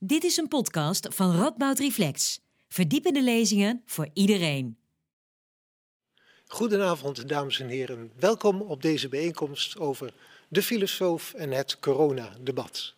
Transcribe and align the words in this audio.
Dit 0.00 0.24
is 0.24 0.36
een 0.36 0.48
podcast 0.48 1.08
van 1.10 1.36
Radboud 1.36 1.78
Reflex. 1.78 2.40
Verdiepende 2.68 3.22
lezingen 3.22 3.82
voor 3.86 4.08
iedereen. 4.12 4.78
Goedenavond, 6.46 7.28
dames 7.28 7.60
en 7.60 7.68
heren. 7.68 8.12
Welkom 8.16 8.60
op 8.60 8.82
deze 8.82 9.08
bijeenkomst 9.08 9.78
over 9.78 10.12
de 10.48 10.62
filosoof 10.62 11.32
en 11.34 11.50
het 11.50 11.78
coronadebat. 11.78 12.94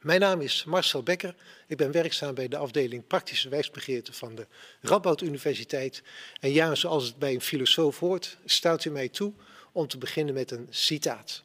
Mijn 0.00 0.20
naam 0.20 0.40
is 0.40 0.64
Marcel 0.64 1.02
Becker. 1.02 1.34
Ik 1.66 1.76
ben 1.76 1.90
werkzaam 1.90 2.34
bij 2.34 2.48
de 2.48 2.56
afdeling 2.56 3.06
Praktische 3.06 3.48
Wijsbegeerte 3.48 4.12
van 4.12 4.34
de 4.34 4.46
Radboud 4.80 5.20
Universiteit. 5.20 6.02
En 6.40 6.52
ja, 6.52 6.74
zoals 6.74 7.06
het 7.06 7.16
bij 7.16 7.34
een 7.34 7.40
filosoof 7.40 7.98
hoort, 7.98 8.38
staat 8.44 8.84
u 8.84 8.90
mij 8.90 9.08
toe 9.08 9.32
om 9.72 9.88
te 9.88 9.98
beginnen 9.98 10.34
met 10.34 10.50
een 10.50 10.66
citaat. 10.70 11.42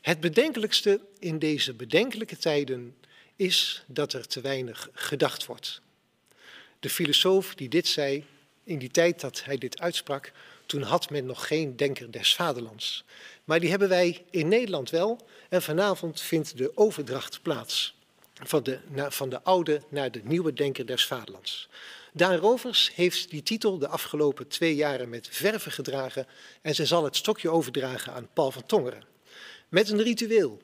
Het 0.00 0.20
bedenkelijkste 0.20 1.00
in 1.18 1.38
deze 1.38 1.74
bedenkelijke 1.74 2.36
tijden 2.36 2.94
is 3.36 3.84
dat 3.86 4.12
er 4.12 4.26
te 4.26 4.40
weinig 4.40 4.88
gedacht 4.92 5.46
wordt. 5.46 5.80
De 6.80 6.90
filosoof 6.90 7.54
die 7.54 7.68
dit 7.68 7.86
zei, 7.86 8.24
in 8.64 8.78
die 8.78 8.90
tijd 8.90 9.20
dat 9.20 9.44
hij 9.44 9.58
dit 9.58 9.80
uitsprak, 9.80 10.32
toen 10.66 10.82
had 10.82 11.10
men 11.10 11.26
nog 11.26 11.46
geen 11.46 11.76
denker 11.76 12.10
des 12.10 12.34
vaderlands. 12.34 13.04
Maar 13.44 13.60
die 13.60 13.70
hebben 13.70 13.88
wij 13.88 14.24
in 14.30 14.48
Nederland 14.48 14.90
wel. 14.90 15.26
En 15.48 15.62
vanavond 15.62 16.20
vindt 16.20 16.56
de 16.56 16.76
overdracht 16.76 17.42
plaats 17.42 17.94
van 18.34 18.62
de, 18.62 18.78
van 19.08 19.28
de 19.28 19.42
oude 19.42 19.82
naar 19.88 20.10
de 20.10 20.20
nieuwe 20.24 20.52
denker 20.52 20.86
des 20.86 21.06
vaderlands. 21.06 21.68
Daan 22.12 22.36
Rovers 22.36 22.90
heeft 22.94 23.30
die 23.30 23.42
titel 23.42 23.78
de 23.78 23.88
afgelopen 23.88 24.48
twee 24.48 24.74
jaren 24.74 25.08
met 25.08 25.28
verve 25.30 25.70
gedragen 25.70 26.26
en 26.62 26.74
ze 26.74 26.86
zal 26.86 27.04
het 27.04 27.16
stokje 27.16 27.50
overdragen 27.50 28.12
aan 28.12 28.28
Paul 28.32 28.50
van 28.50 28.66
Tongeren. 28.66 29.04
Met 29.68 29.90
een 29.90 30.02
ritueel 30.02 30.60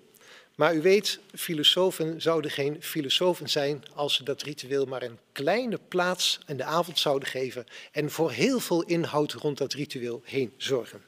maar 0.63 0.75
u 0.75 0.83
weet, 0.83 1.21
filosofen 1.35 2.21
zouden 2.21 2.51
geen 2.51 2.77
filosofen 2.83 3.49
zijn 3.49 3.83
als 3.95 4.15
ze 4.15 4.25
dat 4.25 4.43
ritueel 4.43 4.85
maar 4.85 5.03
een 5.03 5.19
kleine 5.33 5.79
plaats 5.89 6.39
in 6.47 6.57
de 6.57 6.65
avond 6.65 6.99
zouden 6.99 7.29
geven 7.29 7.67
en 7.93 8.11
voor 8.11 8.31
heel 8.31 8.61
veel 8.61 8.83
inhoud 8.83 9.33
rond 9.33 9.59
dat 9.59 9.73
ritueel 9.73 10.23
heen 10.25 10.53
zorgen. 10.57 11.03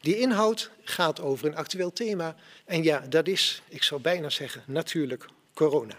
Die 0.00 0.18
inhoud 0.18 0.70
gaat 0.82 1.20
over 1.20 1.46
een 1.46 1.56
actueel 1.56 1.92
thema 1.92 2.36
en 2.64 2.82
ja, 2.82 2.98
dat 3.08 3.26
is, 3.28 3.62
ik 3.68 3.82
zou 3.82 4.00
bijna 4.00 4.30
zeggen, 4.30 4.62
natuurlijk 4.66 5.26
corona. 5.54 5.96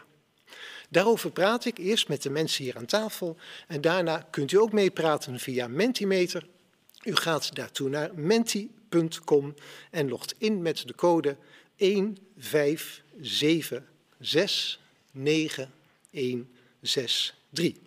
Daarover 0.89 1.31
praat 1.31 1.65
ik 1.65 1.77
eerst 1.77 2.07
met 2.07 2.21
de 2.21 2.29
mensen 2.29 2.63
hier 2.63 2.77
aan 2.77 2.85
tafel 2.85 3.37
en 3.67 3.81
daarna 3.81 4.27
kunt 4.29 4.51
u 4.51 4.57
ook 4.57 4.71
meepraten 4.71 5.39
via 5.39 5.67
Mentimeter. 5.67 6.47
U 7.03 7.15
gaat 7.15 7.55
daartoe 7.55 7.89
naar 7.89 8.11
menti.com 8.15 9.53
en 9.91 10.09
logt 10.09 10.35
in 10.37 10.61
met 10.61 10.87
de 10.87 10.95
code 10.95 11.37
1, 11.83 12.17
5, 12.37 13.01
7, 13.21 13.87
6, 14.19 14.79
9, 15.11 15.73
1, 16.11 16.49
6, 16.81 17.33
3. 17.49 17.81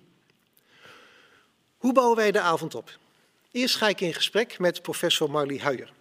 Hoe 1.76 1.92
bouwen 1.92 2.16
wij 2.16 2.32
de 2.32 2.40
avond 2.40 2.74
op? 2.74 2.98
Eerst 3.52 3.74
ga 3.76 3.88
ik 3.88 4.00
in 4.00 4.14
gesprek 4.14 4.58
met 4.58 4.82
professor 4.82 5.30
Marlie 5.30 5.60
Huijer. 5.60 5.92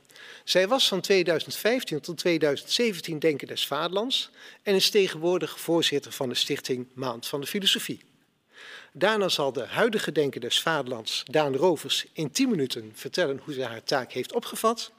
Zij 0.44 0.68
was 0.68 0.88
van 0.88 1.02
2015 1.02 2.00
tot 2.00 2.18
2017 2.18 3.20
Denker 3.20 3.48
des 3.48 3.68
Vaderlands 3.68 4.30
en 4.64 4.76
is 4.76 4.90
tegenwoordig 4.90 5.60
voorzitter 5.60 6.12
van 6.12 6.30
de 6.30 6.36
stichting 6.36 6.88
Maand 6.94 7.28
van 7.28 7.42
de 7.42 7.48
Filosofie. 7.48 8.02
Daarna 8.92 9.30
zal 9.30 9.52
de 9.52 9.66
huidige 9.66 10.12
Denker 10.12 10.42
des 10.42 10.62
Vaderlands, 10.62 11.24
Daan 11.32 11.56
Rovers, 11.56 12.06
in 12.14 12.32
10 12.32 12.50
minuten 12.50 12.92
vertellen 12.94 13.42
hoe 13.44 13.54
zij 13.54 13.66
haar 13.66 13.84
taak 13.84 14.12
heeft 14.12 14.34
opgevat. 14.34 14.92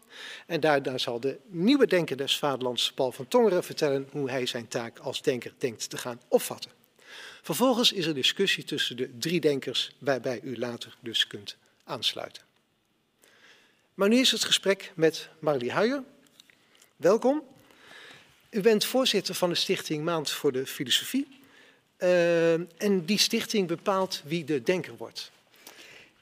En 0.47 0.61
daarna 0.61 0.98
zal 0.98 1.20
de 1.20 1.39
nieuwe 1.47 1.86
denker 1.86 2.17
des 2.17 2.39
vaderlands, 2.39 2.92
Paul 2.92 3.12
van 3.12 3.28
Tongeren, 3.28 3.64
vertellen 3.64 4.09
hoe 4.11 4.31
hij 4.31 4.47
zijn 4.47 4.69
taak 4.69 4.98
als 4.98 5.23
denker 5.23 5.53
denkt 5.58 5.91
te 5.91 5.98
gaan 5.98 6.20
opvatten. 6.28 6.70
Vervolgens 7.42 7.92
is 7.92 8.06
er 8.06 8.14
discussie 8.14 8.64
tussen 8.64 8.97
de 8.97 9.19
drie 9.19 9.41
denkers, 9.41 9.91
waarbij 9.98 10.41
u 10.42 10.58
later 10.58 10.97
dus 11.00 11.27
kunt 11.27 11.56
aansluiten. 11.84 12.42
Maar 13.95 14.08
nu 14.08 14.17
is 14.17 14.31
het 14.31 14.45
gesprek 14.45 14.92
met 14.95 15.29
Marlie 15.39 15.73
Huijer. 15.73 16.02
Welkom. 16.96 17.42
U 18.51 18.61
bent 18.61 18.85
voorzitter 18.85 19.35
van 19.35 19.48
de 19.48 19.55
stichting 19.55 20.05
Maand 20.05 20.30
voor 20.30 20.52
de 20.52 20.67
Filosofie. 20.67 21.27
Uh, 21.98 22.52
en 22.83 23.05
die 23.05 23.19
stichting 23.19 23.69
bepaalt 23.69 24.23
wie 24.24 24.45
de 24.45 24.63
denker 24.63 24.96
wordt. 24.96 25.30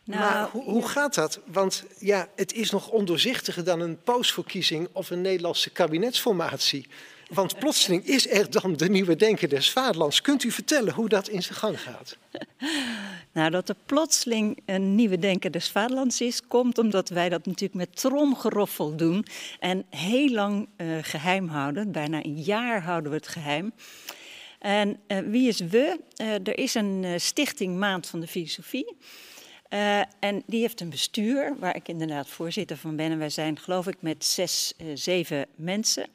Nou, 0.04 0.20
maar 0.20 0.48
hoe, 0.50 0.62
hoe, 0.62 0.88
gaat 0.88 1.14
dat? 1.14 1.40
Want 1.46 1.84
ja, 1.98 2.28
het 2.36 2.52
is 2.52 2.70
nog 2.70 2.88
ondoorzichtiger 2.88 3.64
dan 3.64 3.80
een 3.80 4.02
pausverkiezing 4.02 4.88
of 4.92 5.10
een 5.10 5.20
Nederlandse 5.20 5.70
kabinetsformatie. 5.70 6.86
Want 7.28 7.58
plotseling 7.58 8.06
is 8.06 8.30
er 8.30 8.50
dan 8.50 8.76
de 8.76 8.88
nieuwe 8.88 9.16
denker 9.16 9.48
des 9.48 9.70
vaderlands. 9.70 10.20
Kunt 10.20 10.44
u 10.44 10.50
vertellen 10.50 10.94
hoe 10.94 11.08
dat 11.08 11.28
in 11.28 11.42
zijn 11.42 11.58
gang 11.58 11.80
gaat? 11.80 12.16
Nou, 13.32 13.50
dat 13.50 13.68
er 13.68 13.76
plotseling 13.86 14.62
een 14.66 14.94
nieuwe 14.94 15.18
denker 15.18 15.50
des 15.50 15.70
vaderlands 15.70 16.20
is, 16.20 16.46
komt 16.46 16.78
omdat 16.78 17.08
wij 17.08 17.28
dat 17.28 17.46
natuurlijk 17.46 17.74
met 17.74 17.96
tromgeroffel 17.96 18.96
doen 18.96 19.26
en 19.60 19.84
heel 19.90 20.28
lang 20.28 20.68
uh, 20.76 20.98
geheim 21.02 21.48
houden. 21.48 21.92
Bijna 21.92 22.24
een 22.24 22.42
jaar 22.42 22.82
houden 22.82 23.10
we 23.10 23.16
het 23.16 23.28
geheim. 23.28 23.72
En 24.58 25.00
uh, 25.08 25.18
wie 25.18 25.48
is 25.48 25.58
we? 25.58 26.00
Uh, 26.16 26.32
er 26.32 26.58
is 26.58 26.74
een 26.74 27.20
stichting 27.20 27.78
Maand 27.78 28.06
van 28.06 28.20
de 28.20 28.26
Filosofie. 28.26 28.96
Uh, 29.74 29.98
en 30.18 30.42
die 30.46 30.60
heeft 30.60 30.80
een 30.80 30.90
bestuur, 30.90 31.56
waar 31.58 31.76
ik 31.76 31.88
inderdaad 31.88 32.28
voorzitter 32.28 32.76
van 32.76 32.96
ben. 32.96 33.10
En 33.10 33.18
wij 33.18 33.30
zijn, 33.30 33.58
geloof 33.58 33.86
ik, 33.86 33.96
met 34.00 34.24
zes, 34.24 34.72
uh, 34.78 34.86
zeven 34.94 35.46
mensen. 35.54 36.06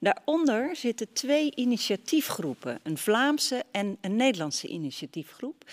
Daaronder 0.00 0.76
zitten 0.76 1.12
twee 1.12 1.52
initiatiefgroepen: 1.54 2.80
een 2.82 2.98
Vlaamse 2.98 3.64
en 3.70 3.96
een 4.00 4.16
Nederlandse 4.16 4.68
initiatiefgroep. 4.68 5.64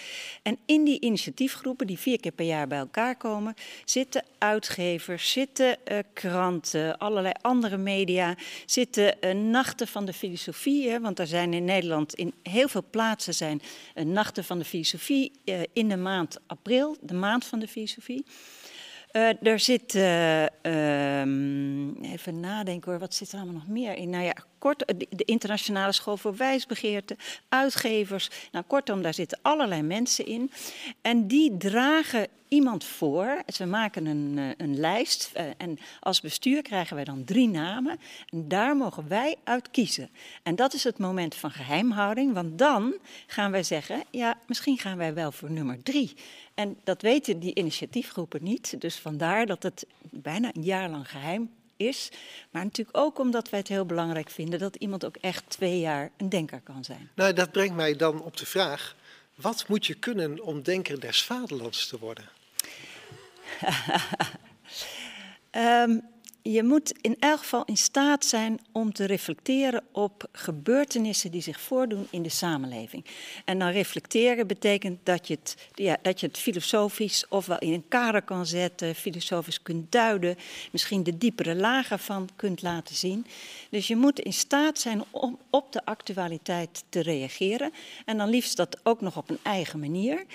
En 0.41 0.57
in 0.65 0.83
die 0.83 1.01
initiatiefgroepen, 1.01 1.87
die 1.87 1.97
vier 1.97 2.19
keer 2.19 2.31
per 2.31 2.45
jaar 2.45 2.67
bij 2.67 2.77
elkaar 2.77 3.15
komen, 3.15 3.53
zitten 3.85 4.23
uitgevers, 4.37 5.31
zitten 5.31 5.77
uh, 5.91 5.97
kranten, 6.13 6.97
allerlei 6.97 7.33
andere 7.41 7.77
media, 7.77 8.35
zitten 8.65 9.15
nachten 9.49 9.87
van 9.87 10.05
de 10.05 10.13
filosofie. 10.13 10.99
Want 10.99 11.19
er 11.19 11.27
zijn 11.27 11.53
in 11.53 11.65
Nederland 11.65 12.13
in 12.13 12.33
heel 12.43 12.67
veel 12.67 12.85
plaatsen 12.89 13.33
zijn 13.33 13.61
nachten 13.93 14.43
van 14.43 14.57
de 14.59 14.65
filosofie 14.65 15.31
in 15.73 15.89
de 15.89 15.97
maand 15.97 16.39
april. 16.47 16.97
De 17.01 17.13
maand 17.13 17.25
van 17.39 17.59
de 17.59 17.67
filosofie. 17.67 18.25
Uh, 19.11 19.47
er 19.47 19.59
zit, 19.59 19.95
uh, 19.95 20.43
um, 21.21 22.03
even 22.03 22.39
nadenken 22.39 22.91
hoor, 22.91 22.99
wat 22.99 23.13
zit 23.13 23.31
er 23.31 23.37
allemaal 23.37 23.53
nog 23.53 23.67
meer 23.67 23.95
in? 23.95 24.09
Nou 24.09 24.23
ja, 24.23 24.35
kort, 24.59 24.93
de 25.09 25.25
Internationale 25.25 25.91
School 25.91 26.17
voor 26.17 26.35
Wijsbegeerte, 26.35 27.15
uitgevers. 27.49 28.29
Nou, 28.51 28.65
kortom, 28.67 29.01
daar 29.01 29.13
zitten 29.13 29.39
allerlei 29.41 29.81
mensen 29.81 30.25
in. 30.25 30.51
En 31.01 31.27
die 31.27 31.57
dragen 31.57 32.27
iemand 32.47 32.83
voor. 32.83 33.41
Ze 33.47 33.65
maken 33.65 34.05
een, 34.05 34.33
eh, 34.37 34.49
een 34.57 34.79
lijst. 34.79 35.31
En 35.57 35.79
als 35.99 36.21
bestuur 36.21 36.61
krijgen 36.61 36.95
wij 36.95 37.03
dan 37.03 37.23
drie 37.23 37.47
namen. 37.47 37.99
En 38.29 38.47
daar 38.47 38.77
mogen 38.77 39.07
wij 39.07 39.35
uit 39.43 39.71
kiezen. 39.71 40.09
En 40.43 40.55
dat 40.55 40.73
is 40.73 40.83
het 40.83 40.97
moment 40.97 41.35
van 41.35 41.51
geheimhouding. 41.51 42.33
Want 42.33 42.57
dan 42.57 42.95
gaan 43.27 43.51
wij 43.51 43.63
zeggen, 43.63 44.03
ja, 44.11 44.37
misschien 44.47 44.77
gaan 44.77 44.97
wij 44.97 45.13
wel 45.13 45.31
voor 45.31 45.51
nummer 45.51 45.83
drie. 45.83 46.13
En 46.53 46.77
dat 46.83 47.01
weten 47.01 47.39
die 47.39 47.55
initiatiefgroepen 47.55 48.43
niet. 48.43 48.81
Dus 48.81 48.95
vandaar 48.95 49.45
dat 49.45 49.63
het 49.63 49.85
bijna 50.01 50.49
een 50.53 50.63
jaar 50.63 50.89
lang 50.89 51.09
geheim 51.09 51.49
is. 51.77 52.09
Maar 52.51 52.63
natuurlijk 52.63 52.97
ook 52.97 53.19
omdat 53.19 53.49
wij 53.49 53.59
het 53.59 53.67
heel 53.67 53.85
belangrijk 53.85 54.29
vinden 54.29 54.59
dat 54.59 54.75
iemand 54.75 55.05
ook 55.05 55.15
echt 55.15 55.43
twee 55.47 55.79
jaar 55.79 56.11
een 56.17 56.29
denker 56.29 56.61
kan 56.61 56.83
zijn. 56.83 57.09
Nou, 57.13 57.33
dat 57.33 57.51
brengt 57.51 57.75
mij 57.75 57.95
dan 57.95 58.21
op 58.21 58.37
de 58.37 58.45
vraag: 58.45 58.95
wat 59.35 59.67
moet 59.67 59.85
je 59.85 59.93
kunnen 59.93 60.43
om 60.43 60.61
denker 60.61 60.99
des 60.99 61.23
vaderlands 61.23 61.87
te 61.87 61.99
worden? 61.99 62.29
um, 65.51 66.01
je 66.51 66.63
moet 66.63 66.93
in 67.01 67.15
elk 67.19 67.39
geval 67.39 67.65
in 67.65 67.77
staat 67.77 68.25
zijn 68.25 68.59
om 68.71 68.93
te 68.93 69.05
reflecteren 69.05 69.83
op 69.91 70.27
gebeurtenissen 70.31 71.31
die 71.31 71.41
zich 71.41 71.59
voordoen 71.59 72.07
in 72.09 72.23
de 72.23 72.29
samenleving. 72.29 73.05
En 73.45 73.59
dan 73.59 73.69
reflecteren 73.69 74.47
betekent 74.47 74.99
dat 75.03 75.27
je 75.27 75.33
het, 75.41 75.69
dat 76.01 76.19
je 76.19 76.27
het 76.27 76.37
filosofisch 76.37 77.25
ofwel 77.29 77.59
in 77.59 77.73
een 77.73 77.87
kader 77.87 78.21
kan 78.21 78.45
zetten, 78.45 78.95
filosofisch 78.95 79.61
kunt 79.61 79.91
duiden, 79.91 80.37
misschien 80.71 81.03
de 81.03 81.17
diepere 81.17 81.55
lagen 81.55 81.99
van 81.99 82.29
kunt 82.35 82.61
laten 82.61 82.95
zien. 82.95 83.25
Dus 83.69 83.87
je 83.87 83.95
moet 83.95 84.19
in 84.19 84.33
staat 84.33 84.79
zijn 84.79 85.03
om 85.11 85.39
op 85.49 85.71
de 85.71 85.85
actualiteit 85.85 86.83
te 86.89 87.01
reageren. 87.01 87.71
En 88.05 88.17
dan 88.17 88.29
liefst 88.29 88.57
dat 88.57 88.79
ook 88.83 89.01
nog 89.01 89.17
op 89.17 89.29
een 89.29 89.39
eigen 89.43 89.79
manier. 89.79 90.25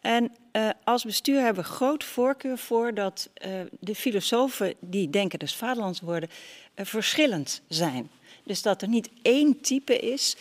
En 0.00 0.32
uh, 0.52 0.68
als 0.84 1.04
bestuur 1.04 1.40
hebben 1.40 1.62
we 1.62 1.70
groot 1.70 2.04
voorkeur 2.04 2.58
voor 2.58 2.94
dat 2.94 3.30
uh, 3.46 3.60
de 3.80 3.94
filosofen 3.94 4.74
die 4.80 5.10
denken 5.10 5.38
des 5.38 5.54
vaderlands 5.54 6.00
worden 6.00 6.28
uh, 6.74 6.86
verschillend 6.86 7.62
zijn. 7.68 8.10
Dus 8.44 8.62
dat 8.62 8.82
er 8.82 8.88
niet 8.88 9.10
één 9.22 9.60
type 9.60 9.98
is. 9.98 10.36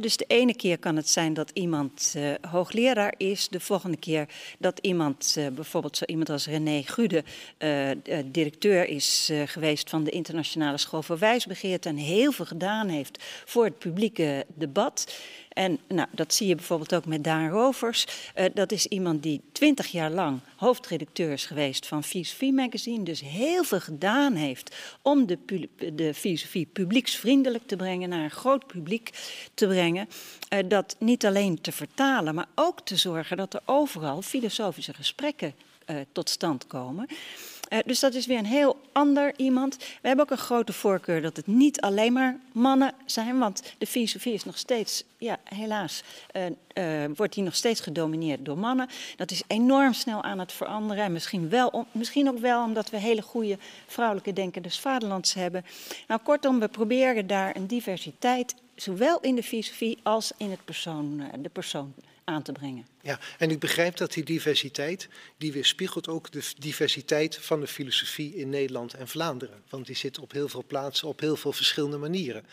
dus 0.00 0.16
de 0.16 0.24
ene 0.24 0.54
keer 0.54 0.78
kan 0.78 0.96
het 0.96 1.08
zijn 1.08 1.34
dat 1.34 1.50
iemand 1.50 2.14
hoogleraar 2.50 3.14
is. 3.16 3.48
De 3.48 3.60
volgende 3.60 3.96
keer 3.96 4.28
dat 4.58 4.78
iemand, 4.78 5.36
bijvoorbeeld 5.52 5.96
zo 5.96 6.04
iemand 6.04 6.30
als 6.30 6.46
René 6.46 6.82
Gude, 6.82 7.24
directeur 8.24 8.88
is 8.88 9.30
geweest 9.44 9.90
van 9.90 10.04
de 10.04 10.10
Internationale 10.10 10.78
School 10.78 11.02
voor 11.02 11.18
Wijsbegeerte 11.18 11.88
en 11.88 11.96
heel 11.96 12.32
veel 12.32 12.46
gedaan 12.46 12.88
heeft 12.88 13.24
voor 13.44 13.64
het 13.64 13.78
publieke 13.78 14.46
debat. 14.54 15.14
En 15.60 15.78
nou, 15.88 16.08
dat 16.10 16.34
zie 16.34 16.46
je 16.46 16.54
bijvoorbeeld 16.54 16.94
ook 16.94 17.06
met 17.06 17.24
Daan 17.24 17.48
Rovers. 17.48 18.06
Uh, 18.36 18.44
dat 18.54 18.72
is 18.72 18.86
iemand 18.86 19.22
die 19.22 19.40
twintig 19.52 19.86
jaar 19.86 20.10
lang 20.10 20.40
hoofdredacteur 20.56 21.32
is 21.32 21.46
geweest 21.46 21.86
van 21.86 22.04
Filosofie 22.04 22.52
Magazine. 22.52 23.04
Dus 23.04 23.20
heel 23.20 23.64
veel 23.64 23.80
gedaan 23.80 24.34
heeft 24.34 24.76
om 25.02 25.26
de, 25.26 25.38
de 25.94 26.14
filosofie 26.14 26.66
publieksvriendelijk 26.66 27.66
te 27.66 27.76
brengen, 27.76 28.08
naar 28.08 28.24
een 28.24 28.30
groot 28.30 28.66
publiek 28.66 29.10
te 29.54 29.66
brengen. 29.66 30.08
Uh, 30.52 30.58
dat 30.68 30.96
niet 30.98 31.26
alleen 31.26 31.60
te 31.60 31.72
vertalen, 31.72 32.34
maar 32.34 32.48
ook 32.54 32.80
te 32.80 32.96
zorgen 32.96 33.36
dat 33.36 33.54
er 33.54 33.62
overal 33.64 34.22
filosofische 34.22 34.94
gesprekken 34.94 35.54
uh, 35.90 35.96
tot 36.12 36.28
stand 36.30 36.66
komen. 36.66 37.06
Uh, 37.70 37.78
dus 37.86 38.00
dat 38.00 38.14
is 38.14 38.26
weer 38.26 38.38
een 38.38 38.44
heel 38.44 38.80
ander 38.92 39.32
iemand. 39.36 39.76
We 39.76 40.08
hebben 40.08 40.24
ook 40.24 40.30
een 40.30 40.44
grote 40.44 40.72
voorkeur 40.72 41.22
dat 41.22 41.36
het 41.36 41.46
niet 41.46 41.80
alleen 41.80 42.12
maar 42.12 42.36
mannen 42.52 42.94
zijn, 43.04 43.38
want 43.38 43.62
de 43.78 43.86
filosofie 43.86 44.32
is 44.32 44.44
nog 44.44 44.58
steeds, 44.58 45.04
ja, 45.18 45.38
helaas, 45.44 46.02
uh, 46.36 46.42
uh, 46.74 47.10
wordt 47.16 47.34
die 47.34 47.42
nog 47.42 47.54
steeds 47.54 47.80
gedomineerd 47.80 48.44
door 48.44 48.58
mannen. 48.58 48.88
Dat 49.16 49.30
is 49.30 49.42
enorm 49.46 49.92
snel 49.92 50.22
aan 50.22 50.38
het 50.38 50.52
veranderen. 50.52 51.04
En 51.04 51.12
misschien, 51.12 51.48
wel, 51.48 51.86
misschien 51.92 52.28
ook 52.28 52.38
wel 52.38 52.64
omdat 52.64 52.90
we 52.90 52.96
hele 52.96 53.22
goede 53.22 53.58
vrouwelijke 53.86 54.32
denkers 54.32 54.80
vaderlands 54.80 55.34
hebben. 55.34 55.64
Nou, 56.08 56.20
kortom, 56.20 56.60
we 56.60 56.68
proberen 56.68 57.26
daar 57.26 57.56
een 57.56 57.66
diversiteit, 57.66 58.54
zowel 58.74 59.20
in 59.20 59.34
de 59.34 59.42
filosofie 59.42 59.98
als 60.02 60.32
in 60.36 60.50
het 60.50 60.64
persoon, 60.64 61.22
de 61.38 61.48
persoon 61.48 61.94
aan 62.30 62.42
te 62.42 62.52
brengen. 62.52 62.86
Ja, 63.02 63.18
en 63.38 63.50
ik 63.50 63.58
begrijp 63.58 63.96
dat 63.96 64.12
die 64.12 64.24
diversiteit, 64.24 65.08
die 65.36 65.52
weerspiegelt 65.52 66.08
ook 66.08 66.30
de 66.30 66.42
diversiteit 66.58 67.36
van 67.36 67.60
de 67.60 67.66
filosofie 67.66 68.34
in 68.34 68.48
Nederland 68.48 68.94
en 68.94 69.08
Vlaanderen. 69.08 69.62
Want 69.68 69.86
die 69.86 69.96
zit 69.96 70.18
op 70.18 70.32
heel 70.32 70.48
veel 70.48 70.64
plaatsen, 70.66 71.08
op 71.08 71.20
heel 71.20 71.36
veel 71.36 71.52
verschillende 71.52 71.96
manieren. 71.96 72.44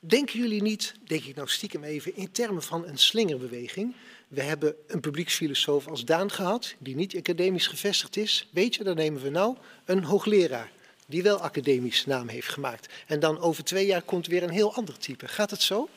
Denken 0.00 0.40
jullie 0.40 0.62
niet, 0.62 0.94
denk 1.06 1.24
ik 1.24 1.36
nou 1.36 1.48
stiekem 1.48 1.84
even, 1.84 2.16
in 2.16 2.32
termen 2.32 2.62
van 2.62 2.86
een 2.86 2.98
slingerbeweging? 2.98 3.94
We 4.28 4.42
hebben 4.42 4.74
een 4.86 5.00
publieksfilosoof 5.00 5.88
als 5.88 6.04
Daan 6.04 6.30
gehad, 6.30 6.74
die 6.78 6.96
niet 6.96 7.16
academisch 7.16 7.66
gevestigd 7.66 8.16
is. 8.16 8.48
Weet 8.50 8.74
je, 8.74 8.84
dan 8.84 8.96
nemen 8.96 9.22
we 9.22 9.30
nou 9.30 9.56
een 9.84 10.04
hoogleraar 10.04 10.70
die 11.10 11.22
wel 11.22 11.40
academisch 11.40 12.06
naam 12.06 12.28
heeft 12.28 12.48
gemaakt. 12.48 12.88
En 13.06 13.20
dan 13.20 13.38
over 13.38 13.64
twee 13.64 13.86
jaar 13.86 14.02
komt 14.02 14.26
weer 14.26 14.42
een 14.42 14.50
heel 14.50 14.74
ander 14.74 14.98
type. 14.98 15.28
Gaat 15.28 15.50
het 15.50 15.62
zo? 15.62 15.88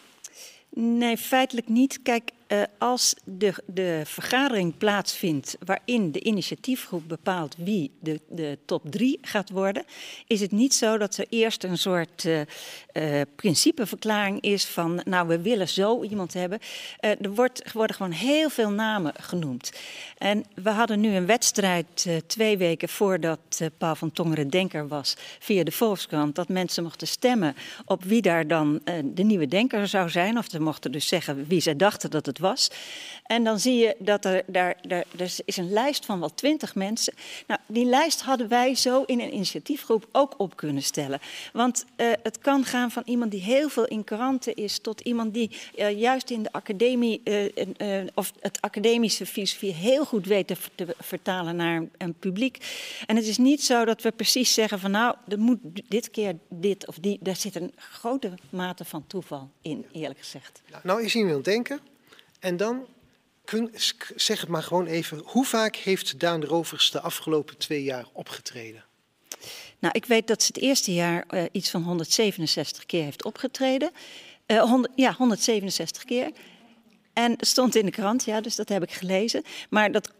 Nee, 0.69 1.17
feitelijk 1.17 1.67
niet. 1.67 1.99
Kijk, 2.03 2.31
uh, 2.53 2.61
als 2.77 3.15
de, 3.23 3.53
de 3.65 4.01
vergadering 4.05 4.77
plaatsvindt 4.77 5.57
waarin 5.65 6.11
de 6.11 6.23
initiatiefgroep 6.23 7.07
bepaalt 7.07 7.55
wie 7.57 7.91
de, 7.99 8.19
de 8.29 8.57
top 8.65 8.81
drie 8.89 9.17
gaat 9.21 9.49
worden, 9.49 9.83
is 10.27 10.39
het 10.39 10.51
niet 10.51 10.73
zo 10.73 10.97
dat 10.97 11.17
er 11.17 11.25
eerst 11.29 11.63
een 11.63 11.77
soort 11.77 12.23
uh, 12.23 12.39
uh, 12.93 13.21
principeverklaring 13.35 14.41
is 14.41 14.65
van, 14.65 15.01
nou, 15.05 15.27
we 15.27 15.41
willen 15.41 15.69
zo 15.69 16.03
iemand 16.03 16.33
hebben. 16.33 16.59
er 16.99 17.33
wordt, 17.33 17.71
worden 17.71 17.95
gewoon 17.95 18.11
heel 18.11 18.49
veel 18.49 18.69
namen 18.69 19.13
genoemd. 19.19 19.71
En 20.17 20.45
we 20.55 20.69
hadden 20.69 20.99
nu 20.99 21.15
een 21.15 21.25
wedstrijd 21.25 22.07
twee 22.27 22.57
weken 22.57 22.89
voordat 22.89 23.61
Paul 23.77 23.95
van 23.95 24.11
Tongeren 24.11 24.49
denker 24.49 24.87
was, 24.87 25.15
via 25.39 25.63
de 25.63 25.71
Volkskrant, 25.71 26.35
dat 26.35 26.47
mensen 26.47 26.83
mochten 26.83 27.07
stemmen 27.07 27.55
op 27.85 28.03
wie 28.03 28.21
daar 28.21 28.47
dan 28.47 28.81
de 29.03 29.23
nieuwe 29.23 29.47
denker 29.47 29.87
zou 29.87 30.09
zijn. 30.09 30.37
Of 30.37 30.45
ze 30.49 30.59
mochten 30.59 30.91
dus 30.91 31.07
zeggen 31.07 31.47
wie 31.47 31.59
zij 31.59 31.75
dachten 31.75 32.09
dat 32.09 32.25
het 32.25 32.39
was. 32.43 32.69
En 33.23 33.43
dan 33.43 33.59
zie 33.59 33.77
je 33.77 33.95
dat 33.99 34.25
er 34.25 34.43
daar, 34.47 34.75
daar 34.81 35.05
is 35.45 35.57
een 35.57 35.71
lijst 35.71 36.05
van 36.05 36.19
wel 36.19 36.33
twintig 36.33 36.75
mensen. 36.75 37.13
Nou, 37.47 37.59
die 37.67 37.85
lijst 37.85 38.21
hadden 38.21 38.47
wij 38.47 38.75
zo 38.75 39.03
in 39.05 39.19
een 39.19 39.33
initiatiefgroep 39.33 40.07
ook 40.11 40.33
op 40.37 40.55
kunnen 40.55 40.83
stellen. 40.83 41.19
Want 41.53 41.85
uh, 41.97 42.11
het 42.23 42.39
kan 42.39 42.65
gaan 42.65 42.91
van 42.91 43.03
iemand 43.05 43.31
die 43.31 43.41
heel 43.41 43.69
veel 43.69 43.85
in 43.85 44.03
kranten 44.03 44.55
is, 44.55 44.79
tot 44.79 45.01
iemand 45.01 45.33
die 45.33 45.51
uh, 45.75 45.99
juist 45.99 46.29
in 46.29 46.43
de 46.43 46.51
academie 46.51 47.21
uh, 47.23 48.07
of 48.13 48.33
het 48.39 48.61
academische 48.61 49.25
filosofie 49.25 49.73
heel 49.73 50.05
goed 50.05 50.25
weet 50.25 50.47
te, 50.47 50.55
te, 50.75 50.95
vertalen 50.99 51.55
naar 51.55 51.83
een 51.97 52.13
publiek. 52.13 52.57
En 53.05 53.15
het 53.15 53.25
is 53.25 53.37
niet 53.37 53.63
zo 53.63 53.85
dat 53.85 54.01
we 54.01 54.11
precies 54.11 54.53
zeggen 54.53 54.79
van 54.79 54.91
nou, 54.91 55.15
er 55.27 55.39
moet 55.39 55.59
dit 55.87 56.11
keer 56.11 56.35
dit 56.49 56.87
of 56.87 56.97
die. 56.99 57.17
Daar 57.21 57.35
zit 57.35 57.55
een 57.55 57.73
grote 57.75 58.33
mate 58.49 58.85
van 58.85 59.07
toeval 59.07 59.49
in, 59.61 59.85
eerlijk 59.91 60.19
gezegd. 60.19 60.61
Nou, 60.83 61.03
is 61.03 61.15
iemand 61.15 61.45
denken. 61.45 61.92
En 62.43 62.57
dan, 62.57 62.87
kun, 63.45 63.71
zeg 64.15 64.39
het 64.39 64.49
maar 64.49 64.63
gewoon 64.63 64.85
even, 64.85 65.21
hoe 65.25 65.45
vaak 65.45 65.75
heeft 65.75 66.19
Daan 66.19 66.43
Rovers 66.43 66.91
de 66.91 66.99
afgelopen 66.99 67.57
twee 67.57 67.83
jaar 67.83 68.05
opgetreden? 68.13 68.83
Nou, 69.79 69.93
ik 69.97 70.05
weet 70.05 70.27
dat 70.27 70.43
ze 70.43 70.47
het 70.53 70.63
eerste 70.63 70.93
jaar 70.93 71.25
uh, 71.29 71.43
iets 71.51 71.69
van 71.69 71.83
167 71.83 72.85
keer 72.85 73.03
heeft 73.03 73.23
opgetreden. 73.23 73.91
Eh, 74.45 74.61
100, 74.61 74.93
ja, 74.95 75.13
167 75.13 76.03
keer. 76.03 76.31
En 77.13 77.35
stond 77.39 77.75
in 77.75 77.85
de 77.85 77.91
krant, 77.91 78.23
ja, 78.23 78.41
dus 78.41 78.55
dat 78.55 78.69
heb 78.69 78.83
ik 78.83 78.91
gelezen. 78.91 79.43
Maar 79.69 79.91
dat 79.91 80.11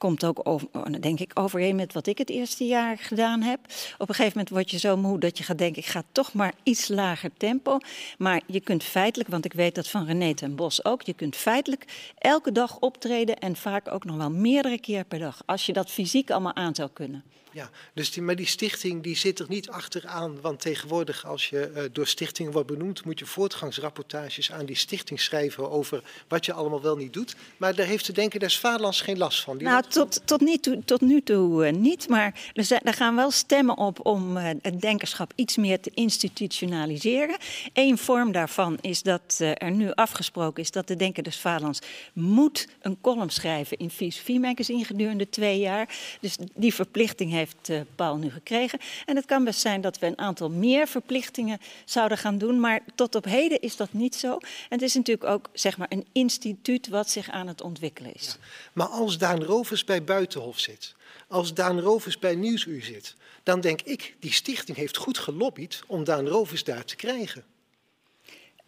komt 0.00 0.24
ook 0.24 0.40
over, 0.48 0.68
oh, 0.72 0.84
denk 1.00 1.20
ik 1.20 1.30
overeen 1.34 1.76
met 1.76 1.92
wat 1.92 2.06
ik 2.06 2.18
het 2.18 2.30
eerste 2.30 2.64
jaar 2.64 2.98
gedaan 2.98 3.42
heb. 3.42 3.60
Op 3.98 4.08
een 4.08 4.14
gegeven 4.14 4.32
moment 4.32 4.48
word 4.48 4.70
je 4.70 4.78
zo 4.78 4.96
moe 4.96 5.18
dat 5.18 5.38
je 5.38 5.44
gaat 5.44 5.58
denken, 5.58 5.82
ik 5.82 5.88
ga 5.88 6.02
toch 6.12 6.32
maar 6.32 6.54
iets 6.62 6.88
lager 6.88 7.30
tempo. 7.36 7.78
Maar 8.18 8.40
je 8.46 8.60
kunt 8.60 8.84
feitelijk, 8.84 9.30
want 9.30 9.44
ik 9.44 9.52
weet 9.52 9.74
dat 9.74 9.88
van 9.88 10.04
René 10.04 10.34
ten 10.34 10.54
Bos 10.54 10.84
ook, 10.84 11.02
je 11.02 11.12
kunt 11.12 11.36
feitelijk 11.36 12.12
elke 12.18 12.52
dag 12.52 12.78
optreden 12.78 13.38
en 13.38 13.56
vaak 13.56 13.92
ook 13.92 14.04
nog 14.04 14.16
wel 14.16 14.30
meerdere 14.30 14.80
keer 14.80 15.04
per 15.04 15.18
dag. 15.18 15.42
Als 15.46 15.66
je 15.66 15.72
dat 15.72 15.90
fysiek 15.90 16.30
allemaal 16.30 16.54
aan 16.54 16.74
zou 16.74 16.90
kunnen. 16.92 17.24
Ja, 17.52 17.70
dus 17.94 18.10
die, 18.10 18.22
maar 18.22 18.36
die 18.36 18.46
stichting 18.46 19.02
die 19.02 19.16
zit 19.16 19.38
er 19.38 19.46
niet 19.48 19.68
achteraan. 19.68 20.40
Want 20.40 20.60
tegenwoordig, 20.60 21.26
als 21.26 21.48
je 21.48 21.72
uh, 21.74 21.82
door 21.92 22.06
stichtingen 22.06 22.52
wordt 22.52 22.68
benoemd, 22.68 23.04
moet 23.04 23.18
je 23.18 23.26
voortgangsrapportages 23.26 24.52
aan 24.52 24.66
die 24.66 24.76
stichting 24.76 25.20
schrijven 25.20 25.70
over 25.70 26.02
wat 26.28 26.46
je 26.46 26.52
allemaal 26.52 26.82
wel 26.82 26.96
niet 26.96 27.12
doet. 27.12 27.36
Maar 27.56 27.74
daar 27.74 27.86
heeft 27.86 28.06
de 28.06 28.12
Denken 28.12 28.40
des 28.40 28.58
Vaderlands 28.58 29.00
geen 29.00 29.18
last 29.18 29.42
van. 29.42 29.58
Die 29.58 29.66
nou, 29.66 29.82
tot, 29.88 30.22
tot, 30.24 30.40
niet 30.40 30.62
toe, 30.62 30.84
tot 30.84 31.00
nu 31.00 31.22
toe 31.22 31.66
uh, 31.66 31.72
niet. 31.72 32.08
Maar 32.08 32.50
er, 32.52 32.64
zijn, 32.64 32.80
er 32.82 32.94
gaan 32.94 33.16
wel 33.16 33.30
stemmen 33.30 33.76
op 33.76 34.06
om 34.06 34.36
uh, 34.36 34.50
het 34.62 34.80
denkerschap 34.80 35.32
iets 35.34 35.56
meer 35.56 35.80
te 35.80 35.90
institutionaliseren. 35.94 37.36
Eén 37.72 37.98
vorm 37.98 38.32
daarvan 38.32 38.78
is 38.80 39.02
dat 39.02 39.36
er 39.38 39.70
nu 39.70 39.92
afgesproken 39.92 40.62
is 40.62 40.70
dat 40.70 40.88
de 40.88 40.96
Denken 40.96 41.24
des 41.24 41.38
Vaderlands 41.38 41.80
moet 42.12 42.68
een 42.82 42.98
column 43.00 43.30
schrijven 43.30 43.76
in 43.76 43.90
Filosofie 43.90 44.40
Magazine 44.40 44.84
gedurende 44.84 45.28
twee 45.28 45.58
jaar. 45.58 45.88
Dus 46.20 46.36
die 46.54 46.74
verplichting 46.74 47.30
heeft 47.30 47.39
heeft 47.40 47.68
uh, 47.68 47.80
Paul 47.94 48.16
nu 48.16 48.30
gekregen. 48.30 48.78
En 49.06 49.16
het 49.16 49.26
kan 49.26 49.44
best 49.44 49.60
zijn 49.60 49.80
dat 49.80 49.98
we 49.98 50.06
een 50.06 50.18
aantal 50.18 50.50
meer 50.50 50.88
verplichtingen 50.88 51.58
zouden 51.84 52.18
gaan 52.18 52.38
doen, 52.38 52.60
maar 52.60 52.80
tot 52.94 53.14
op 53.14 53.24
heden 53.24 53.60
is 53.60 53.76
dat 53.76 53.92
niet 53.92 54.14
zo. 54.14 54.32
En 54.32 54.40
het 54.68 54.82
is 54.82 54.94
natuurlijk 54.94 55.30
ook 55.30 55.48
zeg 55.52 55.76
maar, 55.78 55.86
een 55.90 56.06
instituut 56.12 56.88
wat 56.88 57.10
zich 57.10 57.30
aan 57.30 57.46
het 57.46 57.62
ontwikkelen 57.62 58.14
is. 58.14 58.26
Ja. 58.26 58.46
Maar 58.72 58.86
als 58.86 59.18
Daan 59.18 59.44
Rovers 59.44 59.84
bij 59.84 60.04
Buitenhof 60.04 60.58
zit, 60.58 60.94
als 61.28 61.54
Daan 61.54 61.80
Rovers 61.80 62.18
bij 62.18 62.34
Nieuwsuur 62.34 62.82
zit, 62.82 63.14
dan 63.42 63.60
denk 63.60 63.80
ik, 63.80 64.14
die 64.18 64.32
stichting 64.32 64.76
heeft 64.76 64.96
goed 64.96 65.18
gelobbyd 65.18 65.82
om 65.86 66.04
Daan 66.04 66.28
Rovers 66.28 66.64
daar 66.64 66.84
te 66.84 66.96
krijgen. 66.96 67.44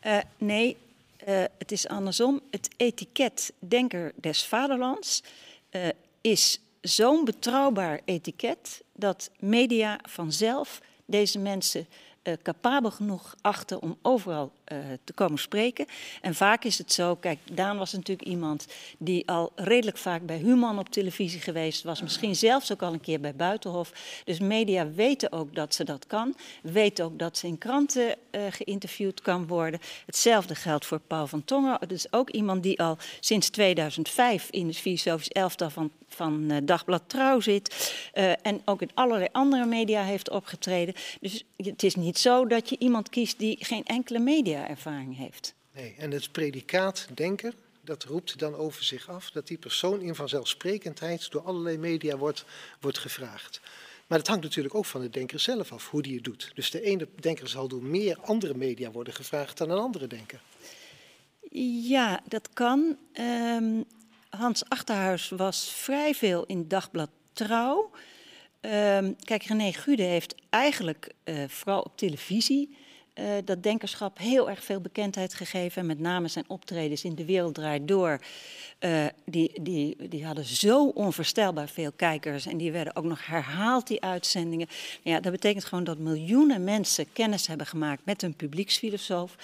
Uh, 0.06 0.18
nee, 0.38 0.76
uh, 1.28 1.44
het 1.58 1.72
is 1.72 1.88
andersom. 1.88 2.40
Het 2.50 2.68
etiket 2.76 3.52
Denker 3.58 4.12
des 4.16 4.44
Vaderlands 4.44 5.22
uh, 5.70 5.88
is 6.20 6.60
zo'n 6.82 7.24
betrouwbaar 7.24 8.00
etiket 8.04 8.82
dat 8.92 9.30
media 9.38 9.98
vanzelf 10.08 10.80
deze 11.04 11.38
mensen 11.38 11.86
uh, 12.22 12.34
capabel 12.42 12.90
genoeg 12.90 13.34
achten 13.40 13.82
om 13.82 13.98
overal 14.02 14.52
te 15.04 15.12
komen 15.12 15.38
spreken. 15.38 15.86
En 16.20 16.34
vaak 16.34 16.64
is 16.64 16.78
het 16.78 16.92
zo, 16.92 17.16
kijk, 17.16 17.38
Daan 17.52 17.78
was 17.78 17.92
natuurlijk 17.92 18.28
iemand 18.28 18.66
die 18.98 19.28
al 19.28 19.52
redelijk 19.54 19.96
vaak 19.96 20.26
bij 20.26 20.36
Human 20.36 20.78
op 20.78 20.88
televisie 20.88 21.40
geweest 21.40 21.82
was, 21.82 22.02
misschien 22.02 22.36
zelfs 22.36 22.72
ook 22.72 22.82
al 22.82 22.92
een 22.92 23.00
keer 23.00 23.20
bij 23.20 23.34
Buitenhof. 23.34 23.92
Dus 24.24 24.38
media 24.38 24.90
weten 24.90 25.32
ook 25.32 25.54
dat 25.54 25.74
ze 25.74 25.84
dat 25.84 26.06
kan, 26.06 26.36
weten 26.62 27.04
ook 27.04 27.18
dat 27.18 27.38
ze 27.38 27.46
in 27.46 27.58
kranten 27.58 28.16
uh, 28.30 28.42
geïnterviewd 28.50 29.20
kan 29.20 29.46
worden. 29.46 29.80
Hetzelfde 30.06 30.54
geldt 30.54 30.86
voor 30.86 31.00
Paul 31.06 31.26
van 31.26 31.44
Tongen, 31.44 31.78
dus 31.86 32.12
ook 32.12 32.30
iemand 32.30 32.62
die 32.62 32.80
al 32.80 32.98
sinds 33.20 33.50
2005 33.50 34.48
in 34.50 34.66
het 34.66 34.78
filosofisch 34.78 35.28
elftal 35.28 35.70
van 35.70 35.90
van 36.14 36.46
uh, 36.50 36.56
Dagblad 36.62 37.02
Trouw 37.06 37.40
zit 37.40 37.94
en 38.42 38.62
ook 38.64 38.82
in 38.82 38.90
allerlei 38.94 39.28
andere 39.32 39.66
media 39.66 40.02
heeft 40.02 40.30
opgetreden. 40.30 40.94
Dus 41.20 41.44
het 41.56 41.82
is 41.82 41.94
niet 41.94 42.18
zo 42.18 42.46
dat 42.46 42.68
je 42.68 42.76
iemand 42.78 43.08
kiest 43.08 43.38
die 43.38 43.56
geen 43.60 43.84
enkele 43.84 44.18
mediaervaring 44.62 45.16
heeft. 45.16 45.54
Nee, 45.74 45.94
en 45.98 46.10
het 46.10 46.32
predicaat 46.32 47.08
denker, 47.14 47.54
dat 47.80 48.04
roept 48.04 48.38
dan 48.38 48.54
over 48.54 48.84
zich 48.84 49.08
af 49.08 49.30
dat 49.30 49.46
die 49.46 49.58
persoon 49.58 50.00
in 50.00 50.14
vanzelfsprekendheid 50.14 51.30
door 51.30 51.42
allerlei 51.42 51.78
media 51.78 52.16
wordt, 52.16 52.44
wordt 52.80 52.98
gevraagd. 52.98 53.60
Maar 54.06 54.18
dat 54.18 54.26
hangt 54.26 54.42
natuurlijk 54.42 54.74
ook 54.74 54.84
van 54.84 55.00
de 55.00 55.10
denker 55.10 55.40
zelf 55.40 55.72
af, 55.72 55.90
hoe 55.90 56.02
die 56.02 56.14
het 56.14 56.24
doet. 56.24 56.50
Dus 56.54 56.70
de 56.70 56.82
ene 56.82 57.08
denker 57.20 57.48
zal 57.48 57.68
door 57.68 57.82
meer 57.82 58.18
andere 58.20 58.54
media 58.54 58.90
worden 58.90 59.14
gevraagd 59.14 59.58
dan 59.58 59.70
een 59.70 59.78
andere 59.78 60.06
denker. 60.06 60.40
Ja, 61.82 62.20
dat 62.28 62.48
kan. 62.52 62.96
Um, 63.20 63.84
Hans 64.28 64.68
Achterhuis 64.68 65.28
was 65.28 65.70
vrij 65.70 66.14
veel 66.14 66.44
in 66.46 66.68
Dagblad 66.68 67.10
Trouw. 67.32 67.90
Um, 68.60 69.16
kijk, 69.24 69.42
René 69.42 69.72
Gude 69.72 70.02
heeft 70.02 70.34
eigenlijk 70.50 71.12
uh, 71.24 71.48
vooral 71.48 71.80
op 71.80 71.96
televisie 71.96 72.76
uh, 73.14 73.24
dat 73.44 73.62
denkerschap 73.62 74.18
heel 74.18 74.50
erg 74.50 74.64
veel 74.64 74.80
bekendheid 74.80 75.34
gegeven. 75.34 75.86
Met 75.86 75.98
name 75.98 76.28
zijn 76.28 76.44
optredens 76.48 77.04
in 77.04 77.14
De 77.14 77.24
Wereld 77.24 77.54
Draait 77.54 77.88
Door. 77.88 78.20
Uh, 78.80 79.06
die, 79.24 79.62
die, 79.62 80.08
die 80.08 80.26
hadden 80.26 80.44
zo 80.44 80.86
onvoorstelbaar 80.88 81.68
veel 81.68 81.92
kijkers. 81.96 82.46
En 82.46 82.56
die 82.56 82.72
werden 82.72 82.96
ook 82.96 83.04
nog 83.04 83.26
herhaald, 83.26 83.86
die 83.86 84.02
uitzendingen. 84.02 84.68
Ja, 85.02 85.20
dat 85.20 85.32
betekent 85.32 85.64
gewoon 85.64 85.84
dat 85.84 85.98
miljoenen 85.98 86.64
mensen 86.64 87.12
kennis 87.12 87.46
hebben 87.46 87.66
gemaakt 87.66 88.04
met 88.04 88.22
een 88.22 88.34
publieksfilosoof. 88.34 89.36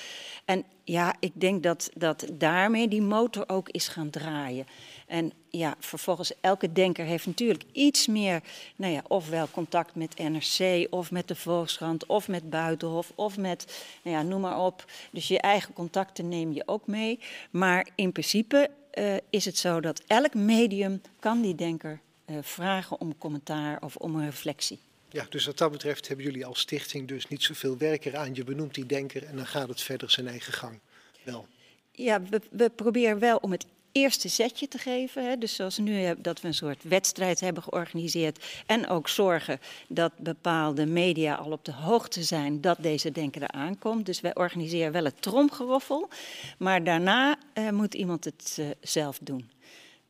En 0.44 0.64
ja, 0.84 1.14
ik 1.20 1.32
denk 1.34 1.62
dat, 1.62 1.90
dat 1.94 2.26
daarmee 2.32 2.88
die 2.88 3.02
motor 3.02 3.44
ook 3.46 3.68
is 3.68 3.88
gaan 3.88 4.10
draaien. 4.10 4.66
En 5.08 5.32
ja, 5.50 5.74
vervolgens, 5.78 6.32
elke 6.40 6.72
denker 6.72 7.04
heeft 7.04 7.26
natuurlijk 7.26 7.64
iets 7.72 8.06
meer, 8.06 8.42
nou 8.76 8.92
ja, 8.92 9.02
ofwel 9.06 9.48
contact 9.50 9.94
met 9.94 10.18
NRC, 10.18 10.86
of 10.90 11.10
met 11.10 11.28
de 11.28 11.34
Volkskrant, 11.34 12.06
of 12.06 12.28
met 12.28 12.50
Buitenhof, 12.50 13.12
of 13.14 13.36
met, 13.36 13.84
nou 14.02 14.16
ja, 14.16 14.22
noem 14.22 14.40
maar 14.40 14.58
op. 14.58 14.84
Dus 15.10 15.28
je 15.28 15.40
eigen 15.40 15.72
contacten 15.72 16.28
neem 16.28 16.52
je 16.52 16.62
ook 16.66 16.86
mee. 16.86 17.20
Maar 17.50 17.88
in 17.94 18.12
principe 18.12 18.70
uh, 18.94 19.16
is 19.30 19.44
het 19.44 19.58
zo 19.58 19.80
dat 19.80 20.02
elk 20.06 20.34
medium 20.34 21.00
kan 21.20 21.40
die 21.40 21.54
denker 21.54 22.00
uh, 22.26 22.36
vragen 22.40 23.00
om 23.00 23.18
commentaar 23.18 23.82
of 23.82 23.96
om 23.96 24.14
een 24.14 24.24
reflectie. 24.24 24.78
Ja, 25.10 25.26
dus 25.28 25.46
wat 25.46 25.58
dat 25.58 25.70
betreft 25.70 26.08
hebben 26.08 26.26
jullie 26.26 26.46
als 26.46 26.58
stichting 26.58 27.08
dus 27.08 27.28
niet 27.28 27.42
zoveel 27.42 27.78
werk 27.78 28.04
eraan. 28.04 28.34
Je 28.34 28.44
benoemt 28.44 28.74
die 28.74 28.86
denker 28.86 29.24
en 29.24 29.36
dan 29.36 29.46
gaat 29.46 29.68
het 29.68 29.82
verder 29.82 30.10
zijn 30.10 30.28
eigen 30.28 30.52
gang. 30.52 30.78
Wel. 31.22 31.46
Ja, 31.92 32.22
we, 32.22 32.40
we 32.50 32.70
proberen 32.70 33.18
wel 33.18 33.36
om 33.36 33.52
het 33.52 33.66
eerste 33.98 34.28
zetje 34.28 34.68
te 34.68 34.78
geven. 34.78 35.28
Hè. 35.28 35.38
Dus 35.38 35.54
zoals 35.54 35.78
nu 35.78 36.14
dat 36.18 36.40
we 36.40 36.48
een 36.48 36.54
soort 36.54 36.82
wedstrijd 36.82 37.40
hebben 37.40 37.62
georganiseerd. 37.62 38.44
En 38.66 38.88
ook 38.88 39.08
zorgen 39.08 39.60
dat 39.88 40.12
bepaalde 40.16 40.86
media 40.86 41.34
al 41.34 41.50
op 41.50 41.64
de 41.64 41.72
hoogte 41.72 42.22
zijn 42.22 42.60
dat 42.60 42.76
deze 42.80 43.10
denker 43.10 43.42
er 43.42 43.50
aankomt. 43.50 44.06
Dus 44.06 44.20
wij 44.20 44.34
organiseren 44.34 44.92
wel 44.92 45.04
het 45.04 45.22
tromgeroffel. 45.22 46.08
Maar 46.58 46.84
daarna 46.84 47.38
uh, 47.54 47.70
moet 47.70 47.94
iemand 47.94 48.24
het 48.24 48.56
uh, 48.60 48.66
zelf 48.80 49.18
doen. 49.22 49.50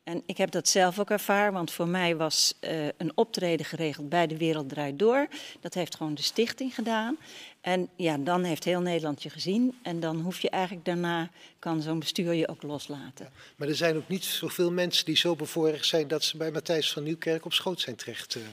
En 0.09 0.23
ik 0.25 0.37
heb 0.37 0.51
dat 0.51 0.67
zelf 0.67 0.99
ook 0.99 1.09
ervaren, 1.09 1.53
want 1.53 1.71
voor 1.71 1.87
mij 1.87 2.15
was 2.15 2.53
uh, 2.61 2.85
een 2.97 3.11
optreden 3.15 3.65
geregeld 3.65 4.09
bij 4.09 4.27
De 4.27 4.37
Wereld 4.37 4.69
Draait 4.69 4.99
Door. 4.99 5.27
Dat 5.59 5.73
heeft 5.73 5.95
gewoon 5.95 6.15
de 6.15 6.21
stichting 6.21 6.75
gedaan. 6.75 7.17
En 7.61 7.89
ja, 7.95 8.17
dan 8.17 8.43
heeft 8.43 8.63
heel 8.63 8.81
Nederland 8.81 9.23
je 9.23 9.29
gezien. 9.29 9.77
En 9.81 9.99
dan 9.99 10.19
hoef 10.19 10.39
je 10.39 10.49
eigenlijk 10.49 10.85
daarna, 10.85 11.29
kan 11.59 11.81
zo'n 11.81 11.99
bestuur 11.99 12.33
je 12.33 12.47
ook 12.47 12.63
loslaten. 12.63 13.31
Maar 13.55 13.67
er 13.67 13.75
zijn 13.75 13.95
ook 13.95 14.07
niet 14.07 14.23
zoveel 14.23 14.71
mensen 14.71 15.05
die 15.05 15.17
zo 15.17 15.35
bevoorrecht 15.35 15.85
zijn 15.85 16.07
dat 16.07 16.23
ze 16.23 16.37
bij 16.37 16.51
Matthijs 16.51 16.91
van 16.91 17.03
Nieuwkerk 17.03 17.45
op 17.45 17.53
schoot 17.53 17.81
zijn 17.81 17.95
terecht 17.95 18.35
uh, 18.35 18.43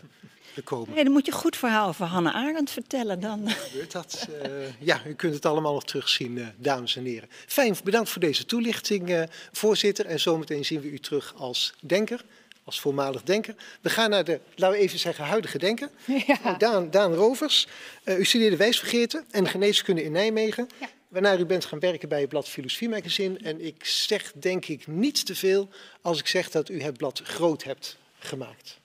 gekomen. 0.57 0.95
Nee, 0.95 1.05
dan 1.05 1.13
moet 1.13 1.27
je 1.27 1.33
een 1.33 1.39
goed 1.39 1.57
verhaal 1.57 1.89
over 1.89 2.07
Hanne 2.07 2.33
Arendt 2.33 2.71
vertellen 2.71 3.21
dan. 3.21 3.51
Gebeurt 3.51 3.93
dat? 3.93 4.29
Uh, 4.45 4.51
ja, 4.79 5.03
u 5.07 5.15
kunt 5.15 5.35
het 5.35 5.47
allemaal 5.47 5.73
nog 5.73 5.85
terugzien, 5.85 6.37
uh, 6.37 6.47
dames 6.57 6.97
en 6.97 7.05
heren. 7.05 7.29
Fijn, 7.47 7.77
bedankt 7.85 8.11
voor 8.11 8.21
deze 8.21 8.45
toelichting, 8.45 9.29
voorzitter. 9.53 10.07
En 10.07 10.21
zometeen 10.21 10.65
zien 10.65 10.81
we 10.81 10.91
u 10.91 10.99
terug 10.99 11.35
als 11.37 11.75
denker 11.81 12.25
als 12.67 12.81
voormalig 12.81 13.23
denker. 13.23 13.55
We 13.81 13.91
gaan 13.91 14.11
naar 14.11 14.25
de, 14.25 14.41
laten 14.55 14.79
we 14.79 14.83
even 14.83 14.99
zeggen, 14.99 15.25
huidige 15.25 15.59
denker. 15.59 15.91
Ja. 16.27 16.55
Daan, 16.59 16.91
Daan 16.91 17.15
Rovers. 17.15 17.67
U 18.05 18.25
studeerde 18.25 18.57
wijsvergeten 18.57 19.25
en 19.31 19.47
geneeskunde 19.49 20.05
in 20.05 20.13
Nijmegen. 20.13 20.69
Ja. 20.81 20.89
Waarna 21.09 21.39
u 21.39 21.45
bent 21.45 21.65
gaan 21.65 21.79
werken 21.79 22.09
bij 22.09 22.21
het 22.21 22.29
blad 22.29 22.49
Filosofie 22.49 22.89
Magazine. 22.89 23.39
En 23.39 23.65
ik 23.65 23.85
zeg 23.85 24.33
denk 24.33 24.67
ik 24.67 24.87
niet 24.87 25.27
te 25.27 25.35
veel 25.35 25.69
als 26.01 26.19
ik 26.19 26.27
zeg 26.27 26.51
dat 26.51 26.69
u 26.69 26.83
het 26.83 26.97
blad 26.97 27.21
groot 27.25 27.63
hebt 27.63 27.97
gemaakt. 28.19 28.79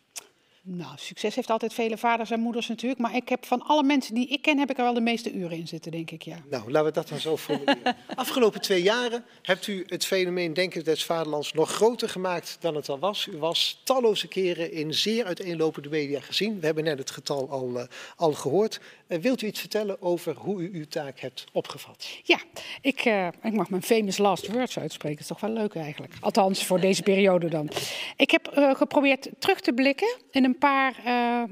Nou, 0.63 0.91
succes 0.95 1.35
heeft 1.35 1.49
altijd 1.49 1.73
vele 1.73 1.97
vaders 1.97 2.31
en 2.31 2.39
moeders 2.39 2.67
natuurlijk. 2.67 3.01
Maar 3.01 3.15
ik 3.15 3.29
heb 3.29 3.45
van 3.45 3.61
alle 3.61 3.83
mensen 3.83 4.15
die 4.15 4.27
ik 4.27 4.41
ken, 4.41 4.59
heb 4.59 4.69
ik 4.69 4.77
er 4.77 4.83
wel 4.83 4.93
de 4.93 5.01
meeste 5.01 5.31
uren 5.31 5.57
in 5.57 5.67
zitten, 5.67 5.91
denk 5.91 6.11
ik, 6.11 6.21
ja. 6.21 6.37
Nou, 6.49 6.71
laten 6.71 6.87
we 6.87 6.93
dat 6.93 7.09
dan 7.09 7.19
zo 7.19 7.37
formuleren. 7.37 7.95
Afgelopen 8.15 8.61
twee 8.61 8.81
jaren 8.81 9.25
hebt 9.41 9.67
u 9.67 9.83
het 9.87 10.05
fenomeen 10.05 10.53
Denken 10.53 10.83
des 10.83 11.05
Vaderlands 11.05 11.53
nog 11.53 11.71
groter 11.71 12.09
gemaakt 12.09 12.57
dan 12.59 12.75
het 12.75 12.89
al 12.89 12.99
was. 12.99 13.27
U 13.27 13.37
was 13.37 13.81
talloze 13.83 14.27
keren 14.27 14.71
in 14.71 14.93
zeer 14.93 15.25
uiteenlopende 15.25 15.89
media 15.89 16.19
gezien. 16.19 16.59
We 16.59 16.65
hebben 16.65 16.83
net 16.83 16.97
het 16.97 17.11
getal 17.11 17.49
al, 17.49 17.69
uh, 17.69 17.83
al 18.15 18.33
gehoord. 18.33 18.79
Uh, 19.07 19.17
wilt 19.17 19.41
u 19.41 19.47
iets 19.47 19.59
vertellen 19.59 20.01
over 20.01 20.35
hoe 20.35 20.61
u 20.61 20.69
uw 20.73 20.85
taak 20.85 21.19
hebt 21.19 21.45
opgevat? 21.51 22.07
Ja, 22.23 22.37
ik, 22.81 23.05
uh, 23.05 23.27
ik 23.27 23.53
mag 23.53 23.69
mijn 23.69 23.83
famous 23.83 24.17
last 24.17 24.47
words 24.47 24.79
uitspreken. 24.79 25.17
Dat 25.17 25.31
is 25.31 25.37
toch 25.37 25.49
wel 25.49 25.61
leuk 25.61 25.75
eigenlijk. 25.75 26.13
Althans, 26.19 26.65
voor 26.65 26.79
deze 26.79 27.03
periode 27.03 27.49
dan. 27.49 27.69
Ik 28.15 28.31
heb 28.31 28.49
geprobeerd 28.77 29.29
terug 29.39 29.59
te 29.59 29.73
blikken 29.73 30.17
in 30.31 30.43
een 30.43 30.50
een 30.51 30.57
paar, 30.57 30.95
uh, 31.05 31.43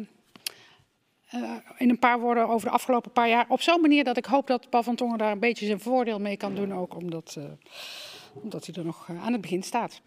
uh, 1.41 1.55
in 1.77 1.89
een 1.89 1.99
paar 1.99 2.19
woorden 2.19 2.47
over 2.47 2.67
de 2.67 2.73
afgelopen 2.73 3.11
paar 3.11 3.29
jaar. 3.29 3.45
Op 3.49 3.61
zo'n 3.61 3.81
manier 3.81 4.03
dat 4.03 4.17
ik 4.17 4.25
hoop 4.25 4.47
dat 4.47 4.69
Paul 4.69 4.83
van 4.83 4.95
Tongen 4.95 5.17
daar 5.17 5.31
een 5.31 5.39
beetje 5.39 5.65
zijn 5.65 5.79
voordeel 5.79 6.19
mee 6.19 6.37
kan 6.37 6.55
doen. 6.55 6.73
Ook 6.73 6.95
omdat, 6.95 7.35
uh, 7.37 7.43
omdat 8.33 8.65
hij 8.65 8.75
er 8.75 8.85
nog 8.85 9.09
aan 9.23 9.31
het 9.31 9.41
begin 9.41 9.63
staat. 9.63 10.01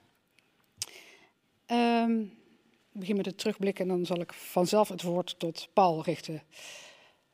Um, 1.66 2.20
ik 2.92 3.00
begin 3.00 3.16
met 3.16 3.26
het 3.26 3.38
terugblikken 3.38 3.84
en 3.84 3.96
dan 3.96 4.06
zal 4.06 4.20
ik 4.20 4.32
vanzelf 4.32 4.88
het 4.88 5.02
woord 5.02 5.38
tot 5.38 5.68
Paul 5.72 6.02
richten. 6.02 6.42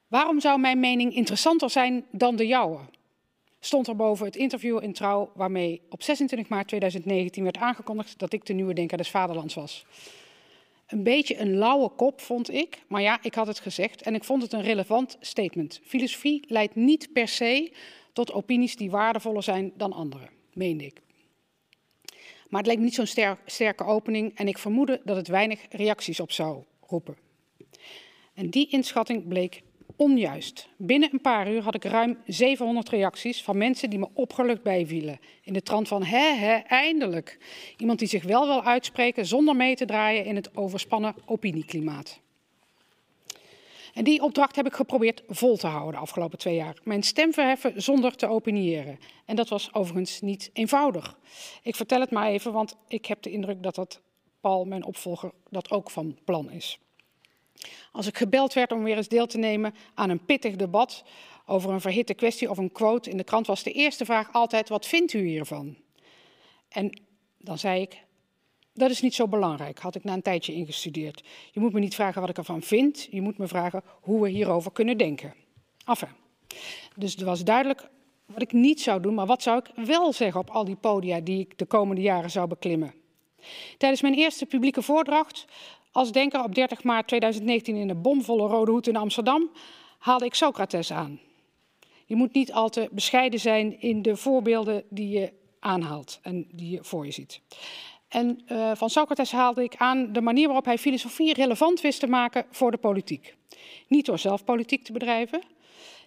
Waarom 0.07 0.41
zou 0.41 0.61
mijn 0.61 0.81
mening 0.81 1.15
interessanter 1.15 1.71
zijn 1.71 2.05
dan 2.11 2.37
de 2.37 2.47
jouwe? 2.47 2.79
Stond 3.61 3.87
er 3.87 3.97
boven 3.97 4.27
het 4.27 4.37
interview 4.37 4.83
in 4.83 4.93
Trouw 4.93 5.31
waarmee 5.35 5.83
op 5.89 6.03
26 6.03 6.49
maart 6.49 6.69
2019 6.69 7.43
werd 7.43 7.57
aangekondigd 7.57 8.19
dat 8.19 8.33
ik 8.33 8.47
de 8.47 8.53
nieuwe 8.53 8.75
denker 8.75 8.97
des 8.97 9.11
vaderlands 9.11 9.55
was. 9.55 9.87
Een 10.89 11.03
beetje 11.03 11.39
een 11.39 11.57
lauwe 11.57 11.89
kop, 11.89 12.21
vond 12.21 12.53
ik. 12.53 12.83
Maar 12.87 13.03
ja, 13.03 13.19
ik 13.23 13.35
had 13.35 13.47
het 13.47 13.61
gezegd 13.61 14.03
en 14.03 14.15
ik 14.15 14.25
vond 14.25 14.43
het 14.43 14.53
een 14.53 14.63
relevant 14.63 15.17
statement. 15.21 15.81
Filosofie 15.85 16.45
leidt 16.47 16.75
niet 16.75 17.13
per 17.13 17.29
se 17.29 17.73
tot 18.13 18.33
opinies 18.33 18.77
die 18.77 18.91
waardevoller 18.91 19.43
zijn 19.43 19.73
dan 19.77 19.93
andere, 19.93 20.29
meende 20.53 20.85
ik. 20.85 21.01
Maar 22.49 22.61
het 22.61 22.67
leek 22.67 22.79
me 22.79 22.85
niet 22.85 22.95
zo'n 22.95 23.07
ster 23.07 23.39
sterke 23.47 23.85
opening 23.85 24.37
en 24.37 24.49
ik 24.49 24.59
vermoedde 24.59 25.01
dat 25.05 25.17
het 25.17 25.29
weinig 25.29 25.61
reacties 25.71 26.21
op 26.21 26.33
zou 26.33 26.65
roepen. 26.87 27.17
En 28.35 28.51
die 28.51 28.69
inschatting 28.69 29.29
bleek 29.29 29.63
onjuist. 29.97 30.69
Binnen 30.77 31.09
een 31.13 31.21
paar 31.21 31.53
uur 31.53 31.63
had 31.63 31.75
ik 31.75 31.85
ruim 31.85 32.19
700 32.27 32.89
reacties 32.89 33.43
van 33.43 33.59
mensen 33.59 33.91
die 33.91 33.99
me 33.99 34.09
opgelucht 34.15 34.63
bijvielen. 34.63 35.21
In 35.43 35.53
de 35.53 35.63
trant 35.63 35.89
van, 35.89 36.03
hè, 36.03 36.35
hè, 36.35 36.55
eindelijk. 36.55 37.39
Iemand 37.77 37.99
die 37.99 38.09
zich 38.09 38.25
wel 38.25 38.47
wil 38.47 38.65
uitspreken 38.65 39.27
zonder 39.27 39.57
mee 39.57 39.77
te 39.77 39.85
draaien 39.85 40.25
in 40.25 40.37
het 40.37 40.57
overspannen 40.57 41.15
opinieklimaat. 41.27 42.21
En 43.95 44.05
die 44.05 44.23
opdracht 44.23 44.57
heb 44.57 44.67
ik 44.67 44.75
geprobeerd 44.75 45.23
vol 45.29 45.57
te 45.57 45.67
houden 45.67 45.93
de 45.93 46.01
afgelopen 46.01 46.39
twee 46.39 46.55
jaar. 46.55 46.77
Mijn 46.83 47.03
stem 47.03 47.33
verheffen 47.33 47.83
zonder 47.83 48.17
te 48.17 48.27
opiniëren. 48.27 48.99
En 49.25 49.37
dat 49.37 49.49
was 49.49 49.75
overigens 49.75 50.21
niet 50.21 50.51
eenvoudig. 50.53 51.19
Ik 51.63 51.77
vertel 51.77 52.01
het 52.01 52.11
maar 52.11 52.29
even, 52.29 52.53
want 52.53 52.77
ik 52.89 53.07
heb 53.07 53.23
de 53.23 53.31
indruk 53.31 53.63
dat 53.63 53.75
dat 53.75 54.01
Paul, 54.41 54.65
mijn 54.65 54.85
opvolger, 54.85 55.33
dat 55.51 55.71
ook 55.71 55.91
van 55.91 56.19
plan 56.25 56.51
is. 56.51 56.79
Als 57.93 58.07
ik 58.07 58.17
gebeld 58.17 58.53
werd 58.53 58.73
om 58.73 58.83
weer 58.83 58.97
eens 58.97 59.09
deel 59.09 59.27
te 59.27 59.39
nemen 59.39 59.75
aan 59.95 60.11
een 60.11 60.25
pittig 60.25 60.57
debat 60.57 61.05
over 61.47 61.71
een 61.71 61.81
verhitte 61.81 62.15
kwestie 62.15 62.51
of 62.51 62.59
een 62.59 62.73
quote 62.73 63.11
in 63.11 63.17
de 63.17 63.25
krant, 63.25 63.47
was 63.47 63.63
de 63.63 63.73
eerste 63.73 64.05
vraag 64.05 64.33
altijd: 64.33 64.69
wat 64.69 64.87
vindt 64.87 65.13
u 65.13 65.27
hiervan? 65.27 65.77
En 66.69 67.01
dan 67.39 67.59
zei 67.59 67.81
ik: 67.81 68.05
dat 68.79 68.91
is 68.91 69.01
niet 69.01 69.15
zo 69.15 69.29
belangrijk, 69.29 69.79
had 69.79 69.95
ik 69.95 70.05
na 70.05 70.13
een 70.13 70.23
tijdje 70.23 70.55
ingestudeerd. 70.55 71.25
Je 71.53 71.61
moet 71.61 71.73
me 71.73 71.81
niet 71.81 71.95
vragen 71.95 72.21
wat 72.21 72.31
ik 72.31 72.39
ervan 72.39 72.63
vind, 72.63 73.09
je 73.11 73.21
moet 73.21 73.39
me 73.39 73.49
vragen 73.49 73.83
hoe 74.01 74.23
we 74.23 74.29
hierover 74.29 74.73
kunnen 74.73 74.99
denken. 74.99 75.35
Enfin. 75.85 76.09
Dus 76.97 77.13
het 77.13 77.23
was 77.23 77.45
duidelijk 77.45 77.89
wat 78.27 78.43
ik 78.43 78.53
niet 78.53 78.81
zou 78.81 79.01
doen, 79.01 79.15
maar 79.15 79.27
wat 79.27 79.43
zou 79.43 79.59
ik 79.59 79.87
wel 79.87 80.13
zeggen 80.13 80.41
op 80.41 80.51
al 80.51 80.65
die 80.65 80.77
podia 80.77 81.21
die 81.21 81.41
ik 81.41 81.59
de 81.59 81.65
komende 81.67 82.03
jaren 82.03 82.31
zou 82.31 82.49
beklimmen. 82.49 82.95
Tijdens 83.79 84.03
mijn 84.03 84.15
eerste 84.15 84.47
publieke 84.47 84.83
voordracht 84.83 85.45
als 85.93 86.13
denker 86.13 86.45
op 86.45 86.55
30 86.55 86.83
maart 86.83 87.09
2019 87.09 87.77
in 87.77 87.89
de 87.89 87.95
bomvolle 87.95 88.47
Rode 88.47 88.71
Hoed 88.71 88.87
in 88.87 88.97
Amsterdam 88.97 89.51
haalde 89.99 90.25
ik 90.25 90.35
Socrates 90.35 90.93
aan. 90.93 91.21
Je 92.07 92.17
moet 92.17 92.33
niet 92.33 92.53
al 92.53 92.69
te 92.69 92.89
bescheiden 92.93 93.41
zijn 93.41 93.81
in 93.81 94.03
de 94.03 94.17
voorbeelden 94.17 94.85
die 94.91 95.09
je 95.09 95.33
aanhaalt 95.61 96.19
en 96.23 96.47
die 96.53 96.71
je 96.71 96.85
voor 96.85 97.05
je 97.05 97.13
ziet. 97.13 97.41
En 98.09 98.41
uh, 98.47 98.71
van 98.75 98.91
Socrates 98.91 99.33
haalde 99.33 99.63
ik 99.63 99.77
aan 99.77 100.13
de 100.13 100.21
manier 100.21 100.47
waarop 100.47 100.65
hij 100.65 100.79
filosofie 100.79 101.35
relevant 101.35 101.81
wist 101.81 102.01
te 102.01 102.07
maken 102.07 102.47
voor 102.51 102.71
de 102.71 102.77
politiek. 102.77 103.37
Niet 103.89 104.07
door 104.07 104.19
zelf 104.19 104.45
politiek 104.45 104.85
te 104.85 104.93
bedrijven, 104.93 105.43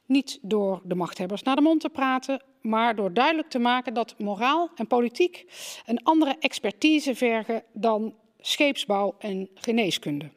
niet 0.05 0.39
door 0.41 0.81
de 0.83 0.95
machthebbers 0.95 1.43
naar 1.43 1.55
de 1.55 1.61
mond 1.61 1.81
te 1.81 1.89
praten, 1.89 2.41
maar 2.61 2.95
door 2.95 3.13
duidelijk 3.13 3.49
te 3.49 3.59
maken 3.59 3.93
dat 3.93 4.15
moraal 4.17 4.69
en 4.75 4.87
politiek 4.87 5.45
een 5.85 6.03
andere 6.03 6.35
expertise 6.39 7.15
vergen 7.15 7.63
dan 7.73 8.15
scheepsbouw 8.41 9.15
en 9.19 9.49
geneeskunde. 9.53 10.29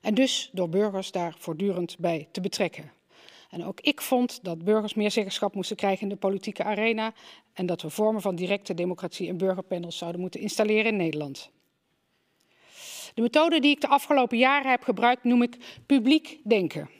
En 0.00 0.14
dus 0.14 0.50
door 0.52 0.68
burgers 0.68 1.10
daar 1.10 1.34
voortdurend 1.38 1.98
bij 1.98 2.28
te 2.32 2.40
betrekken. 2.40 2.92
En 3.50 3.64
ook 3.64 3.80
ik 3.80 4.00
vond 4.00 4.38
dat 4.42 4.64
burgers 4.64 4.94
meer 4.94 5.10
zeggenschap 5.10 5.54
moesten 5.54 5.76
krijgen 5.76 6.02
in 6.02 6.08
de 6.08 6.16
politieke 6.16 6.64
arena 6.64 7.12
en 7.52 7.66
dat 7.66 7.82
we 7.82 7.90
vormen 7.90 8.22
van 8.22 8.34
directe 8.34 8.74
democratie 8.74 9.28
en 9.28 9.36
burgerpanels 9.36 9.98
zouden 9.98 10.20
moeten 10.20 10.40
installeren 10.40 10.90
in 10.92 10.96
Nederland. 10.96 11.50
De 13.14 13.22
methode 13.22 13.60
die 13.60 13.70
ik 13.70 13.80
de 13.80 13.88
afgelopen 13.88 14.38
jaren 14.38 14.70
heb 14.70 14.82
gebruikt 14.82 15.24
noem 15.24 15.42
ik 15.42 15.56
publiek 15.86 16.38
denken. 16.44 16.90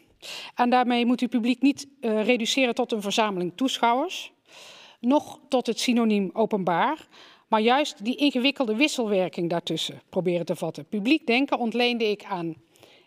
En 0.54 0.70
daarmee 0.70 1.06
moet 1.06 1.20
u 1.20 1.28
publiek 1.28 1.62
niet 1.62 1.88
uh, 2.00 2.24
reduceren 2.24 2.74
tot 2.74 2.92
een 2.92 3.02
verzameling 3.02 3.52
toeschouwers, 3.54 4.32
nog 5.00 5.40
tot 5.48 5.66
het 5.66 5.80
synoniem 5.80 6.30
openbaar, 6.32 7.06
maar 7.48 7.60
juist 7.60 8.04
die 8.04 8.16
ingewikkelde 8.16 8.76
wisselwerking 8.76 9.50
daartussen 9.50 10.02
proberen 10.08 10.46
te 10.46 10.56
vatten. 10.56 10.84
Publiek 10.84 11.26
denken 11.26 11.58
ontleende 11.58 12.10
ik 12.10 12.24
aan 12.24 12.54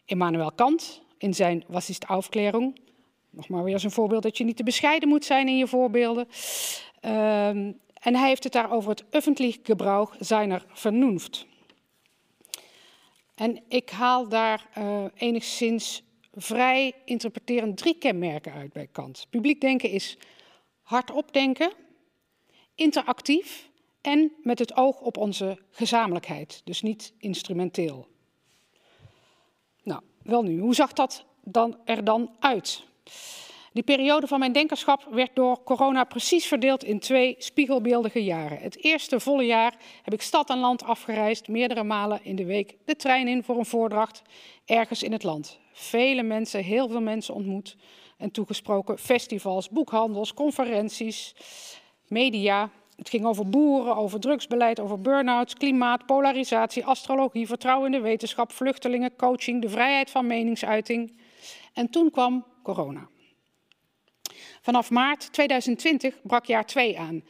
Immanuel 0.05 0.51
Kant 0.51 1.01
in 1.17 1.33
zijn 1.33 1.63
Was 1.67 1.89
ist 1.89 2.05
Aufklärung. 2.05 2.79
Nog 3.29 3.49
maar 3.49 3.63
weer 3.63 3.73
eens 3.73 3.83
een 3.83 3.91
voorbeeld 3.91 4.23
dat 4.23 4.37
je 4.37 4.43
niet 4.43 4.57
te 4.57 4.63
bescheiden 4.63 5.09
moet 5.09 5.25
zijn 5.25 5.47
in 5.47 5.57
je 5.57 5.67
voorbeelden. 5.67 6.27
Uh, 7.01 7.47
en 7.47 8.15
hij 8.15 8.27
heeft 8.27 8.43
het 8.43 8.53
daar 8.53 8.71
over 8.71 8.89
het 8.89 9.03
öffentlich 9.03 9.61
Gebrauch 9.63 10.15
seiner 10.19 10.65
Vernunft. 10.73 11.45
En 13.35 13.63
ik 13.67 13.89
haal 13.89 14.27
daar 14.27 14.69
uh, 14.77 15.03
enigszins 15.15 16.03
vrij 16.33 16.93
interpreterend 17.05 17.77
drie 17.77 17.97
kenmerken 17.97 18.53
uit 18.53 18.73
bij 18.73 18.87
Kant. 18.91 19.27
Publiek 19.29 19.61
denken 19.61 19.89
is 19.89 20.17
hardop 20.81 21.33
denken, 21.33 21.71
interactief 22.75 23.66
en 24.07 24.33
met 24.41 24.59
het 24.59 24.75
oog 24.75 24.99
op 24.99 25.17
onze 25.17 25.57
gezamenlijkheid, 25.71 26.61
dus 26.63 26.81
niet 26.81 27.13
instrumenteel. 27.17 28.07
Nou, 29.83 30.01
wel 30.23 30.43
nu, 30.43 30.59
hoe 30.59 30.75
zag 30.75 30.93
dat 30.93 31.25
dan 31.43 31.77
er 31.85 32.03
dan 32.03 32.35
uit? 32.39 32.83
Die 33.73 33.83
periode 33.83 34.27
van 34.27 34.39
mijn 34.39 34.51
denkerschap 34.51 35.07
werd 35.11 35.35
door 35.35 35.63
corona 35.63 36.03
precies 36.03 36.45
verdeeld 36.45 36.83
in 36.83 36.99
twee 36.99 37.35
spiegelbeeldige 37.37 38.23
jaren. 38.23 38.57
Het 38.57 38.83
eerste 38.83 39.19
volle 39.19 39.43
jaar 39.43 39.75
heb 40.03 40.13
ik 40.13 40.21
stad 40.21 40.49
en 40.49 40.59
land 40.59 40.83
afgereisd, 40.83 41.47
meerdere 41.47 41.83
malen 41.83 42.23
in 42.23 42.35
de 42.35 42.45
week 42.45 42.77
de 42.85 42.95
trein 42.95 43.27
in 43.27 43.43
voor 43.43 43.57
een 43.57 43.65
voordracht 43.65 44.21
ergens 44.65 45.03
in 45.03 45.11
het 45.11 45.23
land. 45.23 45.59
Vele 45.73 46.23
mensen, 46.23 46.63
heel 46.63 46.87
veel 46.87 47.01
mensen 47.01 47.33
ontmoet 47.33 47.75
en 48.17 48.31
toegesproken. 48.31 48.97
Festivals, 48.97 49.69
boekhandels, 49.69 50.33
conferenties, 50.33 51.35
media. 52.07 52.69
Het 52.97 53.09
ging 53.09 53.25
over 53.25 53.49
boeren, 53.49 53.95
over 53.95 54.19
drugsbeleid, 54.19 54.79
over 54.79 55.01
burn-outs, 55.01 55.53
klimaat, 55.53 56.05
polarisatie, 56.05 56.85
astrologie, 56.85 57.47
vertrouwen 57.47 57.85
in 57.85 57.91
de 57.91 58.07
wetenschap, 58.07 58.51
vluchtelingen, 58.51 59.15
coaching, 59.15 59.61
de 59.61 59.69
vrijheid 59.69 60.09
van 60.09 60.27
meningsuiting. 60.27 61.17
En 61.73 61.89
toen 61.89 62.11
kwam 62.11 62.45
corona. 62.63 63.09
Vanaf 64.61 64.89
maart 64.89 65.33
2020 65.33 66.21
brak 66.21 66.45
jaar 66.45 66.65
2 66.65 66.99
aan. 66.99 67.23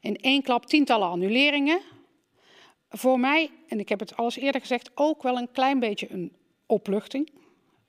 In 0.00 0.16
één 0.16 0.42
klap 0.42 0.66
tientallen 0.66 1.08
annuleringen. 1.08 1.80
Voor 2.88 3.20
mij, 3.20 3.50
en 3.68 3.78
ik 3.78 3.88
heb 3.88 4.00
het 4.00 4.16
al 4.16 4.32
eerder 4.32 4.60
gezegd, 4.60 4.90
ook 4.94 5.22
wel 5.22 5.36
een 5.36 5.50
klein 5.52 5.78
beetje 5.78 6.12
een 6.12 6.32
opluchting. 6.66 7.30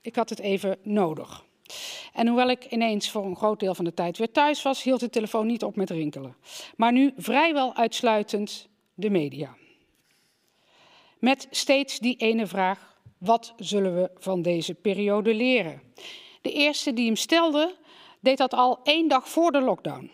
Ik 0.00 0.16
had 0.16 0.28
het 0.28 0.38
even 0.38 0.78
nodig. 0.82 1.44
En 2.12 2.26
hoewel 2.26 2.48
ik 2.48 2.64
ineens 2.64 3.10
voor 3.10 3.24
een 3.24 3.36
groot 3.36 3.60
deel 3.60 3.74
van 3.74 3.84
de 3.84 3.94
tijd 3.94 4.18
weer 4.18 4.32
thuis 4.32 4.62
was, 4.62 4.82
hield 4.82 5.00
de 5.00 5.10
telefoon 5.10 5.46
niet 5.46 5.64
op 5.64 5.76
met 5.76 5.90
rinkelen. 5.90 6.36
Maar 6.76 6.92
nu 6.92 7.12
vrijwel 7.16 7.74
uitsluitend 7.74 8.68
de 8.94 9.10
media. 9.10 9.56
Met 11.18 11.46
steeds 11.50 11.98
die 11.98 12.16
ene 12.16 12.46
vraag: 12.46 12.96
wat 13.18 13.54
zullen 13.56 13.94
we 13.94 14.10
van 14.18 14.42
deze 14.42 14.74
periode 14.74 15.34
leren? 15.34 15.82
De 16.42 16.52
eerste 16.52 16.92
die 16.92 17.06
hem 17.06 17.16
stelde, 17.16 17.74
deed 18.20 18.38
dat 18.38 18.54
al 18.54 18.80
één 18.82 19.08
dag 19.08 19.28
voor 19.28 19.52
de 19.52 19.60
lockdown. 19.60 20.10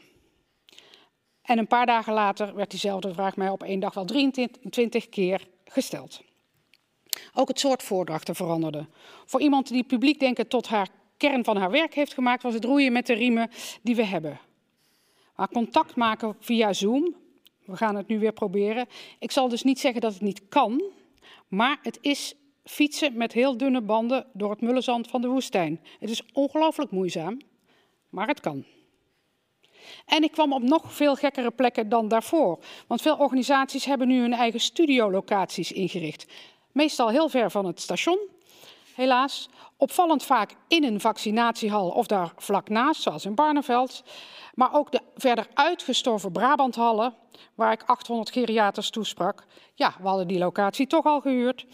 En 1.43 1.59
een 1.59 1.67
paar 1.67 1.87
dagen 1.87 2.13
later 2.13 2.55
werd 2.55 2.71
diezelfde 2.71 3.13
vraag 3.13 3.37
mij 3.37 3.49
op 3.49 3.63
één 3.63 3.81
dag 3.81 3.95
wel 3.95 4.05
23 4.05 5.09
keer 5.09 5.49
gesteld. 5.65 6.21
Ook 7.35 7.49
het 7.49 7.61
soort 7.61 7.83
voordrachten 7.83 8.35
veranderde. 8.35 8.87
Voor 9.27 9.41
iemand 9.41 9.69
die 9.69 9.85
publiek 9.85 10.21
denken 10.21 10.49
tot 10.49 10.69
haar 10.69 10.89
kern 11.29 11.45
van 11.45 11.57
haar 11.57 11.71
werk 11.71 11.95
heeft 11.95 12.14
gemaakt, 12.14 12.43
was 12.43 12.55
het 12.55 12.64
roeien 12.64 12.93
met 12.93 13.07
de 13.07 13.14
riemen 13.14 13.50
die 13.83 13.97
we 13.97 14.05
hebben. 14.05 14.41
Maar 15.37 15.49
contact 15.49 15.97
maken 15.97 16.37
via 16.41 16.73
Zoom, 16.73 17.14
we 17.64 17.76
gaan 17.76 17.97
het 17.97 18.09
nu 18.09 18.19
weer 18.19 18.33
proberen. 18.33 18.87
Ik 19.19 19.31
zal 19.31 19.49
dus 19.49 19.62
niet 19.62 19.81
zeggen 19.81 20.00
dat 20.00 20.12
het 20.12 20.23
niet 20.23 20.49
kan, 20.49 20.83
maar 21.49 21.79
het 21.83 21.99
is 22.00 22.35
fietsen 22.64 23.16
met 23.16 23.33
heel 23.33 23.57
dunne 23.57 23.81
banden 23.81 24.27
door 24.33 24.51
het 24.51 24.61
mullenzand 24.61 25.09
van 25.09 25.20
de 25.20 25.29
woestijn. 25.29 25.81
Het 25.99 26.11
is 26.11 26.23
ongelooflijk 26.33 26.90
moeizaam 26.90 27.38
maar 28.12 28.27
het 28.27 28.40
kan. 28.40 28.64
En 30.07 30.23
ik 30.23 30.33
kwam 30.33 30.53
op 30.53 30.62
nog 30.62 30.92
veel 30.92 31.14
gekkere 31.14 31.51
plekken 31.51 31.88
dan 31.88 32.09
daarvoor. 32.09 32.59
Want 32.87 33.03
veel 33.03 33.16
organisaties 33.16 33.85
hebben 33.85 34.09
nu 34.09 34.20
hun 34.20 34.33
eigen 34.33 34.61
studiolocaties 34.61 35.73
ingericht. 35.73 36.27
Meestal 36.73 37.09
heel 37.09 37.29
ver 37.29 37.51
van 37.51 37.64
het 37.64 37.81
station, 37.81 38.18
helaas. 38.94 39.48
Opvallend 39.76 40.22
vaak 40.22 40.55
in 40.68 40.85
een 40.85 41.00
vaccinatiehal 41.00 41.88
of 41.88 42.07
daar 42.07 42.33
vlak 42.37 42.68
naast, 42.68 43.02
zoals 43.02 43.24
in 43.24 43.35
Barneveld. 43.35 44.05
Maar 44.55 44.74
ook 44.74 44.92
de 44.92 45.00
verder 45.16 45.46
uitgestorven 45.55 46.33
Brabanthallen, 46.33 47.14
waar 47.55 47.72
ik 47.72 47.83
800 47.87 48.31
geriaters 48.31 48.90
toesprak. 48.90 49.46
Ja, 49.74 49.94
we 50.00 50.09
hadden 50.09 50.28
die 50.28 50.38
locatie 50.38 50.87
toch 50.87 51.05
al 51.05 51.20
gehuurd. 51.20 51.66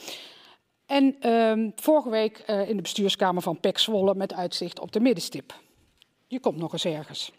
En 0.87 1.17
uh, 1.27 1.71
vorige 1.77 2.11
week 2.11 2.45
uh, 2.47 2.69
in 2.69 2.77
de 2.77 2.83
bestuurskamer 2.83 3.43
van 3.43 3.61
PEC 3.61 3.79
Zwolle 3.79 4.15
met 4.15 4.35
uitzicht 4.35 4.81
op 4.81 4.93
de 4.93 5.01
middenstip. 5.01 5.55
Je 6.27 6.41
komt 6.41 6.57
nog 6.57 6.73
eens 6.73 6.85
ergens. 6.85 7.33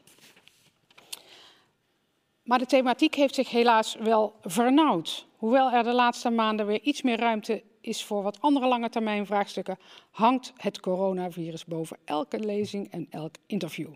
Maar 2.43 2.59
de 2.59 2.65
thematiek 2.65 3.15
heeft 3.15 3.35
zich 3.35 3.49
helaas 3.49 3.95
wel 3.95 4.35
vernauwd. 4.41 5.25
Hoewel 5.37 5.71
er 5.71 5.83
de 5.83 5.93
laatste 5.93 6.29
maanden 6.29 6.65
weer 6.65 6.81
iets 6.81 7.01
meer 7.01 7.19
ruimte 7.19 7.63
is 7.89 8.03
voor 8.03 8.23
wat 8.23 8.41
andere 8.41 8.67
lange 8.67 8.89
termijn 8.89 9.25
vraagstukken, 9.25 9.77
hangt 10.11 10.53
het 10.55 10.79
coronavirus 10.79 11.65
boven 11.65 11.97
elke 12.05 12.39
lezing 12.39 12.91
en 12.91 13.07
elk 13.09 13.35
interview. 13.45 13.89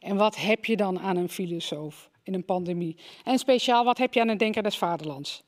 En 0.00 0.16
wat 0.16 0.36
heb 0.36 0.64
je 0.64 0.76
dan 0.76 0.98
aan 0.98 1.16
een 1.16 1.28
filosoof 1.28 2.10
in 2.22 2.34
een 2.34 2.44
pandemie? 2.44 2.96
En 3.24 3.38
speciaal, 3.38 3.84
wat 3.84 3.98
heb 3.98 4.14
je 4.14 4.20
aan 4.20 4.28
een 4.28 4.38
denker 4.38 4.62
des 4.62 4.78
vaderlands? 4.78 5.44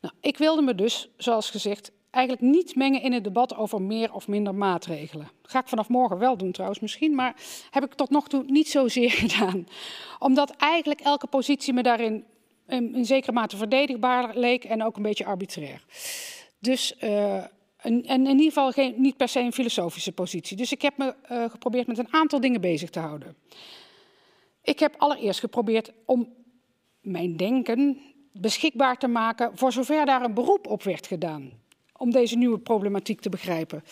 Nou, 0.00 0.14
ik 0.20 0.36
wilde 0.38 0.62
me 0.62 0.74
dus, 0.74 1.08
zoals 1.16 1.50
gezegd, 1.50 1.92
eigenlijk 2.10 2.44
niet 2.44 2.74
mengen 2.74 3.02
in 3.02 3.12
het 3.12 3.24
debat 3.24 3.56
over 3.56 3.82
meer 3.82 4.12
of 4.12 4.28
minder 4.28 4.54
maatregelen. 4.54 5.30
Ga 5.42 5.60
ik 5.60 5.68
vanaf 5.68 5.88
morgen 5.88 6.18
wel 6.18 6.36
doen 6.36 6.52
trouwens 6.52 6.80
misschien, 6.80 7.14
maar 7.14 7.36
heb 7.70 7.84
ik 7.84 7.94
tot 7.94 8.10
nog 8.10 8.28
toe 8.28 8.44
niet 8.46 8.68
zozeer 8.68 9.10
gedaan. 9.24 9.66
Omdat 10.18 10.50
eigenlijk 10.50 11.00
elke 11.00 11.26
positie 11.26 11.72
me 11.72 11.82
daarin 11.82 12.24
in, 12.70 13.04
zekere 13.04 13.32
mate 13.32 13.56
verdedigbaar 13.56 14.36
leek 14.36 14.64
en 14.64 14.84
ook 14.84 14.96
een 14.96 15.02
beetje 15.02 15.24
arbitrair. 15.24 15.84
Dus 16.60 16.94
uh, 17.00 17.34
en, 17.82 18.04
en, 18.04 18.26
in 18.26 18.26
ieder 18.26 18.44
geval 18.44 18.70
geen, 18.70 18.94
niet 18.96 19.16
per 19.16 19.28
se 19.28 19.40
een 19.40 19.52
filosofische 19.52 20.12
positie. 20.12 20.56
Dus 20.56 20.72
ik 20.72 20.82
heb 20.82 20.96
me 20.96 21.14
uh, 21.30 21.44
geprobeerd 21.50 21.86
met 21.86 21.98
een 21.98 22.12
aantal 22.12 22.40
dingen 22.40 22.60
bezig 22.60 22.90
te 22.90 22.98
houden. 22.98 23.36
Ik 24.62 24.78
heb 24.78 24.94
allereerst 24.98 25.40
geprobeerd 25.40 25.92
om 26.04 26.28
mijn 27.00 27.36
denken 27.36 27.98
beschikbaar 28.32 28.98
te 28.98 29.08
maken 29.08 29.50
voor 29.54 29.72
zover 29.72 30.06
daar 30.06 30.22
een 30.22 30.34
beroep 30.34 30.66
op 30.66 30.82
werd 30.82 31.06
gedaan 31.06 31.52
om 31.96 32.10
deze 32.10 32.36
nieuwe 32.36 32.58
problematiek 32.58 33.20
te 33.20 33.28
begrijpen. 33.28 33.84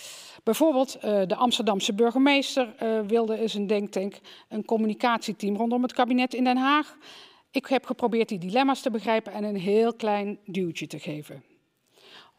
Bijvoorbeeld 0.42 0.96
uh, 0.96 1.02
de 1.26 1.35
Amsterdamse 1.35 1.94
burgemeester 1.94 2.74
wilde 3.07 3.38
eens 3.38 3.54
een 3.54 3.66
denktank, 3.66 4.18
een 4.48 4.64
communicatieteam 4.64 5.57
rondom 5.57 5.83
het 5.83 5.92
kabinet 5.92 6.35
in 6.35 6.44
Den 6.44 6.57
Haag. 6.57 6.96
Ik 7.50 7.66
heb 7.66 7.85
geprobeerd 7.85 8.28
die 8.28 8.38
dilemma's 8.38 8.81
te 8.81 8.90
begrijpen 8.90 9.33
en 9.33 9.44
een 9.44 9.57
heel 9.57 9.94
klein 9.94 10.38
duwtje 10.44 10.87
te 10.87 10.98
geven. 10.98 11.42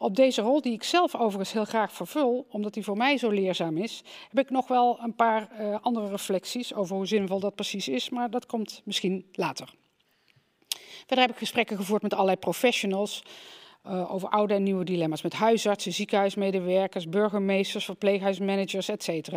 Op 0.02 0.16
deze 0.16 0.42
rol, 0.42 0.60
die 0.60 0.72
ik 0.72 0.82
zelf 0.82 1.14
overigens 1.14 1.52
heel 1.52 1.64
graag 1.64 1.92
vervul, 1.92 2.46
omdat 2.50 2.74
die 2.74 2.84
voor 2.84 2.96
mij 2.96 3.18
zo 3.18 3.30
leerzaam 3.30 3.76
is, 3.76 4.02
heb 4.28 4.38
ik 4.38 4.50
nog 4.50 4.68
wel 4.68 4.98
een 5.00 5.14
paar 5.14 5.48
uh, 5.60 5.76
andere 5.80 6.08
reflecties 6.08 6.74
over 6.74 6.96
hoe 6.96 7.06
zinvol 7.06 7.40
dat 7.40 7.54
precies 7.54 7.88
is, 7.88 8.10
maar 8.10 8.30
dat 8.30 8.46
komt 8.46 8.82
misschien 8.84 9.26
later. 9.32 9.74
Verder 11.06 11.18
heb 11.18 11.30
ik 11.30 11.36
gesprekken 11.36 11.76
gevoerd 11.76 12.02
met 12.02 12.12
allerlei 12.12 12.36
professionals, 12.36 13.22
uh, 13.86 14.14
over 14.14 14.28
oude 14.28 14.54
en 14.54 14.62
nieuwe 14.62 14.84
dilemma's 14.84 15.22
met 15.22 15.32
huisartsen, 15.32 15.92
ziekenhuismedewerkers, 15.92 17.08
burgemeesters, 17.08 17.84
verpleeghuismanagers, 17.84 18.88
etc. 18.88 19.30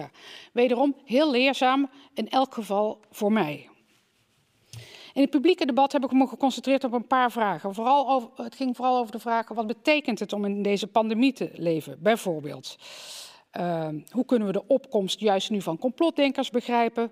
Wederom 0.53 0.95
heel 1.05 1.31
leerzaam, 1.31 1.89
in 2.13 2.29
elk 2.29 2.53
geval 2.53 2.99
voor 3.11 3.31
mij. 3.31 3.69
In 5.13 5.21
het 5.21 5.29
publieke 5.29 5.65
debat 5.65 5.91
heb 5.91 6.03
ik 6.03 6.11
me 6.11 6.27
geconcentreerd 6.27 6.83
op 6.83 6.93
een 6.93 7.07
paar 7.07 7.31
vragen. 7.31 7.73
Vooral 7.73 8.31
het 8.35 8.55
ging 8.55 8.75
vooral 8.75 8.97
over 8.97 9.11
de 9.11 9.19
vraag: 9.19 9.47
wat 9.47 9.67
betekent 9.67 10.19
het 10.19 10.33
om 10.33 10.45
in 10.45 10.61
deze 10.61 10.87
pandemie 10.87 11.33
te 11.33 11.51
leven? 11.53 11.97
Bijvoorbeeld, 11.99 12.77
uh, 13.59 13.87
hoe 14.09 14.25
kunnen 14.25 14.47
we 14.47 14.53
de 14.53 14.67
opkomst 14.67 15.19
juist 15.19 15.49
nu 15.49 15.61
van 15.61 15.77
complotdenkers 15.77 16.49
begrijpen? 16.49 17.11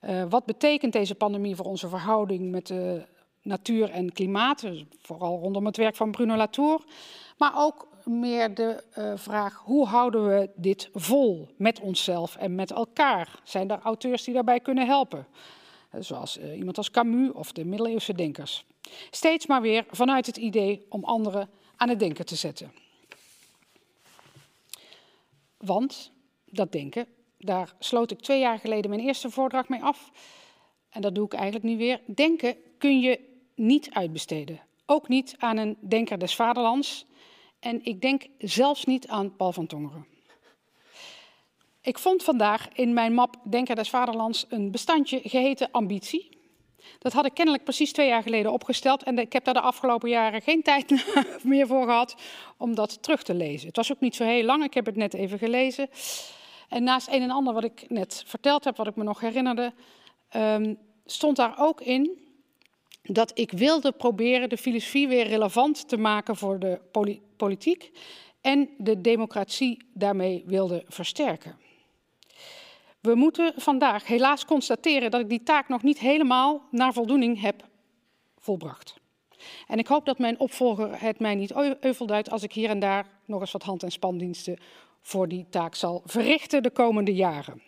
Uh, 0.00 0.24
wat 0.28 0.44
betekent 0.44 0.92
deze 0.92 1.14
pandemie 1.14 1.56
voor 1.56 1.66
onze 1.66 1.88
verhouding 1.88 2.50
met 2.50 2.66
de 2.66 3.06
natuur 3.42 3.90
en 3.90 4.12
klimaat, 4.12 4.60
dus 4.60 4.84
vooral 5.02 5.38
rondom 5.38 5.66
het 5.66 5.76
werk 5.76 5.96
van 5.96 6.10
Bruno 6.10 6.36
Latour. 6.36 6.84
Maar 7.36 7.52
ook 7.56 7.88
meer 8.04 8.54
de 8.54 8.84
uh, 8.98 9.12
vraag, 9.14 9.62
hoe 9.64 9.86
houden 9.86 10.28
we 10.28 10.50
dit 10.56 10.90
vol 10.92 11.48
met 11.56 11.80
onszelf 11.80 12.36
en 12.36 12.54
met 12.54 12.70
elkaar? 12.70 13.40
Zijn 13.44 13.70
er 13.70 13.80
auteurs 13.82 14.24
die 14.24 14.34
daarbij 14.34 14.60
kunnen 14.60 14.86
helpen? 14.86 15.26
Zoals 15.98 16.38
uh, 16.38 16.56
iemand 16.56 16.76
als 16.76 16.90
Camus 16.90 17.32
of 17.32 17.52
de 17.52 17.64
middeleeuwse 17.64 18.12
denkers. 18.12 18.64
Steeds 19.10 19.46
maar 19.46 19.62
weer 19.62 19.86
vanuit 19.90 20.26
het 20.26 20.36
idee 20.36 20.86
om 20.88 21.04
anderen 21.04 21.50
aan 21.76 21.88
het 21.88 21.98
denken 21.98 22.26
te 22.26 22.36
zetten. 22.36 22.72
Want 25.56 26.12
dat 26.44 26.72
denken 26.72 27.06
daar 27.38 27.74
sloot 27.78 28.10
ik 28.10 28.20
twee 28.20 28.40
jaar 28.40 28.58
geleden 28.58 28.90
mijn 28.90 29.02
eerste 29.02 29.30
voordracht 29.30 29.68
mee 29.68 29.82
af. 29.82 30.10
En 30.88 31.00
dat 31.00 31.14
doe 31.14 31.24
ik 31.24 31.32
eigenlijk 31.32 31.64
nu 31.64 31.76
weer. 31.76 32.00
Denken 32.06 32.56
kun 32.78 33.00
je 33.00 33.20
niet 33.54 33.90
uitbesteden. 33.90 34.60
Ook 34.86 35.08
niet 35.08 35.34
aan 35.38 35.56
een 35.56 35.76
denker 35.80 36.18
des 36.18 36.34
vaderlands. 36.34 37.06
En 37.58 37.84
ik 37.84 38.00
denk 38.00 38.26
zelfs 38.38 38.84
niet 38.84 39.08
aan 39.08 39.36
Paul 39.36 39.52
van 39.52 39.66
Tongeren. 39.66 40.06
Ik 41.88 41.98
vond 41.98 42.22
vandaag 42.22 42.68
in 42.72 42.92
mijn 42.92 43.14
map 43.14 43.36
Denker 43.44 43.74
des 43.74 43.90
Vaderlands 43.90 44.46
een 44.48 44.70
bestandje 44.70 45.20
geheten 45.24 45.68
ambitie. 45.70 46.28
Dat 46.98 47.12
had 47.12 47.26
ik 47.26 47.34
kennelijk 47.34 47.64
precies 47.64 47.92
twee 47.92 48.08
jaar 48.08 48.22
geleden 48.22 48.52
opgesteld 48.52 49.02
en 49.02 49.18
ik 49.18 49.32
heb 49.32 49.44
daar 49.44 49.54
de 49.54 49.60
afgelopen 49.60 50.08
jaren 50.08 50.42
geen 50.42 50.62
tijd 50.62 51.06
meer 51.42 51.66
voor 51.66 51.84
gehad 51.84 52.16
om 52.56 52.74
dat 52.74 53.02
terug 53.02 53.22
te 53.22 53.34
lezen. 53.34 53.66
Het 53.66 53.76
was 53.76 53.92
ook 53.92 54.00
niet 54.00 54.16
zo 54.16 54.24
heel 54.24 54.44
lang, 54.44 54.64
ik 54.64 54.74
heb 54.74 54.86
het 54.86 54.96
net 54.96 55.14
even 55.14 55.38
gelezen. 55.38 55.88
En 56.68 56.82
naast 56.82 57.08
een 57.08 57.22
en 57.22 57.30
ander 57.30 57.54
wat 57.54 57.64
ik 57.64 57.84
net 57.88 58.22
verteld 58.26 58.64
heb, 58.64 58.76
wat 58.76 58.86
ik 58.86 58.96
me 58.96 59.04
nog 59.04 59.20
herinnerde, 59.20 59.72
um, 60.36 60.78
stond 61.06 61.36
daar 61.36 61.54
ook 61.58 61.80
in 61.80 62.18
dat 63.02 63.38
ik 63.38 63.50
wilde 63.50 63.92
proberen 63.92 64.48
de 64.48 64.56
filosofie 64.56 65.08
weer 65.08 65.26
relevant 65.26 65.88
te 65.88 65.96
maken 65.96 66.36
voor 66.36 66.58
de 66.58 66.80
politiek 67.36 67.90
en 68.40 68.68
de 68.78 69.00
democratie 69.00 69.84
daarmee 69.94 70.42
wilde 70.46 70.84
versterken. 70.88 71.66
We 73.00 73.14
moeten 73.14 73.52
vandaag 73.56 74.06
helaas 74.06 74.44
constateren 74.44 75.10
dat 75.10 75.20
ik 75.20 75.28
die 75.28 75.42
taak 75.42 75.68
nog 75.68 75.82
niet 75.82 75.98
helemaal 75.98 76.62
naar 76.70 76.92
voldoening 76.92 77.40
heb 77.40 77.64
volbracht. 78.38 78.94
En 79.66 79.78
ik 79.78 79.86
hoop 79.86 80.06
dat 80.06 80.18
mijn 80.18 80.40
opvolger 80.40 81.00
het 81.00 81.18
mij 81.18 81.34
niet 81.34 81.52
euvelduidt 81.80 82.30
als 82.30 82.42
ik 82.42 82.52
hier 82.52 82.68
en 82.68 82.78
daar 82.78 83.06
nog 83.24 83.40
eens 83.40 83.52
wat 83.52 83.62
hand- 83.62 83.82
en 83.82 83.90
spandiensten 83.90 84.58
voor 85.00 85.28
die 85.28 85.46
taak 85.50 85.74
zal 85.74 86.02
verrichten 86.04 86.62
de 86.62 86.70
komende 86.70 87.14
jaren. 87.14 87.62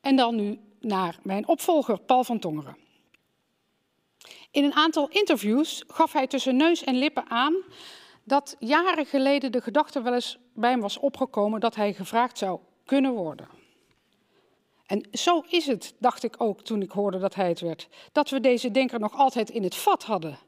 En 0.00 0.16
dan 0.16 0.36
nu 0.36 0.60
naar 0.80 1.18
mijn 1.22 1.48
opvolger, 1.48 2.00
Paul 2.00 2.24
van 2.24 2.38
Tongeren. 2.38 2.76
In 4.50 4.64
een 4.64 4.74
aantal 4.74 5.08
interviews 5.08 5.84
gaf 5.86 6.12
hij 6.12 6.26
tussen 6.26 6.56
neus 6.56 6.84
en 6.84 6.94
lippen 6.94 7.30
aan 7.30 7.54
dat 8.24 8.56
jaren 8.58 9.06
geleden 9.06 9.52
de 9.52 9.60
gedachte 9.60 10.02
wel 10.02 10.14
eens 10.14 10.38
bij 10.54 10.70
hem 10.70 10.80
was 10.80 10.98
opgekomen 10.98 11.60
dat 11.60 11.74
hij 11.74 11.92
gevraagd 11.92 12.38
zou 12.38 12.60
kunnen 12.84 13.12
worden. 13.12 13.48
En 14.86 15.06
zo 15.12 15.42
is 15.48 15.66
het, 15.66 15.94
dacht 15.98 16.22
ik 16.22 16.34
ook 16.38 16.60
toen 16.60 16.82
ik 16.82 16.90
hoorde 16.90 17.18
dat 17.18 17.34
hij 17.34 17.48
het 17.48 17.60
werd, 17.60 17.88
dat 18.12 18.30
we 18.30 18.40
deze 18.40 18.70
denker 18.70 19.00
nog 19.00 19.14
altijd 19.14 19.50
in 19.50 19.62
het 19.62 19.74
vat 19.74 20.02
hadden. 20.02 20.38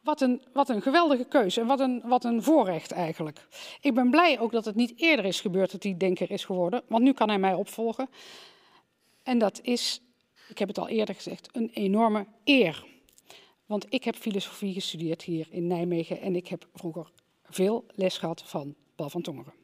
Wat 0.00 0.20
een, 0.20 0.42
wat 0.52 0.68
een 0.68 0.82
geweldige 0.82 1.24
keuze 1.24 1.60
en 1.60 1.66
wat 1.66 1.80
een, 1.80 2.02
wat 2.04 2.24
een 2.24 2.42
voorrecht 2.42 2.92
eigenlijk. 2.92 3.46
Ik 3.80 3.94
ben 3.94 4.10
blij 4.10 4.40
ook 4.40 4.52
dat 4.52 4.64
het 4.64 4.74
niet 4.74 4.92
eerder 4.96 5.24
is 5.24 5.40
gebeurd 5.40 5.70
dat 5.70 5.82
hij 5.82 5.96
denker 5.96 6.30
is 6.30 6.44
geworden, 6.44 6.82
want 6.88 7.02
nu 7.02 7.12
kan 7.12 7.28
hij 7.28 7.38
mij 7.38 7.54
opvolgen. 7.54 8.08
En 9.22 9.38
dat 9.38 9.60
is, 9.62 10.00
ik 10.48 10.58
heb 10.58 10.68
het 10.68 10.78
al 10.78 10.88
eerder 10.88 11.14
gezegd, 11.14 11.48
een 11.52 11.70
enorme 11.72 12.26
eer. 12.44 12.84
Want 13.66 13.86
ik 13.88 14.04
heb 14.04 14.16
filosofie 14.16 14.72
gestudeerd 14.72 15.22
hier 15.22 15.46
in 15.50 15.66
Nijmegen 15.66 16.20
en 16.20 16.36
ik 16.36 16.46
heb 16.46 16.66
vroeger 16.74 17.10
veel 17.48 17.84
les 17.94 18.18
gehad 18.18 18.42
van 18.42 18.74
Paul 18.94 19.10
van 19.10 19.22
Tongeren. 19.22 19.63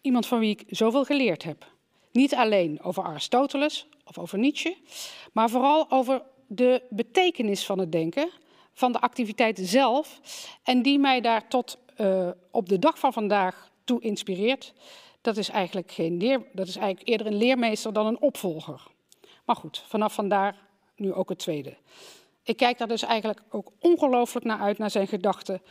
Iemand 0.00 0.26
van 0.26 0.38
wie 0.38 0.50
ik 0.50 0.64
zoveel 0.68 1.04
geleerd 1.04 1.42
heb. 1.42 1.66
Niet 2.12 2.34
alleen 2.34 2.82
over 2.82 3.02
Aristoteles 3.02 3.86
of 4.04 4.18
over 4.18 4.38
Nietzsche, 4.38 4.76
maar 5.32 5.50
vooral 5.50 5.90
over 5.90 6.22
de 6.46 6.82
betekenis 6.90 7.66
van 7.66 7.78
het 7.78 7.92
denken, 7.92 8.30
van 8.72 8.92
de 8.92 9.00
activiteit 9.00 9.58
zelf 9.62 10.20
en 10.62 10.82
die 10.82 10.98
mij 10.98 11.20
daar 11.20 11.48
tot 11.48 11.78
uh, 11.96 12.28
op 12.50 12.68
de 12.68 12.78
dag 12.78 12.98
van 12.98 13.12
vandaag 13.12 13.70
toe 13.84 14.00
inspireert. 14.00 14.72
Dat 15.20 15.36
is 15.36 15.48
eigenlijk 15.48 15.92
geen 15.92 16.16
leer, 16.16 16.42
dat 16.52 16.68
is 16.68 16.76
eigenlijk 16.76 17.08
eerder 17.08 17.26
een 17.26 17.36
leermeester 17.36 17.92
dan 17.92 18.06
een 18.06 18.20
opvolger. 18.20 18.86
Maar 19.44 19.56
goed, 19.56 19.84
vanaf 19.86 20.14
vandaar 20.14 20.56
nu 20.96 21.12
ook 21.12 21.28
het 21.28 21.38
tweede. 21.38 21.76
Ik 22.42 22.56
kijk 22.56 22.78
daar 22.78 22.88
dus 22.88 23.02
eigenlijk 23.02 23.42
ook 23.50 23.72
ongelooflijk 23.80 24.46
naar 24.46 24.60
uit, 24.60 24.78
naar 24.78 24.90
zijn 24.90 25.06
gedachten 25.06 25.62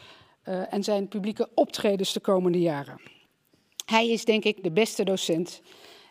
uh, 0.45 0.73
en 0.73 0.83
zijn 0.83 1.07
publieke 1.07 1.49
optredens 1.55 2.13
de 2.13 2.19
komende 2.19 2.59
jaren. 2.59 3.01
Hij 3.89 4.09
is 4.09 4.25
denk 4.25 4.43
ik 4.43 4.63
de 4.63 4.71
beste 4.71 5.03
docent 5.03 5.61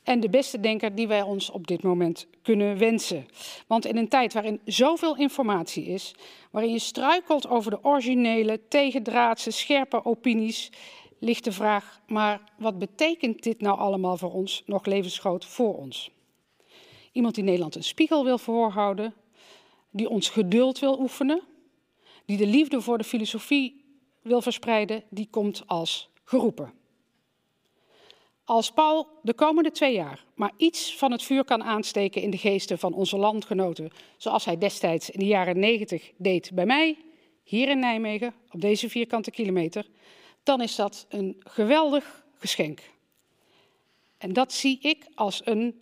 en 0.02 0.20
de 0.20 0.28
beste 0.28 0.60
denker 0.60 0.94
die 0.94 1.08
wij 1.08 1.22
ons 1.22 1.50
op 1.50 1.66
dit 1.66 1.82
moment 1.82 2.26
kunnen 2.42 2.78
wensen. 2.78 3.26
Want 3.66 3.84
in 3.84 3.96
een 3.96 4.08
tijd 4.08 4.32
waarin 4.32 4.60
zoveel 4.64 5.16
informatie 5.16 5.84
is, 5.84 6.14
waarin 6.50 6.72
je 6.72 6.78
struikelt 6.78 7.48
over 7.48 7.70
de 7.70 7.84
originele, 7.84 8.60
tegendraadse, 8.68 9.50
scherpe 9.50 10.04
opinies, 10.04 10.70
ligt 11.18 11.44
de 11.44 11.52
vraag, 11.52 12.00
maar 12.06 12.40
wat 12.56 12.78
betekent 12.78 13.42
dit 13.42 13.60
nou 13.60 13.78
allemaal 13.78 14.16
voor 14.16 14.32
ons, 14.32 14.62
nog 14.66 14.86
levensgroot 14.86 15.44
voor 15.44 15.76
ons? 15.76 16.10
Iemand 17.12 17.34
die 17.34 17.44
Nederland 17.44 17.74
een 17.74 17.84
spiegel 17.84 18.24
wil 18.24 18.38
voorhouden, 18.38 19.14
die 19.90 20.08
ons 20.08 20.28
geduld 20.28 20.78
wil 20.78 21.00
oefenen, 21.00 21.42
die 22.24 22.36
de 22.36 22.46
liefde 22.46 22.80
voor 22.80 22.98
de 22.98 23.04
filosofie 23.04 23.84
wil 24.22 24.40
verspreiden, 24.40 25.02
die 25.10 25.28
komt 25.30 25.62
als 25.66 26.10
geroepen. 26.24 26.77
Als 28.48 28.70
Paul 28.72 29.08
de 29.22 29.34
komende 29.34 29.70
twee 29.70 29.94
jaar 29.94 30.24
maar 30.34 30.52
iets 30.56 30.96
van 30.96 31.12
het 31.12 31.22
vuur 31.22 31.44
kan 31.44 31.64
aansteken 31.64 32.22
in 32.22 32.30
de 32.30 32.38
geesten 32.38 32.78
van 32.78 32.92
onze 32.92 33.16
landgenoten, 33.16 33.90
zoals 34.16 34.44
hij 34.44 34.58
destijds 34.58 35.10
in 35.10 35.18
de 35.18 35.26
jaren 35.26 35.58
negentig 35.58 36.12
deed 36.16 36.50
bij 36.54 36.66
mij, 36.66 36.98
hier 37.42 37.68
in 37.68 37.78
Nijmegen, 37.78 38.34
op 38.50 38.60
deze 38.60 38.88
vierkante 38.88 39.30
kilometer, 39.30 39.86
dan 40.42 40.60
is 40.60 40.74
dat 40.74 41.06
een 41.08 41.36
geweldig 41.38 42.24
geschenk. 42.38 42.80
En 44.18 44.32
dat 44.32 44.52
zie 44.52 44.78
ik 44.80 45.06
als 45.14 45.40
een 45.44 45.80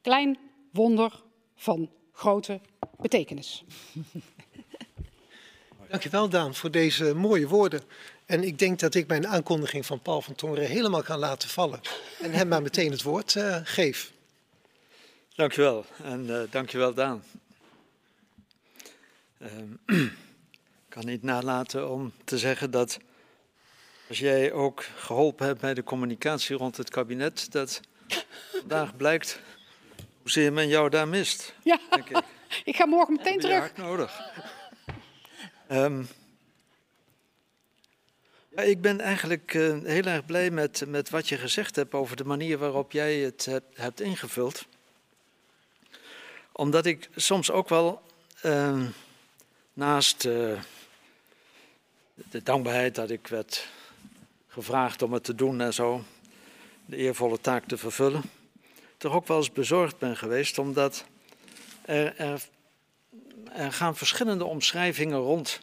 klein 0.00 0.38
wonder 0.72 1.22
van 1.54 1.90
grote 2.12 2.60
betekenis. 3.00 3.64
Dankjewel 5.88 6.28
Daan 6.28 6.54
voor 6.54 6.70
deze 6.70 7.14
mooie 7.14 7.48
woorden. 7.48 7.82
En 8.32 8.44
ik 8.44 8.58
denk 8.58 8.78
dat 8.78 8.94
ik 8.94 9.06
mijn 9.06 9.26
aankondiging 9.26 9.86
van 9.86 10.00
Paul 10.00 10.22
van 10.22 10.34
Tongeren 10.34 10.68
helemaal 10.68 11.02
kan 11.02 11.18
laten 11.18 11.48
vallen. 11.48 11.80
En 12.20 12.32
hem 12.32 12.48
maar 12.48 12.62
meteen 12.62 12.90
het 12.90 13.02
woord 13.02 13.34
uh, 13.34 13.56
geef. 13.64 14.12
Dankjewel. 15.34 15.84
En 16.02 16.26
uh, 16.26 16.40
dankjewel 16.50 16.94
Daan. 16.94 17.24
Uh, 19.38 19.48
ik 20.06 20.88
kan 20.88 21.06
niet 21.06 21.22
nalaten 21.22 21.90
om 21.90 22.12
te 22.24 22.38
zeggen 22.38 22.70
dat 22.70 22.98
als 24.08 24.18
jij 24.18 24.52
ook 24.52 24.84
geholpen 24.96 25.46
hebt 25.46 25.60
bij 25.60 25.74
de 25.74 25.84
communicatie 25.84 26.56
rond 26.56 26.76
het 26.76 26.90
kabinet, 26.90 27.52
dat 27.52 27.80
vandaag 28.52 28.96
blijkt 28.96 29.40
hoezeer 30.22 30.52
men 30.52 30.68
jou 30.68 30.88
daar 30.88 31.08
mist. 31.08 31.54
Ja, 31.62 31.78
denk 31.90 32.08
ik. 32.08 32.22
ik 32.70 32.76
ga 32.76 32.86
morgen 32.86 33.14
meteen 33.14 33.40
terug. 33.40 33.58
Hard 33.58 33.76
nodig. 33.76 34.20
Um, 35.70 35.98
ja, 35.98 36.21
ik 38.54 38.80
ben 38.80 39.00
eigenlijk 39.00 39.54
uh, 39.54 39.78
heel 39.84 40.04
erg 40.04 40.26
blij 40.26 40.50
met, 40.50 40.84
met 40.86 41.10
wat 41.10 41.28
je 41.28 41.36
gezegd 41.38 41.76
hebt 41.76 41.94
over 41.94 42.16
de 42.16 42.24
manier 42.24 42.58
waarop 42.58 42.92
jij 42.92 43.16
het 43.16 43.48
hebt, 43.74 44.00
ingevuld. 44.00 44.66
Omdat 46.52 46.86
ik 46.86 47.08
soms 47.16 47.50
ook 47.50 47.68
wel 47.68 48.02
uh, 48.42 48.86
naast 49.72 50.24
uh, 50.24 50.60
de 52.14 52.42
dankbaarheid 52.42 52.94
dat 52.94 53.10
ik 53.10 53.26
werd 53.26 53.68
gevraagd 54.48 55.02
om 55.02 55.12
het 55.12 55.24
te 55.24 55.34
doen 55.34 55.60
en 55.60 55.74
zo, 55.74 56.04
de 56.86 56.96
eervolle 56.96 57.40
taak 57.40 57.64
te 57.66 57.76
vervullen, 57.76 58.22
toch 58.96 59.14
ook 59.14 59.26
wel 59.26 59.36
eens 59.36 59.52
bezorgd 59.52 59.98
ben 59.98 60.16
geweest, 60.16 60.58
omdat 60.58 61.04
er, 61.82 62.16
er, 62.16 62.42
er 63.52 63.72
gaan 63.72 63.96
verschillende 63.96 64.44
omschrijvingen 64.44 65.18
rond 65.18 65.60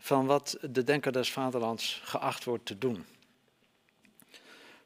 van 0.00 0.26
wat 0.26 0.58
de 0.70 0.84
denker 0.84 1.12
des 1.12 1.32
vaderlands 1.32 2.00
geacht 2.04 2.44
wordt 2.44 2.66
te 2.66 2.78
doen. 2.78 3.04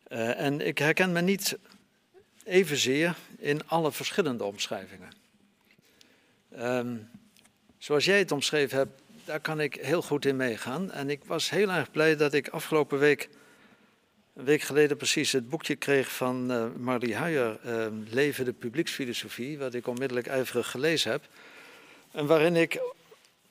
Uh, 0.09 0.41
en 0.41 0.61
ik 0.61 0.79
herken 0.79 1.13
me 1.13 1.21
niet 1.21 1.59
evenzeer 2.45 3.17
in 3.39 3.69
alle 3.69 3.93
verschillende 3.93 4.45
omschrijvingen. 4.45 5.13
Um, 6.59 7.11
zoals 7.79 8.05
jij 8.05 8.19
het 8.19 8.33
omschreven 8.33 8.79
hebt, 8.79 9.01
daar 9.25 9.41
kan 9.41 9.61
ik 9.61 9.75
heel 9.75 10.03
goed 10.03 10.25
in 10.25 10.37
meegaan. 10.37 10.91
En 10.93 11.11
ik 11.11 11.25
was 11.25 11.51
heel 11.51 11.71
erg 11.71 11.91
blij 11.91 12.17
dat 12.17 12.33
ik 12.33 12.49
afgelopen 12.49 12.99
week, 12.99 13.29
een 14.35 14.45
week 14.45 14.63
geleden 14.63 14.97
precies, 14.97 15.33
het 15.33 15.49
boekje 15.49 15.77
kreeg 15.77 16.13
van 16.13 16.53
uh, 16.53 16.67
Marlie 16.77 17.17
Huijer, 17.17 17.59
uh, 17.67 17.87
Leven 18.11 18.45
de 18.45 18.53
publieksfilosofie, 18.53 19.59
wat 19.59 19.75
ik 19.75 19.87
onmiddellijk 19.87 20.27
ijverig 20.27 20.71
gelezen 20.71 21.11
heb. 21.11 21.29
En 22.13 22.27
waarin 22.27 22.57
ik 22.57 22.81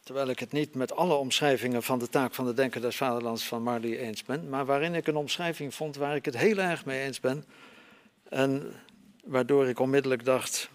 terwijl 0.03 0.29
ik 0.29 0.39
het 0.39 0.51
niet 0.51 0.75
met 0.75 0.93
alle 0.95 1.13
omschrijvingen 1.13 1.83
van 1.83 1.99
de 1.99 2.09
taak 2.09 2.33
van 2.33 2.45
de 2.45 2.53
Denker 2.53 2.81
des 2.81 2.95
Vaderlands 2.95 3.43
van 3.43 3.63
Marley 3.63 3.99
eens 3.99 4.23
ben, 4.23 4.49
maar 4.49 4.65
waarin 4.65 4.95
ik 4.95 5.07
een 5.07 5.15
omschrijving 5.15 5.73
vond 5.73 5.95
waar 5.95 6.15
ik 6.15 6.25
het 6.25 6.37
heel 6.37 6.57
erg 6.57 6.85
mee 6.85 7.03
eens 7.03 7.19
ben. 7.19 7.45
En 8.29 8.73
waardoor 9.23 9.67
ik 9.67 9.79
onmiddellijk 9.79 10.25
dacht, 10.25 10.69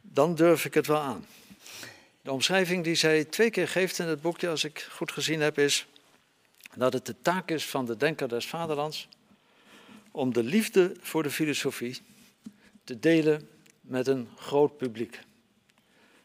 dan 0.00 0.34
durf 0.34 0.64
ik 0.64 0.74
het 0.74 0.86
wel 0.86 1.00
aan. 1.00 1.26
De 2.22 2.32
omschrijving 2.32 2.84
die 2.84 2.94
zij 2.94 3.24
twee 3.24 3.50
keer 3.50 3.68
geeft 3.68 3.98
in 3.98 4.06
het 4.06 4.20
boekje, 4.20 4.48
als 4.48 4.64
ik 4.64 4.88
goed 4.90 5.12
gezien 5.12 5.40
heb, 5.40 5.58
is 5.58 5.86
dat 6.74 6.92
het 6.92 7.06
de 7.06 7.14
taak 7.22 7.50
is 7.50 7.66
van 7.66 7.86
de 7.86 7.96
Denker 7.96 8.28
des 8.28 8.46
Vaderlands 8.46 9.08
om 10.10 10.32
de 10.32 10.42
liefde 10.42 10.96
voor 11.00 11.22
de 11.22 11.30
filosofie 11.30 12.00
te 12.84 12.98
delen 12.98 13.48
met 13.80 14.06
een 14.06 14.28
groot 14.36 14.76
publiek. 14.76 15.20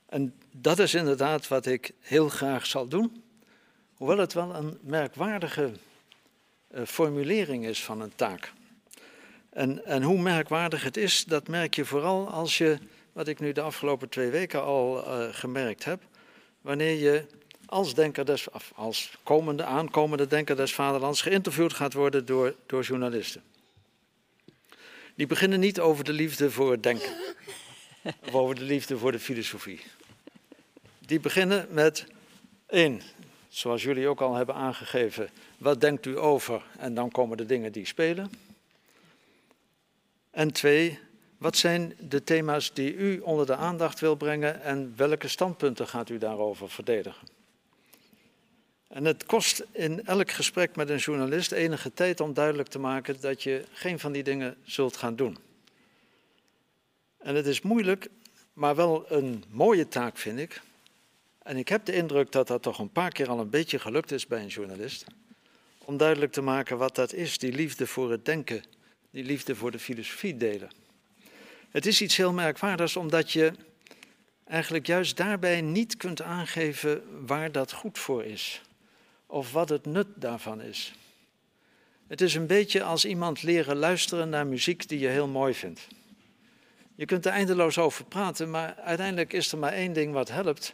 En 0.06 0.34
dat 0.56 0.80
is 0.80 0.94
inderdaad 0.94 1.48
wat 1.48 1.66
ik 1.66 1.92
heel 2.00 2.30
graag 2.30 2.66
zal 2.66 2.88
doen, 2.88 3.24
hoewel 3.94 4.18
het 4.18 4.34
wel 4.34 4.56
een 4.56 4.78
merkwaardige 4.82 5.72
uh, 6.76 6.82
formulering 6.86 7.66
is 7.66 7.84
van 7.84 8.02
een 8.02 8.16
taak. 8.16 8.54
En, 9.50 9.86
en 9.86 10.04
hoe 10.04 10.22
merkwaardig 10.22 10.84
het 10.84 10.98
is, 10.98 11.26
dat 11.26 11.48
merk 11.48 11.76
je 11.76 11.86
vooral 11.86 12.30
als 12.30 12.58
je, 12.58 12.78
wat 13.12 13.28
ik 13.28 13.40
nu 13.40 13.52
de 13.52 13.62
afgelopen 13.62 14.10
twee 14.10 14.30
weken 14.30 14.64
al 14.64 15.08
uh, 15.08 15.28
gemerkt 15.32 15.84
heb, 15.84 16.02
wanneer 16.62 17.00
je 17.00 17.26
als 17.66 17.94
denker 17.94 18.46
als 18.76 19.18
komende, 19.24 19.64
aankomende 19.64 20.28
denker 20.28 20.56
des 20.56 20.74
vaderlands 20.74 21.22
geïnterviewd 21.22 21.74
gaat 21.74 21.94
worden 21.94 22.26
door, 22.26 22.56
door 22.66 22.84
journalisten. 22.84 23.44
Die 25.16 25.28
beginnen 25.28 25.60
niet 25.60 25.80
over 25.80 26.04
de 26.04 26.14
liefde 26.14 26.52
voor 26.52 26.72
het 26.72 26.84
denken, 26.84 27.14
of 28.04 28.34
over 28.34 28.56
de 28.56 28.64
liefde 28.64 28.98
voor 28.98 29.12
de 29.12 29.20
filosofie. 29.20 29.82
Die 31.06 31.20
beginnen 31.20 31.68
met 31.70 32.06
één, 32.66 33.02
zoals 33.48 33.84
jullie 33.84 34.08
ook 34.08 34.22
al 34.22 34.36
hebben 34.36 34.56
aangegeven, 34.56 35.30
wat 35.58 35.82
denkt 35.82 36.06
u 36.06 36.18
over? 36.18 36.64
En 36.78 36.94
dan 36.94 37.12
komen 37.12 37.38
de 37.38 37.46
dingen 37.46 37.72
die 37.72 37.86
spelen. 37.86 38.32
En 40.32 40.52
twee, 40.52 41.00
wat 41.38 41.58
zijn 41.58 41.96
de 42.00 42.24
thema's 42.24 42.74
die 42.74 42.96
u 42.96 43.20
onder 43.20 43.46
de 43.46 43.56
aandacht 43.56 44.00
wil 44.00 44.16
brengen 44.16 44.62
en 44.62 44.94
welke 44.96 45.28
standpunten 45.28 45.88
gaat 45.88 46.10
u 46.10 46.18
daarover 46.18 46.70
verdedigen? 46.70 47.28
En 48.88 49.06
het 49.06 49.26
kost 49.26 49.64
in 49.72 50.06
elk 50.06 50.32
gesprek 50.32 50.76
met 50.76 50.90
een 50.90 50.98
journalist 50.98 51.52
enige 51.52 51.94
tijd 51.94 52.20
om 52.20 52.34
duidelijk 52.34 52.70
te 52.70 52.80
maken 52.80 53.22
dat 53.22 53.44
je 53.44 53.66
geen 53.72 54.00
van 54.00 54.12
die 54.12 54.24
dingen 54.24 54.58
zult 54.64 54.98
gaan 54.98 55.16
doen. 55.16 55.38
En 57.18 57.36
het 57.36 57.46
is 57.46 57.62
moeilijk, 57.62 58.10
maar 58.54 58.76
wel 58.76 59.06
een 59.12 59.44
mooie 59.50 59.88
taak 59.88 60.18
vind 60.18 60.40
ik. 60.40 60.62
En 61.44 61.58
ik 61.58 61.68
heb 61.68 61.86
de 61.86 61.94
indruk 61.94 62.32
dat 62.32 62.48
dat 62.48 62.62
toch 62.62 62.80
een 62.80 62.92
paar 62.92 63.12
keer 63.12 63.30
al 63.30 63.40
een 63.40 63.50
beetje 63.50 63.80
gelukt 63.80 64.12
is 64.12 64.28
bij 64.28 64.42
een 64.42 64.48
journalist. 64.48 65.06
Om 65.86 65.98
duidelijk 65.98 66.32
te 66.32 66.42
maken 66.42 66.78
wat 66.78 66.96
dat 66.96 67.14
is, 67.14 67.38
die 67.38 67.54
liefde 67.54 67.88
voor 67.88 68.12
het 68.12 68.26
denken, 68.26 68.64
die 69.12 69.24
liefde 69.24 69.56
voor 69.56 69.72
de 69.72 69.80
filosofie 69.80 70.38
delen. 70.38 70.70
Het 71.70 71.86
is 71.86 72.02
iets 72.02 72.18
heel 72.18 72.34
merkwaardigs 72.34 72.96
omdat 72.96 73.32
je 73.32 73.52
eigenlijk 74.44 74.88
juist 74.88 75.18
daarbij 75.18 75.62
niet 75.62 75.98
kunt 75.98 76.22
aangeven 76.22 77.26
waar 77.26 77.52
dat 77.52 77.72
goed 77.72 78.00
voor 78.00 78.24
is 78.24 78.62
of 79.26 79.52
wat 79.52 79.70
het 79.70 79.86
nut 79.86 80.08
daarvan 80.16 80.62
is. 80.62 80.94
Het 82.08 82.22
is 82.22 82.36
een 82.36 82.48
beetje 82.48 82.84
als 82.84 83.06
iemand 83.06 83.44
leren 83.44 83.76
luisteren 83.76 84.30
naar 84.30 84.48
muziek 84.48 84.88
die 84.88 85.00
je 85.00 85.08
heel 85.08 85.28
mooi 85.28 85.54
vindt. 85.54 85.88
Je 86.96 87.06
kunt 87.06 87.26
er 87.26 87.32
eindeloos 87.32 87.78
over 87.78 88.06
praten, 88.06 88.50
maar 88.50 88.76
uiteindelijk 88.76 89.34
is 89.34 89.52
er 89.52 89.58
maar 89.58 89.74
één 89.74 89.94
ding 89.94 90.14
wat 90.14 90.30
helpt. 90.30 90.74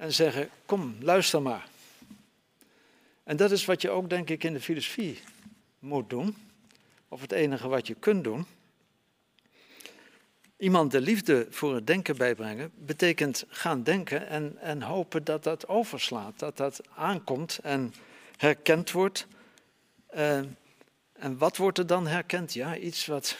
En 0.00 0.12
zeggen, 0.12 0.48
kom, 0.66 0.96
luister 1.00 1.42
maar. 1.42 1.68
En 3.22 3.36
dat 3.36 3.50
is 3.50 3.64
wat 3.64 3.82
je 3.82 3.90
ook, 3.90 4.10
denk 4.10 4.30
ik, 4.30 4.44
in 4.44 4.52
de 4.52 4.60
filosofie 4.60 5.20
moet 5.78 6.10
doen. 6.10 6.36
Of 7.08 7.20
het 7.20 7.32
enige 7.32 7.68
wat 7.68 7.86
je 7.86 7.94
kunt 7.94 8.24
doen. 8.24 8.46
Iemand 10.56 10.90
de 10.90 11.00
liefde 11.00 11.46
voor 11.50 11.74
het 11.74 11.86
denken 11.86 12.16
bijbrengen 12.16 12.70
betekent 12.74 13.44
gaan 13.48 13.82
denken 13.82 14.28
en, 14.28 14.58
en 14.58 14.82
hopen 14.82 15.24
dat 15.24 15.44
dat 15.44 15.68
overslaat, 15.68 16.38
dat 16.38 16.56
dat 16.56 16.80
aankomt 16.94 17.58
en 17.62 17.94
herkend 18.36 18.90
wordt. 18.90 19.26
Uh, 20.14 20.38
en 21.12 21.38
wat 21.38 21.56
wordt 21.56 21.78
er 21.78 21.86
dan 21.86 22.06
herkend? 22.06 22.52
Ja, 22.52 22.76
iets 22.76 23.06
wat, 23.06 23.36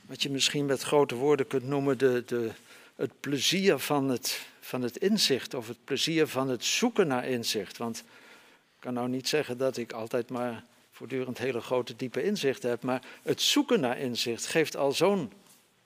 wat 0.00 0.22
je 0.22 0.30
misschien 0.30 0.66
met 0.66 0.82
grote 0.82 1.14
woorden 1.14 1.46
kunt 1.46 1.66
noemen 1.66 1.98
de, 1.98 2.22
de, 2.26 2.50
het 2.96 3.20
plezier 3.20 3.78
van 3.78 4.08
het, 4.08 4.52
van 4.64 4.82
het 4.82 4.96
inzicht 4.96 5.54
of 5.54 5.68
het 5.68 5.84
plezier 5.84 6.26
van 6.26 6.48
het 6.48 6.64
zoeken 6.64 7.06
naar 7.06 7.26
inzicht. 7.26 7.76
Want 7.76 7.98
ik 7.98 8.80
kan 8.80 8.94
nou 8.94 9.08
niet 9.08 9.28
zeggen 9.28 9.58
dat 9.58 9.76
ik 9.76 9.92
altijd 9.92 10.30
maar 10.30 10.64
voortdurend 10.92 11.38
hele 11.38 11.60
grote 11.60 11.96
diepe 11.96 12.22
inzichten 12.22 12.70
heb, 12.70 12.82
maar 12.82 13.02
het 13.22 13.42
zoeken 13.42 13.80
naar 13.80 13.98
inzicht 13.98 14.46
geeft 14.46 14.76
al 14.76 14.92
zo'n 14.92 15.32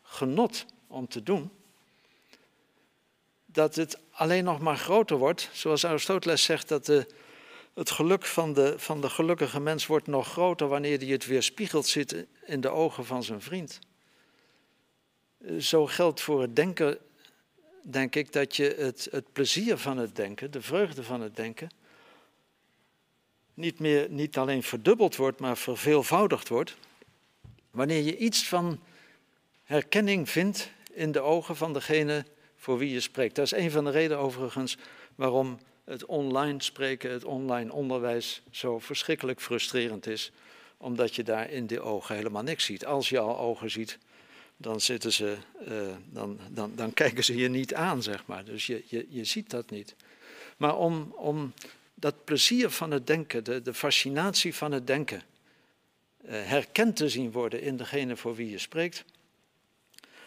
genot 0.03 0.67
om 0.87 1.09
te 1.09 1.23
doen, 1.23 1.51
dat 3.47 3.75
het 3.75 3.99
alleen 4.11 4.45
nog 4.45 4.61
maar 4.61 4.77
groter 4.77 5.17
wordt. 5.17 5.51
Zoals 5.53 5.85
Aristoteles 5.85 6.43
zegt, 6.43 6.69
dat 6.69 6.87
de, 6.87 7.07
het 7.75 7.91
geluk 7.91 8.25
van 8.25 8.53
de, 8.53 8.75
van 8.79 9.01
de 9.01 9.11
gelukkige 9.11 9.61
mens 9.61 9.87
wordt 9.87 10.07
nog 10.07 10.29
groter 10.29 10.69
wanneer 10.69 10.99
hij 10.99 11.09
het 11.09 11.27
weer 11.27 11.43
spiegelt 11.43 11.87
zit 11.87 12.27
in 12.45 12.61
de 12.61 12.69
ogen 12.69 13.05
van 13.05 13.23
zijn 13.23 13.41
vriend. 13.41 13.79
Zo 15.59 15.87
geldt 15.87 16.21
voor 16.21 16.41
het 16.41 16.57
denken, 16.57 16.99
denk 17.91 18.15
ik, 18.15 18.33
dat 18.33 18.57
je 18.57 18.75
het, 18.79 19.09
het 19.11 19.33
plezier 19.33 19.77
van 19.77 19.99
het 19.99 20.17
denken, 20.17 20.51
de 20.51 20.63
vreugde 20.63 21.03
van 21.03 21.21
het 21.21 21.37
denken, 21.37 21.69
niet, 23.55 23.79
meer, 23.79 24.11
niet 24.11 24.37
alleen 24.37 24.63
verdubbeld 24.63 25.17
wordt, 25.17 25.41
maar 25.41 25.57
verveelvoudigd 25.57 26.49
wordt. 26.49 26.77
Wanneer 27.71 28.03
je 28.03 28.17
iets 28.17 28.49
van 28.49 28.81
herkenning 29.65 30.31
vindt 30.31 30.71
in 30.93 31.13
de 31.13 31.21
ogen 31.21 31.57
van 31.57 31.73
degene 31.73 32.25
voor 32.57 32.79
wie 32.79 32.93
je 32.93 33.01
spreekt. 33.01 33.35
Dat 33.35 33.45
is 33.45 33.53
een 33.53 33.71
van 33.71 33.85
de 33.85 33.91
redenen 33.91 34.19
overigens 34.19 34.77
waarom 35.15 35.59
het 35.85 36.05
online 36.05 36.63
spreken, 36.63 37.11
het 37.11 37.25
online 37.25 37.73
onderwijs 37.73 38.43
zo 38.51 38.79
verschrikkelijk 38.79 39.41
frustrerend 39.41 40.07
is. 40.07 40.33
Omdat 40.77 41.15
je 41.15 41.23
daar 41.23 41.51
in 41.51 41.67
de 41.67 41.81
ogen 41.81 42.15
helemaal 42.15 42.43
niks 42.43 42.65
ziet. 42.65 42.87
Als 42.87 43.09
je 43.09 43.19
al 43.19 43.39
ogen 43.39 43.71
ziet, 43.71 43.99
dan, 44.61 44.81
zitten 44.81 45.13
ze, 45.13 45.37
uh, 45.69 45.97
dan, 46.11 46.39
dan, 46.51 46.73
dan 46.75 46.93
kijken 47.03 47.25
ze 47.25 47.37
je 47.37 47.49
niet 47.49 47.75
aan, 47.75 48.03
zeg 48.03 48.27
maar. 48.27 48.45
Dus 48.45 48.67
je, 48.67 48.85
je, 48.87 49.07
je 49.09 49.25
ziet 49.25 49.51
dat 49.51 49.71
niet. 49.71 49.95
Maar 50.57 50.77
om, 50.77 51.13
om 51.17 51.53
dat 51.95 52.25
plezier 52.25 52.71
van 52.71 52.91
het 52.91 53.07
denken, 53.07 53.45
de, 53.45 53.63
de 53.63 53.75
fascinatie 53.75 54.55
van 54.55 54.73
het 54.73 54.87
denken, 54.87 55.23
uh, 56.25 56.31
herkend 56.31 56.97
te 56.97 57.09
zien 57.09 57.33
worden 57.33 57.63
in 57.63 57.77
degene 57.77 58.17
voor 58.17 58.35
wie 58.35 58.51
je 58.51 58.59
spreekt, 58.59 59.05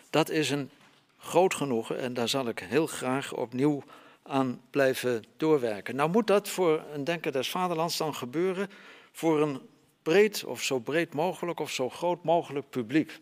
dat 0.10 0.30
is 0.30 0.50
een 0.50 0.70
groot 1.18 1.54
genoegen 1.54 1.98
en 1.98 2.14
daar 2.14 2.30
zal 2.30 2.48
ik 2.48 2.60
heel 2.60 2.88
graag 2.88 3.34
opnieuw 3.34 3.84
aan 4.24 4.62
blijven 4.70 5.24
doorwerken. 5.38 5.96
Nou 5.96 6.10
moet 6.10 6.28
dat 6.28 6.50
voor 6.50 6.84
een 6.94 7.04
denker 7.04 7.32
des 7.32 7.50
vaderlands 7.50 7.98
dan 7.98 8.16
gebeuren 8.16 8.70
voor 9.12 9.42
een 9.42 9.62
breed 10.02 10.44
of 10.44 10.62
zo 10.62 10.80
breed 10.80 11.14
mogelijk 11.14 11.60
of 11.60 11.72
zo 11.72 11.90
groot 11.90 12.24
mogelijk 12.24 12.70
publiek. 12.70 13.18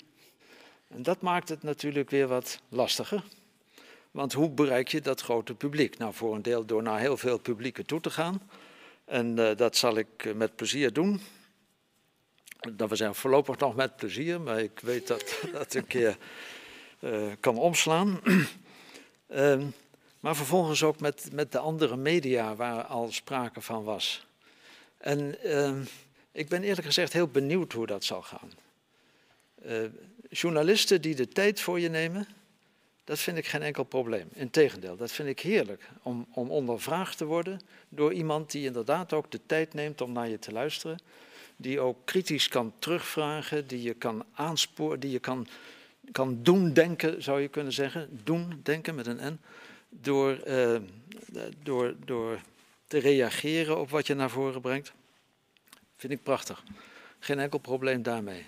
En 0.89 1.03
dat 1.03 1.21
maakt 1.21 1.49
het 1.49 1.63
natuurlijk 1.63 2.09
weer 2.09 2.27
wat 2.27 2.59
lastiger. 2.69 3.23
Want 4.11 4.33
hoe 4.33 4.49
bereik 4.49 4.87
je 4.87 5.01
dat 5.01 5.21
grote 5.21 5.53
publiek? 5.53 5.97
Nou, 5.97 6.13
voor 6.13 6.35
een 6.35 6.41
deel 6.41 6.65
door 6.65 6.83
naar 6.83 6.99
heel 6.99 7.17
veel 7.17 7.37
publieken 7.37 7.85
toe 7.85 8.01
te 8.01 8.09
gaan. 8.09 8.41
En 9.05 9.37
uh, 9.37 9.55
dat 9.55 9.75
zal 9.75 9.97
ik 9.97 10.07
eh, 10.17 10.33
met 10.33 10.55
plezier 10.55 10.93
doen. 10.93 11.21
Dat 12.73 12.89
we 12.89 12.95
zijn 12.95 13.15
voorlopig 13.15 13.57
nog 13.57 13.75
met 13.75 13.95
plezier, 13.95 14.41
maar 14.41 14.59
ik 14.59 14.79
weet 14.79 15.07
dat 15.07 15.39
dat 15.53 15.73
een 15.73 15.87
keer 15.87 16.17
uh, 16.99 17.31
kan 17.39 17.57
omslaan. 17.57 18.19
uh, 19.27 19.59
maar 20.19 20.35
vervolgens 20.35 20.83
ook 20.83 20.99
met, 20.99 21.29
met 21.31 21.51
de 21.51 21.59
andere 21.59 21.95
media 21.95 22.55
waar 22.55 22.83
al 22.83 23.11
sprake 23.11 23.61
van 23.61 23.83
was. 23.83 24.25
En 24.97 25.35
uh, 25.43 25.81
ik 26.31 26.49
ben 26.49 26.63
eerlijk 26.63 26.87
gezegd 26.87 27.13
heel 27.13 27.27
benieuwd 27.27 27.73
hoe 27.73 27.87
dat 27.87 28.03
zal 28.03 28.21
gaan. 28.21 28.51
Eh, 30.29 30.39
journalisten 30.39 31.01
die 31.01 31.15
de 31.15 31.27
tijd 31.27 31.59
voor 31.59 31.79
je 31.79 31.89
nemen, 31.89 32.27
dat 33.03 33.19
vind 33.19 33.37
ik 33.37 33.45
geen 33.45 33.61
enkel 33.61 33.83
probleem. 33.83 34.29
Integendeel, 34.33 34.95
dat 34.95 35.11
vind 35.11 35.29
ik 35.29 35.39
heerlijk 35.39 35.89
om, 36.03 36.27
om 36.31 36.51
ondervraagd 36.51 37.17
te 37.17 37.25
worden 37.25 37.59
door 37.89 38.13
iemand 38.13 38.51
die 38.51 38.65
inderdaad 38.65 39.13
ook 39.13 39.31
de 39.31 39.39
tijd 39.45 39.73
neemt 39.73 40.01
om 40.01 40.11
naar 40.11 40.29
je 40.29 40.39
te 40.39 40.51
luisteren. 40.51 40.99
Die 41.55 41.79
ook 41.79 41.97
kritisch 42.05 42.47
kan 42.47 42.73
terugvragen, 42.79 43.67
die 43.67 43.81
je 43.81 43.93
kan 43.93 44.25
aansporen, 44.33 44.99
die 44.99 45.11
je 45.11 45.19
kan 45.19 45.47
kan 46.11 46.43
doen 46.43 46.73
denken, 46.73 47.23
zou 47.23 47.41
je 47.41 47.47
kunnen 47.47 47.73
zeggen. 47.73 48.19
Doen 48.23 48.59
denken 48.63 48.95
met 48.95 49.07
een 49.07 49.33
N. 49.33 49.39
Door, 49.89 50.39
uh, 50.47 50.75
door, 51.63 51.95
door 52.05 52.39
te 52.87 52.97
reageren 52.97 53.79
op 53.79 53.89
wat 53.89 54.07
je 54.07 54.13
naar 54.13 54.29
voren 54.29 54.61
brengt. 54.61 54.93
Vind 55.95 56.13
ik 56.13 56.23
prachtig. 56.23 56.63
Geen 57.19 57.39
enkel 57.39 57.59
probleem 57.59 58.03
daarmee. 58.03 58.43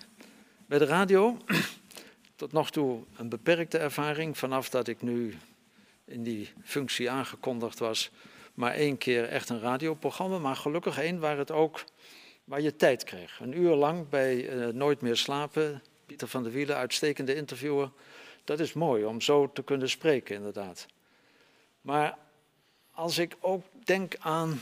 Bij 0.72 0.80
de 0.80 0.86
radio, 0.86 1.36
tot 2.36 2.52
nog 2.52 2.70
toe 2.70 3.02
een 3.16 3.28
beperkte 3.28 3.78
ervaring. 3.78 4.38
Vanaf 4.38 4.68
dat 4.68 4.88
ik 4.88 5.02
nu 5.02 5.34
in 6.04 6.22
die 6.22 6.52
functie 6.62 7.10
aangekondigd 7.10 7.78
was. 7.78 8.10
Maar 8.54 8.72
één 8.72 8.98
keer 8.98 9.28
echt 9.28 9.48
een 9.48 9.60
radioprogramma. 9.60 10.38
Maar 10.38 10.56
gelukkig 10.56 10.98
één 10.98 11.18
waar 11.18 11.38
het 11.38 11.50
ook 11.50 11.84
waar 12.44 12.60
je 12.60 12.76
tijd 12.76 13.04
kreeg. 13.04 13.40
Een 13.40 13.58
uur 13.58 13.74
lang 13.74 14.08
bij 14.08 14.54
uh, 14.54 14.66
Nooit 14.66 15.00
meer 15.00 15.16
slapen 15.16 15.82
Pieter 16.06 16.28
van 16.28 16.42
der 16.42 16.52
Wielen, 16.52 16.76
uitstekende 16.76 17.34
interviewer. 17.34 17.90
Dat 18.44 18.60
is 18.60 18.72
mooi 18.72 19.04
om 19.04 19.20
zo 19.20 19.52
te 19.52 19.62
kunnen 19.62 19.88
spreken, 19.88 20.36
inderdaad. 20.36 20.86
Maar 21.80 22.18
als 22.90 23.18
ik 23.18 23.36
ook 23.40 23.64
denk 23.84 24.16
aan 24.18 24.60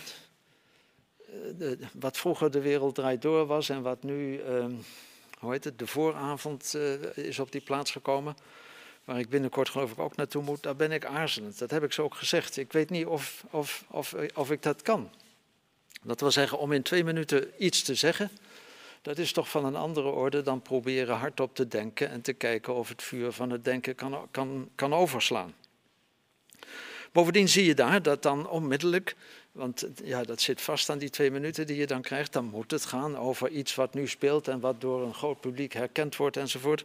eh, 1.26 1.34
de, 1.58 1.78
wat 1.92 2.16
vroeger 2.16 2.50
de 2.50 2.60
wereld 2.60 2.94
draait 2.94 3.22
door 3.22 3.46
was 3.46 3.68
en 3.68 3.82
wat 3.82 4.02
nu, 4.02 4.38
ehm, 4.38 4.72
hoe 5.40 5.52
heet 5.52 5.64
het, 5.64 5.78
de 5.78 5.86
vooravond 5.86 6.72
uh, 6.76 7.16
is 7.16 7.38
op 7.38 7.52
die 7.52 7.60
plaats 7.60 7.90
gekomen. 7.90 8.36
Waar 9.04 9.18
ik 9.18 9.28
binnenkort 9.28 9.68
geloof 9.68 9.90
ik 9.90 9.98
ook 9.98 10.16
naartoe 10.16 10.42
moet, 10.42 10.62
daar 10.62 10.76
ben 10.76 10.92
ik 10.92 11.04
aarzelend. 11.04 11.58
Dat 11.58 11.70
heb 11.70 11.84
ik 11.84 11.92
zo 11.92 12.02
ook 12.02 12.14
gezegd. 12.14 12.56
Ik 12.56 12.72
weet 12.72 12.90
niet 12.90 13.06
of, 13.06 13.44
of, 13.50 13.84
of, 13.88 14.14
of 14.34 14.50
ik 14.50 14.62
dat 14.62 14.82
kan. 14.82 15.10
Dat 16.02 16.20
wil 16.20 16.30
zeggen, 16.30 16.58
om 16.58 16.72
in 16.72 16.82
twee 16.82 17.04
minuten 17.04 17.50
iets 17.58 17.82
te 17.82 17.94
zeggen, 17.94 18.30
dat 19.02 19.18
is 19.18 19.32
toch 19.32 19.50
van 19.50 19.64
een 19.64 19.76
andere 19.76 20.08
orde 20.08 20.42
dan 20.42 20.62
proberen 20.62 21.16
hardop 21.16 21.54
te 21.54 21.68
denken 21.68 22.10
en 22.10 22.20
te 22.20 22.32
kijken 22.32 22.74
of 22.74 22.88
het 22.88 23.02
vuur 23.02 23.32
van 23.32 23.50
het 23.50 23.64
denken 23.64 23.94
kan, 23.94 24.28
kan, 24.30 24.68
kan 24.74 24.94
overslaan. 24.94 25.54
Bovendien 27.12 27.48
zie 27.48 27.64
je 27.64 27.74
daar 27.74 28.02
dat 28.02 28.22
dan 28.22 28.48
onmiddellijk, 28.48 29.16
want 29.52 29.86
ja, 30.04 30.22
dat 30.22 30.40
zit 30.40 30.60
vast 30.60 30.90
aan 30.90 30.98
die 30.98 31.10
twee 31.10 31.30
minuten 31.30 31.66
die 31.66 31.76
je 31.76 31.86
dan 31.86 32.02
krijgt, 32.02 32.32
dan 32.32 32.44
moet 32.44 32.70
het 32.70 32.84
gaan 32.84 33.18
over 33.18 33.48
iets 33.48 33.74
wat 33.74 33.94
nu 33.94 34.08
speelt 34.08 34.48
en 34.48 34.60
wat 34.60 34.80
door 34.80 35.02
een 35.02 35.14
groot 35.14 35.40
publiek 35.40 35.72
herkend 35.72 36.16
wordt 36.16 36.36
enzovoort. 36.36 36.84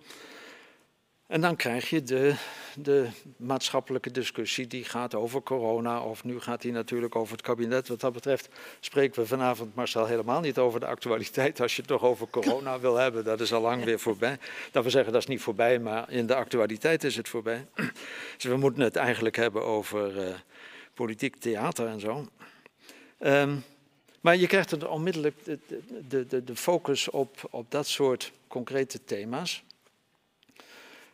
En 1.28 1.42
dan 1.42 1.56
krijg 1.56 1.90
je 1.90 2.04
de, 2.04 2.36
de, 2.76 3.08
maatschappelijke 3.38 4.12
discussie 4.12 4.68
die 4.68 4.84
gaat 4.84 5.16
over 5.16 5.44
corona, 5.44 6.02
of 6.02 6.24
nu 6.24 6.40
gaat 6.40 6.62
die 6.62 6.72
natuurlijk 6.72 7.16
over 7.16 7.34
het 7.34 7.42
kabinet. 7.42 7.88
Wat 7.88 8.00
dat 8.00 8.14
betreft 8.14 8.50
spreken 8.80 9.22
we 9.22 9.28
vanavond, 9.28 9.76
Marcel, 9.76 10.06
helemaal 10.06 10.42
niet 10.42 10.58
over 10.58 10.80
de 10.80 10.86
actualiteit. 10.86 11.62
Als 11.62 11.76
je 11.76 11.82
het 11.82 11.90
toch 11.90 12.04
over 12.04 12.28
corona 12.28 12.80
wil 12.86 12.96
hebben, 12.96 13.24
dat 13.24 13.40
is 13.40 13.54
al 13.54 13.62
lang 13.62 13.84
weer 13.84 14.00
voorbij. 14.00 14.38
Dat 14.72 14.84
we 14.84 14.90
zeggen, 14.90 15.14
dat 15.14 15.22
is 15.22 15.28
niet 15.28 15.42
voorbij, 15.42 15.80
maar 15.80 16.12
in 16.12 16.26
de 16.26 16.36
actualiteit 16.36 17.04
is 17.04 17.16
het 17.16 17.30
voorbij. 17.30 17.66
Dus 18.36 18.44
we 18.44 18.58
moeten 18.58 18.84
het 18.84 18.96
eigenlijk 18.96 19.36
hebben 19.36 19.64
over 19.64 20.28
uh, 20.28 20.34
politiek 20.94 21.36
theater 21.36 21.88
en 21.88 22.00
zo. 22.00 22.28
Um, 23.20 23.64
maar 24.22 24.38
je 24.38 24.48
krijgt 24.48 24.72
er 24.72 24.90
onmiddellijk 24.90 25.46
de, 25.46 25.60
de, 26.28 26.44
de, 26.44 26.56
focus 26.56 27.10
op, 27.10 27.48
op 27.50 27.72
dat 27.72 27.88
soort 27.88 28.32
concrete 28.48 29.04
thema's. 29.04 29.64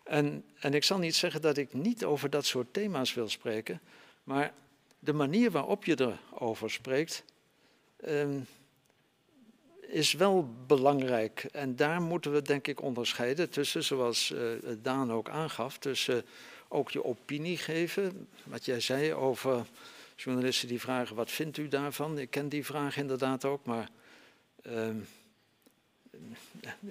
En, 0.04 0.44
en 0.60 0.74
ik 0.74 0.84
zal 0.84 0.98
niet 0.98 1.16
zeggen 1.16 1.42
dat 1.42 1.58
ik 1.58 1.74
niet 1.74 2.04
over 2.04 2.30
dat 2.30 2.46
soort 2.46 2.74
thema's 2.74 3.14
wil 3.14 3.30
spreken, 3.30 3.82
maar 4.24 4.54
de 5.00 5.14
manier 5.14 5.52
waarop 5.52 5.86
je 5.86 6.18
erover 6.34 6.72
spreekt, 6.72 7.24
ehm, 7.98 8.40
is 9.82 10.14
wel 10.14 10.56
belangrijk. 10.68 11.44
En 11.52 11.76
daar 11.76 12.02
moeten 12.02 12.34
we 12.34 12.42
denk 12.42 12.68
ik 12.68 12.82
onderscheiden 12.82 13.50
tussen, 13.50 13.84
zoals 13.84 14.32
uh, 14.32 14.40
Daan 14.82 15.12
ook 15.12 15.30
aangaf, 15.30 15.78
tussen 15.78 16.26
ook 16.68 16.92
je 16.92 17.04
opinie 17.04 17.58
geven. 17.58 18.28
Wat 18.44 18.66
jij 18.66 18.80
zei 18.80 19.14
over 19.14 19.66
journalisten 20.24 20.68
die 20.68 20.80
vragen, 20.80 21.16
wat 21.16 21.32
vindt 21.32 21.58
u 21.58 21.68
daarvan? 21.68 22.20
Ik 22.20 22.30
ken 22.30 22.50
die 22.50 22.66
vraag 22.66 22.98
inderdaad 22.98 23.46
ook, 23.46 23.66
maar... 23.66 23.90
Ehm, 24.62 24.98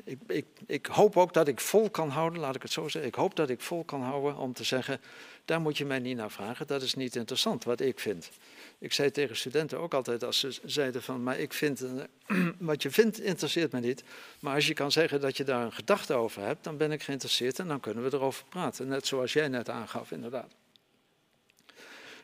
ik, 0.05 0.19
ik, 0.27 0.47
ik, 0.67 0.87
hoop 0.87 1.17
ook 1.17 1.33
dat 1.33 1.49
ik 1.49 1.61
vol 1.61 1.91
kan 1.91 2.09
houden, 2.09 2.41
laat 2.41 2.55
ik 2.55 2.63
het 2.63 2.73
zo 2.73 2.89
zeggen. 2.89 3.11
Ik 3.11 3.17
hoop 3.17 3.37
dat 3.37 3.51
ik 3.51 3.61
vol 3.61 3.85
kan 3.85 4.03
houden 4.03 4.37
om 4.37 4.53
te 4.53 4.65
zeggen, 4.65 5.01
daar 5.45 5.61
moet 5.61 5.79
je 5.79 5.85
mij 5.85 5.99
niet 5.99 6.17
naar 6.17 6.31
vragen. 6.31 6.67
Dat 6.67 6.83
is 6.83 6.95
niet 6.95 7.17
interessant 7.17 7.65
wat 7.65 7.81
ik 7.81 7.99
vind. 7.99 8.31
Ik 8.79 8.93
zei 8.93 9.11
tegen 9.11 9.37
studenten 9.37 9.79
ook 9.79 9.95
altijd 9.95 10.25
als 10.25 10.39
ze 10.39 10.59
zeiden 10.65 11.03
van, 11.03 11.23
maar 11.23 11.39
ik 11.39 11.53
vind, 11.53 11.85
wat 12.59 12.83
je 12.83 12.91
vindt 12.91 13.21
interesseert 13.21 13.73
me 13.73 13.81
niet. 13.81 14.05
Maar 14.41 14.55
als 14.55 14.67
je 14.67 14.75
kan 14.75 14.93
zeggen 14.93 15.21
dat 15.21 15.37
je 15.37 15.45
daar 15.45 15.65
een 15.65 15.73
gedachte 15.73 16.15
over 16.15 16.43
hebt, 16.43 16.65
dan 16.65 16.77
ben 16.77 16.93
ik 16.93 17.03
geïnteresseerd 17.03 17.59
en 17.59 17.69
dan 17.69 17.81
kunnen 17.81 18.05
we 18.05 18.17
erover 18.17 18.45
praten. 18.49 18.89
Net 18.89 19.07
zoals 19.07 19.33
jij 19.33 19.49
net 19.49 19.69
aangaf, 19.69 20.11
inderdaad. 20.11 20.60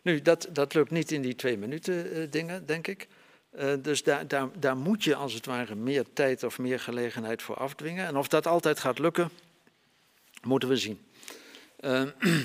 Nu, 0.06 0.22
dat, 0.22 0.48
dat 0.50 0.74
lukt 0.74 0.90
niet 0.90 1.12
in 1.12 1.22
die 1.22 1.34
twee 1.34 1.58
minuten 1.58 2.18
uh, 2.18 2.30
dingen, 2.30 2.66
denk 2.66 2.86
ik. 2.86 3.08
Uh, 3.58 3.72
dus 3.82 4.02
daar, 4.02 4.28
daar, 4.28 4.48
daar 4.58 4.76
moet 4.76 5.04
je 5.04 5.14
als 5.14 5.32
het 5.32 5.46
ware 5.46 5.74
meer 5.74 6.04
tijd 6.12 6.42
of 6.42 6.58
meer 6.58 6.80
gelegenheid 6.80 7.42
voor 7.42 7.56
afdwingen. 7.56 8.06
En 8.06 8.16
of 8.16 8.28
dat 8.28 8.46
altijd 8.46 8.78
gaat 8.78 8.98
lukken, 8.98 9.30
moeten 10.42 10.68
we 10.68 10.76
zien. 10.76 11.06
Uh, 11.80 12.02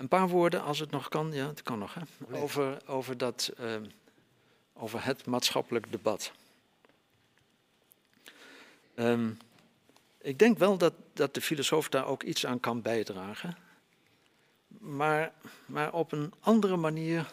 een 0.00 0.08
paar 0.08 0.28
woorden, 0.28 0.62
als 0.62 0.78
het 0.78 0.90
nog 0.90 1.08
kan, 1.08 1.32
ja, 1.32 1.46
het 1.46 1.62
kan 1.62 1.78
nog, 1.78 1.94
hè? 1.94 2.02
Over, 2.36 2.78
over, 2.86 3.18
dat, 3.18 3.52
uh, 3.60 3.74
over 4.72 5.04
het 5.04 5.26
maatschappelijk 5.26 5.92
debat. 5.92 6.32
Um, 8.96 9.38
ik 10.20 10.38
denk 10.38 10.58
wel 10.58 10.78
dat, 10.78 10.94
dat 11.12 11.34
de 11.34 11.40
filosoof 11.40 11.88
daar 11.88 12.06
ook 12.06 12.22
iets 12.22 12.46
aan 12.46 12.60
kan 12.60 12.82
bijdragen, 12.82 13.63
maar, 14.78 15.32
maar 15.66 15.92
op 15.92 16.12
een 16.12 16.32
andere 16.40 16.76
manier 16.76 17.32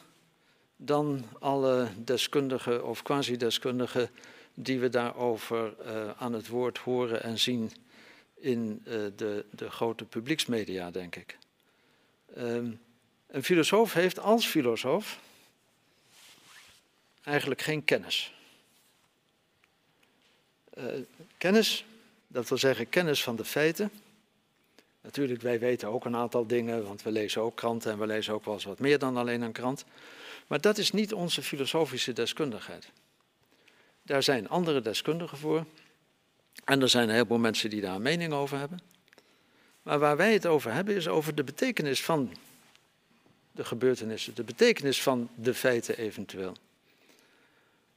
dan 0.75 1.25
alle 1.39 1.87
deskundigen 1.97 2.85
of 2.85 3.03
quasi-deskundigen 3.03 4.09
die 4.53 4.79
we 4.79 4.89
daarover 4.89 5.73
uh, 5.85 6.11
aan 6.17 6.33
het 6.33 6.47
woord 6.47 6.77
horen 6.77 7.23
en 7.23 7.39
zien 7.39 7.71
in 8.35 8.81
uh, 8.87 8.93
de, 9.15 9.45
de, 9.51 9.69
grote 9.69 10.05
publieksmedia, 10.05 10.91
denk 10.91 11.15
ik. 11.15 11.37
Um, 12.37 12.79
een 13.27 13.43
filosoof 13.43 13.93
heeft 13.93 14.19
als 14.19 14.45
filosoof 14.47 15.19
eigenlijk 17.23 17.61
geen 17.61 17.85
kennis. 17.85 18.33
Uh, 20.77 20.85
kennis, 21.37 21.85
dat 22.27 22.49
wil 22.49 22.57
zeggen 22.57 22.89
kennis 22.89 23.23
van 23.23 23.35
de 23.35 23.45
feiten. 23.45 23.91
Natuurlijk, 25.01 25.41
wij 25.41 25.59
weten 25.59 25.87
ook 25.87 26.05
een 26.05 26.15
aantal 26.15 26.47
dingen, 26.47 26.83
want 26.83 27.03
we 27.03 27.11
lezen 27.11 27.41
ook 27.41 27.55
kranten 27.55 27.91
en 27.91 27.99
we 27.99 28.05
lezen 28.05 28.33
ook 28.33 28.45
wel 28.45 28.53
eens 28.53 28.63
wat 28.63 28.79
meer 28.79 28.99
dan 28.99 29.17
alleen 29.17 29.41
een 29.41 29.51
krant. 29.51 29.85
Maar 30.47 30.61
dat 30.61 30.77
is 30.77 30.91
niet 30.91 31.13
onze 31.13 31.41
filosofische 31.41 32.13
deskundigheid. 32.13 32.91
Daar 34.03 34.23
zijn 34.23 34.49
andere 34.49 34.81
deskundigen 34.81 35.37
voor. 35.37 35.65
En 36.63 36.81
er 36.81 36.89
zijn 36.89 37.07
een 37.07 37.13
heleboel 37.13 37.37
mensen 37.37 37.69
die 37.69 37.81
daar 37.81 37.95
een 37.95 38.01
mening 38.01 38.33
over 38.33 38.57
hebben. 38.57 38.79
Maar 39.83 39.99
waar 39.99 40.17
wij 40.17 40.33
het 40.33 40.45
over 40.45 40.73
hebben 40.73 40.95
is 40.95 41.07
over 41.07 41.35
de 41.35 41.43
betekenis 41.43 42.03
van 42.03 42.33
de 43.51 43.63
gebeurtenissen, 43.63 44.35
de 44.35 44.43
betekenis 44.43 45.01
van 45.01 45.29
de 45.35 45.53
feiten 45.53 45.97
eventueel. 45.97 46.55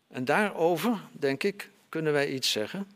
En 0.08 0.24
daarover, 0.24 1.00
denk 1.12 1.42
ik, 1.42 1.70
kunnen 1.88 2.12
wij 2.12 2.28
iets 2.30 2.50
zeggen 2.50 2.86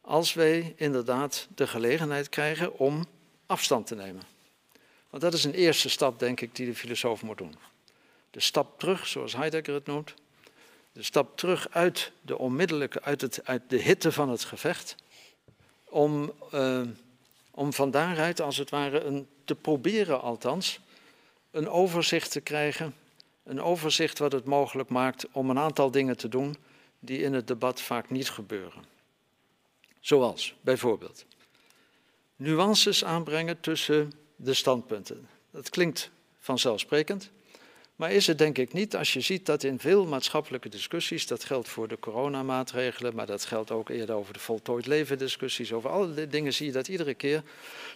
als 0.00 0.34
wij 0.34 0.74
inderdaad 0.76 1.48
de 1.54 1.66
gelegenheid 1.66 2.28
krijgen 2.28 2.78
om 2.78 3.06
afstand 3.52 3.86
te 3.86 3.94
nemen. 3.94 4.22
Want 5.10 5.22
dat 5.22 5.34
is 5.34 5.44
een 5.44 5.54
eerste 5.54 5.88
stap, 5.88 6.18
denk 6.18 6.40
ik, 6.40 6.56
die 6.56 6.66
de 6.66 6.74
filosoof 6.74 7.22
moet 7.22 7.38
doen. 7.38 7.54
De 8.30 8.40
stap 8.40 8.78
terug, 8.78 9.06
zoals 9.06 9.36
Heidegger 9.36 9.74
het 9.74 9.86
noemt. 9.86 10.14
De 10.92 11.02
stap 11.02 11.36
terug 11.36 11.68
uit 11.70 12.12
de 12.20 12.38
onmiddellijke, 12.38 13.02
uit, 13.02 13.20
het, 13.20 13.44
uit 13.44 13.62
de 13.68 13.76
hitte 13.76 14.12
van 14.12 14.28
het 14.28 14.44
gevecht. 14.44 14.94
Om, 15.84 16.32
uh, 16.54 16.82
om 17.50 17.72
van 17.72 17.90
daaruit, 17.90 18.40
als 18.40 18.56
het 18.56 18.70
ware, 18.70 19.00
een, 19.00 19.28
te 19.44 19.54
proberen 19.54 20.20
althans, 20.20 20.80
een 21.50 21.68
overzicht 21.68 22.30
te 22.30 22.40
krijgen. 22.40 22.94
Een 23.44 23.62
overzicht 23.62 24.18
wat 24.18 24.32
het 24.32 24.44
mogelijk 24.44 24.88
maakt 24.88 25.26
om 25.32 25.50
een 25.50 25.58
aantal 25.58 25.90
dingen 25.90 26.16
te 26.16 26.28
doen 26.28 26.56
die 26.98 27.22
in 27.22 27.32
het 27.32 27.46
debat 27.46 27.80
vaak 27.80 28.10
niet 28.10 28.30
gebeuren. 28.30 28.84
Zoals 30.00 30.54
bijvoorbeeld 30.60 31.24
nuances 32.42 33.04
aanbrengen 33.04 33.60
tussen 33.60 34.12
de 34.36 34.54
standpunten. 34.54 35.28
Dat 35.50 35.70
klinkt 35.70 36.10
vanzelfsprekend. 36.38 37.30
Maar 37.96 38.12
is 38.12 38.26
het 38.26 38.38
denk 38.38 38.58
ik 38.58 38.72
niet 38.72 38.96
als 38.96 39.12
je 39.12 39.20
ziet 39.20 39.46
dat 39.46 39.62
in 39.62 39.78
veel 39.78 40.06
maatschappelijke 40.06 40.68
discussies, 40.68 41.26
dat 41.26 41.44
geldt 41.44 41.68
voor 41.68 41.88
de 41.88 41.98
coronamaatregelen, 41.98 43.14
maar 43.14 43.26
dat 43.26 43.44
geldt 43.44 43.70
ook 43.70 43.88
eerder 43.88 44.14
over 44.14 44.32
de 44.32 44.38
voltooid 44.38 44.86
leven 44.86 45.18
discussies, 45.18 45.72
over 45.72 45.90
alle 45.90 46.28
dingen 46.28 46.52
zie 46.52 46.66
je 46.66 46.72
dat 46.72 46.88
iedere 46.88 47.14
keer, 47.14 47.42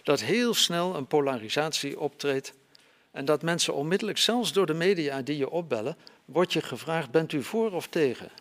dat 0.03 0.21
heel 0.21 0.53
snel 0.53 0.95
een 0.95 1.07
polarisatie 1.07 1.99
optreedt 1.99 2.53
en 3.11 3.25
dat 3.25 3.41
mensen 3.41 3.73
onmiddellijk, 3.73 4.17
zelfs 4.17 4.53
door 4.53 4.65
de 4.65 4.73
media 4.73 5.21
die 5.21 5.37
je 5.37 5.49
opbellen, 5.49 5.97
wordt 6.25 6.53
je 6.53 6.61
gevraagd, 6.61 7.11
bent 7.11 7.33
u 7.33 7.43
voor 7.43 7.71
of 7.71 7.87
tegen? 7.87 8.31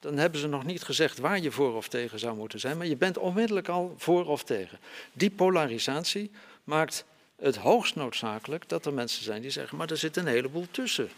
Dan 0.00 0.16
hebben 0.16 0.40
ze 0.40 0.46
nog 0.46 0.64
niet 0.64 0.82
gezegd 0.82 1.18
waar 1.18 1.40
je 1.40 1.50
voor 1.50 1.74
of 1.74 1.88
tegen 1.88 2.18
zou 2.18 2.36
moeten 2.36 2.60
zijn, 2.60 2.76
maar 2.76 2.86
je 2.86 2.96
bent 2.96 3.18
onmiddellijk 3.18 3.68
al 3.68 3.94
voor 3.96 4.26
of 4.26 4.44
tegen. 4.44 4.78
Die 5.12 5.30
polarisatie 5.30 6.30
maakt 6.64 7.04
het 7.36 7.56
hoogst 7.56 7.94
noodzakelijk 7.94 8.68
dat 8.68 8.86
er 8.86 8.92
mensen 8.92 9.24
zijn 9.24 9.42
die 9.42 9.50
zeggen, 9.50 9.78
maar 9.78 9.90
er 9.90 9.96
zit 9.96 10.16
een 10.16 10.26
heleboel 10.26 10.66
tussen 10.70 11.08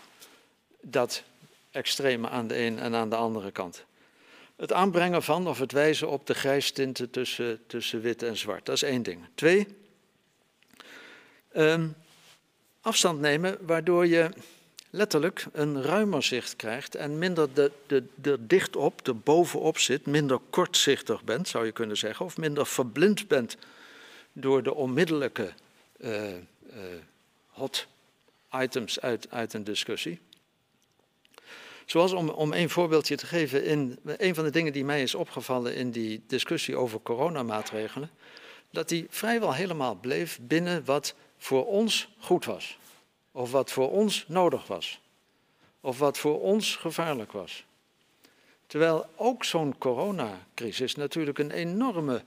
dat 0.80 1.22
extreme 1.70 2.28
aan 2.28 2.46
de 2.46 2.58
een 2.58 2.78
en 2.78 2.94
aan 2.94 3.10
de 3.10 3.16
andere 3.16 3.50
kant. 3.50 3.84
Het 4.56 4.72
aanbrengen 4.72 5.22
van 5.22 5.48
of 5.48 5.58
het 5.58 5.72
wijzen 5.72 6.08
op 6.08 6.26
de 6.26 6.34
grijstinten 6.34 7.10
tussen, 7.10 7.60
tussen 7.66 8.00
wit 8.00 8.22
en 8.22 8.36
zwart, 8.36 8.66
dat 8.66 8.74
is 8.74 8.82
één 8.82 9.02
ding. 9.02 9.24
Twee, 9.34 9.66
um, 11.56 11.94
afstand 12.80 13.20
nemen 13.20 13.58
waardoor 13.60 14.06
je 14.06 14.30
letterlijk 14.90 15.46
een 15.52 15.82
ruimer 15.82 16.22
zicht 16.22 16.56
krijgt 16.56 16.94
en 16.94 17.18
minder 17.18 17.54
de, 17.54 17.72
de, 17.86 18.04
de 18.14 18.46
dicht 18.46 18.76
op, 18.76 19.06
er 19.06 19.18
bovenop 19.18 19.78
zit, 19.78 20.06
minder 20.06 20.38
kortzichtig 20.50 21.22
bent, 21.22 21.48
zou 21.48 21.64
je 21.64 21.72
kunnen 21.72 21.96
zeggen, 21.96 22.24
of 22.24 22.36
minder 22.36 22.66
verblind 22.66 23.28
bent 23.28 23.56
door 24.32 24.62
de 24.62 24.74
onmiddellijke 24.74 25.52
uh, 26.00 26.28
uh, 26.32 26.36
hot 27.46 27.86
items 28.52 29.00
uit, 29.00 29.30
uit 29.30 29.52
een 29.52 29.64
discussie. 29.64 30.18
Zoals 31.86 32.12
om, 32.12 32.28
om 32.28 32.52
een 32.52 32.70
voorbeeldje 32.70 33.16
te 33.16 33.26
geven, 33.26 33.64
in, 33.64 33.98
een 34.04 34.34
van 34.34 34.44
de 34.44 34.50
dingen 34.50 34.72
die 34.72 34.84
mij 34.84 35.02
is 35.02 35.14
opgevallen 35.14 35.74
in 35.74 35.90
die 35.90 36.22
discussie 36.26 36.76
over 36.76 37.00
coronamaatregelen, 37.02 38.10
dat 38.70 38.88
die 38.88 39.06
vrijwel 39.10 39.54
helemaal 39.54 39.94
bleef 39.94 40.38
binnen 40.42 40.84
wat 40.84 41.14
voor 41.38 41.66
ons 41.66 42.08
goed 42.18 42.44
was. 42.44 42.78
Of 43.32 43.50
wat 43.50 43.70
voor 43.70 43.90
ons 43.90 44.24
nodig 44.28 44.66
was. 44.66 45.00
Of 45.80 45.98
wat 45.98 46.18
voor 46.18 46.40
ons 46.40 46.76
gevaarlijk 46.76 47.32
was. 47.32 47.64
Terwijl 48.66 49.06
ook 49.16 49.44
zo'n 49.44 49.78
coronacrisis 49.78 50.94
natuurlijk 50.94 51.38
een 51.38 51.50
enorme 51.50 52.22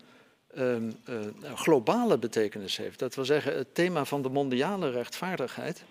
um, 0.57 0.95
uh, 1.09 1.17
globale 1.55 2.17
betekenis 2.17 2.77
heeft. 2.77 2.99
Dat 2.99 3.15
wil 3.15 3.25
zeggen, 3.25 3.57
het 3.57 3.75
thema 3.75 4.05
van 4.05 4.21
de 4.21 4.29
mondiale 4.29 4.89
rechtvaardigheid 4.89 5.83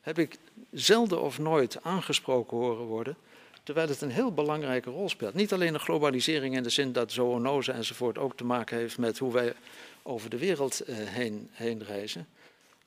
heb 0.00 0.18
ik 0.18 0.38
zelden 0.70 1.20
of 1.20 1.38
nooit 1.38 1.82
aangesproken 1.82 2.56
horen 2.56 2.84
worden, 2.84 3.16
terwijl 3.62 3.88
het 3.88 4.00
een 4.00 4.10
heel 4.10 4.32
belangrijke 4.32 4.90
rol 4.90 5.08
speelt. 5.08 5.34
Niet 5.34 5.52
alleen 5.52 5.72
de 5.72 5.78
globalisering 5.78 6.56
in 6.56 6.62
de 6.62 6.70
zin 6.70 6.92
dat 6.92 7.12
zoonose 7.12 7.72
enzovoort 7.72 8.18
ook 8.18 8.36
te 8.36 8.44
maken 8.44 8.76
heeft 8.76 8.98
met 8.98 9.18
hoe 9.18 9.32
wij 9.32 9.54
over 10.02 10.30
de 10.30 10.38
wereld 10.38 10.88
uh, 10.88 10.96
heen, 10.96 11.48
heen 11.52 11.84
reizen, 11.84 12.26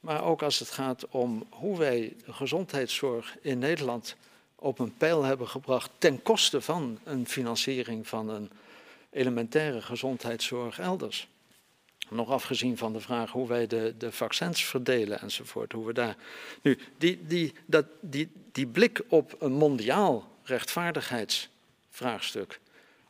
maar 0.08 0.24
ook 0.24 0.42
als 0.42 0.60
het 0.60 0.70
gaat 0.70 1.08
om 1.08 1.46
hoe 1.50 1.78
wij 1.78 2.16
gezondheidszorg 2.28 3.38
in 3.42 3.60
Nederland 3.60 4.16
op 4.56 4.80
een 4.80 4.98
pijl 4.98 5.24
hebben 5.24 5.48
gebracht 5.48 5.92
ten 5.98 6.22
koste 6.22 6.62
van 6.62 7.00
een 7.04 7.28
financiering 7.28 8.08
van 8.08 8.30
een 8.30 8.50
elementaire 9.10 9.82
gezondheidszorg 9.82 10.80
elders. 10.80 11.28
Nog 12.10 12.30
afgezien 12.30 12.78
van 12.78 12.94
de 12.94 13.00
vraag 13.00 13.32
hoe 13.32 13.48
wij 13.48 13.68
de, 13.68 13.96
de 13.98 14.12
vaccins 14.12 14.66
verdelen 14.66 15.20
enzovoort. 15.20 15.72
Hoe 15.72 15.86
we 15.86 15.94
daar. 15.94 16.16
Nu, 16.62 16.80
die, 16.98 17.26
die, 17.26 17.54
dat, 17.66 17.86
die, 18.02 18.32
die 18.52 18.68
blik 18.68 19.02
op 19.08 19.36
een 19.40 19.54
mondiaal 19.54 20.28
rechtvaardigheidsvraagstuk. 20.44 22.60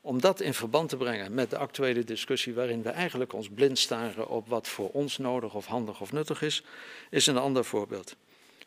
Om 0.08 0.22
dat 0.22 0.40
in 0.42 0.54
verband 0.54 0.90
te 0.90 0.98
brengen 0.98 1.34
met 1.34 1.50
de 1.50 1.58
actuele 1.58 2.04
discussie, 2.04 2.54
waarin 2.54 2.82
we 2.82 2.90
eigenlijk 2.90 3.34
ons 3.34 3.50
blind 3.50 3.80
staren 3.80 4.30
op 4.30 4.48
wat 4.48 4.68
voor 4.68 4.90
ons 4.90 5.18
nodig 5.18 5.54
of 5.54 5.66
handig 5.66 6.02
of 6.02 6.12
nuttig 6.12 6.42
is, 6.42 6.64
is 7.10 7.28
een 7.28 7.38
ander 7.38 7.66
voorbeeld. 7.66 8.16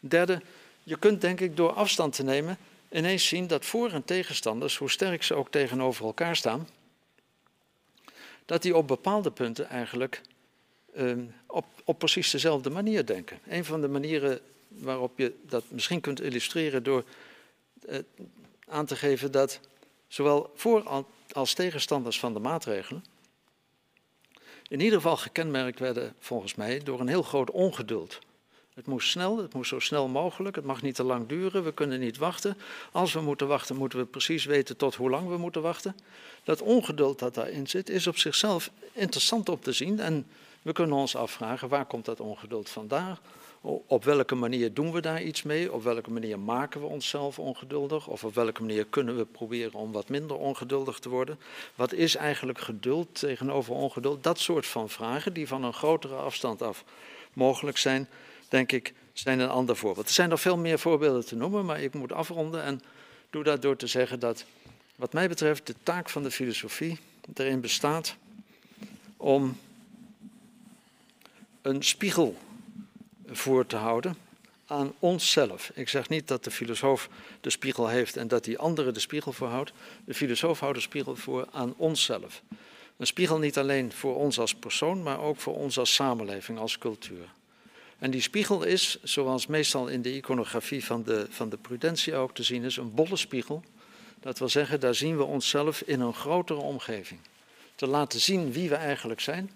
Derde, 0.00 0.42
je 0.82 0.98
kunt 0.98 1.20
denk 1.20 1.40
ik 1.40 1.56
door 1.56 1.72
afstand 1.72 2.14
te 2.14 2.22
nemen 2.22 2.58
ineens 2.90 3.28
zien 3.28 3.46
dat 3.46 3.64
voor- 3.64 3.90
en 3.90 4.04
tegenstanders, 4.04 4.76
hoe 4.76 4.90
sterk 4.90 5.22
ze 5.22 5.34
ook 5.34 5.50
tegenover 5.50 6.04
elkaar 6.04 6.36
staan, 6.36 6.68
dat 8.44 8.62
die 8.62 8.76
op 8.76 8.88
bepaalde 8.88 9.30
punten 9.30 9.68
eigenlijk 9.68 10.20
um, 10.96 11.34
op, 11.46 11.64
op 11.84 11.98
precies 11.98 12.30
dezelfde 12.30 12.70
manier 12.70 13.06
denken. 13.06 13.38
Een 13.48 13.64
van 13.64 13.80
de 13.80 13.88
manieren 13.88 14.40
waarop 14.68 15.18
je 15.18 15.34
dat 15.42 15.64
misschien 15.68 16.00
kunt 16.00 16.20
illustreren 16.20 16.82
door 16.82 17.04
uh, 17.88 17.98
aan 18.66 18.86
te 18.86 18.96
geven 18.96 19.32
dat 19.32 19.60
zowel 20.08 20.52
voor 20.54 20.84
als 21.34 21.54
tegenstanders 21.54 22.18
van 22.18 22.32
de 22.32 22.40
maatregelen 22.40 23.04
in 24.70 24.80
ieder 24.80 25.00
geval 25.00 25.16
gekenmerkt 25.16 25.78
werden, 25.78 26.14
volgens 26.18 26.54
mij, 26.54 26.78
door 26.78 27.00
een 27.00 27.08
heel 27.08 27.22
groot 27.22 27.50
ongeduld. 27.50 28.18
Het 28.74 28.86
moest 28.86 29.08
snel, 29.08 29.36
het 29.36 29.54
moest 29.54 29.68
zo 29.68 29.78
snel 29.78 30.08
mogelijk, 30.08 30.56
het 30.56 30.64
mag 30.64 30.82
niet 30.82 30.94
te 30.94 31.02
lang 31.02 31.28
duren, 31.28 31.64
we 31.64 31.72
kunnen 31.72 32.00
niet 32.00 32.16
wachten. 32.16 32.56
Als 32.92 33.12
we 33.12 33.20
moeten 33.20 33.48
wachten, 33.48 33.76
moeten 33.76 33.98
we 33.98 34.04
precies 34.04 34.44
weten 34.44 34.76
tot 34.76 34.94
hoe 34.94 35.10
lang 35.10 35.28
we 35.28 35.36
moeten 35.36 35.62
wachten. 35.62 35.96
Dat 36.44 36.62
ongeduld 36.62 37.18
dat 37.18 37.34
daarin 37.34 37.66
zit, 37.66 37.88
is 37.88 38.06
op 38.06 38.16
zichzelf 38.18 38.70
interessant 38.92 39.48
om 39.48 39.60
te 39.60 39.72
zien. 39.72 40.00
En 40.00 40.26
we 40.62 40.72
kunnen 40.72 40.96
ons 40.96 41.16
afvragen, 41.16 41.68
waar 41.68 41.86
komt 41.86 42.04
dat 42.04 42.20
ongeduld 42.20 42.70
vandaan? 42.70 43.18
Op 43.62 44.04
welke 44.04 44.34
manier 44.34 44.74
doen 44.74 44.92
we 44.92 45.00
daar 45.00 45.22
iets 45.22 45.42
mee? 45.42 45.72
Op 45.72 45.82
welke 45.82 46.10
manier 46.10 46.38
maken 46.38 46.80
we 46.80 46.86
onszelf 46.86 47.38
ongeduldig? 47.38 48.06
Of 48.06 48.24
op 48.24 48.34
welke 48.34 48.60
manier 48.60 48.86
kunnen 48.86 49.16
we 49.16 49.24
proberen 49.24 49.72
om 49.72 49.92
wat 49.92 50.08
minder 50.08 50.36
ongeduldig 50.36 50.98
te 50.98 51.08
worden? 51.08 51.38
Wat 51.74 51.92
is 51.92 52.16
eigenlijk 52.16 52.60
geduld 52.60 53.18
tegenover 53.18 53.74
ongeduld? 53.74 54.22
Dat 54.22 54.38
soort 54.38 54.66
van 54.66 54.88
vragen 54.88 55.32
die 55.32 55.48
van 55.48 55.64
een 55.64 55.72
grotere 55.72 56.14
afstand 56.14 56.62
af 56.62 56.84
mogelijk 57.32 57.78
zijn, 57.78 58.08
denk 58.48 58.72
ik, 58.72 58.94
zijn 59.12 59.38
een 59.38 59.48
ander 59.48 59.76
voorbeeld. 59.76 60.06
Er 60.06 60.12
zijn 60.12 60.28
nog 60.28 60.40
veel 60.40 60.56
meer 60.56 60.78
voorbeelden 60.78 61.26
te 61.26 61.36
noemen, 61.36 61.64
maar 61.64 61.82
ik 61.82 61.94
moet 61.94 62.12
afronden 62.12 62.62
en 62.62 62.80
doe 63.30 63.42
dat 63.44 63.62
door 63.62 63.76
te 63.76 63.86
zeggen 63.86 64.20
dat, 64.20 64.44
wat 64.96 65.12
mij 65.12 65.28
betreft, 65.28 65.66
de 65.66 65.74
taak 65.82 66.08
van 66.08 66.22
de 66.22 66.30
filosofie 66.30 66.98
erin 67.34 67.60
bestaat 67.60 68.16
om 69.16 69.56
een 71.62 71.82
spiegel 71.82 72.36
voor 73.30 73.66
te 73.66 73.76
houden 73.76 74.16
aan 74.66 74.94
onszelf. 74.98 75.70
Ik 75.74 75.88
zeg 75.88 76.08
niet 76.08 76.28
dat 76.28 76.44
de 76.44 76.50
filosoof 76.50 77.08
de 77.40 77.50
spiegel 77.50 77.88
heeft 77.88 78.16
en 78.16 78.28
dat 78.28 78.44
die 78.44 78.58
andere 78.58 78.92
de 78.92 79.00
spiegel 79.00 79.32
voorhoudt. 79.32 79.72
De 80.04 80.14
filosoof 80.14 80.60
houdt 80.60 80.76
de 80.76 80.82
spiegel 80.82 81.16
voor 81.16 81.48
aan 81.50 81.74
onszelf. 81.76 82.42
Een 82.96 83.06
spiegel 83.06 83.38
niet 83.38 83.58
alleen 83.58 83.92
voor 83.92 84.16
ons 84.16 84.38
als 84.38 84.54
persoon, 84.54 85.02
maar 85.02 85.20
ook 85.20 85.40
voor 85.40 85.56
ons 85.56 85.78
als 85.78 85.94
samenleving, 85.94 86.58
als 86.58 86.78
cultuur. 86.78 87.28
En 87.98 88.10
die 88.10 88.20
spiegel 88.20 88.62
is, 88.62 88.98
zoals 89.02 89.46
meestal 89.46 89.88
in 89.88 90.02
de 90.02 90.14
iconografie 90.14 90.84
van 90.84 91.02
de, 91.02 91.26
van 91.30 91.48
de 91.48 91.56
prudentie 91.56 92.14
ook 92.14 92.34
te 92.34 92.42
zien 92.42 92.64
is, 92.64 92.76
een 92.76 92.94
bolle 92.94 93.16
spiegel. 93.16 93.64
Dat 94.20 94.38
wil 94.38 94.48
zeggen, 94.48 94.80
daar 94.80 94.94
zien 94.94 95.16
we 95.16 95.24
onszelf 95.24 95.80
in 95.80 96.00
een 96.00 96.14
grotere 96.14 96.60
omgeving. 96.60 97.20
Te 97.74 97.86
laten 97.86 98.20
zien 98.20 98.52
wie 98.52 98.68
we 98.68 98.74
eigenlijk 98.74 99.20
zijn 99.20 99.50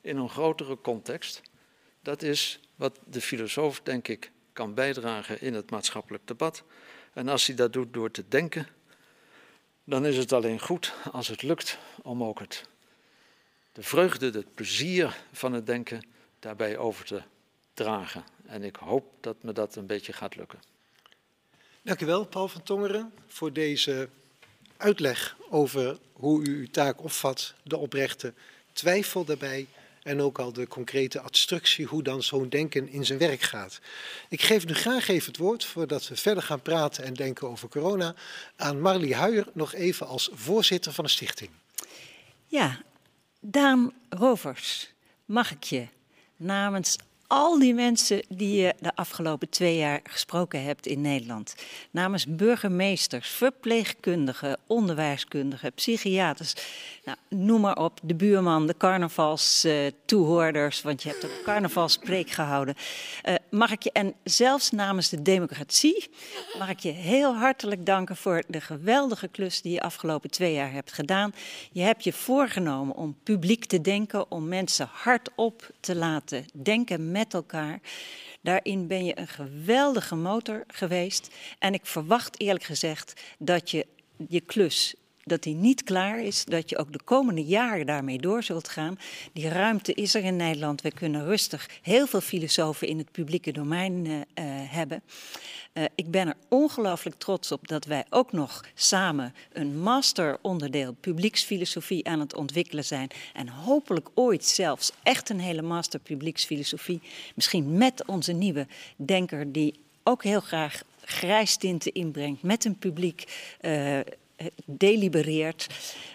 in 0.00 0.16
een 0.16 0.30
grotere 0.30 0.78
context. 0.80 1.42
Dat 2.02 2.22
is 2.22 2.60
wat 2.76 2.98
de 3.04 3.20
filosoof, 3.20 3.80
denk 3.80 4.08
ik, 4.08 4.30
kan 4.52 4.74
bijdragen 4.74 5.40
in 5.40 5.54
het 5.54 5.70
maatschappelijk 5.70 6.26
debat. 6.26 6.62
En 7.12 7.28
als 7.28 7.46
hij 7.46 7.56
dat 7.56 7.72
doet 7.72 7.92
door 7.92 8.10
te 8.10 8.24
denken, 8.28 8.66
dan 9.84 10.06
is 10.06 10.16
het 10.16 10.32
alleen 10.32 10.60
goed 10.60 10.94
als 11.12 11.28
het 11.28 11.42
lukt 11.42 11.78
om 12.02 12.24
ook 12.24 12.38
het, 12.38 12.64
de 13.72 13.82
vreugde, 13.82 14.30
het 14.30 14.54
plezier 14.54 15.16
van 15.32 15.52
het 15.52 15.66
denken 15.66 16.06
daarbij 16.38 16.76
over 16.76 17.04
te 17.04 17.22
dragen. 17.74 18.24
En 18.46 18.62
ik 18.62 18.76
hoop 18.76 19.04
dat 19.20 19.42
me 19.42 19.52
dat 19.52 19.76
een 19.76 19.86
beetje 19.86 20.12
gaat 20.12 20.36
lukken. 20.36 20.58
Dank 21.82 22.00
u 22.00 22.06
wel, 22.06 22.26
Paul 22.26 22.48
van 22.48 22.62
Tongeren, 22.62 23.12
voor 23.26 23.52
deze 23.52 24.08
uitleg 24.76 25.36
over 25.50 25.98
hoe 26.12 26.46
u 26.46 26.58
uw 26.58 26.66
taak 26.70 27.02
opvat, 27.02 27.54
de 27.62 27.76
oprechte 27.76 28.34
twijfel 28.72 29.24
daarbij 29.24 29.66
en 30.02 30.20
ook 30.20 30.38
al 30.38 30.52
de 30.52 30.68
concrete 30.68 31.22
instructie 31.26 31.86
hoe 31.86 32.02
dan 32.02 32.22
zo'n 32.22 32.48
denken 32.48 32.88
in 32.88 33.04
zijn 33.04 33.18
werk 33.18 33.40
gaat. 33.42 33.80
Ik 34.28 34.42
geef 34.42 34.66
nu 34.66 34.74
graag 34.74 35.08
even 35.08 35.26
het 35.26 35.36
woord, 35.36 35.64
voordat 35.64 36.08
we 36.08 36.16
verder 36.16 36.42
gaan 36.42 36.62
praten 36.62 37.04
en 37.04 37.14
denken 37.14 37.48
over 37.48 37.68
corona, 37.68 38.14
aan 38.56 38.80
Marlie 38.80 39.14
Huijer 39.14 39.46
nog 39.52 39.74
even 39.74 40.06
als 40.06 40.30
voorzitter 40.32 40.92
van 40.92 41.04
de 41.04 41.10
stichting. 41.10 41.50
Ja, 42.46 42.82
Daan 43.40 43.92
Rovers, 44.08 44.92
mag 45.24 45.50
ik 45.50 45.62
je 45.62 45.86
namens 46.36 46.96
al 47.32 47.58
die 47.58 47.74
mensen 47.74 48.22
die 48.28 48.62
je 48.62 48.74
de 48.80 48.94
afgelopen 48.94 49.48
twee 49.48 49.76
jaar 49.76 50.00
gesproken 50.04 50.62
hebt 50.62 50.86
in 50.86 51.00
Nederland. 51.00 51.54
Namens 51.90 52.26
burgemeesters, 52.26 53.28
verpleegkundigen, 53.28 54.58
onderwijskundigen, 54.66 55.72
psychiaters. 55.72 56.54
Nou, 57.04 57.18
noem 57.28 57.60
maar 57.60 57.76
op, 57.76 58.00
de 58.02 58.14
buurman, 58.14 58.66
de 58.66 58.76
carnavalstoehoorders, 58.76 60.82
want 60.82 61.02
je 61.02 61.08
hebt 61.08 61.22
een 61.22 61.30
carnavalspreek 61.44 62.30
gehouden. 62.30 62.74
Uh, 63.28 63.34
mag 63.50 63.70
ik 63.70 63.82
je, 63.82 63.92
en 63.92 64.14
zelfs 64.24 64.70
namens 64.70 65.08
de 65.08 65.22
democratie, 65.22 66.10
mag 66.58 66.68
ik 66.68 66.78
je 66.78 66.90
heel 66.90 67.34
hartelijk 67.34 67.86
danken 67.86 68.16
voor 68.16 68.42
de 68.48 68.60
geweldige 68.60 69.28
klus 69.28 69.62
die 69.62 69.72
je 69.72 69.80
afgelopen 69.80 70.30
twee 70.30 70.52
jaar 70.52 70.72
hebt 70.72 70.92
gedaan. 70.92 71.34
Je 71.72 71.82
hebt 71.82 72.04
je 72.04 72.12
voorgenomen 72.12 72.96
om 72.96 73.16
publiek 73.22 73.64
te 73.64 73.80
denken, 73.80 74.30
om 74.30 74.48
mensen 74.48 74.88
hardop 74.92 75.70
te 75.80 75.96
laten 75.96 76.46
denken 76.52 77.10
met 77.10 77.21
elkaar. 77.30 77.80
Daarin 78.40 78.86
ben 78.86 79.04
je 79.04 79.18
een 79.18 79.28
geweldige 79.28 80.14
motor 80.14 80.64
geweest. 80.66 81.34
En 81.58 81.74
ik 81.74 81.86
verwacht 81.86 82.40
eerlijk 82.40 82.64
gezegd 82.64 83.20
dat 83.38 83.70
je 83.70 83.86
je 84.28 84.40
klus 84.40 84.94
dat 85.24 85.42
die 85.42 85.54
niet 85.54 85.84
klaar 85.84 86.20
is, 86.20 86.44
dat 86.44 86.70
je 86.70 86.78
ook 86.78 86.92
de 86.92 87.02
komende 87.04 87.44
jaren 87.44 87.86
daarmee 87.86 88.18
door 88.18 88.42
zult 88.42 88.68
gaan. 88.68 88.98
Die 89.32 89.48
ruimte 89.48 89.94
is 89.94 90.14
er 90.14 90.24
in 90.24 90.36
Nederland. 90.36 90.80
We 90.80 90.92
kunnen 90.92 91.24
rustig 91.24 91.68
heel 91.82 92.06
veel 92.06 92.20
filosofen 92.20 92.88
in 92.88 92.98
het 92.98 93.12
publieke 93.12 93.52
domein 93.52 94.04
uh, 94.04 94.14
uh, 94.14 94.22
hebben. 94.72 95.02
Uh, 95.72 95.84
ik 95.94 96.10
ben 96.10 96.28
er 96.28 96.36
ongelooflijk 96.48 97.16
trots 97.18 97.52
op 97.52 97.68
dat 97.68 97.84
wij 97.84 98.04
ook 98.10 98.32
nog 98.32 98.64
samen 98.74 99.34
een 99.52 99.80
masteronderdeel 99.80 100.92
publieksfilosofie 101.00 102.06
aan 102.06 102.20
het 102.20 102.34
ontwikkelen 102.34 102.84
zijn. 102.84 103.08
En 103.32 103.48
hopelijk 103.48 104.08
ooit 104.14 104.44
zelfs 104.44 104.92
echt 105.02 105.28
een 105.28 105.40
hele 105.40 105.62
master 105.62 106.00
publieksfilosofie. 106.00 107.00
Misschien 107.34 107.76
met 107.76 108.06
onze 108.06 108.32
nieuwe 108.32 108.66
denker 108.96 109.52
die 109.52 109.74
ook 110.02 110.22
heel 110.22 110.40
graag 110.40 110.82
grijstinten 111.04 111.92
inbrengt 111.92 112.42
met 112.42 112.64
een 112.64 112.78
publiek 112.78 113.24
delibereert. 114.64 115.66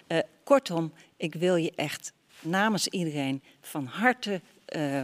Uh, 0.08 0.20
kortom, 0.44 0.94
ik 1.18 1.34
wil 1.34 1.56
je 1.56 1.72
echt 1.76 2.14
namens 2.42 2.88
iedereen 2.88 3.44
van 3.62 3.86
harte 3.86 4.42
uh, 4.76 5.02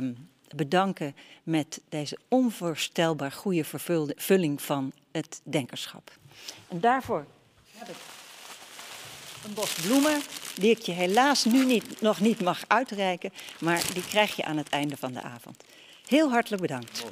bedanken 0.56 1.16
met 1.44 1.82
deze 1.90 2.18
onvoorstelbaar 2.28 3.32
goede 3.32 3.64
vervulling 3.64 4.62
van 4.62 4.92
het 5.12 5.42
denkerschap. 5.44 6.12
En 6.68 6.80
daarvoor 6.80 7.26
heb 7.78 7.88
ik 7.88 7.96
een 9.46 9.54
bos 9.54 9.74
bloemen, 9.74 10.22
die 10.56 10.72
ik 10.72 10.80
je 10.80 10.92
helaas 10.92 11.46
nu 11.46 11.66
niet, 11.66 12.02
nog 12.02 12.20
niet 12.20 12.42
mag 12.42 12.64
uitreiken, 12.68 13.34
maar 13.60 13.84
die 13.94 14.06
krijg 14.08 14.36
je 14.36 14.46
aan 14.46 14.58
het 14.58 14.70
einde 14.70 14.98
van 14.98 15.14
de 15.14 15.22
avond. 15.22 15.64
Heel 16.08 16.30
hartelijk 16.30 16.62
bedankt. 16.62 17.04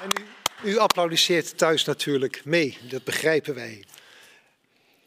En 0.00 0.43
u 0.64 0.78
applaudisseert 0.78 1.58
thuis 1.58 1.84
natuurlijk 1.84 2.44
mee, 2.44 2.78
dat 2.88 3.04
begrijpen 3.04 3.54
wij. 3.54 3.84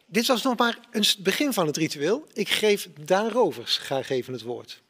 Dit 0.06 0.26
was 0.26 0.42
nog 0.42 0.58
maar 0.58 0.78
een 0.90 1.04
begin 1.18 1.52
van 1.52 1.66
het 1.66 1.76
ritueel. 1.76 2.26
Ik 2.32 2.48
geef 2.48 2.88
Daan 3.00 3.28
Rovers 3.28 3.76
graag 3.76 4.10
even 4.10 4.32
het 4.32 4.42
woord. 4.42 4.82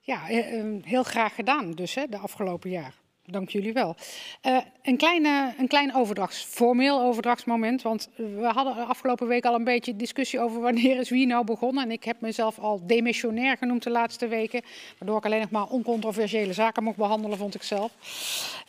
Ja, 0.00 0.28
eh, 0.28 0.58
ehm, 0.58 0.78
heel 0.82 1.02
graag 1.02 1.34
gedaan 1.34 1.72
dus 1.72 1.94
hè, 1.94 2.06
de 2.06 2.16
afgelopen 2.16 2.70
jaar. 2.70 2.94
Dank 3.26 3.48
jullie 3.48 3.72
wel. 3.72 3.96
Uh, 4.42 4.58
een, 4.82 4.96
kleine, 4.96 5.54
een 5.58 5.68
klein 5.68 5.94
overdrachts, 5.94 6.44
formeel 6.44 7.00
overdrachtsmoment. 7.00 7.82
Want 7.82 8.08
we 8.16 8.50
hadden 8.52 8.74
de 8.74 8.82
afgelopen 8.82 9.26
week 9.26 9.44
al 9.44 9.54
een 9.54 9.64
beetje 9.64 9.96
discussie 9.96 10.40
over 10.40 10.60
wanneer 10.60 10.98
is 10.98 11.10
wie 11.10 11.26
nou 11.26 11.44
begonnen. 11.44 11.84
En 11.84 11.90
ik 11.90 12.04
heb 12.04 12.20
mezelf 12.20 12.58
al 12.58 12.80
demissionair 12.86 13.56
genoemd 13.56 13.82
de 13.82 13.90
laatste 13.90 14.28
weken. 14.28 14.62
Waardoor 14.98 15.18
ik 15.18 15.24
alleen 15.24 15.40
nog 15.40 15.50
maar 15.50 15.66
oncontroversiële 15.66 16.52
zaken 16.52 16.82
mocht 16.82 16.96
behandelen, 16.96 17.38
vond 17.38 17.54
ik 17.54 17.62
zelf. 17.62 17.92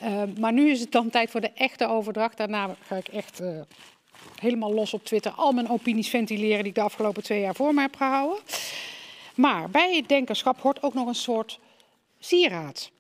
Uh, 0.04 0.22
maar 0.40 0.54
nu 0.54 0.70
is 0.70 0.80
het 0.80 0.92
dan 0.92 1.10
tijd 1.10 1.30
voor 1.30 1.42
de 1.42 1.52
echte 1.56 1.88
overdracht. 1.88 2.38
Daarna 2.38 2.76
ga 2.88 2.96
ik 2.96 3.08
echt 3.08 3.42
uh, 3.42 3.62
helemaal 4.40 4.74
los 4.74 4.94
op 4.94 5.06
Twitter 5.06 5.32
al 5.32 5.52
mijn 5.52 5.70
opinies 5.70 6.10
ventileren 6.10 6.60
die 6.60 6.68
ik 6.68 6.76
de 6.76 6.82
afgelopen 6.82 7.24
twee 7.24 7.42
jaar 7.42 7.56
voor 7.56 7.74
me 7.74 7.82
heb 7.82 7.96
gehouden. 7.96 8.40
Maar 9.36 9.70
bij 9.70 9.96
het 9.96 10.10
denkerschap 10.10 10.62
hoort 10.62 10.84
ook 10.84 10.94
nog 10.94 11.08
een 11.08 11.16
soort 11.16 11.60
sieraad. 12.28 12.92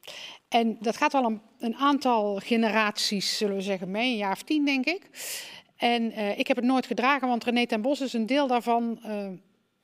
En 0.47 0.77
dat 0.79 0.97
gaat 0.97 1.13
al 1.13 1.25
een, 1.25 1.41
een, 1.59 1.75
aantal 1.75 2.35
generaties, 2.35 3.37
zullen 3.37 3.55
we 3.55 3.61
zeggen, 3.61 3.91
mee, 3.91 4.11
een 4.11 4.17
jaar 4.17 4.31
of 4.31 4.43
tien 4.43 4.65
denk 4.65 4.85
ik. 4.85 5.09
En 5.75 6.11
uh, 6.11 6.39
ik 6.39 6.47
heb 6.47 6.57
het 6.57 6.65
nooit 6.65 6.85
gedragen, 6.85 7.27
want 7.27 7.43
René 7.43 7.65
ten 7.65 7.81
Bos 7.81 8.01
is 8.01 8.13
een 8.13 8.25
deel 8.25 8.47
daarvan. 8.47 8.99
Uh, 9.05 9.27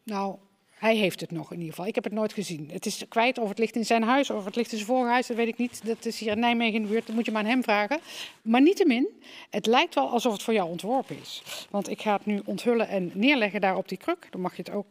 nou, 0.04 0.38
hij 0.82 0.96
heeft 0.96 1.20
het 1.20 1.32
nog 1.32 1.52
in 1.52 1.58
ieder 1.58 1.70
geval. 1.70 1.88
Ik 1.88 1.96
heb 1.96 2.04
het 2.04 2.14
nooit 2.14 2.34
gezien. 2.34 2.70
Het 2.72 2.86
is 2.86 3.06
kwijt 3.08 3.38
of 3.38 3.50
het 3.50 3.58
ligt 3.58 3.76
in 3.76 3.86
zijn 3.86 4.04
huis 4.04 4.30
of 4.30 4.46
het 4.46 4.56
ligt 4.56 4.72
in 4.72 4.78
zijn 4.78 4.90
voorhuis. 4.90 5.28
Dat 5.28 5.38
weet 5.38 5.48
ik 5.48 5.58
niet. 5.58 5.86
Dat 5.86 6.06
is 6.06 6.20
hier 6.20 6.32
in 6.32 6.40
Nijmegen 6.40 6.76
in 6.76 6.82
de 6.82 6.88
buurt. 6.88 7.06
Dat 7.06 7.16
moet 7.16 7.26
je 7.26 7.32
maar 7.32 7.44
aan 7.44 7.50
hem 7.50 7.64
vragen. 7.64 8.00
Maar 8.42 8.62
niettemin, 8.62 9.08
het 9.50 9.66
lijkt 9.66 9.96
wel 9.96 10.10
alsof 10.10 10.34
het 10.34 10.42
voor 10.42 10.54
jou 10.54 10.70
ontworpen 10.70 11.20
is. 11.22 11.44
Want 11.70 11.90
ik 11.90 12.02
ga 12.02 12.14
het 12.14 12.26
nu 12.26 12.42
onthullen 12.46 12.88
en 12.88 13.12
neerleggen 13.14 13.62
daar 13.62 13.76
op 13.76 13.88
die 13.90 13.98
kruk. 13.98 14.28
Dan 14.30 14.42
mag 14.42 14.56
je 14.56 14.64
het 14.66 14.72
ook. 14.72 14.86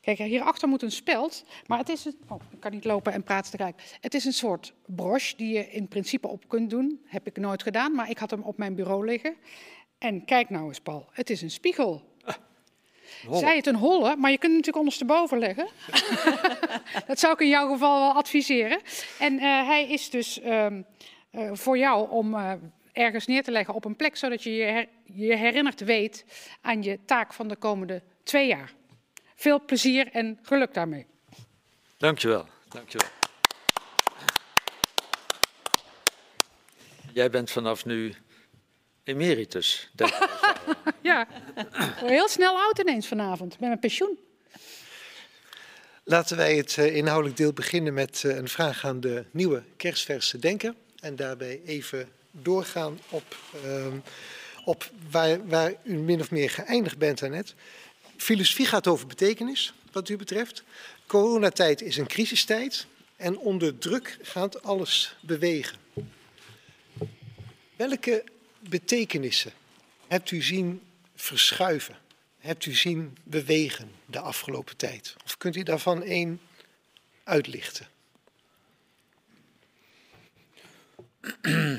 Kijk, 0.00 0.18
hierachter 0.18 0.68
moet 0.68 0.82
een 0.82 0.92
speld. 0.92 1.44
Maar 1.66 1.78
het 1.78 1.88
is 1.88 2.04
een... 2.04 2.16
Oh, 2.28 2.40
ik 2.50 2.60
kan 2.60 2.72
niet 2.72 2.84
lopen 2.84 3.12
en 3.12 3.22
praten 3.22 3.50
tegelijk. 3.50 3.98
Het 4.00 4.14
is 4.14 4.24
een 4.24 4.32
soort 4.32 4.72
broche 4.86 5.36
die 5.36 5.54
je 5.54 5.70
in 5.70 5.88
principe 5.88 6.28
op 6.28 6.48
kunt 6.48 6.70
doen. 6.70 7.00
Heb 7.04 7.26
ik 7.26 7.36
nooit 7.36 7.62
gedaan, 7.62 7.94
maar 7.94 8.10
ik 8.10 8.18
had 8.18 8.30
hem 8.30 8.42
op 8.42 8.56
mijn 8.56 8.74
bureau 8.74 9.06
liggen. 9.06 9.34
En 9.98 10.24
kijk 10.24 10.50
nou 10.50 10.68
eens, 10.68 10.80
Paul. 10.80 11.06
Het 11.10 11.30
is 11.30 11.42
een 11.42 11.50
spiegel. 11.50 12.09
Zij 13.32 13.56
het 13.56 13.66
een 13.66 13.74
holle, 13.74 14.16
maar 14.16 14.30
je 14.30 14.38
kunt 14.38 14.56
het 14.56 14.66
natuurlijk 14.66 14.76
ondersteboven 14.76 15.38
leggen. 15.38 15.68
dat 17.08 17.18
zou 17.18 17.32
ik 17.32 17.40
in 17.40 17.48
jouw 17.48 17.72
geval 17.72 18.00
wel 18.00 18.12
adviseren. 18.12 18.80
En 19.18 19.32
uh, 19.32 19.40
hij 19.66 19.88
is 19.88 20.10
dus 20.10 20.40
um, 20.44 20.86
uh, 21.32 21.50
voor 21.52 21.78
jou 21.78 22.10
om 22.10 22.34
uh, 22.34 22.52
ergens 22.92 23.26
neer 23.26 23.42
te 23.42 23.50
leggen 23.50 23.74
op 23.74 23.84
een 23.84 23.96
plek, 23.96 24.16
zodat 24.16 24.42
je 24.42 24.54
je, 24.54 24.64
her 24.64 24.88
je 25.04 25.36
herinnerd 25.36 25.80
weet 25.80 26.24
aan 26.60 26.82
je 26.82 26.98
taak 27.04 27.32
van 27.32 27.48
de 27.48 27.56
komende 27.56 28.02
twee 28.22 28.46
jaar. 28.46 28.72
Veel 29.34 29.64
plezier 29.64 30.08
en 30.12 30.38
geluk 30.42 30.74
daarmee. 30.74 31.06
Dankjewel. 31.98 32.46
Dankjewel. 32.68 33.08
Jij 37.12 37.30
bent 37.30 37.50
vanaf 37.50 37.84
nu 37.84 38.14
emeritus. 39.04 39.90
ja, 41.10 41.28
heel 41.94 42.28
snel 42.28 42.58
oud 42.58 42.78
ineens 42.78 43.06
vanavond, 43.06 43.50
met 43.50 43.68
mijn 43.68 43.78
pensioen. 43.78 44.18
Laten 46.04 46.36
wij 46.36 46.56
het 46.56 46.76
uh, 46.76 46.96
inhoudelijk 46.96 47.36
deel 47.36 47.52
beginnen 47.52 47.94
met 47.94 48.22
uh, 48.26 48.36
een 48.36 48.48
vraag 48.48 48.84
aan 48.84 49.00
de 49.00 49.24
nieuwe 49.30 49.62
kerstverse 49.76 50.38
denker. 50.38 50.74
En 51.00 51.16
daarbij 51.16 51.60
even 51.64 52.08
doorgaan 52.30 52.98
op, 53.08 53.36
uh, 53.64 53.86
op 54.64 54.90
waar, 55.10 55.46
waar, 55.46 55.74
u 55.84 55.94
min 55.94 56.20
of 56.20 56.30
meer 56.30 56.50
geëindigd 56.50 56.98
bent 56.98 57.18
daarnet. 57.18 57.54
Filosofie 58.16 58.66
gaat 58.66 58.86
over 58.86 59.06
betekenis, 59.06 59.74
wat 59.92 60.08
u 60.08 60.16
betreft. 60.16 60.62
Coronatijd 61.06 61.82
is 61.82 61.96
een 61.96 62.06
crisistijd 62.06 62.86
en 63.16 63.38
onder 63.38 63.78
druk 63.78 64.18
gaat 64.22 64.62
alles 64.62 65.16
bewegen. 65.20 65.76
Welke 67.76 68.24
betekenissen 68.58 69.52
hebt 70.10 70.30
u 70.30 70.42
zien 70.42 70.82
verschuiven? 71.14 71.96
Hebt 72.38 72.66
u 72.66 72.74
zien 72.74 73.16
bewegen 73.22 73.90
de 74.06 74.18
afgelopen 74.20 74.76
tijd? 74.76 75.16
Of 75.24 75.36
kunt 75.36 75.56
u 75.56 75.62
daarvan 75.62 76.02
één 76.02 76.40
uitlichten? 77.24 77.86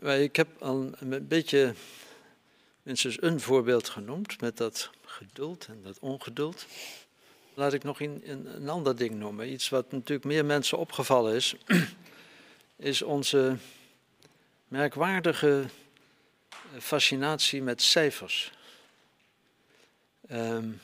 Ik 0.00 0.36
heb 0.36 0.62
al 0.62 0.92
een 0.98 1.28
beetje 1.28 1.74
minstens 2.82 3.22
een 3.22 3.40
voorbeeld 3.40 3.88
genoemd 3.88 4.40
met 4.40 4.56
dat 4.56 4.90
geduld 5.04 5.66
en 5.66 5.82
dat 5.82 5.98
ongeduld. 5.98 6.66
Laat 7.54 7.72
ik 7.72 7.82
nog 7.82 8.00
een, 8.00 8.22
een 8.56 8.68
ander 8.68 8.96
ding 8.96 9.14
noemen. 9.14 9.52
Iets 9.52 9.68
wat 9.68 9.92
natuurlijk 9.92 10.24
meer 10.24 10.44
mensen 10.44 10.78
opgevallen 10.78 11.34
is, 11.34 11.54
is 12.76 13.02
onze 13.02 13.56
merkwaardige 14.68 15.66
fascinatie 16.78 17.62
met 17.62 17.82
cijfers. 17.82 18.52
Um, 20.30 20.80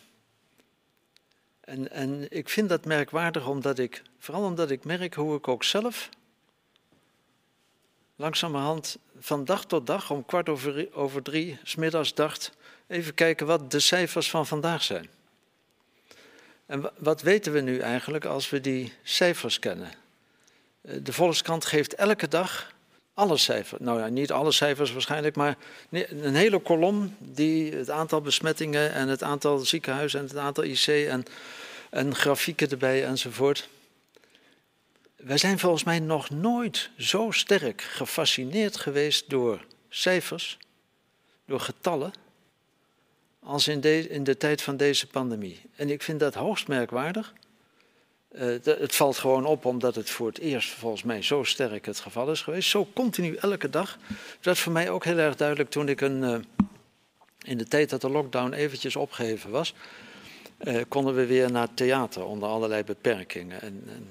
en, 1.61 1.91
en 1.91 2.27
ik 2.31 2.49
vind 2.49 2.69
dat 2.69 2.85
merkwaardig 2.85 3.49
omdat 3.49 3.79
ik, 3.79 4.03
vooral 4.19 4.45
omdat 4.45 4.71
ik 4.71 4.85
merk 4.85 5.15
hoe 5.15 5.37
ik 5.37 5.49
ook 5.49 5.65
zelf 5.65 6.09
langzamerhand 8.17 8.99
van 9.19 9.45
dag 9.45 9.65
tot 9.65 9.87
dag 9.87 10.11
om 10.11 10.25
kwart 10.25 10.49
over, 10.49 10.89
over 10.93 11.23
drie, 11.23 11.59
smiddags 11.63 12.15
dacht, 12.15 12.53
even 12.87 13.15
kijken 13.15 13.47
wat 13.47 13.71
de 13.71 13.81
cijfers 13.81 14.31
van 14.31 14.47
vandaag 14.47 14.83
zijn. 14.83 15.09
En 16.67 16.91
wat 16.99 17.23
weten 17.23 17.53
we 17.53 17.61
nu 17.61 17.79
eigenlijk 17.79 18.25
als 18.25 18.51
we 18.51 18.61
die 18.61 18.93
cijfers 19.03 19.59
kennen? 19.59 19.91
Eh, 20.81 20.97
de 21.03 21.13
Volkskrant 21.13 21.65
geeft 21.65 21.95
elke 21.95 22.29
dag 22.29 22.75
alle 23.17 23.37
cijfers, 23.37 23.81
nou 23.81 24.01
ja, 24.01 24.07
niet 24.07 24.33
alle 24.33 24.53
cijfers 24.53 24.93
waarschijnlijk, 24.93 25.37
maar 25.37 25.57
een 25.91 26.35
hele 26.35 26.59
kolom 26.59 27.17
die 27.19 27.73
het 27.73 27.91
aantal 27.91 28.21
besmettingen 28.21 28.93
en 28.93 29.09
het 29.09 29.23
aantal 29.23 29.59
ziekenhuizen 29.59 30.21
en 30.21 30.27
het 30.27 30.37
aantal 30.37 30.65
IC 30.65 30.87
en, 30.87 31.25
en 31.91 32.15
grafieken 32.15 32.71
erbij 32.71 33.05
enzovoort. 33.05 33.69
Wij 35.17 35.39
zijn 35.39 35.59
volgens 35.59 35.85
mij 35.85 35.99
nog 35.99 36.31
nooit 36.31 36.91
zo 36.99 37.31
sterk 37.31 37.83
gefascineerd 37.83 38.77
geweest 38.77 39.31
door 39.31 39.65
cijfers, 39.89 40.59
door 41.45 41.61
getallen, 41.61 42.13
als 43.41 43.69
in 43.69 44.11
in 44.11 44.25
de 44.25 44.37
tijd 44.37 44.63
van 44.63 44.77
deze 44.77 45.07
pandemie. 45.07 45.61
En 45.77 45.91
ik 45.91 46.03
vind 46.03 46.21
dat 46.21 46.35
hoogst 46.35 46.69
merkwaardig. 46.69 47.33
Uh, 48.39 48.57
het 48.65 48.95
valt 48.95 49.19
gewoon 49.19 49.45
op 49.45 49.65
omdat 49.65 49.95
het 49.95 50.11
voor 50.11 50.27
het 50.27 50.39
eerst 50.39 50.69
volgens 50.69 51.03
mij 51.03 51.23
zo 51.23 51.43
sterk 51.43 51.87
het 51.87 52.01
geval 52.01 52.31
is 52.31 52.43
geweest. 52.43 52.69
Zo 52.69 52.89
continu 52.95 53.35
elke 53.35 53.71
dag. 53.71 53.99
Dat 54.41 54.55
is 54.55 54.61
voor 54.61 54.73
mij 54.73 54.91
ook 54.91 55.05
heel 55.05 55.19
erg 55.19 55.37
duidelijk 55.37 55.71
toen 55.71 55.89
ik 55.89 56.01
een, 56.01 56.23
uh, 56.23 56.37
in 57.43 57.59
de 57.59 57.69
tijd 57.69 57.91
dat 57.91 58.01
de 58.01 58.11
lockdown 58.11 58.53
eventjes 58.53 58.97
opgeheven 58.97 59.51
was. 59.51 59.75
Uh, 60.65 60.83
konden 60.89 61.15
we 61.15 61.27
weer 61.27 61.51
naar 61.51 61.75
theater 61.75 62.25
onder 62.25 62.49
allerlei 62.49 62.85
beperkingen. 62.85 63.61
En, 63.61 63.83
en, 63.87 64.07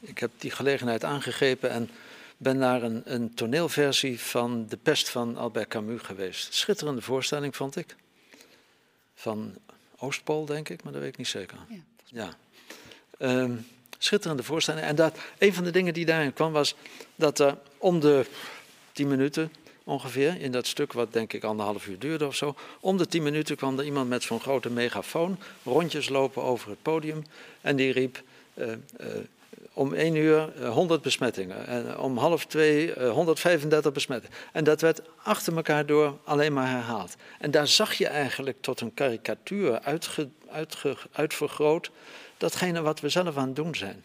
ik 0.00 0.18
heb 0.18 0.30
die 0.38 0.50
gelegenheid 0.50 1.04
aangegrepen 1.04 1.70
en 1.70 1.90
ben 2.36 2.58
naar 2.58 2.82
een, 2.82 3.02
een 3.04 3.34
toneelversie 3.34 4.20
van 4.20 4.66
De 4.68 4.76
Pest 4.76 5.08
van 5.08 5.36
Albert 5.36 5.68
Camus 5.68 6.00
geweest. 6.02 6.54
Schitterende 6.54 7.02
voorstelling 7.02 7.56
vond 7.56 7.76
ik. 7.76 7.96
Van 9.14 9.54
Oostpool 9.98 10.44
denk 10.44 10.68
ik, 10.68 10.82
maar 10.82 10.92
dat 10.92 11.02
weet 11.02 11.10
ik 11.10 11.18
niet 11.18 11.28
zeker. 11.28 11.58
Ja. 11.68 11.76
ja. 12.04 12.36
Um, 13.18 13.66
schitterende 13.98 14.42
voorstelling. 14.42 14.86
En 14.86 14.96
dat, 14.96 15.18
een 15.38 15.54
van 15.54 15.64
de 15.64 15.70
dingen 15.70 15.94
die 15.94 16.04
daarin 16.04 16.32
kwam 16.32 16.52
was 16.52 16.74
dat 17.14 17.38
er 17.38 17.56
om 17.78 18.00
de 18.00 18.26
tien 18.92 19.08
minuten 19.08 19.52
ongeveer, 19.84 20.40
in 20.40 20.52
dat 20.52 20.66
stuk 20.66 20.92
wat 20.92 21.12
denk 21.12 21.32
ik 21.32 21.44
anderhalf 21.44 21.86
uur 21.86 21.98
duurde 21.98 22.26
of 22.26 22.36
zo, 22.36 22.54
om 22.80 22.96
de 22.96 23.06
tien 23.06 23.22
minuten 23.22 23.56
kwam 23.56 23.78
er 23.78 23.84
iemand 23.84 24.08
met 24.08 24.22
zo'n 24.22 24.40
grote 24.40 24.70
megafoon 24.70 25.38
rondjes 25.64 26.08
lopen 26.08 26.42
over 26.42 26.70
het 26.70 26.82
podium 26.82 27.24
en 27.60 27.76
die 27.76 27.92
riep 27.92 28.22
uh, 28.54 28.66
uh, 28.66 28.74
om 29.72 29.94
één 29.94 30.14
uur 30.14 30.52
uh, 30.60 30.70
100 30.70 31.02
besmettingen 31.02 31.66
en 31.66 31.98
om 31.98 32.18
half 32.18 32.46
twee 32.46 33.08
135 33.08 33.92
besmettingen. 33.92 34.36
En 34.52 34.64
dat 34.64 34.80
werd 34.80 35.00
achter 35.22 35.56
elkaar 35.56 35.86
door 35.86 36.18
alleen 36.24 36.52
maar 36.52 36.70
herhaald. 36.70 37.14
En 37.38 37.50
daar 37.50 37.68
zag 37.68 37.94
je 37.94 38.06
eigenlijk 38.06 38.56
tot 38.60 38.80
een 38.80 38.94
karikatuur 38.94 39.80
uitvergroot 41.12 41.90
datgene 42.36 42.80
wat 42.80 43.00
we 43.00 43.08
zelf 43.08 43.36
aan 43.36 43.46
het 43.46 43.56
doen 43.56 43.74
zijn. 43.74 44.04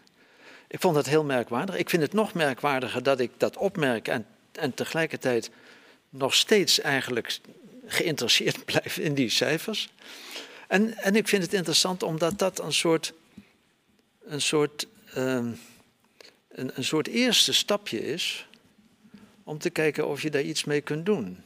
Ik 0.68 0.80
vond 0.80 0.94
dat 0.94 1.06
heel 1.06 1.24
merkwaardig. 1.24 1.76
Ik 1.76 1.90
vind 1.90 2.02
het 2.02 2.12
nog 2.12 2.34
merkwaardiger 2.34 3.02
dat 3.02 3.20
ik 3.20 3.30
dat 3.36 3.56
opmerk 3.56 4.08
en, 4.08 4.26
en 4.52 4.74
tegelijkertijd 4.74 5.50
nog 6.08 6.34
steeds 6.34 6.80
eigenlijk 6.80 7.38
geïnteresseerd 7.86 8.64
blijf 8.72 8.98
in 8.98 9.14
die 9.14 9.28
cijfers. 9.28 9.88
En, 10.68 10.96
en 10.96 11.16
ik 11.16 11.28
vind 11.28 11.42
het 11.42 11.52
interessant 11.52 12.02
omdat 12.02 12.38
dat 12.38 12.60
een 12.60 12.72
soort, 12.72 13.12
een 14.24 14.40
soort, 14.40 14.86
ehm, 15.14 15.50
een, 16.48 16.70
een 16.74 16.84
soort 16.84 17.08
eerste 17.08 17.52
stapje 17.52 18.00
is 18.06 18.46
om 19.44 19.58
te 19.58 19.70
kijken 19.70 20.08
of 20.08 20.22
je 20.22 20.30
daar 20.30 20.42
iets 20.42 20.64
mee 20.64 20.80
kunt 20.80 21.06
doen. 21.06 21.44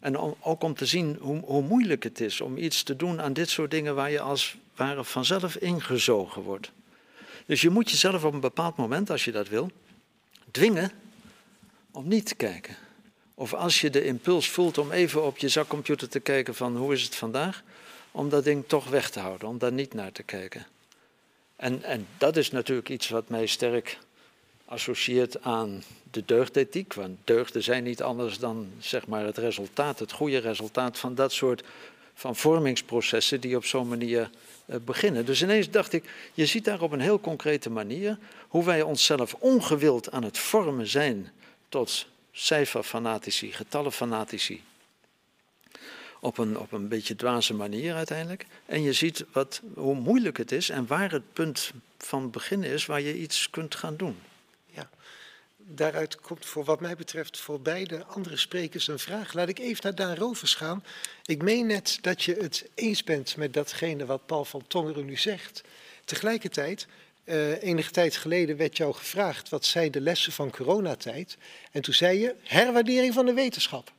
En 0.00 0.16
ook 0.40 0.62
om 0.62 0.74
te 0.74 0.86
zien 0.86 1.16
hoe, 1.20 1.40
hoe, 1.44 1.62
moeilijk 1.62 2.02
het 2.02 2.20
is 2.20 2.40
om 2.40 2.56
iets 2.56 2.82
te 2.82 2.96
doen 2.96 3.20
aan 3.20 3.32
dit 3.32 3.50
soort 3.50 3.70
dingen 3.70 3.94
waar 3.94 4.10
je 4.10 4.20
als 4.20 4.56
vanzelf 5.00 5.56
ingezogen 5.56 6.42
wordt. 6.42 6.70
Dus 7.46 7.60
je 7.60 7.70
moet 7.70 7.90
jezelf 7.90 8.24
op 8.24 8.32
een 8.32 8.40
bepaald 8.40 8.76
moment, 8.76 9.10
als 9.10 9.24
je 9.24 9.32
dat 9.32 9.48
wil, 9.48 9.70
dwingen 10.50 10.90
om 11.90 12.08
niet 12.08 12.26
te 12.26 12.34
kijken. 12.34 12.76
Of 13.34 13.54
als 13.54 13.80
je 13.80 13.90
de 13.90 14.04
impuls 14.04 14.48
voelt 14.48 14.78
om 14.78 14.92
even 14.92 15.24
op 15.24 15.38
je 15.38 15.48
zakcomputer 15.48 16.08
te 16.08 16.20
kijken 16.20 16.54
van 16.54 16.76
hoe 16.76 16.92
is 16.92 17.02
het 17.02 17.14
vandaag, 17.14 17.62
om 18.10 18.28
dat 18.28 18.44
ding 18.44 18.64
toch 18.66 18.88
weg 18.88 19.10
te 19.10 19.20
houden, 19.20 19.48
om 19.48 19.58
daar 19.58 19.72
niet 19.72 19.94
naar 19.94 20.12
te 20.12 20.22
kijken. 20.22 20.66
En, 21.56 21.82
en 21.82 22.06
dat 22.18 22.36
is 22.36 22.50
natuurlijk 22.50 22.88
iets 22.88 23.08
wat 23.08 23.28
mij 23.28 23.46
sterk 23.46 23.98
associeert 24.64 25.42
aan 25.42 25.82
de 26.10 26.24
deugdethiek. 26.24 26.94
Want 26.94 27.18
deugden 27.24 27.62
zijn 27.62 27.84
niet 27.84 28.02
anders 28.02 28.38
dan 28.38 28.70
zeg 28.78 29.06
maar, 29.06 29.24
het 29.24 29.38
resultaat, 29.38 29.98
het 29.98 30.12
goede 30.12 30.38
resultaat 30.38 30.98
van 30.98 31.14
dat 31.14 31.32
soort 31.32 31.62
van 32.14 32.36
vormingsprocessen 32.36 33.40
die 33.40 33.56
op 33.56 33.64
zo'n 33.64 33.88
manier 33.88 34.30
beginnen. 34.84 35.24
Dus 35.24 35.42
ineens 35.42 35.70
dacht 35.70 35.92
ik, 35.92 36.04
je 36.34 36.46
ziet 36.46 36.64
daar 36.64 36.80
op 36.80 36.92
een 36.92 37.00
heel 37.00 37.20
concrete 37.20 37.70
manier 37.70 38.18
hoe 38.48 38.64
wij 38.64 38.82
onszelf 38.82 39.34
ongewild 39.34 40.10
aan 40.10 40.24
het 40.24 40.38
vormen 40.38 40.86
zijn 40.86 41.30
tot 41.68 42.06
cijferfanatici, 42.32 43.52
getallenfanatici. 43.52 44.62
Op 46.20 46.38
een, 46.38 46.58
op 46.58 46.72
een 46.72 46.88
beetje 46.88 47.16
dwaze 47.16 47.54
manier 47.54 47.94
uiteindelijk. 47.94 48.46
En 48.66 48.82
je 48.82 48.92
ziet 48.92 49.24
wat, 49.32 49.60
hoe 49.74 49.94
moeilijk 49.94 50.36
het 50.36 50.52
is 50.52 50.68
en 50.68 50.86
waar 50.86 51.10
het 51.10 51.32
punt 51.32 51.72
van 51.98 52.30
begin 52.30 52.62
is 52.62 52.86
waar 52.86 53.00
je 53.00 53.18
iets 53.18 53.50
kunt 53.50 53.74
gaan 53.74 53.96
doen. 53.96 54.16
Daaruit 55.74 56.20
komt 56.20 56.46
voor 56.46 56.64
wat 56.64 56.80
mij 56.80 56.96
betreft 56.96 57.38
voor 57.38 57.60
beide 57.60 58.04
andere 58.04 58.36
sprekers 58.36 58.88
een 58.88 58.98
vraag. 58.98 59.32
Laat 59.32 59.48
ik 59.48 59.58
even 59.58 59.80
naar 59.82 59.94
Daan 59.94 60.16
Rovers 60.16 60.54
gaan. 60.54 60.84
Ik 61.24 61.42
meen 61.42 61.66
net 61.66 61.98
dat 62.00 62.22
je 62.22 62.34
het 62.34 62.68
eens 62.74 63.04
bent 63.04 63.36
met 63.36 63.54
datgene 63.54 64.06
wat 64.06 64.26
Paul 64.26 64.44
van 64.44 64.66
Tongeren 64.66 65.04
nu 65.04 65.16
zegt. 65.16 65.62
Tegelijkertijd 66.04 66.86
uh, 67.24 67.62
enige 67.62 67.90
tijd 67.90 68.16
geleden 68.16 68.56
werd 68.56 68.76
jou 68.76 68.94
gevraagd 68.94 69.48
wat 69.48 69.64
zijn 69.64 69.90
de 69.90 70.00
lessen 70.00 70.32
van 70.32 70.50
coronatijd. 70.50 71.36
En 71.72 71.82
toen 71.82 71.94
zei 71.94 72.18
je 72.18 72.34
herwaardering 72.42 73.14
van 73.14 73.26
de 73.26 73.32
wetenschap. 73.32 73.92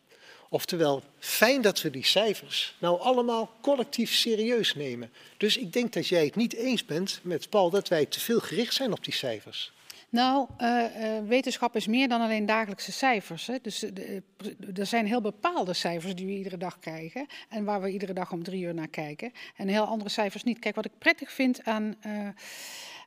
Oftewel, 0.49 1.03
fijn 1.19 1.61
dat 1.61 1.81
we 1.81 1.89
die 1.89 2.05
cijfers 2.05 2.75
nou 2.79 2.99
allemaal 2.99 3.51
collectief 3.61 4.13
serieus 4.13 4.75
nemen. 4.75 5.11
Dus 5.37 5.57
ik 5.57 5.73
denk 5.73 5.93
dat 5.93 6.07
jij 6.07 6.25
het 6.25 6.35
niet 6.35 6.53
eens 6.53 6.85
bent 6.85 7.19
met 7.23 7.49
Paul 7.49 7.69
dat 7.69 7.87
wij 7.87 8.05
te 8.05 8.19
veel 8.19 8.39
gericht 8.39 8.73
zijn 8.73 8.91
op 8.91 9.03
die 9.03 9.13
cijfers. 9.13 9.71
Nou, 10.11 10.47
uh, 10.57 10.83
uh, 10.83 11.27
wetenschap 11.27 11.75
is 11.75 11.87
meer 11.87 12.07
dan 12.07 12.21
alleen 12.21 12.45
dagelijkse 12.45 12.91
cijfers. 12.91 13.47
Hè. 13.47 13.57
Dus 13.61 13.79
de, 13.79 14.23
er 14.73 14.85
zijn 14.85 15.05
heel 15.05 15.21
bepaalde 15.21 15.73
cijfers 15.73 16.15
die 16.15 16.25
we 16.25 16.31
iedere 16.31 16.57
dag 16.57 16.79
krijgen 16.79 17.25
en 17.49 17.63
waar 17.63 17.81
we 17.81 17.91
iedere 17.91 18.13
dag 18.13 18.31
om 18.31 18.43
drie 18.43 18.63
uur 18.63 18.73
naar 18.73 18.87
kijken. 18.87 19.31
En 19.55 19.67
heel 19.67 19.85
andere 19.85 20.09
cijfers 20.09 20.43
niet. 20.43 20.59
Kijk, 20.59 20.75
wat 20.75 20.85
ik 20.85 20.97
prettig 20.97 21.31
vind 21.31 21.63
aan 21.63 21.95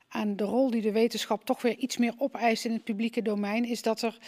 aan 0.09 0.37
de 0.37 0.45
rol 0.45 0.71
die 0.71 0.83
de 0.83 0.93
wetenschap 0.93 1.45
toch 1.45 1.63
weer 1.63 1.77
iets 1.77 1.97
meer 1.97 2.15
opeist 2.19 2.65
in 2.65 2.73
het 2.73 2.85
publieke 2.85 3.23
domein, 3.23 3.65
is 3.65 3.83
dat 3.83 4.03
er, 4.03 4.19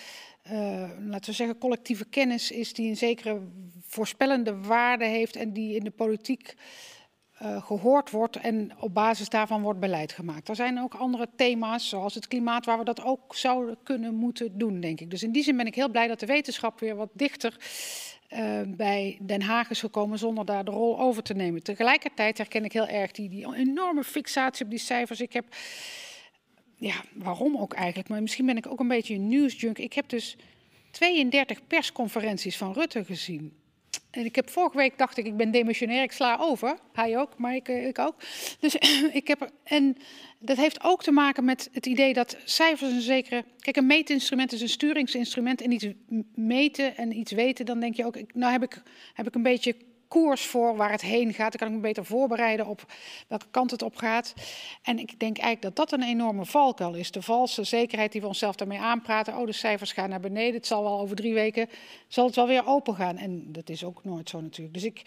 laten 1.00 1.30
we 1.30 1.32
zeggen, 1.32 1.58
collectieve 1.58 2.04
kennis 2.04 2.50
is 2.50 2.72
die 2.72 2.88
een 2.88 2.96
zekere 2.96 3.40
voorspellende 3.86 4.60
waarde 4.60 5.04
heeft 5.04 5.36
en 5.36 5.52
die 5.52 5.74
in 5.74 5.84
de 5.84 5.90
politiek 5.90 6.54
uh, 7.43 7.62
gehoord 7.66 8.11
wordt 8.11 8.37
en 8.37 8.72
op 8.80 8.95
basis 8.95 9.28
daarvan 9.28 9.62
wordt 9.62 9.80
beleid 9.80 10.12
gemaakt. 10.12 10.49
Er 10.49 10.57
zijn 10.57 10.80
ook 10.80 10.95
andere 10.95 11.28
thema's, 11.37 11.89
zoals 11.89 12.14
het 12.14 12.28
klimaat, 12.28 12.64
waar 12.64 12.78
we 12.78 12.84
dat 12.84 13.03
ook 13.03 13.34
zouden 13.34 13.76
kunnen 13.82 14.14
moeten 14.14 14.59
doen, 14.59 14.80
denk 14.80 15.01
ik. 15.01 15.11
Dus 15.11 15.22
in 15.22 15.32
die 15.32 15.43
zin 15.43 15.57
ben 15.57 15.66
ik 15.66 15.74
heel 15.74 15.89
blij 15.89 16.07
dat 16.07 16.20
de 16.20 16.26
wetenschap 16.26 16.80
weer 16.80 16.97
wat 16.97 17.11
dichter 17.12 17.57
uh, 18.30 18.61
bij 18.66 19.18
Den 19.20 19.43
Haag 19.43 19.70
is 19.70 19.80
gekomen 19.80 20.18
zonder 20.18 20.45
daar 20.45 20.64
de 20.64 20.70
rol 20.70 21.01
over 21.01 21.22
te 21.22 21.34
nemen. 21.34 21.62
Tegelijkertijd 21.62 22.39
herken 22.39 22.64
ik 22.64 22.72
heel 22.72 22.87
erg 22.87 23.11
die, 23.11 23.28
die 23.28 23.55
enorme 23.55 24.05
fixatie 24.05 24.64
op 24.64 24.70
die 24.70 24.80
cijfers. 24.80 25.20
Ik 25.20 25.32
heb, 25.32 25.45
ja, 26.76 26.95
waarom 27.14 27.57
ook 27.57 27.72
eigenlijk, 27.72 28.09
maar 28.09 28.22
misschien 28.22 28.47
ben 28.47 28.57
ik 28.57 28.66
ook 28.66 28.80
een 28.80 28.89
beetje 28.89 29.14
een 29.14 29.28
nieuwsjunk. 29.28 29.78
Ik 29.78 29.93
heb 29.93 30.09
dus 30.09 30.37
32 30.91 31.66
persconferenties 31.66 32.57
van 32.57 32.72
Rutte 32.72 33.05
gezien. 33.05 33.53
En 34.16 34.24
ik 34.24 34.36
heb 34.36 34.50
vorige 34.50 34.76
week 34.76 34.98
dacht 34.98 35.16
ik, 35.16 35.26
ik 35.26 35.36
ben 35.36 35.50
demissionair, 35.50 36.02
ik 36.02 36.12
sla 36.12 36.36
over. 36.40 36.78
Hij 36.92 37.18
ook, 37.18 37.38
maar 37.38 37.54
ik, 37.54 37.68
ik 37.68 37.98
ook. 37.98 38.14
Dus 38.60 38.74
ik 39.20 39.28
heb. 39.28 39.50
En 39.64 39.96
dat 40.38 40.56
heeft 40.56 40.84
ook 40.84 41.02
te 41.02 41.12
maken 41.12 41.44
met 41.44 41.68
het 41.72 41.86
idee 41.86 42.12
dat 42.12 42.36
cijfers 42.44 42.90
een 42.90 43.00
zekere. 43.00 43.44
Kijk, 43.58 43.76
een 43.76 43.86
meetinstrument 43.86 44.52
is 44.52 44.60
een 44.60 44.68
sturingsinstrument. 44.68 45.60
En 45.60 45.72
iets 45.72 45.86
meten 46.34 46.96
en 46.96 47.18
iets 47.18 47.32
weten, 47.32 47.66
dan 47.66 47.80
denk 47.80 47.94
je 47.94 48.04
ook. 48.04 48.16
Nou 48.34 48.52
heb 48.52 48.62
ik, 48.62 48.82
heb 49.14 49.26
ik 49.26 49.34
een 49.34 49.42
beetje 49.42 49.76
koers 50.09 50.46
voor 50.46 50.76
waar 50.76 50.90
het 50.90 51.00
heen 51.00 51.34
gaat. 51.34 51.50
Dan 51.50 51.61
kan 51.61 51.68
ik 51.68 51.74
me 51.74 51.88
beter 51.88 52.04
voorbereiden 52.04 52.66
op 52.66 52.92
welke 53.28 53.46
kant 53.50 53.70
het 53.70 53.82
op 53.82 53.96
gaat. 53.96 54.34
En 54.82 54.98
ik 54.98 55.18
denk 55.18 55.38
eigenlijk 55.38 55.76
dat 55.76 55.90
dat 55.90 56.00
een 56.00 56.07
enorme 56.07 56.44
valkuil 56.44 56.94
is. 56.94 57.11
De 57.11 57.22
valse 57.22 57.64
zekerheid 57.64 58.12
die 58.12 58.20
we 58.20 58.26
onszelf 58.26 58.57
daarmee 58.57 58.78
aanpraten. 58.78 59.36
Oh, 59.36 59.46
de 59.46 59.52
cijfers 59.52 59.92
gaan 59.92 60.09
naar 60.09 60.20
beneden. 60.20 60.54
Het 60.54 60.66
zal 60.66 60.82
wel 60.82 61.00
over 61.00 61.16
drie 61.16 61.34
weken 61.34 61.68
zal 62.09 62.26
het 62.26 62.36
wel 62.36 62.46
weer 62.46 62.66
open 62.66 62.94
gaan. 62.94 63.16
En 63.16 63.52
dat 63.52 63.68
is 63.68 63.84
ook 63.84 64.04
nooit 64.04 64.28
zo 64.28 64.40
natuurlijk. 64.40 64.74
Dus 64.74 64.84
ik, 64.84 65.02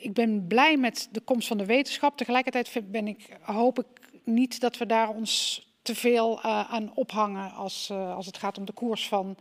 ik 0.00 0.12
ben 0.12 0.46
blij 0.46 0.76
met 0.76 1.08
de 1.12 1.20
komst 1.20 1.48
van 1.48 1.58
de 1.58 1.66
wetenschap. 1.66 2.16
Tegelijkertijd 2.16 2.90
ben 2.90 3.08
ik, 3.08 3.38
hoop 3.40 3.78
ik 3.78 3.86
niet 4.24 4.60
dat 4.60 4.78
we 4.78 4.86
daar 4.86 5.08
ons 5.08 5.62
te 5.82 5.94
veel 5.94 6.38
uh, 6.38 6.72
aan 6.72 6.92
ophangen 6.94 7.52
als, 7.52 7.88
uh, 7.92 8.14
als 8.14 8.26
het 8.26 8.38
gaat 8.38 8.58
om 8.58 8.64
de 8.64 8.72
koers 8.72 9.08
van 9.08 9.36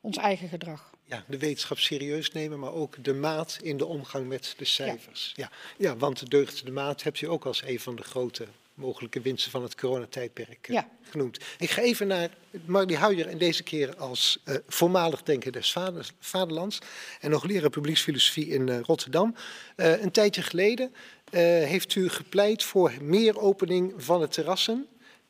ons 0.00 0.16
eigen 0.16 0.48
gedrag 0.48 0.90
ja, 1.08 1.24
de 1.26 1.38
wetenschap 1.38 1.78
serieus 1.78 2.32
nemen, 2.32 2.58
maar 2.58 2.72
ook 2.72 3.04
de 3.04 3.14
maat 3.14 3.58
in 3.62 3.76
de 3.76 3.86
omgang 3.86 4.26
met 4.26 4.54
de 4.56 4.64
cijfers. 4.64 5.32
Ja, 5.36 5.50
ja, 5.76 5.88
ja 5.88 5.96
want 5.96 6.18
de 6.18 6.28
deugd 6.28 6.64
de 6.64 6.70
maat 6.70 7.02
hebt 7.02 7.20
u 7.20 7.26
ook 7.26 7.44
als 7.46 7.62
een 7.66 7.80
van 7.80 7.96
de 7.96 8.02
grote 8.02 8.46
mogelijke 8.74 9.20
winsten 9.20 9.50
van 9.50 9.62
het 9.62 9.74
coronatijdperk 9.74 10.68
ja. 10.68 10.88
genoemd. 11.02 11.38
Ik 11.58 11.70
ga 11.70 11.82
even 11.82 12.06
naar 12.06 12.30
Marlie 12.64 12.96
Huijer 12.96 13.26
en 13.26 13.38
deze 13.38 13.62
keer 13.62 13.96
als 13.96 14.38
uh, 14.44 14.56
voormalig 14.66 15.22
denker 15.22 15.52
des 15.52 15.72
vader, 15.72 16.10
vaderlands 16.20 16.78
en 17.20 17.30
nog 17.30 17.44
leraar 17.44 17.70
publieksfilosofie 17.70 18.46
in 18.46 18.66
uh, 18.66 18.80
Rotterdam. 18.80 19.34
een 19.76 20.10
tijdje 20.10 20.42
geleden 20.42 20.92
heeft 21.30 21.94
u 21.94 22.08
gepleit 22.08 22.62
voor 22.62 22.92
meer 23.00 23.38
opening 23.38 23.94
van 23.96 24.20
de 24.20 24.28
terrassen 24.28 24.86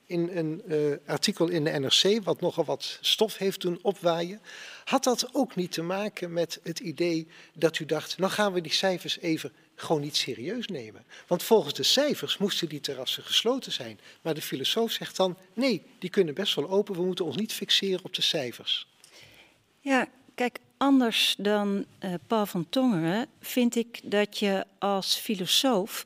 in 0.09 0.31
een 0.33 0.63
artikel 1.07 1.49
in 1.49 1.65
de 1.65 1.71
NRC, 1.71 2.25
wat 2.25 2.41
nogal 2.41 2.65
wat 2.65 2.99
stof 3.01 3.37
heeft 3.37 3.61
doen 3.61 3.79
opwaaien. 3.83 4.41
Had 4.85 5.05
dat 5.05 5.29
ook 5.33 5.57
niet 5.57 5.73
te 5.73 5.83
maken 5.83 6.33
met 6.33 6.61
het 6.63 6.79
idee 6.79 7.27
dat 7.55 7.79
u 7.79 7.85
dacht, 7.85 8.19
nou 8.19 8.33
gaan 8.33 8.53
we 8.53 8.61
die 8.61 8.73
cijfers 8.73 9.19
even 9.19 9.53
gewoon 9.75 10.01
niet 10.01 10.17
serieus 10.17 10.67
nemen? 10.67 11.05
Want 11.27 11.43
volgens 11.43 11.75
de 11.75 11.83
cijfers 11.83 12.39
moesten 12.39 12.69
die 12.69 12.81
terrassen 12.81 13.23
gesloten 13.23 13.73
zijn. 13.73 14.01
Maar 14.23 14.35
de 14.35 14.43
filosoof 14.43 14.91
zegt 14.91 15.17
dan, 15.17 15.37
nee, 15.55 15.83
die 15.99 16.11
kunnen 16.11 16.35
best 16.35 16.55
wel 16.55 16.71
open, 16.71 16.95
we 16.95 17.03
moeten 17.03 17.25
ons 17.25 17.37
niet 17.37 17.53
fixeren 17.53 18.05
op 18.05 18.15
de 18.15 18.23
cijfers. 18.23 18.87
Ja, 19.81 20.09
kijk, 20.35 20.59
anders 20.77 21.35
dan 21.39 21.85
uh, 22.01 22.15
Paul 22.27 22.47
van 22.47 22.67
Tongeren 22.69 23.27
vind 23.41 23.77
ik 23.77 24.01
dat 24.03 24.39
je 24.39 24.65
als 24.79 25.17
filosoof 25.17 26.03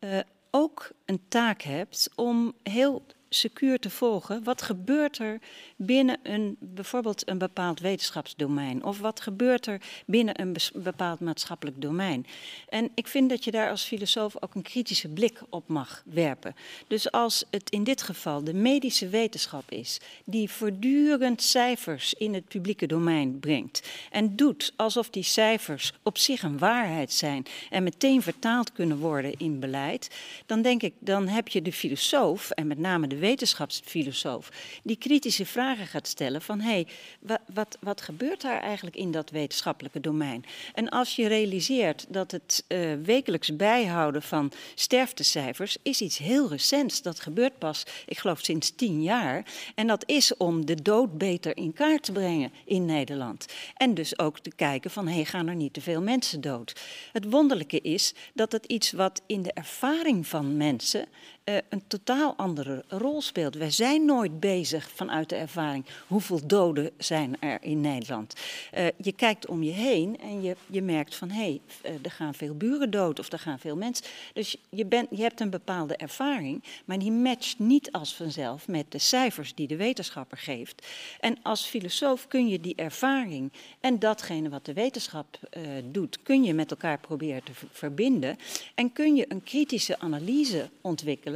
uh, 0.00 0.18
ook 0.50 0.90
een 1.04 1.20
taak 1.28 1.62
hebt 1.62 2.10
om 2.14 2.54
heel 2.62 3.02
secuur 3.34 3.78
te 3.78 3.90
volgen. 3.90 4.44
Wat 4.44 4.62
gebeurt 4.62 5.18
er 5.18 5.40
binnen 5.76 6.18
een, 6.22 6.56
bijvoorbeeld 6.60 7.28
een 7.28 7.38
bepaald 7.38 7.80
wetenschapsdomein? 7.80 8.84
Of 8.84 8.98
wat 8.98 9.20
gebeurt 9.20 9.66
er 9.66 9.80
binnen 10.06 10.40
een 10.40 10.56
bepaald 10.74 11.20
maatschappelijk 11.20 11.80
domein? 11.80 12.26
En 12.68 12.90
ik 12.94 13.06
vind 13.06 13.30
dat 13.30 13.44
je 13.44 13.50
daar 13.50 13.70
als 13.70 13.84
filosoof 13.84 14.42
ook 14.42 14.54
een 14.54 14.62
kritische 14.62 15.08
blik 15.08 15.40
op 15.48 15.68
mag 15.68 16.02
werpen. 16.06 16.54
Dus 16.86 17.10
als 17.10 17.44
het 17.50 17.70
in 17.70 17.84
dit 17.84 18.02
geval 18.02 18.44
de 18.44 18.54
medische 18.54 19.08
wetenschap 19.08 19.70
is, 19.70 20.00
die 20.24 20.50
voortdurend 20.50 21.42
cijfers 21.42 22.14
in 22.14 22.34
het 22.34 22.48
publieke 22.48 22.86
domein 22.86 23.38
brengt 23.40 23.88
en 24.10 24.36
doet 24.36 24.72
alsof 24.76 25.10
die 25.10 25.22
cijfers 25.22 25.92
op 26.02 26.18
zich 26.18 26.42
een 26.42 26.58
waarheid 26.58 27.12
zijn 27.12 27.46
en 27.70 27.82
meteen 27.82 28.22
vertaald 28.22 28.72
kunnen 28.72 28.98
worden 28.98 29.34
in 29.38 29.60
beleid, 29.60 30.10
dan 30.46 30.62
denk 30.62 30.82
ik, 30.82 30.94
dan 30.98 31.28
heb 31.28 31.48
je 31.48 31.62
de 31.62 31.72
filosoof 31.72 32.50
en 32.50 32.66
met 32.66 32.78
name 32.78 33.06
de 33.06 33.18
wetenschapsfilosoof, 33.22 34.48
die 34.82 34.96
kritische 34.96 35.46
vragen 35.46 35.86
gaat 35.86 36.08
stellen 36.08 36.42
van 36.42 36.60
hé, 36.60 36.70
hey, 36.70 36.86
wat, 37.20 37.40
wat, 37.54 37.78
wat 37.80 38.00
gebeurt 38.00 38.40
daar 38.40 38.60
eigenlijk 38.60 38.96
in 38.96 39.10
dat 39.10 39.30
wetenschappelijke 39.30 40.00
domein? 40.00 40.44
En 40.74 40.88
als 40.88 41.16
je 41.16 41.28
realiseert 41.28 42.06
dat 42.08 42.30
het 42.30 42.64
uh, 42.68 42.92
wekelijks 43.02 43.56
bijhouden 43.56 44.22
van 44.22 44.52
sterftecijfers 44.74 45.76
is 45.82 46.00
iets 46.00 46.18
heel 46.18 46.48
recents, 46.48 47.02
dat 47.02 47.20
gebeurt 47.20 47.58
pas, 47.58 47.84
ik 48.06 48.18
geloof 48.18 48.40
sinds 48.40 48.70
tien 48.70 49.02
jaar, 49.02 49.44
en 49.74 49.86
dat 49.86 50.08
is 50.08 50.36
om 50.36 50.66
de 50.66 50.82
dood 50.82 51.18
beter 51.18 51.56
in 51.56 51.72
kaart 51.72 52.02
te 52.02 52.12
brengen 52.12 52.52
in 52.64 52.84
Nederland. 52.84 53.46
En 53.76 53.94
dus 53.94 54.18
ook 54.18 54.38
te 54.38 54.54
kijken 54.54 54.90
van 54.90 55.06
hé, 55.06 55.14
hey, 55.14 55.24
gaan 55.24 55.48
er 55.48 55.54
niet 55.54 55.72
te 55.72 55.80
veel 55.80 56.02
mensen 56.02 56.40
dood? 56.40 56.80
Het 57.12 57.30
wonderlijke 57.30 57.80
is 57.80 58.14
dat 58.34 58.52
het 58.52 58.66
iets 58.66 58.92
wat 58.92 59.22
in 59.26 59.42
de 59.42 59.52
ervaring 59.52 60.26
van 60.26 60.56
mensen 60.56 61.08
uh, 61.44 61.56
een 61.68 61.82
totaal 61.86 62.34
andere 62.36 62.84
rol 62.88 63.22
speelt. 63.22 63.54
Wij 63.54 63.70
zijn 63.70 64.04
nooit 64.04 64.40
bezig 64.40 64.90
vanuit 64.90 65.28
de 65.28 65.36
ervaring 65.36 65.84
hoeveel 66.06 66.46
doden 66.46 66.90
zijn 66.98 67.36
er 67.40 67.58
in 67.62 67.80
Nederland. 67.80 68.34
Uh, 68.78 68.86
je 68.96 69.12
kijkt 69.12 69.46
om 69.46 69.62
je 69.62 69.70
heen 69.70 70.20
en 70.20 70.42
je, 70.42 70.56
je 70.66 70.82
merkt 70.82 71.14
van 71.14 71.30
hé, 71.30 71.40
hey, 71.42 71.60
uh, 71.84 71.98
er 72.02 72.10
gaan 72.10 72.34
veel 72.34 72.54
buren 72.54 72.90
dood 72.90 73.18
of 73.18 73.32
er 73.32 73.38
gaan 73.38 73.58
veel 73.58 73.76
mensen. 73.76 74.06
Dus 74.32 74.56
je, 74.70 74.86
bent, 74.86 75.08
je 75.10 75.22
hebt 75.22 75.40
een 75.40 75.50
bepaalde 75.50 75.96
ervaring, 75.96 76.62
maar 76.84 76.98
die 76.98 77.12
matcht 77.12 77.58
niet 77.58 77.92
als 77.92 78.14
vanzelf 78.14 78.68
met 78.68 78.92
de 78.92 78.98
cijfers 78.98 79.54
die 79.54 79.66
de 79.66 79.76
wetenschapper 79.76 80.38
geeft. 80.38 80.86
En 81.20 81.36
als 81.42 81.66
filosoof 81.66 82.28
kun 82.28 82.48
je 82.48 82.60
die 82.60 82.74
ervaring 82.74 83.52
en 83.80 83.98
datgene 83.98 84.48
wat 84.48 84.64
de 84.64 84.72
wetenschap 84.72 85.38
doet, 85.84 86.22
kun 86.22 86.44
je 86.44 86.54
met 86.54 86.70
elkaar 86.70 86.98
proberen 86.98 87.44
te 87.44 87.52
verbinden 87.70 88.38
en 88.74 88.92
kun 88.92 89.16
je 89.16 89.26
een 89.28 89.42
kritische 89.42 89.98
analyse 89.98 90.70
ontwikkelen 90.80 91.31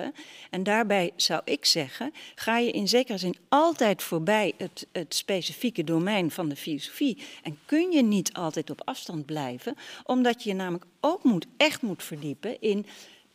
en 0.51 0.63
daarbij 0.63 1.13
zou 1.17 1.41
ik 1.45 1.65
zeggen, 1.65 2.13
ga 2.35 2.59
je 2.59 2.71
in 2.71 2.89
zekere 2.89 3.19
zin 3.19 3.37
altijd 3.49 4.03
voorbij 4.03 4.53
het, 4.57 4.87
het 4.93 5.15
specifieke 5.15 5.85
domein 5.85 6.31
van 6.31 6.49
de 6.49 6.57
filosofie. 6.57 7.19
En 7.43 7.59
kun 7.65 7.91
je 7.91 8.03
niet 8.03 8.33
altijd 8.33 8.71
op 8.71 8.83
afstand 8.85 9.27
blijven, 9.27 9.75
omdat 10.05 10.43
je 10.43 10.49
je 10.49 10.55
namelijk 10.55 10.85
ook 11.01 11.23
moet, 11.23 11.47
echt 11.57 11.83
moet 11.83 12.03
verdiepen 12.03 12.61
in 12.61 12.87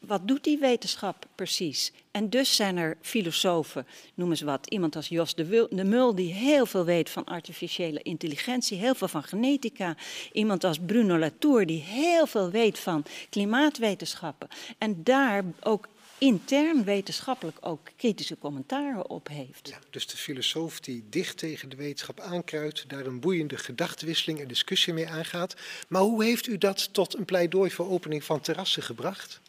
wat 0.07 0.27
doet 0.27 0.43
die 0.43 0.57
wetenschap 0.57 1.25
precies? 1.35 1.91
En 2.11 2.29
dus 2.29 2.55
zijn 2.55 2.77
er 2.77 2.97
filosofen, 3.01 3.87
noem 4.13 4.29
eens 4.29 4.41
wat, 4.41 4.67
iemand 4.67 4.95
als 4.95 5.07
Jos 5.07 5.35
de, 5.35 5.67
de 5.69 5.83
Mul, 5.83 6.15
die 6.15 6.33
heel 6.33 6.65
veel 6.65 6.85
weet 6.85 7.09
van 7.09 7.25
artificiële 7.25 8.01
intelligentie, 8.01 8.77
heel 8.77 8.95
veel 8.95 9.07
van 9.07 9.23
genetica. 9.23 9.95
Iemand 10.31 10.63
als 10.63 10.79
Bruno 10.85 11.17
Latour, 11.17 11.65
die 11.65 11.81
heel 11.81 12.27
veel 12.27 12.49
weet 12.49 12.79
van 12.79 13.03
klimaatwetenschappen. 13.29 14.47
En 14.77 15.03
daar 15.03 15.43
ook 15.59 15.87
intern 16.21 16.83
wetenschappelijk 16.83 17.57
ook 17.61 17.89
kritische 17.95 18.37
commentaren 18.37 19.09
op 19.09 19.27
heeft. 19.27 19.69
Ja, 19.69 19.79
dus 19.89 20.07
de 20.07 20.17
filosoof 20.17 20.79
die 20.79 21.03
dicht 21.09 21.37
tegen 21.37 21.69
de 21.69 21.75
wetenschap 21.75 22.19
aankruidt, 22.19 22.89
daar 22.89 23.05
een 23.05 23.19
boeiende 23.19 23.57
gedachtenwisseling 23.57 24.39
en 24.39 24.47
discussie 24.47 24.93
mee 24.93 25.09
aangaat. 25.09 25.55
Maar 25.87 26.01
hoe 26.01 26.23
heeft 26.23 26.47
u 26.47 26.57
dat 26.57 26.93
tot 26.93 27.17
een 27.17 27.25
pleidooi 27.25 27.71
voor 27.71 27.89
opening 27.89 28.23
van 28.23 28.41
terrassen 28.41 28.83
gebracht? 28.83 29.41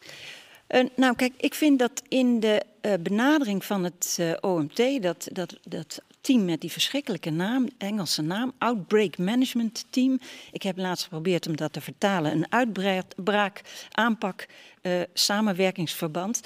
Uh, 0.69 0.83
nou, 0.95 1.15
kijk, 1.15 1.33
ik 1.37 1.53
vind 1.53 1.79
dat 1.79 2.01
in 2.07 2.39
de 2.39 2.63
uh, 2.81 2.93
benadering 2.99 3.65
van 3.65 3.83
het 3.83 4.17
uh, 4.19 4.33
OMT, 4.41 5.01
dat, 5.01 5.27
dat, 5.31 5.57
dat 5.63 6.01
team 6.23 6.45
met 6.45 6.61
die 6.61 6.71
verschrikkelijke 6.71 7.29
naam, 7.29 7.67
Engelse 7.77 8.21
naam, 8.21 8.53
Outbreak 8.57 9.17
Management 9.17 9.85
Team. 9.89 10.19
Ik 10.51 10.63
heb 10.63 10.77
laatst 10.77 11.03
geprobeerd 11.03 11.47
om 11.47 11.55
dat 11.55 11.73
te 11.73 11.81
vertalen. 11.81 12.31
Een 12.31 12.51
uitbraak, 12.51 13.61
aanpak, 13.91 14.47
uh, 14.81 15.01
samenwerkingsverband. 15.13 16.41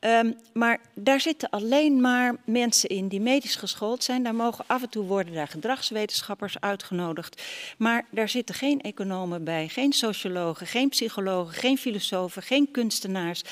Um, 0.00 0.36
maar 0.52 0.80
daar 0.94 1.20
zitten 1.20 1.50
alleen 1.50 2.00
maar 2.00 2.36
mensen 2.44 2.88
in 2.88 3.08
die 3.08 3.20
medisch 3.20 3.56
geschoold 3.56 4.04
zijn. 4.04 4.22
Daar 4.22 4.34
mogen 4.34 4.64
af 4.66 4.82
en 4.82 4.88
toe 4.88 5.04
worden 5.04 5.34
daar 5.34 5.48
gedragswetenschappers 5.48 6.60
uitgenodigd. 6.60 7.42
Maar 7.78 8.04
daar 8.10 8.28
zitten 8.28 8.54
geen 8.54 8.80
economen 8.80 9.44
bij, 9.44 9.68
geen 9.68 9.92
sociologen, 9.92 10.66
geen 10.66 10.88
psychologen, 10.88 11.54
geen 11.54 11.78
filosofen, 11.78 12.42
geen 12.42 12.70
kunstenaars 12.70 13.42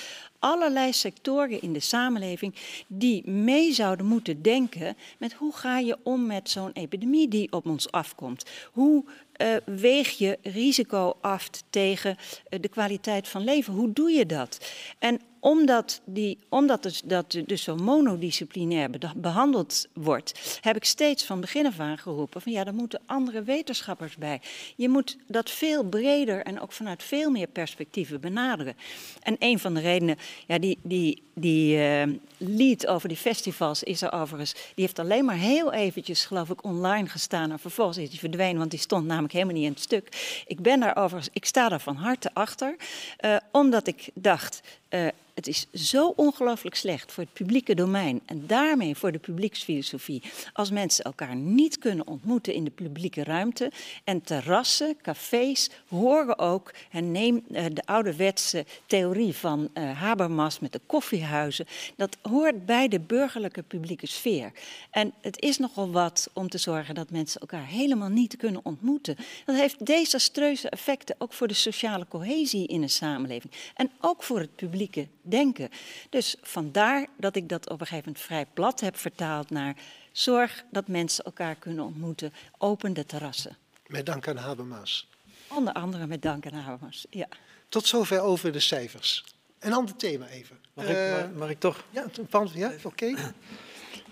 allerlei 0.44 0.92
sectoren 0.92 1.60
in 1.60 1.72
de 1.72 1.80
samenleving 1.80 2.54
die 2.86 3.30
mee 3.30 3.72
zouden 3.72 4.06
moeten 4.06 4.42
denken 4.42 4.96
met 5.18 5.32
hoe 5.32 5.52
ga 5.56 5.78
je 5.78 5.98
om 6.02 6.26
met 6.26 6.50
zo'n 6.50 6.72
epidemie 6.72 7.28
die 7.28 7.52
op 7.52 7.66
ons 7.66 7.90
afkomt. 7.90 8.44
Hoe 8.72 9.04
uh, 9.36 9.56
weeg 9.64 10.10
je 10.10 10.38
risico 10.42 11.16
af 11.20 11.50
tegen 11.70 12.16
uh, 12.50 12.60
de 12.60 12.68
kwaliteit 12.68 13.28
van 13.28 13.44
leven? 13.44 13.74
Hoe 13.74 13.92
doe 13.92 14.10
je 14.10 14.26
dat? 14.26 14.70
En 14.98 15.20
omdat, 15.44 16.00
die, 16.04 16.38
omdat 16.48 16.82
dus, 16.82 17.02
dat 17.04 17.38
dus 17.46 17.62
zo 17.62 17.76
monodisciplinair 17.76 18.90
behandeld 19.16 19.86
wordt, 19.92 20.58
heb 20.60 20.76
ik 20.76 20.84
steeds 20.84 21.24
van 21.24 21.40
begin 21.40 21.66
af 21.66 21.80
aan 21.80 21.98
geroepen 21.98 22.40
van 22.40 22.52
ja, 22.52 22.64
er 22.64 22.74
moeten 22.74 23.00
andere 23.06 23.42
wetenschappers 23.42 24.16
bij. 24.16 24.40
Je 24.76 24.88
moet 24.88 25.16
dat 25.26 25.50
veel 25.50 25.84
breder 25.84 26.42
en 26.42 26.60
ook 26.60 26.72
vanuit 26.72 27.02
veel 27.02 27.30
meer 27.30 27.46
perspectieven 27.46 28.20
benaderen. 28.20 28.76
En 29.22 29.36
een 29.38 29.58
van 29.58 29.74
de 29.74 29.80
redenen, 29.80 30.16
ja, 30.46 30.58
die, 30.58 30.78
die, 30.82 31.22
die 31.34 31.76
uh, 31.78 32.02
lead 32.36 32.86
over 32.86 33.08
die 33.08 33.16
festivals 33.16 33.82
is 33.82 34.02
er 34.02 34.12
overigens, 34.12 34.52
die 34.52 34.84
heeft 34.84 34.98
alleen 34.98 35.24
maar 35.24 35.36
heel 35.36 35.72
eventjes, 35.72 36.24
geloof 36.24 36.50
ik, 36.50 36.64
online 36.64 37.08
gestaan 37.08 37.50
en 37.50 37.58
vervolgens 37.58 37.98
is 37.98 38.10
die 38.10 38.18
verdwenen, 38.18 38.58
want 38.58 38.70
die 38.70 38.80
stond 38.80 39.06
namelijk 39.06 39.32
helemaal 39.32 39.54
niet 39.54 39.64
in 39.64 39.72
het 39.72 39.80
stuk. 39.80 40.42
Ik 40.46 40.60
ben 40.60 40.80
daar 40.80 40.96
overigens, 40.96 41.34
ik 41.34 41.44
sta 41.44 41.68
daar 41.68 41.80
van 41.80 41.96
harte 41.96 42.30
achter, 42.32 42.76
uh, 43.24 43.36
omdat 43.52 43.86
ik 43.86 44.08
dacht, 44.14 44.60
uh, 44.90 45.06
het 45.34 45.46
is 45.46 45.66
zo 45.72 46.12
ongelooflijk 46.16 46.76
slecht 46.76 47.12
voor 47.12 47.22
het 47.24 47.32
publieke 47.32 47.74
domein 47.74 48.20
en 48.26 48.46
daarmee 48.46 48.96
voor 48.96 49.12
de 49.12 49.18
publieksfilosofie 49.18 50.22
als 50.52 50.70
mensen 50.70 51.04
elkaar 51.04 51.36
niet 51.36 51.78
kunnen 51.78 52.06
ontmoeten 52.06 52.54
in 52.54 52.64
de 52.64 52.70
publieke 52.70 53.24
ruimte. 53.24 53.72
En 54.04 54.22
terrassen, 54.22 54.96
cafés 55.02 55.70
horen 55.88 56.38
ook, 56.38 56.72
en 56.90 57.12
neem 57.12 57.44
de 57.48 57.82
ouderwetse 57.84 58.64
theorie 58.86 59.34
van 59.34 59.70
Habermas 59.74 60.58
met 60.58 60.72
de 60.72 60.80
koffiehuizen, 61.24 61.66
dat 61.96 62.16
hoort 62.22 62.66
bij 62.66 62.88
de 62.88 63.00
burgerlijke 63.00 63.62
publieke 63.62 64.06
sfeer. 64.06 64.52
En 64.90 65.12
het 65.20 65.40
is 65.40 65.58
nogal 65.58 65.90
wat 65.90 66.30
om 66.32 66.48
te 66.48 66.58
zorgen 66.58 66.94
dat 66.94 67.10
mensen 67.10 67.40
elkaar 67.40 67.66
helemaal 67.66 68.08
niet 68.08 68.36
kunnen 68.36 68.60
ontmoeten. 68.64 69.16
Dat 69.44 69.56
heeft 69.56 69.86
desastreuze 69.86 70.68
effecten 70.68 71.14
ook 71.18 71.32
voor 71.32 71.48
de 71.48 71.54
sociale 71.54 72.06
cohesie 72.08 72.66
in 72.66 72.82
een 72.82 72.90
samenleving 72.90 73.52
en 73.74 73.90
ook 74.00 74.22
voor 74.22 74.38
het 74.38 74.56
publieke 74.56 75.08
denken. 75.22 75.68
Dus 76.10 76.36
vandaar 76.42 77.06
dat 77.16 77.36
ik 77.36 77.48
dat 77.48 77.70
op 77.70 77.80
een 77.80 77.86
gegeven 77.86 78.06
moment 78.06 78.24
vrij 78.24 78.46
plat 78.54 78.80
heb 78.80 78.96
vertaald 78.96 79.50
naar 79.50 79.76
zorg 80.12 80.64
dat 80.70 80.88
mensen 80.88 81.24
elkaar 81.24 81.54
kunnen 81.54 81.84
ontmoeten, 81.84 82.32
open 82.58 82.92
de 82.92 83.06
terrassen. 83.06 83.56
Met 83.86 84.06
dank 84.06 84.28
aan 84.28 84.36
Habermas. 84.36 85.08
Onder 85.48 85.72
andere 85.72 86.06
met 86.06 86.22
dank 86.22 86.46
aan 86.46 86.52
Habermas, 86.52 87.06
ja. 87.10 87.28
Tot 87.68 87.86
zover 87.86 88.20
over 88.20 88.52
de 88.52 88.60
cijfers. 88.60 89.24
Een 89.64 89.72
ander 89.72 89.96
thema 89.96 90.28
even. 90.28 90.58
Mag, 90.74 90.84
ik, 90.88 90.96
uh, 90.96 91.38
mag 91.38 91.50
ik, 91.50 91.60
toch? 91.60 91.84
Ja, 91.90 92.06
ja 92.54 92.70
oké. 92.82 92.86
Okay. 92.86 93.16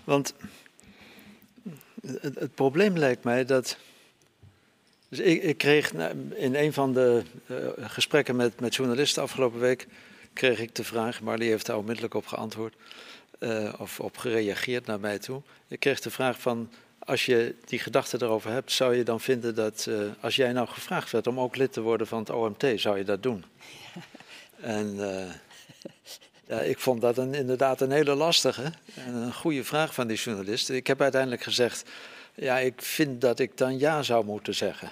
Want 0.03 0.33
het, 2.01 2.39
het, 2.39 2.55
probleem 2.55 2.97
lijkt 2.97 3.23
mij 3.23 3.45
dat. 3.45 3.77
Dus 5.09 5.19
ik, 5.19 5.43
ik 5.43 5.57
kreeg 5.57 5.93
in 6.33 6.55
een 6.55 6.73
van 6.73 6.93
de 6.93 7.23
uh, 7.45 7.57
gesprekken 7.77 8.35
met, 8.35 8.59
met 8.59 8.75
journalisten 8.75 9.23
afgelopen 9.23 9.59
week 9.59 9.87
kreeg 10.33 10.59
ik 10.59 10.75
de 10.75 10.83
vraag, 10.83 11.21
Marley 11.21 11.47
heeft 11.47 11.65
daar 11.65 11.77
onmiddellijk 11.77 12.13
op 12.13 12.27
geantwoord, 12.27 12.75
uh, 13.39 13.73
of 13.77 13.99
op 13.99 14.17
gereageerd 14.17 14.85
naar 14.85 14.99
mij 14.99 15.19
toe. 15.19 15.41
Ik 15.67 15.79
kreeg 15.79 15.99
de 15.99 16.11
vraag 16.11 16.39
van, 16.41 16.69
als 16.99 17.25
je 17.25 17.55
die 17.65 17.79
gedachte 17.79 18.17
erover 18.21 18.51
hebt, 18.51 18.71
zou 18.71 18.95
je 18.95 19.03
dan 19.03 19.19
vinden 19.19 19.55
dat, 19.55 19.85
uh, 19.89 20.11
als 20.19 20.35
jij 20.35 20.51
nou 20.51 20.67
gevraagd 20.67 21.11
werd 21.11 21.27
om 21.27 21.39
ook 21.39 21.55
lid 21.55 21.73
te 21.73 21.81
worden 21.81 22.07
van 22.07 22.19
het 22.19 22.29
OMT, 22.29 22.65
zou 22.75 22.97
je 22.97 23.03
dat 23.03 23.23
doen? 23.23 23.45
en 24.59 24.95
ja, 26.47 26.59
ik 26.59 26.79
vond 26.79 27.01
dat 27.01 27.17
een, 27.17 27.33
inderdaad 27.33 27.81
een 27.81 27.91
hele 27.91 28.15
lastige 28.15 28.71
en 28.95 29.13
een 29.13 29.33
goede 29.33 29.63
vraag 29.63 29.93
van 29.93 30.07
die 30.07 30.17
journalist. 30.17 30.69
Ik 30.69 30.87
heb 30.87 31.01
uiteindelijk 31.01 31.41
gezegd, 31.41 31.89
ja, 32.35 32.57
ik 32.57 32.81
vind 32.81 33.21
dat 33.21 33.39
ik 33.39 33.57
dan 33.57 33.79
ja 33.79 34.03
zou 34.03 34.25
moeten 34.25 34.55
zeggen. 34.55 34.89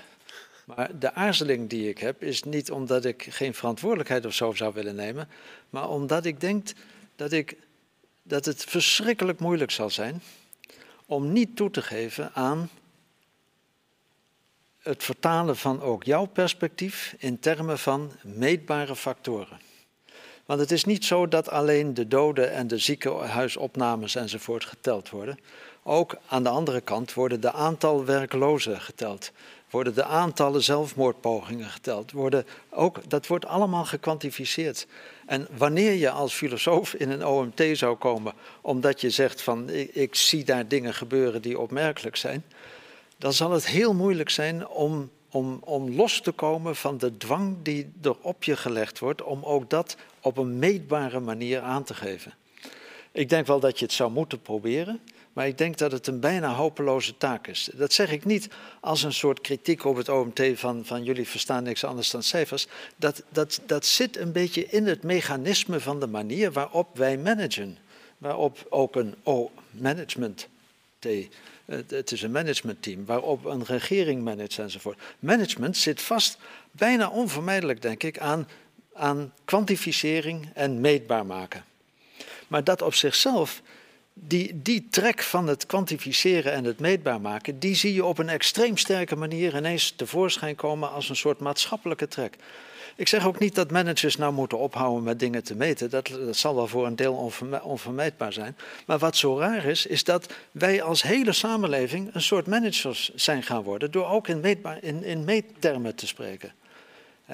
Maar 0.66 1.00
de 1.00 1.14
aarzeling 1.14 1.70
die 1.70 1.90
ik 1.90 1.98
heb 1.98 2.24
is 2.24 2.44
niet 2.44 2.72
omdat 2.72 3.06
ik 3.06 3.28
geen 3.30 3.54
verantwoordelijkheid 3.54 4.26
of 4.26 4.34
zo 4.34 4.54
zou 4.54 4.74
willen 4.74 4.96
nemen, 4.96 5.30
maar 5.70 5.90
omdat 5.90 6.26
ik 6.26 6.40
denk 6.40 6.72
dat, 7.16 7.32
ik, 7.32 7.58
dat 8.24 8.46
het 8.46 8.64
verschrikkelijk 8.64 9.40
moeilijk 9.40 9.72
zal 9.72 9.90
zijn 9.90 10.22
om 11.06 11.32
niet 11.32 11.56
toe 11.56 11.70
te 11.70 11.82
geven 11.82 12.34
aan 12.34 12.70
het 14.80 15.04
vertalen 15.04 15.58
van 15.58 15.82
ook 15.82 16.04
jouw 16.04 16.26
perspectief 16.26 17.16
in 17.18 17.40
termen 17.40 17.80
van 17.80 18.12
meetbare 18.24 18.96
factoren. 18.96 19.60
Want 20.52 20.64
het 20.64 20.72
is 20.72 20.86
niet 20.86 21.06
zo 21.06 21.28
dat 21.28 21.50
alleen 21.50 21.94
de 21.94 22.08
doden 22.08 22.52
en 22.52 22.68
de 22.68 22.78
ziekenhuisopnames 22.78 24.16
enzovoort 24.16 24.66
geteld 24.66 25.10
worden. 25.10 25.40
Ook 25.84 26.18
aan 26.28 26.44
de 26.44 26.50
andere 26.50 26.82
kant 26.82 27.14
worden 27.14 27.42
de 27.42 27.52
aantal 27.52 28.06
werklozen 28.06 28.82
geteld. 28.82 29.32
Worden 29.70 29.94
de 29.94 30.04
aantallen 30.04 30.64
zelfmoordpogingen 30.64 31.70
geteld. 31.70 32.12
Worden 32.12 32.46
ook, 32.70 33.10
dat 33.10 33.28
wordt 33.28 33.46
allemaal 33.46 33.86
gekwantificeerd. 33.86 34.88
En 35.26 35.48
wanneer 35.58 35.94
je 35.94 36.10
als 36.10 36.34
filosoof 36.34 36.94
in 36.94 37.10
een 37.10 37.26
OMT 37.26 37.64
zou 37.74 37.96
komen, 37.96 38.34
omdat 38.62 39.02
je 39.02 39.10
zegt 39.10 39.42
van 39.42 39.70
ik, 39.70 39.96
ik 39.96 40.16
zie 40.16 40.44
daar 40.44 40.68
dingen 40.68 40.94
gebeuren 40.94 41.42
die 41.42 41.60
opmerkelijk 41.60 42.16
zijn, 42.16 42.44
dan 43.18 43.34
zal 43.34 43.52
het 43.52 43.68
heel 43.68 43.94
moeilijk 43.94 44.30
zijn 44.30 44.68
om 44.68 45.10
om, 45.34 45.60
om 45.64 45.96
los 45.96 46.22
te 46.22 46.32
komen 46.32 46.76
van 46.76 46.98
de 46.98 47.18
dwang 47.18 47.56
die 47.64 47.92
er 48.02 48.16
op 48.22 48.44
je 48.44 48.56
gelegd 48.56 49.00
wordt, 49.00 49.24
om 49.24 49.44
ook 49.44 49.70
dat 49.70 49.96
op 50.22 50.38
een 50.38 50.60
meetbare 50.60 51.20
manier 51.20 51.62
aan 51.62 51.84
te 51.84 51.94
geven. 51.94 52.34
Ik 53.12 53.30
denk 53.30 53.48
wel 53.48 53.60
dat 53.60 53.80
je 53.80 53.86
het 53.86 53.94
zou 53.94 54.12
moeten 54.12 54.42
proberen, 54.42 55.00
maar 55.34 55.48
ik 55.48 55.58
denk 55.58 55.78
dat 55.78 55.92
het 55.92 56.08
een 56.08 56.20
bijna 56.20 56.54
hopeloze 56.54 57.18
taak 57.18 57.48
is. 57.48 57.70
Dat 57.74 57.94
zeg 57.94 58.12
ik 58.12 58.26
niet 58.26 58.48
als 58.80 59.04
een 59.04 59.14
soort 59.14 59.42
kritiek 59.42 59.86
op 59.86 59.96
het 59.96 60.10
OMT 60.10 60.42
van, 60.54 60.86
van 60.86 61.04
jullie 61.04 61.28
verstaan 61.28 61.64
niks 61.64 61.84
anders 61.84 62.10
dan 62.10 62.24
cijfers. 62.24 62.68
Dat, 62.96 63.24
dat, 63.30 63.62
dat 63.66 63.86
zit 63.86 64.18
een 64.18 64.32
beetje 64.32 64.66
in 64.66 64.88
het 64.88 65.04
mechanisme 65.04 65.80
van 65.80 66.00
de 66.00 66.08
manier 66.08 66.52
waarop 66.52 66.98
wij 66.98 67.18
managen. 67.18 67.78
Waarop 68.18 68.66
ook 68.70 68.96
een 68.96 69.16
O-management 69.24 70.48
T 71.00 71.08
het 71.88 72.12
is 72.12 72.22
een 72.22 72.32
managementteam 72.32 73.06
waarop 73.06 73.46
een 73.46 73.64
regering 73.64 74.24
managt 74.24 74.60
enzovoort. 74.60 75.00
Management 75.20 75.78
zit 75.78 76.02
vast, 76.02 76.38
bijna 76.72 77.10
onvermijdelijk 77.10 77.82
denk 77.82 78.04
ik, 78.04 78.20
aan, 78.20 78.48
aan 78.94 79.34
kwantificering 79.46 80.50
en 80.54 80.82
meetbaar 80.82 81.26
maken. 81.26 81.66
Maar 82.48 82.64
dat 82.64 82.82
op 82.82 82.94
zichzelf, 82.94 83.62
die, 84.14 84.62
die 84.62 84.88
trek 84.90 85.22
van 85.22 85.48
het 85.48 85.66
kwantificeren 85.66 86.52
en 86.54 86.64
het 86.64 86.80
meetbaar 86.80 87.22
maken, 87.22 87.60
die 87.60 87.76
zie 87.76 87.94
je 87.94 88.06
op 88.06 88.18
een 88.18 88.30
extreem 88.30 88.78
sterke 88.78 89.16
manier 89.16 89.56
ineens 89.56 89.94
tevoorschijn 89.96 90.56
komen 90.56 90.92
als 90.92 91.10
een 91.10 91.16
soort 91.16 91.40
maatschappelijke 91.40 92.08
trek. 92.08 92.38
Ik 92.96 93.08
zeg 93.08 93.26
ook 93.26 93.40
niet 93.40 93.56
dat 93.56 93.72
managers 93.72 94.18
nou 94.18 94.34
moeten 94.34 94.58
ophouden 94.58 95.04
met 95.04 95.20
dingen 95.20 95.44
te 95.44 95.56
meten. 95.56 95.90
Dat, 95.90 96.08
dat 96.08 96.36
zal 96.36 96.56
wel 96.56 96.68
voor 96.68 96.86
een 96.86 96.96
deel 96.96 97.32
onvermijdbaar 97.64 98.34
zijn. 98.34 98.58
Maar 98.86 98.98
wat 99.00 99.16
zo 99.16 99.40
raar 99.40 99.66
is, 99.66 99.86
is 99.86 100.04
dat 100.04 100.34
wij 100.52 100.82
als 100.82 101.04
hele 101.04 101.32
samenleving 101.32 102.10
een 102.14 102.22
soort 102.22 102.48
managers 102.48 103.12
zijn 103.16 103.44
gaan 103.44 103.64
worden. 103.64 103.92
Door 103.92 104.08
ook 104.08 104.28
in, 104.28 104.40
meetbaar, 104.40 104.84
in, 104.84 105.04
in 105.04 105.24
meettermen 105.24 105.96
te 105.96 106.08
spreken. 106.08 106.54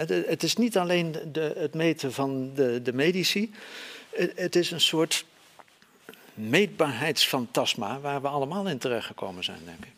Het 0.06 0.44
is 0.44 0.56
niet 0.56 0.78
alleen 0.78 1.16
de, 1.32 1.54
het 1.58 1.74
meten 1.74 2.14
van 2.14 2.54
de, 2.54 2.82
de 2.82 2.94
medici. 2.94 3.54
Het 4.36 4.56
is 4.56 4.72
een 4.72 4.82
soort 4.82 5.26
meetbaarheidsfantasma 6.34 8.00
waar 8.00 8.22
we 8.22 8.28
allemaal 8.28 8.68
in 8.68 8.78
terechtgekomen 8.78 9.44
zijn, 9.44 9.60
denk 9.66 9.86
ik 9.86 9.97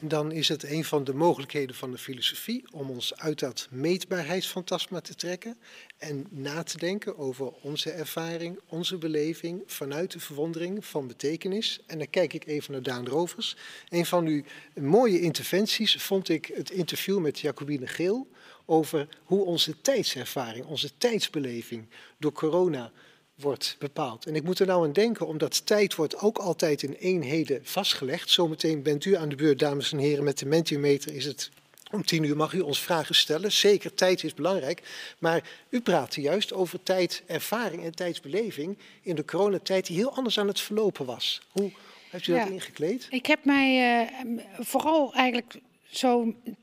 dan 0.00 0.32
is 0.32 0.48
het 0.48 0.62
een 0.62 0.84
van 0.84 1.04
de 1.04 1.14
mogelijkheden 1.14 1.76
van 1.76 1.90
de 1.90 1.98
filosofie 1.98 2.64
om 2.70 2.90
ons 2.90 3.16
uit 3.16 3.38
dat 3.38 3.68
meetbaarheidsfantasma 3.70 5.00
te 5.00 5.14
trekken 5.14 5.58
en 5.98 6.26
na 6.30 6.62
te 6.62 6.78
denken 6.78 7.18
over 7.18 7.52
onze 7.52 7.90
ervaring, 7.90 8.60
onze 8.68 8.96
beleving 8.96 9.62
vanuit 9.66 10.12
de 10.12 10.20
verwondering 10.20 10.84
van 10.86 11.06
betekenis. 11.06 11.80
En 11.86 11.98
dan 11.98 12.10
kijk 12.10 12.32
ik 12.32 12.46
even 12.46 12.72
naar 12.72 12.82
Daan 12.82 13.06
Rovers. 13.06 13.56
Een 13.88 14.06
van 14.06 14.26
uw 14.26 14.42
mooie 14.74 15.20
interventies 15.20 15.96
vond 15.96 16.28
ik 16.28 16.46
het 16.54 16.70
interview 16.70 17.18
met 17.18 17.38
Jacobine 17.38 17.86
Geel 17.86 18.28
over 18.64 19.08
hoe 19.24 19.44
onze 19.44 19.80
tijdservaring, 19.80 20.64
onze 20.64 20.96
tijdsbeleving 20.98 21.86
door 22.18 22.32
corona 22.32 22.92
wordt 23.34 23.76
bepaald. 23.78 24.26
En 24.26 24.34
ik 24.34 24.42
moet 24.42 24.58
er 24.58 24.66
nou 24.66 24.84
aan 24.84 24.92
denken, 24.92 25.26
omdat 25.26 25.66
tijd 25.66 25.94
wordt 25.94 26.18
ook 26.18 26.38
altijd 26.38 26.82
in 26.82 26.92
eenheden 26.92 27.60
vastgelegd. 27.62 28.30
Zometeen 28.30 28.82
bent 28.82 29.04
u 29.04 29.16
aan 29.16 29.28
de 29.28 29.36
beurt, 29.36 29.58
dames 29.58 29.92
en 29.92 29.98
heren, 29.98 30.24
met 30.24 30.38
de 30.38 30.46
Mentimeter 30.46 31.14
is 31.14 31.24
het 31.24 31.50
om 31.94 32.04
tien 32.04 32.24
uur 32.24 32.36
mag 32.36 32.52
u 32.52 32.60
ons 32.60 32.80
vragen 32.80 33.14
stellen. 33.14 33.52
Zeker, 33.52 33.94
tijd 33.94 34.24
is 34.24 34.34
belangrijk. 34.34 34.82
Maar 35.18 35.42
u 35.68 35.80
praatte 35.80 36.20
juist 36.20 36.52
over 36.52 36.82
tijdervaring 36.82 37.84
en 37.84 37.94
tijdsbeleving 37.94 38.78
in 39.02 39.14
de 39.14 39.24
coronatijd 39.24 39.86
die 39.86 39.96
heel 39.96 40.14
anders 40.14 40.38
aan 40.38 40.48
het 40.48 40.60
verlopen 40.60 41.06
was. 41.06 41.40
Hoe 41.50 41.70
heeft 42.10 42.26
u 42.26 42.32
dat 42.32 42.48
ingekleed? 42.48 43.06
Ik 43.10 43.26
heb 43.26 43.44
mij 43.44 44.00
uh, 44.02 44.40
vooral 44.58 45.14
eigenlijk 45.14 45.54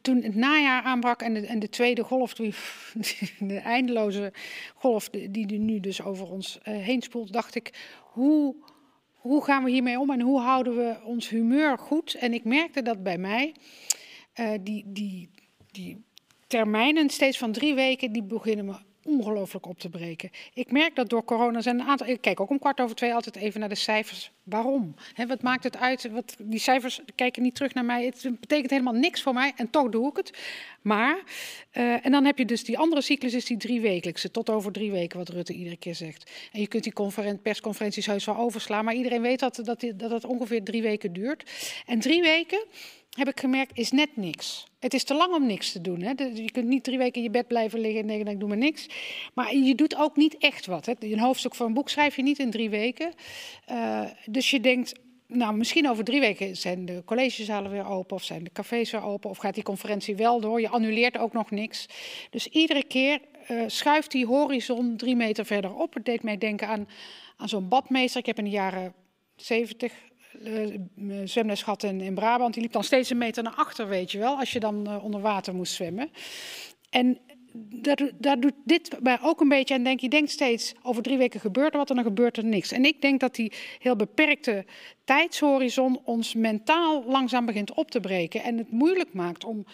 toen 0.01 0.21
het 0.21 0.35
najaar 0.35 0.83
aanbrak 0.83 1.21
en 1.21 1.33
de, 1.33 1.45
en 1.45 1.59
de 1.59 1.69
tweede 1.69 2.03
golf, 2.03 2.33
die, 2.33 2.53
de 3.39 3.57
eindeloze 3.57 4.33
golf 4.75 5.09
die, 5.09 5.59
nu 5.59 5.79
dus 5.79 6.01
over 6.01 6.31
ons 6.31 6.59
uh, 6.67 6.77
heen 6.77 7.01
spoelt, 7.01 7.33
dacht 7.33 7.55
ik, 7.55 7.97
hoe, 7.99 8.55
hoe 9.13 9.43
gaan 9.43 9.63
we 9.63 9.71
hiermee 9.71 9.99
om 9.99 10.11
en 10.11 10.21
hoe 10.21 10.39
houden 10.39 10.75
we 10.75 10.97
ons 11.03 11.29
humeur 11.29 11.77
goed? 11.77 12.13
En 12.13 12.33
ik 12.33 12.43
merkte 12.43 12.81
dat 12.81 13.03
bij 13.03 13.17
mij, 13.17 13.55
uh, 14.39 14.51
die, 14.61 14.83
die, 14.87 15.29
die 15.71 16.03
termijnen 16.47 17.09
steeds 17.09 17.37
van 17.37 17.51
drie 17.51 17.73
weken, 17.73 18.11
die 18.11 18.23
beginnen 18.23 18.65
me 18.65 18.75
ongelooflijk 19.03 19.65
op 19.65 19.79
te 19.79 19.89
breken. 19.89 20.29
Ik 20.53 20.71
merk 20.71 20.95
dat 20.95 21.09
door 21.09 21.23
corona 21.23 21.61
zijn 21.61 21.79
een 21.79 21.87
aantal. 21.87 22.07
Ik 22.07 22.21
kijk 22.21 22.39
ook 22.39 22.49
om 22.49 22.59
kwart 22.59 22.79
over 22.79 22.95
twee 22.95 23.13
altijd 23.13 23.35
even 23.35 23.59
naar 23.59 23.69
de 23.69 23.75
cijfers. 23.75 24.31
Waarom? 24.43 24.95
wat 25.27 25.41
maakt 25.41 25.63
het 25.63 25.77
uit? 25.77 26.09
Wat, 26.11 26.35
die 26.39 26.59
cijfers 26.59 27.01
kijken 27.15 27.41
niet 27.41 27.55
terug 27.55 27.73
naar 27.73 27.85
mij. 27.85 28.05
Het 28.05 28.27
betekent 28.39 28.69
helemaal 28.69 28.93
niks 28.93 29.21
voor 29.21 29.33
mij 29.33 29.53
en 29.55 29.69
toch 29.69 29.89
doe 29.89 30.09
ik 30.09 30.17
het. 30.17 30.37
Maar, 30.81 31.23
uh, 31.73 32.05
en 32.05 32.11
dan 32.11 32.25
heb 32.25 32.37
je 32.37 32.45
dus 32.45 32.63
die 32.63 32.77
andere 32.77 33.01
cyclus, 33.01 33.33
is 33.33 33.45
die 33.45 33.57
drie 33.57 33.81
wekelijkse, 33.81 34.31
tot 34.31 34.49
over 34.49 34.71
drie 34.71 34.91
weken, 34.91 35.17
wat 35.17 35.29
Rutte 35.29 35.53
iedere 35.53 35.77
keer 35.77 35.95
zegt. 35.95 36.31
En 36.51 36.59
je 36.59 36.67
kunt 36.67 36.83
die 36.83 37.37
persconferenties 37.41 38.05
heus 38.05 38.25
wel 38.25 38.37
overslaan, 38.37 38.85
maar 38.85 38.93
iedereen 38.93 39.21
weet 39.21 39.39
dat, 39.39 39.55
dat, 39.63 39.85
dat 39.95 40.11
het 40.11 40.25
ongeveer 40.25 40.63
drie 40.63 40.81
weken 40.81 41.13
duurt. 41.13 41.51
En 41.85 41.99
drie 41.99 42.21
weken 42.21 42.65
heb 43.17 43.27
ik 43.27 43.39
gemerkt, 43.39 43.77
is 43.77 43.91
net 43.91 44.15
niks. 44.15 44.67
Het 44.79 44.93
is 44.93 45.03
te 45.03 45.13
lang 45.13 45.33
om 45.33 45.45
niks 45.45 45.71
te 45.71 45.81
doen. 45.81 46.01
Hè? 46.01 46.13
Je 46.33 46.51
kunt 46.51 46.67
niet 46.67 46.83
drie 46.83 46.97
weken 46.97 47.15
in 47.15 47.23
je 47.23 47.29
bed 47.29 47.47
blijven 47.47 47.79
liggen 47.79 48.01
en 48.01 48.07
denken, 48.07 48.27
ik 48.27 48.39
doe 48.39 48.49
maar 48.49 48.57
niks. 48.57 48.87
Maar 49.33 49.55
je 49.55 49.75
doet 49.75 49.95
ook 49.95 50.15
niet 50.15 50.37
echt 50.37 50.65
wat. 50.65 50.85
Hè? 50.85 50.93
Een 50.99 51.19
hoofdstuk 51.19 51.55
van 51.55 51.65
een 51.65 51.73
boek 51.73 51.89
schrijf 51.89 52.15
je 52.15 52.21
niet 52.21 52.39
in 52.39 52.51
drie 52.51 52.69
weken. 52.69 53.13
Uh, 53.71 54.05
dus 54.25 54.49
je 54.49 54.59
denkt, 54.59 54.93
nou, 55.27 55.55
misschien 55.55 55.89
over 55.89 56.03
drie 56.03 56.19
weken 56.19 56.57
zijn 56.57 56.85
de 56.85 57.01
collegezalen 57.05 57.71
weer 57.71 57.87
open 57.87 58.15
of 58.15 58.23
zijn 58.23 58.43
de 58.43 58.51
cafés 58.51 58.91
weer 58.91 59.03
open 59.03 59.29
of 59.29 59.37
gaat 59.37 59.53
die 59.53 59.63
conferentie 59.63 60.15
wel 60.15 60.39
door. 60.39 60.61
Je 60.61 60.69
annuleert 60.69 61.17
ook 61.17 61.33
nog 61.33 61.51
niks. 61.51 61.85
Dus 62.29 62.47
iedere 62.47 62.83
keer 62.83 63.21
uh, 63.49 63.63
schuift 63.67 64.11
die 64.11 64.25
horizon 64.25 64.97
drie 64.97 65.15
meter 65.15 65.45
verder 65.45 65.73
op. 65.73 65.93
Het 65.93 66.05
deed 66.05 66.23
mij 66.23 66.37
denken 66.37 66.67
aan, 66.67 66.87
aan 67.37 67.49
zo'n 67.49 67.67
badmeester. 67.67 68.19
Ik 68.19 68.25
heb 68.25 68.37
in 68.37 68.43
de 68.43 68.49
jaren 68.49 68.93
70 69.35 69.91
uh, 69.91 70.10
zwemles 71.25 71.63
gehad 71.63 71.83
in, 71.83 72.13
Brabant. 72.13 72.53
Die 72.53 72.63
liep 72.63 72.71
dan 72.71 72.83
steeds 72.83 73.09
een 73.09 73.17
meter 73.17 73.43
naar 73.43 73.55
achter, 73.55 73.87
weet 73.87 74.11
je 74.11 74.17
wel, 74.17 74.37
als 74.37 74.51
je 74.51 74.59
dan 74.59 74.89
uh, 74.89 75.03
onder 75.03 75.21
water 75.21 75.55
moest 75.55 75.73
zwemmen. 75.73 76.11
En 76.89 77.19
daar, 77.53 78.11
daar 78.19 78.39
doet 78.39 78.53
dit 78.65 78.97
mij 79.01 79.17
ook 79.21 79.41
een 79.41 79.49
beetje 79.49 79.73
aan 79.73 79.83
denk 79.83 79.99
Je 79.99 80.09
denkt 80.09 80.31
steeds, 80.31 80.73
over 80.81 81.03
drie 81.03 81.17
weken 81.17 81.39
gebeurt 81.39 81.71
er 81.71 81.77
wat 81.77 81.89
en 81.89 81.95
dan 81.95 82.03
gebeurt 82.03 82.37
er 82.37 82.45
niks. 82.45 82.71
En 82.71 82.85
ik 82.85 83.01
denk 83.01 83.19
dat 83.19 83.35
die 83.35 83.51
heel 83.79 83.95
beperkte 83.95 84.65
tijdshorizon 85.03 86.01
ons 86.03 86.33
mentaal 86.33 87.03
langzaam 87.05 87.45
begint 87.45 87.73
op 87.73 87.91
te 87.91 87.99
breken. 87.99 88.43
En 88.43 88.57
het 88.57 88.71
moeilijk 88.71 89.13
maakt 89.13 89.43
om 89.43 89.65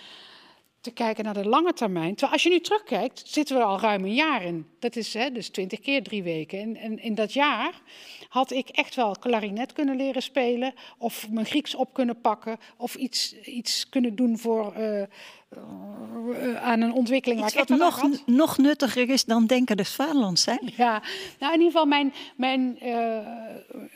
te 0.88 0.94
kijken 0.94 1.24
naar 1.24 1.34
de 1.34 1.48
lange 1.48 1.74
termijn. 1.74 2.12
Terwijl 2.12 2.32
als 2.32 2.44
je 2.44 2.50
nu 2.50 2.60
terugkijkt, 2.60 3.24
zitten 3.26 3.56
we 3.56 3.62
er 3.62 3.68
al 3.68 3.80
ruim 3.80 4.04
een 4.04 4.14
jaar 4.14 4.44
in. 4.44 4.68
Dat 4.80 4.96
is 4.96 5.14
hè, 5.14 5.32
dus 5.32 5.50
twintig 5.50 5.80
keer 5.80 6.04
drie 6.04 6.24
weken. 6.24 6.60
En, 6.60 6.76
en 6.76 7.00
in 7.00 7.16
dat 7.16 7.34
jaar 7.34 7.82
had 8.30 8.52
ik 8.52 8.70
echt 8.70 8.96
wel 8.96 9.16
klarinet 9.20 9.74
kunnen 9.74 9.96
leren 9.96 10.22
spelen, 10.22 10.74
of 10.98 11.30
mijn 11.30 11.46
Grieks 11.46 11.76
op 11.76 11.94
kunnen 11.94 12.22
pakken, 12.22 12.58
of 12.78 12.96
iets, 12.96 13.40
iets 13.42 13.90
kunnen 13.90 14.16
doen 14.16 14.38
voor, 14.38 14.74
uh, 14.78 15.02
uh, 15.02 16.64
aan 16.64 16.82
een 16.82 16.94
ontwikkeling 16.94 17.44
iets 17.44 17.54
waar 17.54 17.64
ik 17.64 17.70
wat 17.70 17.78
nog, 17.78 18.26
nog 18.26 18.58
nuttiger 18.58 19.10
is 19.10 19.26
dan 19.26 19.46
denken 19.46 19.78
des 19.78 19.96
vaderlands 19.96 20.44
zijn. 20.44 20.74
Ja, 20.78 21.02
nou 21.40 21.54
in 21.54 21.60
ieder 21.60 21.72
geval 21.72 21.86
mijn, 21.86 22.14
mijn, 22.36 22.78
uh, 22.84 23.18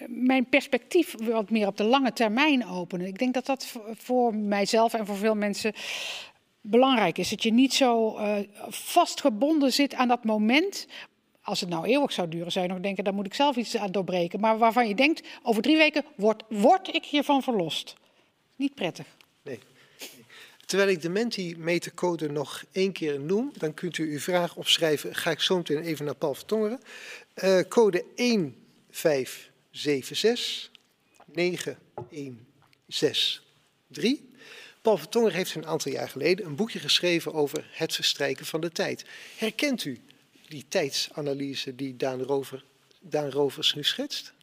mijn 0.08 0.46
perspectief 0.46 1.16
wat 1.20 1.50
meer 1.50 1.68
op 1.68 1.78
de 1.78 1.84
lange 1.84 2.14
termijn 2.14 2.68
openen. 2.68 3.08
Ik 3.08 3.20
denk 3.20 3.34
dat 3.34 3.46
dat 3.46 3.68
voor 3.94 4.36
mijzelf 4.36 4.94
en 4.94 5.06
voor 5.06 5.18
veel 5.18 5.36
mensen 5.36 5.74
belangrijk 6.62 7.18
is. 7.18 7.30
Dat 7.30 7.44
je 7.44 7.54
niet 7.54 7.74
zo 7.74 8.18
uh, 8.18 8.38
vastgebonden 8.70 9.74
zit 9.74 9.94
aan 9.94 10.08
dat 10.08 10.24
moment. 10.24 10.88
Als 11.42 11.60
het 11.60 11.70
nou 11.70 11.86
eeuwig 11.86 12.12
zou 12.12 12.28
duren, 12.28 12.52
zou 12.52 12.66
je 12.66 12.72
nog 12.72 12.82
denken, 12.82 13.04
daar 13.04 13.14
moet 13.14 13.26
ik 13.26 13.34
zelf 13.34 13.56
iets 13.56 13.78
aan 13.78 13.92
doorbreken. 13.92 14.40
Maar 14.40 14.58
waarvan 14.58 14.88
je 14.88 14.96
denkt, 14.96 15.28
over 15.44 15.62
drie 15.62 15.78
weken 15.78 16.06
word, 16.16 16.44
word 16.50 16.96
ik 16.96 17.06
hiervan 17.06 17.44
verlost. 17.44 17.96
Niet 18.56 18.76
prettig. 18.76 19.06
Nee. 19.44 19.60
Terwijl 20.66 20.90
ik 20.90 21.02
de 21.02 21.10
Menti-metercode 21.10 22.30
nog 22.30 22.64
één 22.72 22.92
keer 22.92 23.20
noem, 23.20 23.52
dan 23.58 23.74
kunt 23.74 23.98
u 23.98 24.12
uw 24.12 24.20
vraag 24.20 24.56
opschrijven. 24.56 25.16
Ga 25.16 25.32
ik 25.32 25.40
zo 25.40 25.58
meteen 25.58 25.82
even 25.82 26.06
naar 26.06 26.16
Paul 26.16 26.34
Vertongeren. 26.34 26.80
Uh, 27.44 27.60
code 27.68 28.06
1576 28.16 30.72
9163. 31.26 33.42
Paul 34.82 34.98
Vertonger 34.98 35.34
heeft 35.34 35.56
een 35.56 35.66
aantal 35.66 35.92
jaar 35.92 36.10
geleden 36.10 36.46
een 36.46 36.56
boekje 36.56 36.80
geschreven 36.80 37.34
over 37.34 37.70
het 37.72 37.96
verstrijken 37.96 38.46
van 38.46 38.62
de 38.62 38.72
tijd. 38.72 39.06
Herkent 39.38 39.86
u 39.86 40.00
die 40.48 40.66
tijdsanalyse 40.68 41.76
die 41.76 41.98
Daan, 41.98 42.22
Rover, 42.22 42.64
Daan 43.00 43.30
Rovers 43.30 43.74
nu 43.74 43.84
schetst? 43.84 44.34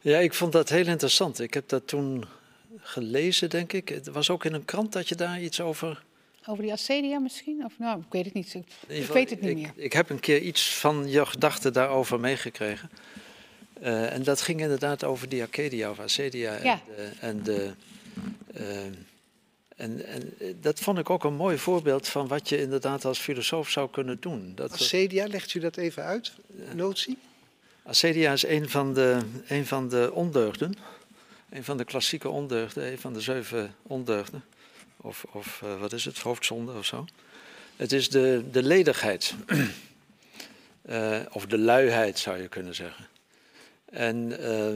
Ja, 0.00 0.18
ik 0.18 0.34
vond 0.34 0.52
dat 0.52 0.68
heel 0.68 0.86
interessant. 0.86 1.40
Ik 1.40 1.54
heb 1.54 1.68
dat 1.68 1.86
toen 1.86 2.24
gelezen, 2.76 3.50
denk 3.50 3.72
ik. 3.72 3.88
Het 3.88 4.06
was 4.06 4.30
ook 4.30 4.44
in 4.44 4.52
een 4.52 4.64
krant 4.64 4.92
dat 4.92 5.08
je 5.08 5.14
daar 5.14 5.40
iets 5.40 5.60
over. 5.60 6.04
Over 6.46 6.62
die 6.62 6.72
acedia 6.72 7.18
misschien? 7.18 7.64
Of 7.64 7.78
nou, 7.78 8.00
ik 8.00 8.12
weet 8.12 8.24
het 8.24 8.34
niet. 8.34 8.54
Ik, 8.86 9.06
weet 9.06 9.30
het 9.30 9.40
niet 9.40 9.50
ik, 9.50 9.56
meer. 9.56 9.72
Ik 9.76 9.92
heb 9.92 10.10
een 10.10 10.20
keer 10.20 10.40
iets 10.40 10.74
van 10.74 11.08
je 11.08 11.26
gedachten 11.26 11.72
daarover 11.72 12.20
meegekregen. 12.20 12.90
Eh, 13.80 14.12
en 14.12 14.22
dat 14.22 14.40
ging 14.40 14.60
inderdaad 14.60 15.04
over 15.04 15.28
die 15.28 15.42
Arcadia 15.42 15.90
of 15.90 15.98
Acedia. 15.98 16.62
Ja. 16.62 16.82
En, 16.82 16.82
de, 16.96 17.12
en, 17.20 17.42
de, 17.42 17.74
eh, 18.54 18.66
en, 19.76 20.06
en 20.06 20.34
eh, 20.38 20.54
dat 20.60 20.80
vond 20.80 20.98
ik 20.98 21.10
ook 21.10 21.24
een 21.24 21.34
mooi 21.34 21.58
voorbeeld 21.58 22.08
van 22.08 22.28
wat 22.28 22.48
je 22.48 22.60
inderdaad 22.60 23.04
als 23.04 23.18
filosoof 23.18 23.70
zou 23.70 23.90
kunnen 23.90 24.20
doen. 24.20 24.52
Dat 24.54 24.72
Acedia, 24.72 25.26
legt 25.26 25.54
u 25.54 25.60
dat 25.60 25.76
even 25.76 26.02
uit, 26.02 26.32
notie? 26.74 27.18
Acedia 27.82 28.32
is 28.32 28.46
een 28.46 28.70
van 28.70 28.94
de, 28.94 29.18
een 29.46 29.66
van 29.66 29.88
de 29.88 30.10
ondeugden. 30.12 30.74
Een 31.50 31.64
van 31.64 31.76
de 31.76 31.84
klassieke 31.84 32.28
ondeugden, 32.28 32.86
een 32.90 32.98
van 32.98 33.12
de 33.12 33.20
zeven 33.20 33.74
ondeugden. 33.82 34.44
Of, 34.96 35.24
of 35.32 35.62
eh, 35.62 35.80
wat 35.80 35.92
is 35.92 36.04
het, 36.04 36.18
hoofdzonde 36.18 36.72
of 36.72 36.84
zo. 36.84 37.06
Het 37.76 37.92
is 37.92 38.10
de, 38.10 38.44
de 38.50 38.62
ledigheid. 38.62 39.34
Eh, 40.84 41.20
of 41.30 41.46
de 41.46 41.58
luiheid 41.58 42.18
zou 42.18 42.42
je 42.42 42.48
kunnen 42.48 42.74
zeggen. 42.74 43.06
En 43.84 44.38
eh, 44.38 44.74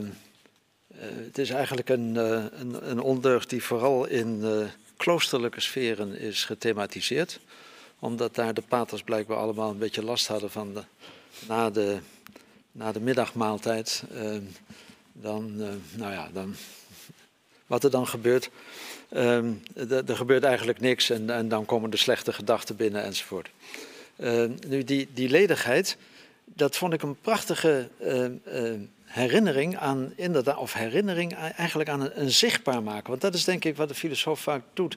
eh, 1.00 1.06
het 1.24 1.38
is 1.38 1.50
eigenlijk 1.50 1.88
een, 1.88 2.16
eh, 2.16 2.44
een, 2.50 2.90
een 2.90 3.00
ondeugd 3.00 3.50
die 3.50 3.62
vooral 3.62 4.06
in 4.06 4.40
eh, 4.44 4.66
kloosterlijke 4.98 5.60
sferen 5.60 6.18
is 6.18 6.44
gethematiseerd. 6.44 7.40
Omdat 7.98 8.34
daar 8.34 8.54
de 8.54 8.62
paters 8.68 9.02
blijkbaar 9.02 9.36
allemaal 9.36 9.70
een 9.70 9.78
beetje 9.78 10.04
last 10.04 10.26
hadden 10.26 10.50
van 10.50 10.74
de, 10.74 10.82
na 11.46 11.70
de 11.70 11.98
na 12.78 12.92
de 12.92 13.00
middagmaaltijd, 13.00 14.02
eh, 14.14 14.36
dan, 15.12 15.54
eh, 15.60 15.98
nou 15.98 16.12
ja, 16.12 16.28
dan, 16.32 16.54
wat 17.66 17.84
er 17.84 17.90
dan 17.90 18.06
gebeurt, 18.06 18.50
eh, 19.08 19.42
er 20.08 20.16
gebeurt 20.16 20.44
eigenlijk 20.44 20.80
niks 20.80 21.10
en, 21.10 21.30
en 21.30 21.48
dan 21.48 21.64
komen 21.64 21.90
de 21.90 21.96
slechte 21.96 22.32
gedachten 22.32 22.76
binnen 22.76 23.02
enzovoort. 23.02 23.50
Eh, 24.16 24.44
nu, 24.66 24.84
die, 24.84 25.08
die 25.14 25.28
ledigheid, 25.28 25.96
dat 26.44 26.76
vond 26.76 26.92
ik 26.92 27.02
een 27.02 27.20
prachtige 27.20 27.88
herinnering 29.08 29.76
aan, 29.76 30.12
inderdaad, 30.16 30.56
of 30.56 30.72
herinnering 30.72 31.34
eigenlijk 31.34 31.88
aan 31.88 32.10
een, 32.12 32.30
zichtbaar 32.30 32.82
maken. 32.82 33.08
Want 33.08 33.20
dat 33.20 33.34
is 33.34 33.44
denk 33.44 33.64
ik 33.64 33.76
wat 33.76 33.88
de 33.88 33.94
filosoof 33.94 34.40
vaak 34.40 34.62
doet. 34.72 34.96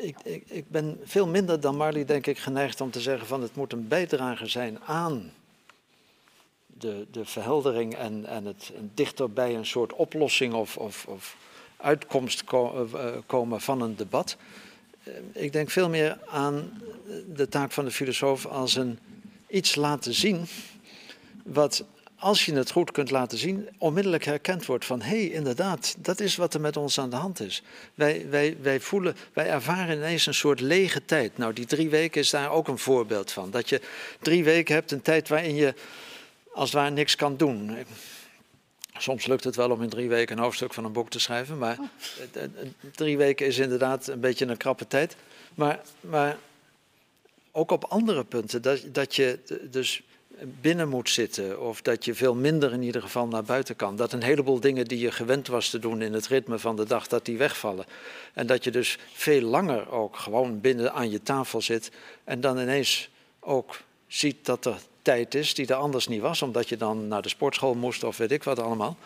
Ik, 0.00 0.16
ik, 0.24 0.42
ik 0.46 0.70
ben 0.70 1.00
veel 1.04 1.26
minder 1.26 1.60
dan 1.60 1.76
Marley, 1.76 2.04
denk 2.04 2.26
ik, 2.26 2.38
geneigd 2.38 2.80
om 2.80 2.90
te 2.90 3.00
zeggen 3.00 3.26
van 3.26 3.42
het 3.42 3.54
moet 3.54 3.72
een 3.72 3.88
bijdrage 3.88 4.46
zijn 4.46 4.78
aan 4.84 5.32
de, 6.66 7.06
de 7.10 7.24
verheldering 7.24 7.94
en, 7.94 8.26
en 8.26 8.44
het 8.44 8.72
en 8.76 8.90
dichter 8.94 9.30
bij 9.30 9.54
een 9.54 9.66
soort 9.66 9.92
oplossing 9.92 10.54
of, 10.54 10.76
of, 10.76 11.06
of 11.06 11.36
uitkomst 11.76 12.44
ko- 12.44 12.88
eh, 12.94 13.06
eh, 13.06 13.14
komen 13.26 13.60
van 13.60 13.80
een 13.82 13.96
debat. 13.96 14.36
Eh, 15.02 15.12
Ik 15.32 15.52
denk 15.52 15.70
veel 15.70 15.88
meer 15.88 16.18
aan 16.26 16.82
de 17.34 17.48
taak 17.48 17.72
van 17.72 17.84
de 17.84 17.90
filosoof 17.90 18.46
als 18.46 18.74
een 18.74 18.98
iets 19.48 19.74
laten 19.74 20.14
zien 20.14 20.46
wat, 21.44 21.84
als 22.18 22.44
je 22.44 22.54
het 22.54 22.70
goed 22.70 22.90
kunt 22.90 23.10
laten 23.10 23.38
zien, 23.38 23.68
onmiddellijk 23.78 24.24
herkend 24.24 24.66
wordt 24.66 24.84
van 24.84 25.02
hé, 25.02 25.08
hey, 25.08 25.26
inderdaad, 25.26 25.94
dat 25.98 26.20
is 26.20 26.36
wat 26.36 26.54
er 26.54 26.60
met 26.60 26.76
ons 26.76 26.98
aan 26.98 27.10
de 27.10 27.16
hand 27.16 27.40
is. 27.40 27.62
Wij, 27.94 28.26
wij, 28.30 28.56
wij 28.60 28.80
voelen, 28.80 29.16
wij 29.32 29.48
ervaren 29.48 29.96
ineens 29.96 30.26
een 30.26 30.34
soort 30.34 30.60
lege 30.60 31.04
tijd. 31.04 31.38
Nou, 31.38 31.52
die 31.52 31.66
drie 31.66 31.88
weken 31.88 32.20
is 32.20 32.30
daar 32.30 32.50
ook 32.50 32.68
een 32.68 32.78
voorbeeld 32.78 33.32
van. 33.32 33.50
Dat 33.50 33.68
je 33.68 33.80
drie 34.20 34.44
weken 34.44 34.74
hebt, 34.74 34.92
een 34.92 35.02
tijd 35.02 35.28
waarin 35.28 35.54
je 35.54 35.74
als 36.52 36.70
het 36.70 36.78
ware 36.78 36.90
niks 36.90 37.16
kan 37.16 37.36
doen. 37.36 37.76
Soms 38.96 39.26
lukt 39.26 39.44
het 39.44 39.56
wel 39.56 39.70
om 39.70 39.82
in 39.82 39.88
drie 39.88 40.08
weken 40.08 40.36
een 40.36 40.42
hoofdstuk 40.42 40.74
van 40.74 40.84
een 40.84 40.92
boek 40.92 41.10
te 41.10 41.20
schrijven, 41.20 41.58
maar 41.58 41.78
eh, 42.32 42.42
drie 42.92 43.16
weken 43.16 43.46
is 43.46 43.58
inderdaad 43.58 44.06
een 44.06 44.20
beetje 44.20 44.46
een 44.46 44.56
krappe 44.56 44.86
tijd. 44.86 45.16
Maar, 45.54 45.80
maar 46.00 46.36
ook 47.52 47.70
op 47.70 47.84
andere 47.84 48.24
punten, 48.24 48.62
dat, 48.62 48.84
dat 48.92 49.16
je 49.16 49.38
dus 49.70 50.02
binnen 50.60 50.88
moet 50.88 51.10
zitten 51.10 51.60
of 51.60 51.82
dat 51.82 52.04
je 52.04 52.14
veel 52.14 52.34
minder 52.34 52.72
in 52.72 52.82
ieder 52.82 53.02
geval 53.02 53.26
naar 53.26 53.42
buiten 53.42 53.76
kan. 53.76 53.96
Dat 53.96 54.12
een 54.12 54.22
heleboel 54.22 54.60
dingen 54.60 54.84
die 54.84 54.98
je 54.98 55.10
gewend 55.10 55.46
was 55.46 55.70
te 55.70 55.78
doen 55.78 56.02
in 56.02 56.12
het 56.12 56.26
ritme 56.26 56.58
van 56.58 56.76
de 56.76 56.84
dag, 56.84 57.06
dat 57.06 57.24
die 57.24 57.36
wegvallen. 57.36 57.84
En 58.32 58.46
dat 58.46 58.64
je 58.64 58.70
dus 58.70 58.98
veel 59.12 59.40
langer 59.40 59.90
ook 59.90 60.16
gewoon 60.16 60.60
binnen 60.60 60.92
aan 60.92 61.10
je 61.10 61.22
tafel 61.22 61.60
zit 61.60 61.90
en 62.24 62.40
dan 62.40 62.58
ineens 62.58 63.08
ook 63.40 63.80
ziet 64.06 64.46
dat 64.46 64.64
er 64.64 64.78
tijd 65.02 65.34
is 65.34 65.54
die 65.54 65.66
er 65.66 65.74
anders 65.74 66.08
niet 66.08 66.20
was, 66.20 66.42
omdat 66.42 66.68
je 66.68 66.76
dan 66.76 67.08
naar 67.08 67.22
de 67.22 67.28
sportschool 67.28 67.74
moest 67.74 68.04
of 68.04 68.16
weet 68.16 68.32
ik 68.32 68.42
wat 68.42 68.58
allemaal. 68.58 68.96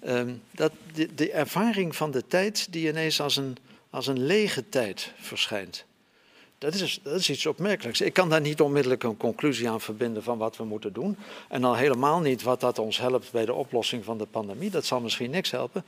Ehm, 0.00 0.34
dat 0.50 0.72
de, 0.94 1.14
de 1.14 1.30
ervaring 1.30 1.96
van 1.96 2.10
de 2.10 2.26
tijd 2.26 2.72
die 2.72 2.88
ineens 2.88 3.20
als 3.20 3.36
een, 3.36 3.56
als 3.90 4.06
een 4.06 4.26
lege 4.26 4.68
tijd 4.68 5.12
verschijnt. 5.16 5.84
Dat 6.58 6.74
is, 6.74 7.00
dat 7.02 7.14
is 7.14 7.30
iets 7.30 7.46
opmerkelijks. 7.46 8.00
Ik 8.00 8.12
kan 8.12 8.28
daar 8.28 8.40
niet 8.40 8.60
onmiddellijk 8.60 9.02
een 9.02 9.16
conclusie 9.16 9.68
aan 9.68 9.80
verbinden 9.80 10.22
van 10.22 10.38
wat 10.38 10.56
we 10.56 10.64
moeten 10.64 10.92
doen. 10.92 11.16
En 11.48 11.64
al 11.64 11.74
helemaal 11.74 12.20
niet 12.20 12.42
wat 12.42 12.60
dat 12.60 12.78
ons 12.78 12.98
helpt 12.98 13.30
bij 13.32 13.44
de 13.44 13.52
oplossing 13.52 14.04
van 14.04 14.18
de 14.18 14.26
pandemie. 14.26 14.70
Dat 14.70 14.86
zal 14.86 15.00
misschien 15.00 15.30
niks 15.30 15.50
helpen. 15.50 15.84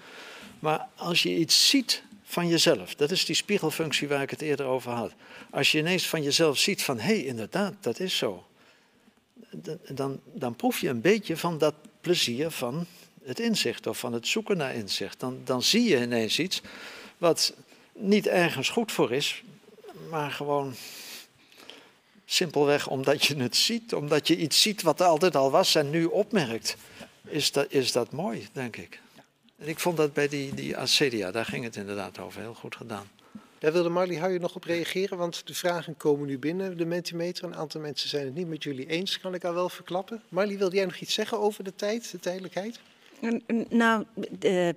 Maar 0.58 0.86
als 0.96 1.22
je 1.22 1.36
iets 1.36 1.68
ziet 1.68 2.02
van 2.24 2.48
jezelf, 2.48 2.94
dat 2.94 3.10
is 3.10 3.24
die 3.24 3.34
spiegelfunctie 3.34 4.08
waar 4.08 4.22
ik 4.22 4.30
het 4.30 4.40
eerder 4.40 4.66
over 4.66 4.90
had. 4.90 5.12
Als 5.50 5.72
je 5.72 5.78
ineens 5.78 6.08
van 6.08 6.22
jezelf 6.22 6.58
ziet 6.58 6.82
van 6.82 6.98
hé, 6.98 7.14
hey, 7.14 7.24
inderdaad, 7.24 7.74
dat 7.80 8.00
is 8.00 8.16
zo. 8.16 8.44
Dan, 9.88 10.20
dan, 10.32 10.56
proef 10.56 10.80
je 10.80 10.88
een 10.88 11.00
beetje 11.00 11.36
van 11.36 11.58
dat 11.58 11.74
plezier 12.00 12.50
van 12.50 12.86
het 13.24 13.40
inzicht 13.40 13.86
of 13.86 13.98
van 13.98 14.12
het 14.12 14.26
zoeken 14.26 14.56
naar 14.56 14.74
inzicht. 14.74 15.20
Dan, 15.20 15.40
dan 15.44 15.62
zie 15.62 15.88
je 15.88 16.02
ineens 16.02 16.38
iets 16.38 16.62
wat 17.18 17.54
niet 17.92 18.26
ergens 18.26 18.68
goed 18.68 18.92
voor 18.92 19.12
is, 19.12 19.42
maar 20.10 20.30
gewoon 20.30 20.74
simpelweg 22.24 22.88
omdat 22.88 23.24
je 23.24 23.36
het 23.36 23.56
ziet, 23.56 23.94
omdat 23.94 24.28
je 24.28 24.36
iets 24.36 24.62
ziet 24.62 24.82
wat 24.82 25.00
er 25.00 25.06
altijd 25.06 25.36
al 25.36 25.50
was 25.50 25.74
en 25.74 25.90
nu 25.90 26.04
opmerkt, 26.04 26.76
is 27.26 27.52
dat, 27.52 27.66
is 27.72 27.92
dat 27.92 28.12
mooi, 28.12 28.48
denk 28.52 28.76
ik. 28.76 29.00
En 29.56 29.68
ik 29.68 29.78
vond 29.78 29.96
dat 29.96 30.12
bij 30.12 30.28
die, 30.28 30.54
die 30.54 30.76
acedia, 30.76 31.30
daar 31.30 31.44
ging 31.44 31.64
het 31.64 31.76
inderdaad 31.76 32.18
over, 32.18 32.40
heel 32.40 32.54
goed 32.54 32.76
gedaan. 32.76 33.10
Daar 33.58 33.72
wilde 33.72 33.88
Marley 33.88 34.18
Huijer 34.18 34.40
nog 34.40 34.54
op 34.54 34.64
reageren, 34.64 35.18
want 35.18 35.46
de 35.46 35.54
vragen 35.54 35.96
komen 35.96 36.26
nu 36.26 36.38
binnen, 36.38 36.76
de 36.76 36.84
Mentimeter. 36.84 37.44
Een 37.44 37.56
aantal 37.56 37.80
mensen 37.80 38.08
zijn 38.08 38.24
het 38.24 38.34
niet 38.34 38.48
met 38.48 38.62
jullie 38.62 38.86
eens, 38.86 39.20
kan 39.20 39.34
ik 39.34 39.44
al 39.44 39.54
wel 39.54 39.68
verklappen. 39.68 40.22
Marley, 40.28 40.58
wilde 40.58 40.76
jij 40.76 40.84
nog 40.84 40.96
iets 40.96 41.14
zeggen 41.14 41.40
over 41.40 41.64
de 41.64 41.74
tijd, 41.74 42.10
de 42.10 42.18
tijdelijkheid? 42.18 42.80
Nou, 43.68 44.04
eh, 44.40 44.68
eh, 44.68 44.74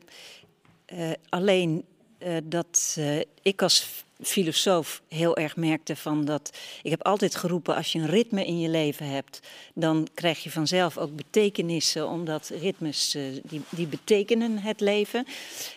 alleen 1.29 1.85
eh, 2.23 2.37
dat 2.43 2.95
eh, 2.97 3.19
ik 3.41 3.61
als 3.61 4.03
filosoof 4.21 5.01
heel 5.07 5.37
erg 5.37 5.55
merkte 5.55 5.95
van 5.95 6.25
dat. 6.25 6.57
Ik 6.83 6.91
heb 6.91 7.03
altijd 7.03 7.35
geroepen: 7.35 7.75
als 7.75 7.91
je 7.91 7.99
een 7.99 8.09
ritme 8.09 8.45
in 8.45 8.59
je 8.59 8.69
leven 8.69 9.09
hebt, 9.09 9.39
dan 9.73 10.07
krijg 10.13 10.43
je 10.43 10.51
vanzelf 10.51 10.97
ook 10.97 11.15
betekenissen, 11.15 12.07
omdat 12.07 12.51
ritmes 12.59 13.15
eh, 13.15 13.23
die, 13.43 13.61
die 13.69 13.87
betekenen 13.87 14.57
het 14.57 14.79
leven. 14.79 15.25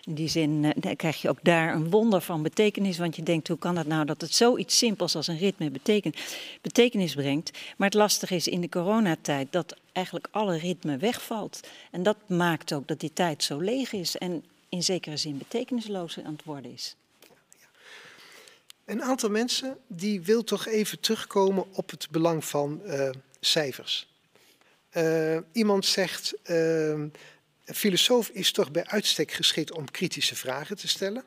In 0.05 0.15
die 0.15 0.29
zin 0.29 0.75
krijg 0.97 1.23
je 1.23 1.29
ook 1.29 1.39
daar 1.43 1.75
een 1.75 1.91
wonder 1.91 2.21
van 2.21 2.43
betekenis, 2.43 2.99
want 2.99 3.17
je 3.17 3.23
denkt: 3.23 3.49
hoe 3.49 3.59
kan 3.59 3.77
het 3.77 3.87
nou 3.87 4.05
dat 4.05 4.21
het 4.21 4.35
zoiets 4.35 4.79
simpels 4.79 5.17
als 5.17 5.27
een 5.27 5.39
ritme 5.39 5.71
beteken, 5.71 6.13
betekenis 6.61 7.15
brengt? 7.15 7.51
Maar 7.77 7.89
het 7.89 7.99
lastige 7.99 8.35
is 8.35 8.49
in 8.49 8.61
de 8.61 8.69
coronatijd 8.69 9.53
dat 9.53 9.77
eigenlijk 9.93 10.29
alle 10.31 10.59
ritme 10.59 10.97
wegvalt. 10.97 11.61
En 11.91 12.03
dat 12.03 12.17
maakt 12.27 12.73
ook 12.73 12.89
dat 12.89 13.01
die 13.01 13.13
tijd 13.13 13.43
zo 13.43 13.59
leeg 13.59 13.93
is 13.93 14.17
en 14.17 14.45
in 14.69 14.83
zekere 14.83 15.17
zin 15.17 15.39
betekenisloos 15.39 16.19
aan 16.19 16.33
het 16.33 16.45
worden 16.45 16.73
is. 16.73 16.97
Een 18.85 19.03
aantal 19.03 19.31
mensen 19.31 19.79
die 19.87 20.21
wil 20.21 20.45
toch 20.45 20.67
even 20.67 21.01
terugkomen 21.01 21.65
op 21.73 21.91
het 21.91 22.11
belang 22.11 22.45
van 22.45 22.83
eh, 22.85 23.11
cijfers. 23.41 24.09
Eh, 24.89 25.39
iemand 25.53 25.87
zegt, 25.87 26.35
eh, 26.43 26.89
een 26.89 27.13
filosoof 27.75 28.29
is 28.29 28.53
toch 28.53 28.71
bij 28.71 28.87
uitstek 28.87 29.33
geschikt 29.33 29.73
om 29.73 29.91
kritische 29.91 30.37
vragen 30.37 30.77
te 30.77 30.89
stellen, 30.89 31.25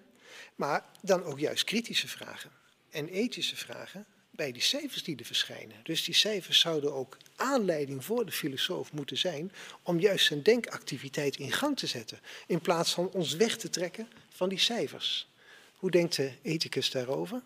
maar 0.55 0.85
dan 1.01 1.23
ook 1.23 1.39
juist 1.39 1.63
kritische 1.63 2.07
vragen 2.07 2.51
en 2.89 3.07
ethische 3.07 3.55
vragen 3.55 4.05
bij 4.39 4.51
die 4.51 4.61
cijfers 4.61 5.03
die 5.03 5.17
er 5.17 5.25
verschijnen. 5.25 5.75
Dus 5.83 6.03
die 6.03 6.13
cijfers 6.13 6.59
zouden 6.59 6.93
ook 6.93 7.17
aanleiding 7.35 8.05
voor 8.05 8.25
de 8.25 8.31
filosoof 8.31 8.93
moeten 8.93 9.17
zijn 9.17 9.51
om 9.83 9.99
juist 9.99 10.25
zijn 10.25 10.43
denkactiviteit 10.43 11.37
in 11.37 11.51
gang 11.51 11.77
te 11.77 11.87
zetten, 11.87 12.19
in 12.47 12.59
plaats 12.59 12.93
van 12.93 13.09
ons 13.11 13.35
weg 13.35 13.57
te 13.57 13.69
trekken 13.69 14.07
van 14.29 14.49
die 14.49 14.59
cijfers. 14.59 15.27
Hoe 15.75 15.91
denkt 15.91 16.15
de 16.15 16.31
ethicus 16.41 16.91
daarover? 16.91 17.41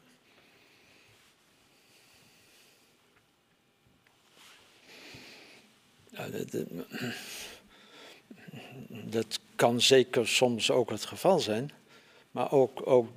Dat, 8.89 9.39
kan 9.55 9.81
zeker 9.81 10.27
soms 10.27 10.71
ook 10.71 10.89
het 10.89 11.05
geval 11.05 11.39
zijn. 11.39 11.71
Maar 12.31 12.51
ook, 12.51 12.87
ook 12.87 13.09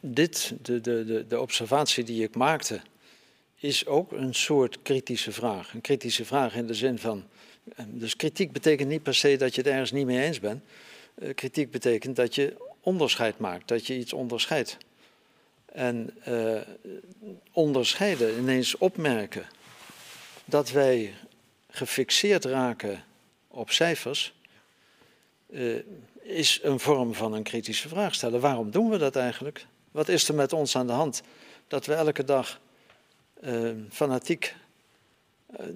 dit, 0.00 0.52
de, 0.62 0.80
de, 0.80 1.24
de 1.28 1.40
observatie 1.40 2.04
die 2.04 2.22
ik 2.22 2.34
maakte 2.34 2.80
is 3.64 3.86
ook 3.86 4.12
een 4.12 4.34
soort 4.34 4.78
kritische 4.82 5.32
vraag. 5.32 5.74
Een 5.74 5.80
kritische 5.80 6.24
vraag 6.24 6.54
in 6.54 6.66
de 6.66 6.74
zin 6.74 6.98
van. 6.98 7.24
Dus 7.86 8.16
kritiek 8.16 8.52
betekent 8.52 8.88
niet 8.88 9.02
per 9.02 9.14
se 9.14 9.36
dat 9.36 9.54
je 9.54 9.60
het 9.60 9.70
ergens 9.70 9.92
niet 9.92 10.06
mee 10.06 10.22
eens 10.22 10.40
bent. 10.40 10.62
Uh, 11.18 11.34
kritiek 11.34 11.70
betekent 11.70 12.16
dat 12.16 12.34
je 12.34 12.56
onderscheid 12.80 13.38
maakt, 13.38 13.68
dat 13.68 13.86
je 13.86 13.98
iets 13.98 14.12
onderscheidt. 14.12 14.76
En 15.66 16.16
uh, 16.28 16.60
onderscheiden, 17.52 18.38
ineens 18.38 18.78
opmerken 18.78 19.46
dat 20.44 20.70
wij 20.70 21.14
gefixeerd 21.70 22.44
raken 22.44 23.04
op 23.48 23.70
cijfers, 23.70 24.34
is 26.22 26.60
een 26.62 26.80
vorm 26.80 27.14
van 27.14 27.32
een 27.32 27.42
kritische 27.42 27.88
vraag 27.88 28.14
stellen. 28.14 28.40
Waarom 28.40 28.70
doen 28.70 28.90
we 28.90 28.98
dat 28.98 29.16
eigenlijk? 29.16 29.66
Wat 29.90 30.08
is 30.08 30.28
er 30.28 30.34
met 30.34 30.52
ons 30.52 30.76
aan 30.76 30.86
de 30.86 30.92
hand 30.92 31.22
dat 31.68 31.86
we 31.86 31.94
elke 31.94 32.24
dag 32.24 32.60
uh, 33.46 33.70
fanatiek. 33.90 34.54
Uh, 35.60 35.66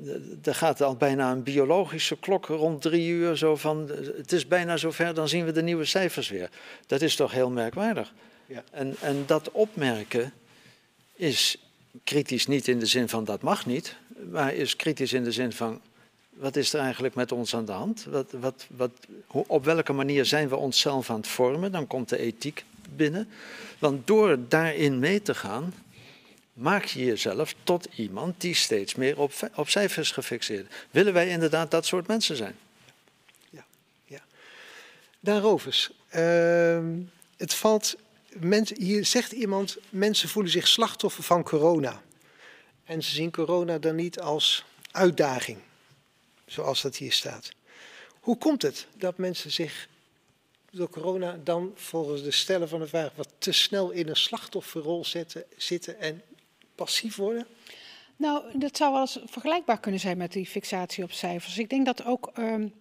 er 0.43 0.55
gaat 0.55 0.83
al 0.83 0.97
bijna 0.97 1.33
een 1.33 1.43
biologische 1.43 2.17
klok 2.17 2.47
rond 2.47 2.83
drie 2.83 3.09
uur. 3.09 3.37
Zo 3.37 3.57
van, 3.57 3.91
het 4.17 4.33
is 4.33 4.47
bijna 4.47 4.77
zover, 4.77 5.15
dan 5.15 5.29
zien 5.29 5.45
we 5.45 5.53
de 5.53 5.63
nieuwe 5.63 5.85
cijfers 5.85 6.29
weer. 6.29 6.51
Dat 6.87 7.03
is 7.03 7.17
toch 7.17 7.33
heel 7.33 7.51
merkwaardig. 7.51 8.13
Ja. 8.47 8.65
En, 8.71 8.95
en 9.01 9.23
dat 9.27 9.51
opmerken 9.51 10.33
is 11.15 11.57
kritisch 12.05 12.47
niet 12.47 12.69
in 12.69 12.79
de 12.79 12.87
zin 12.87 13.09
van 13.09 13.25
dat 13.25 13.43
mag 13.43 13.67
niet, 13.67 13.97
maar 14.31 14.55
is 14.55 14.77
kritisch 14.77 15.13
in 15.13 15.25
de 15.25 15.33
zin 15.33 15.53
van 15.53 15.81
wat 16.39 16.57
is 16.57 16.73
er 16.73 16.81
eigenlijk 16.81 17.15
met 17.15 17.33
ons 17.33 17.55
aan 17.55 17.65
de 17.65 17.73
hand? 17.73 18.05
Wat, 18.05 18.33
wat, 18.41 18.67
wat, 18.77 18.91
hoe, 19.27 19.45
op 19.47 19.65
welke 19.65 19.93
manier 19.93 20.25
zijn 20.25 20.49
we 20.49 20.57
onszelf 20.57 21.11
aan 21.11 21.17
het 21.17 21.29
vormen? 21.29 21.73
Dan 21.73 21.87
komt 21.87 22.09
de 22.09 22.19
ethiek 22.19 22.65
binnen. 22.97 23.29
Want 23.79 24.07
door 24.07 24.39
daarin 24.49 24.99
mee 24.99 25.23
te 25.23 25.35
gaan, 25.35 25.75
maak 26.59 26.85
je 26.85 27.05
jezelf 27.05 27.55
tot 27.63 27.89
iemand 27.95 28.41
die 28.41 28.55
steeds 28.55 28.95
meer 28.95 29.19
op, 29.19 29.33
op 29.55 29.69
cijfers 29.69 30.11
gefixeerd. 30.11 30.73
Willen 30.91 31.13
wij 31.13 31.29
inderdaad 31.29 31.71
dat 31.71 31.87
soort 31.87 32.07
mensen 32.07 32.37
zijn? 32.37 32.57
Ja, 33.51 33.65
ja. 34.05 34.21
Daarover. 35.21 35.91
Uh, 36.17 37.05
het 37.37 37.55
valt. 37.55 37.97
Mensen, 38.33 38.83
hier 38.83 39.07
zegt 39.07 39.33
iemand: 39.33 39.77
mensen 39.91 40.29
voelen 40.29 40.53
zich 40.53 40.69
slachtoffer 40.69 41.23
van 41.23 41.43
corona. 41.43 42.03
En 42.85 43.03
ze 43.03 43.11
zien 43.11 43.31
corona 43.31 43.79
dan 43.79 43.95
niet 43.95 44.21
als 44.21 44.65
uitdaging, 44.91 45.59
zoals 46.47 46.83
dat 46.83 46.97
hier 46.97 47.13
staat. 47.13 47.51
Hoe 48.21 48.39
komt 48.39 48.63
het 48.63 48.87
dat 48.97 49.19
mensen 49.19 49.51
zich 49.51 49.89
door 50.71 50.89
corona 50.89 51.39
dan 51.45 51.73
volgens 51.75 52.23
de 52.23 52.31
stellen 52.31 52.69
van 52.69 52.81
de 52.81 52.87
vraag 52.87 53.11
wat 53.15 53.29
te 53.39 53.53
snel 53.53 53.91
in 53.91 54.09
een 54.09 54.17
slachtofferrol 54.17 55.05
zetten, 55.05 55.45
zitten 55.57 56.01
en 56.01 56.23
passief 56.79 57.17
worden? 57.17 57.47
Nou, 58.17 58.59
dat 58.59 58.77
zou 58.77 58.93
wel 58.93 59.01
eens 59.01 59.19
vergelijkbaar 59.25 59.81
kunnen 59.81 60.01
zijn 60.01 60.17
met 60.17 60.33
die 60.33 60.47
fixatie 60.47 61.05
op 61.05 61.13
cijfers. 61.13 61.59
Ik 61.59 61.71
denk 61.71 61.87
dat 61.87 62.05
ook 62.05 62.31
um, 62.39 62.73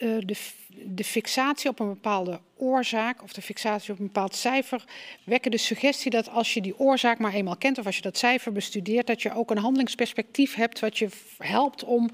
uh, 0.00 0.18
de, 0.20 0.36
de 0.84 1.04
fixatie 1.04 1.70
op 1.70 1.80
een 1.80 1.88
bepaalde 1.88 2.40
oorzaak 2.56 3.22
of 3.22 3.32
de 3.32 3.42
fixatie 3.42 3.92
op 3.92 3.98
een 3.98 4.06
bepaald 4.06 4.34
cijfer 4.34 4.84
wekken 5.24 5.50
de 5.50 5.58
suggestie 5.58 6.10
dat 6.10 6.28
als 6.28 6.54
je 6.54 6.60
die 6.60 6.78
oorzaak 6.78 7.18
maar 7.18 7.32
eenmaal 7.32 7.56
kent 7.56 7.78
of 7.78 7.86
als 7.86 7.96
je 7.96 8.02
dat 8.02 8.18
cijfer 8.18 8.52
bestudeert, 8.52 9.06
dat 9.06 9.22
je 9.22 9.34
ook 9.34 9.50
een 9.50 9.58
handelingsperspectief 9.58 10.54
hebt 10.54 10.80
wat 10.80 10.98
je 10.98 11.08
helpt 11.38 11.84
om, 11.84 12.10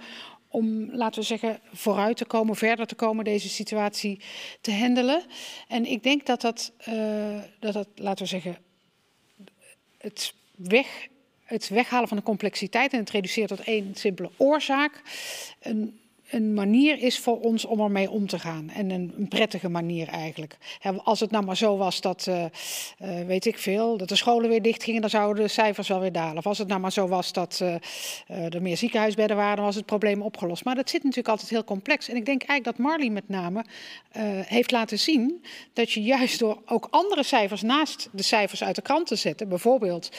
om, 0.48 0.90
laten 0.90 1.20
we 1.20 1.26
zeggen, 1.26 1.60
vooruit 1.72 2.16
te 2.16 2.24
komen, 2.24 2.56
verder 2.56 2.86
te 2.86 2.94
komen, 2.94 3.24
deze 3.24 3.48
situatie 3.48 4.20
te 4.60 4.72
handelen. 4.72 5.22
En 5.68 5.86
ik 5.86 6.02
denk 6.02 6.26
dat 6.26 6.40
dat, 6.40 6.72
uh, 6.88 7.42
dat, 7.60 7.72
dat 7.72 7.88
laten 7.94 8.24
we 8.24 8.30
zeggen, 8.30 8.56
het, 10.06 10.34
weg, 10.56 11.08
het 11.44 11.68
weghalen 11.68 12.08
van 12.08 12.16
de 12.16 12.22
complexiteit 12.22 12.92
en 12.92 12.98
het 12.98 13.10
reduceren 13.10 13.56
tot 13.56 13.66
één 13.66 13.94
simpele 13.94 14.30
oorzaak. 14.36 15.02
Een 15.60 16.00
een 16.30 16.54
manier 16.54 16.98
is 16.98 17.18
voor 17.18 17.40
ons 17.40 17.64
om 17.64 17.80
ermee 17.80 18.10
om 18.10 18.26
te 18.26 18.38
gaan. 18.38 18.70
En 18.70 18.90
een, 18.90 19.26
prettige 19.28 19.68
manier 19.68 20.08
eigenlijk. 20.08 20.56
als 21.02 21.20
het 21.20 21.30
nou 21.30 21.44
maar 21.44 21.56
zo 21.56 21.76
was 21.76 22.00
dat, 22.00 22.26
uh, 22.28 22.44
uh, 22.44 23.26
weet 23.26 23.46
ik 23.46 23.58
veel, 23.58 23.96
dat 23.96 24.08
de 24.08 24.16
scholen 24.16 24.48
weer 24.48 24.62
dicht 24.62 24.82
gingen, 24.82 25.00
dan 25.00 25.10
zouden 25.10 25.42
de 25.42 25.50
cijfers 25.50 25.88
wel 25.88 26.00
weer 26.00 26.12
dalen. 26.12 26.36
Of 26.36 26.46
als 26.46 26.58
het 26.58 26.68
nou 26.68 26.80
maar 26.80 26.92
zo 26.92 27.08
was 27.08 27.32
dat 27.32 27.60
uh, 27.62 28.54
er 28.54 28.62
meer 28.62 28.76
ziekenhuisbedden 28.76 29.36
waren, 29.36 29.56
dan 29.56 29.64
was 29.64 29.74
het 29.74 29.86
probleem 29.86 30.22
opgelost. 30.22 30.64
Maar 30.64 30.74
dat 30.74 30.90
zit 30.90 31.02
natuurlijk 31.02 31.28
altijd 31.28 31.50
heel 31.50 31.64
complex. 31.64 32.08
En 32.08 32.16
ik 32.16 32.26
denk 32.26 32.42
eigenlijk 32.42 32.76
dat 32.76 32.86
Marley 32.86 33.10
met 33.10 33.28
name 33.28 33.64
heeft 34.46 34.70
laten 34.70 34.98
zien 34.98 35.44
dat 35.72 35.92
je 35.92 36.02
juist 36.02 36.38
door 36.38 36.62
ook 36.66 36.86
andere 36.90 37.22
cijfers 37.22 37.62
naast 37.62 38.08
de 38.12 38.22
cijfers 38.22 38.64
uit 38.64 38.74
de 38.74 38.82
krant 38.82 39.06
te 39.06 39.16
zetten, 39.16 39.48
bijvoorbeeld 39.48 40.10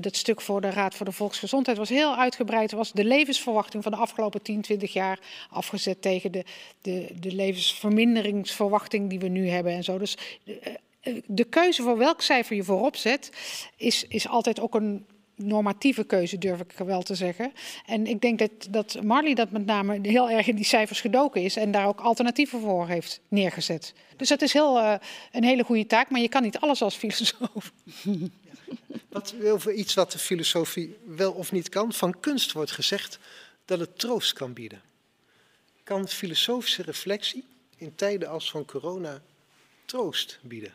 dat 0.00 0.16
stuk 0.16 0.40
voor 0.40 0.60
de 0.60 0.70
Raad 0.70 0.94
voor 0.94 1.06
de 1.06 1.12
Volksgezondheid 1.12 1.78
was 1.78 1.88
heel 1.88 2.16
uitgebreid, 2.16 2.72
was 2.72 2.92
de 2.92 3.04
levensverwachting 3.04 3.82
van 3.82 3.92
de 3.92 3.98
afgelopen 3.98 4.42
10, 4.42 4.60
20 4.60 4.92
jaar 4.92 5.18
afgezet 5.50 6.02
tegen 6.02 6.32
de, 6.32 6.44
de, 6.82 7.06
de 7.20 7.34
levensverminderingsverwachting 7.34 9.10
die 9.10 9.18
we 9.18 9.28
nu 9.28 9.48
hebben 9.48 9.72
en 9.72 9.84
zo. 9.84 9.98
Dus 9.98 10.16
de, 10.44 10.78
eh, 11.00 11.14
de 11.26 11.44
keuze 11.44 11.82
voor 11.82 11.98
welk 11.98 12.20
cijfer 12.20 12.56
je 12.56 12.64
voorop 12.64 12.96
zet, 12.96 13.30
is, 13.76 14.04
is 14.08 14.28
altijd 14.28 14.60
ook 14.60 14.74
een 14.74 15.06
normatieve 15.36 16.04
keuze, 16.04 16.38
durf 16.38 16.60
ik 16.60 16.72
wel 16.72 17.02
te 17.02 17.14
zeggen. 17.14 17.52
En 17.86 18.06
ik 18.06 18.20
denk 18.20 18.38
dat, 18.38 18.50
dat 18.70 19.02
Marley 19.02 19.34
dat 19.34 19.50
met 19.50 19.66
name 19.66 19.98
heel 20.02 20.30
erg 20.30 20.46
in 20.46 20.56
die 20.56 20.64
cijfers 20.64 21.00
gedoken 21.00 21.42
is 21.42 21.56
en 21.56 21.70
daar 21.70 21.86
ook 21.86 22.00
alternatieven 22.00 22.60
voor 22.60 22.88
heeft 22.88 23.20
neergezet. 23.28 23.94
Dus 24.16 24.28
dat 24.28 24.42
is 24.42 24.52
heel, 24.52 24.78
uh, 24.78 24.94
een 25.32 25.44
hele 25.44 25.64
goede 25.64 25.86
taak, 25.86 26.10
maar 26.10 26.20
je 26.20 26.28
kan 26.28 26.42
niet 26.42 26.58
alles 26.58 26.82
als 26.82 26.96
filosoof. 26.96 27.72
Wat, 29.08 29.34
over 29.44 29.72
iets 29.72 29.94
wat 29.94 30.12
de 30.12 30.18
filosofie 30.18 30.96
wel 31.06 31.32
of 31.32 31.52
niet 31.52 31.68
kan. 31.68 31.92
Van 31.92 32.20
kunst 32.20 32.52
wordt 32.52 32.70
gezegd 32.70 33.18
dat 33.64 33.78
het 33.78 33.98
troost 33.98 34.32
kan 34.32 34.52
bieden 34.52 34.80
kan 35.86 36.08
filosofische 36.08 36.82
reflectie 36.82 37.44
in 37.76 37.94
tijden 37.94 38.28
als 38.28 38.50
van 38.50 38.64
corona 38.64 39.22
troost 39.84 40.38
bieden? 40.42 40.72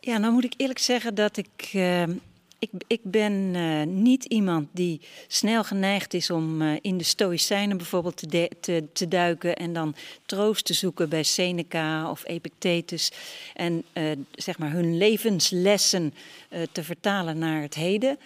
Ja, 0.00 0.18
nou 0.18 0.32
moet 0.32 0.44
ik 0.44 0.54
eerlijk 0.56 0.78
zeggen 0.78 1.14
dat 1.14 1.36
ik. 1.36 1.70
Uh, 1.72 2.02
ik, 2.58 2.70
ik 2.86 3.00
ben 3.02 3.32
uh, 3.32 3.82
niet 3.82 4.24
iemand 4.24 4.68
die 4.72 5.00
snel 5.28 5.64
geneigd 5.64 6.14
is 6.14 6.30
om 6.30 6.62
uh, 6.62 6.76
in 6.80 6.98
de 6.98 7.04
Stoïcijnen 7.04 7.76
bijvoorbeeld 7.76 8.16
te, 8.16 8.50
te, 8.60 8.84
te, 8.92 9.08
duiken 9.08 9.56
en 9.56 9.72
dan 9.72 9.94
troost 10.26 10.64
te 10.64 10.74
zoeken 10.74 11.08
bij 11.08 11.22
Seneca 11.22 12.10
of 12.10 12.26
Epictetus 12.26 13.12
en 13.54 13.84
zeg 14.34 14.58
maar 14.58 14.70
hun 14.70 14.96
levenslessen 14.96 16.14
te 16.72 16.84
vertalen 16.84 17.38
naar 17.38 17.62
het 17.62 17.74
heden 17.74 18.18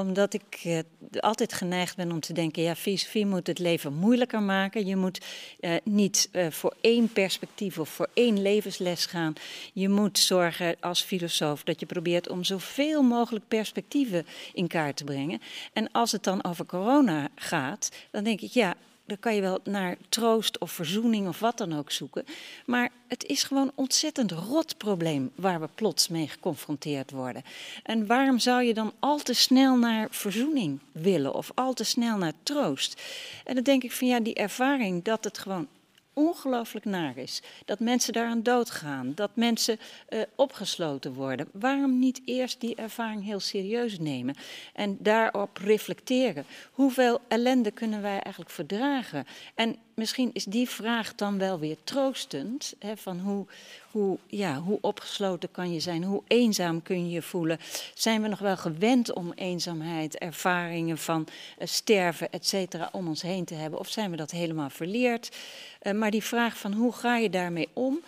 omdat 0.00 0.34
ik 0.34 0.62
uh, 0.64 0.78
altijd 1.20 1.52
geneigd 1.52 1.96
ben 1.96 2.12
om 2.12 2.20
te 2.20 2.32
denken, 2.32 2.62
ja, 2.62 2.74
filosofie 2.74 3.26
moet 3.26 3.46
het 3.46 3.58
leven 3.58 3.94
moeilijker 3.94 4.42
maken. 4.42 4.86
Je 4.86 4.96
moet 4.96 5.20
uh, 5.60 5.74
niet 5.84 6.28
uh, 6.32 6.50
voor 6.50 6.74
één 6.80 7.12
perspectief 7.12 7.78
of 7.78 7.88
voor 7.88 8.08
één 8.14 8.42
levensles 8.42 9.06
gaan. 9.06 9.32
Je 9.72 9.88
moet 9.88 10.18
zorgen 10.18 10.76
als 10.80 11.02
filosoof 11.02 11.62
dat 11.62 11.80
je 11.80 11.86
probeert 11.86 12.28
om 12.28 12.44
zoveel 12.44 13.02
mogelijk 13.02 13.48
perspectieven 13.48 14.26
in 14.52 14.66
kaart 14.66 14.96
te 14.96 15.04
brengen. 15.04 15.40
En 15.72 15.92
als 15.92 16.12
het 16.12 16.24
dan 16.24 16.44
over 16.44 16.66
corona 16.66 17.28
gaat, 17.34 17.90
dan 18.10 18.24
denk 18.24 18.40
ik, 18.40 18.50
ja, 18.50 18.74
dan 19.06 19.18
kan 19.18 19.34
je 19.34 19.40
wel 19.40 19.58
naar 19.64 19.96
troost 20.08 20.58
of 20.58 20.72
verzoening 20.72 21.28
of 21.28 21.38
wat 21.40 21.58
dan 21.58 21.78
ook 21.78 21.90
zoeken. 21.90 22.24
Maar 22.66 22.90
het 23.08 23.24
is 23.24 23.42
gewoon 23.42 23.62
een 23.62 23.72
ontzettend 23.74 24.30
rot 24.30 24.76
probleem 24.76 25.30
waar 25.34 25.60
we 25.60 25.68
plots 25.74 26.08
mee 26.08 26.28
geconfronteerd 26.28 27.10
worden. 27.10 27.42
En 27.82 28.06
waarom 28.06 28.38
zou 28.38 28.62
je 28.62 28.74
dan 28.74 28.92
al 28.98 29.18
te 29.18 29.34
snel 29.34 29.76
naar 29.76 30.08
verzoening 30.10 30.80
willen 30.92 31.34
of 31.34 31.50
al 31.54 31.72
te 31.72 31.84
snel 31.84 32.16
naar 32.16 32.32
troost? 32.42 33.02
En 33.44 33.54
dan 33.54 33.64
denk 33.64 33.82
ik 33.82 33.92
van 33.92 34.08
ja, 34.08 34.20
die 34.20 34.34
ervaring 34.34 35.04
dat 35.04 35.24
het 35.24 35.38
gewoon 35.38 35.68
ongelooflijk 36.14 36.84
naar 36.84 37.16
is. 37.16 37.42
Dat 37.64 37.78
mensen 37.80 38.12
daaraan 38.12 38.42
doodgaan, 38.42 39.12
dat 39.14 39.30
mensen 39.34 39.78
uh, 40.08 40.22
opgesloten 40.36 41.12
worden. 41.14 41.48
Waarom 41.52 41.98
niet 41.98 42.20
eerst 42.24 42.60
die 42.60 42.74
ervaring 42.74 43.24
heel 43.24 43.40
serieus 43.40 43.98
nemen 43.98 44.34
en 44.72 44.96
daarop 45.00 45.56
reflecteren? 45.56 46.46
Hoeveel 46.72 47.20
ellende 47.28 47.70
kunnen 47.70 48.02
wij 48.02 48.18
eigenlijk 48.18 48.50
verdragen? 48.50 49.26
En 49.54 49.76
misschien 49.94 50.30
is 50.32 50.44
die 50.44 50.68
vraag 50.68 51.14
dan 51.14 51.38
wel 51.38 51.58
weer 51.58 51.76
troostend, 51.84 52.74
hè, 52.78 52.96
van 52.96 53.18
hoe, 53.18 53.46
hoe, 53.94 54.18
ja, 54.26 54.60
hoe 54.60 54.78
opgesloten 54.80 55.50
kan 55.50 55.72
je 55.72 55.80
zijn, 55.80 56.04
hoe 56.04 56.22
eenzaam 56.26 56.82
kun 56.82 57.04
je 57.06 57.10
je 57.10 57.22
voelen. 57.22 57.58
Zijn 57.94 58.22
we 58.22 58.28
nog 58.28 58.38
wel 58.38 58.56
gewend 58.56 59.12
om 59.12 59.32
eenzaamheid, 59.32 60.18
ervaringen 60.18 60.98
van 60.98 61.26
uh, 61.58 61.66
sterven, 61.66 62.32
et 62.32 62.46
cetera, 62.46 62.88
om 62.92 63.08
ons 63.08 63.22
heen 63.22 63.44
te 63.44 63.54
hebben? 63.54 63.78
Of 63.78 63.88
zijn 63.88 64.10
we 64.10 64.16
dat 64.16 64.30
helemaal 64.30 64.70
verleerd? 64.70 65.36
Uh, 65.82 65.92
maar 65.92 66.10
die 66.10 66.22
vraag 66.22 66.58
van 66.58 66.72
hoe 66.72 66.92
ga 66.92 67.16
je 67.16 67.30
daarmee 67.30 67.68
om, 67.72 68.00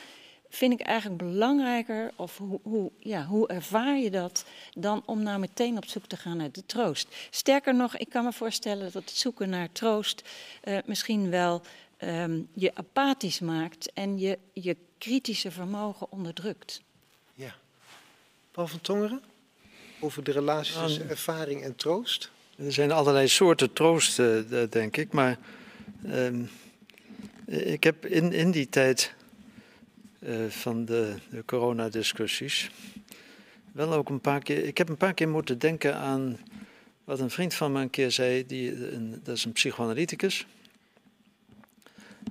vind 0.49 0.73
ik 0.73 0.87
eigenlijk 0.87 1.23
belangrijker, 1.23 2.13
of 2.17 2.39
hoe, 2.39 2.61
hoe, 2.63 2.91
ja, 2.99 3.25
hoe 3.25 3.49
ervaar 3.49 3.99
je 3.99 4.11
dat, 4.11 4.45
dan 4.75 5.03
om 5.05 5.23
nou 5.23 5.39
meteen 5.39 5.77
op 5.77 5.87
zoek 5.87 6.07
te 6.07 6.17
gaan 6.17 6.37
naar 6.37 6.53
de 6.53 6.67
troost. 6.67 7.29
Sterker 7.31 7.75
nog, 7.75 7.97
ik 7.97 8.09
kan 8.09 8.25
me 8.25 8.33
voorstellen 8.33 8.93
dat 8.93 9.05
het 9.05 9.11
zoeken 9.11 9.49
naar 9.49 9.73
troost 9.73 10.23
uh, 10.65 10.79
misschien 10.85 11.31
wel 11.31 11.63
um, 11.99 12.49
je 12.55 12.75
apathisch 12.75 13.41
maakt 13.41 13.93
en 13.93 14.19
je, 14.19 14.39
je 14.53 14.77
kritische 14.99 15.51
vermogen 15.51 16.13
onderdrukt. 16.13 16.81
Ja. 17.35 17.55
Paul 18.51 18.67
van 18.67 18.81
Tongeren? 18.81 19.23
over 20.01 20.25
de 20.25 20.33
relatie 20.33 20.81
tussen 20.81 21.09
ervaring 21.09 21.63
en 21.63 21.77
troost? 21.77 22.31
Er 22.57 22.73
zijn 22.73 22.93
allerlei 22.93 23.29
soorten 23.29 23.73
troost, 23.73 24.19
uh, 24.19 24.63
denk 24.71 24.97
ik. 24.97 25.13
Maar 25.13 25.39
uh, 26.05 26.29
ik 27.47 27.85
heb 27.85 28.07
in, 28.07 28.33
in 28.33 28.51
die 28.51 28.69
tijd 28.69 29.15
uh, 30.19 30.47
van 30.49 30.85
de, 30.85 31.15
de 31.31 31.45
coronadiscussies 31.45 32.71
wel 33.73 33.93
ook 33.93 34.09
een 34.09 34.21
paar 34.21 34.43
keer. 34.43 34.65
Ik 34.65 34.79
heb 34.79 34.89
een 34.89 34.97
paar 34.97 35.15
keer 35.15 35.29
moeten 35.29 35.59
denken 35.59 35.97
aan 35.97 36.39
wat 37.05 37.21
een 37.21 37.31
vriend 37.31 37.55
van 37.55 37.73
me 37.73 37.81
een 37.81 37.91
keer 37.91 38.11
zei. 38.11 38.47
Die, 38.47 38.93
een, 38.93 39.21
dat 39.23 39.37
is 39.37 39.45
een 39.45 39.53
psychoanalyticus. 39.53 40.47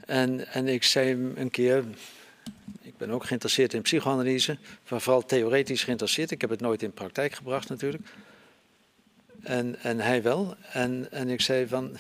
En, 0.06 0.48
en 0.48 0.68
ik 0.68 0.84
zei 0.84 1.10
hem 1.10 1.34
een 1.36 1.52
keer. 1.52 1.84
Ik 2.82 2.98
ben 2.98 3.10
ook 3.10 3.26
geïnteresseerd 3.26 3.74
in 3.74 3.82
psychoanalyse, 3.82 4.58
maar 4.90 5.02
vooral 5.02 5.26
theoretisch 5.26 5.84
geïnteresseerd. 5.84 6.32
Ik 6.32 6.42
heb 6.42 6.50
het 6.50 6.62
nooit 6.62 6.84
in 6.84 6.94
praktijk 6.94 7.34
gebracht 7.34 7.70
natuurlijk. 7.70 8.04
En, 9.42 9.76
en 9.82 10.00
hij 10.00 10.22
wel. 10.22 10.56
En, 10.72 11.08
en 11.12 11.30
ik 11.30 11.42
zei 11.42 11.68
van, 11.68 11.98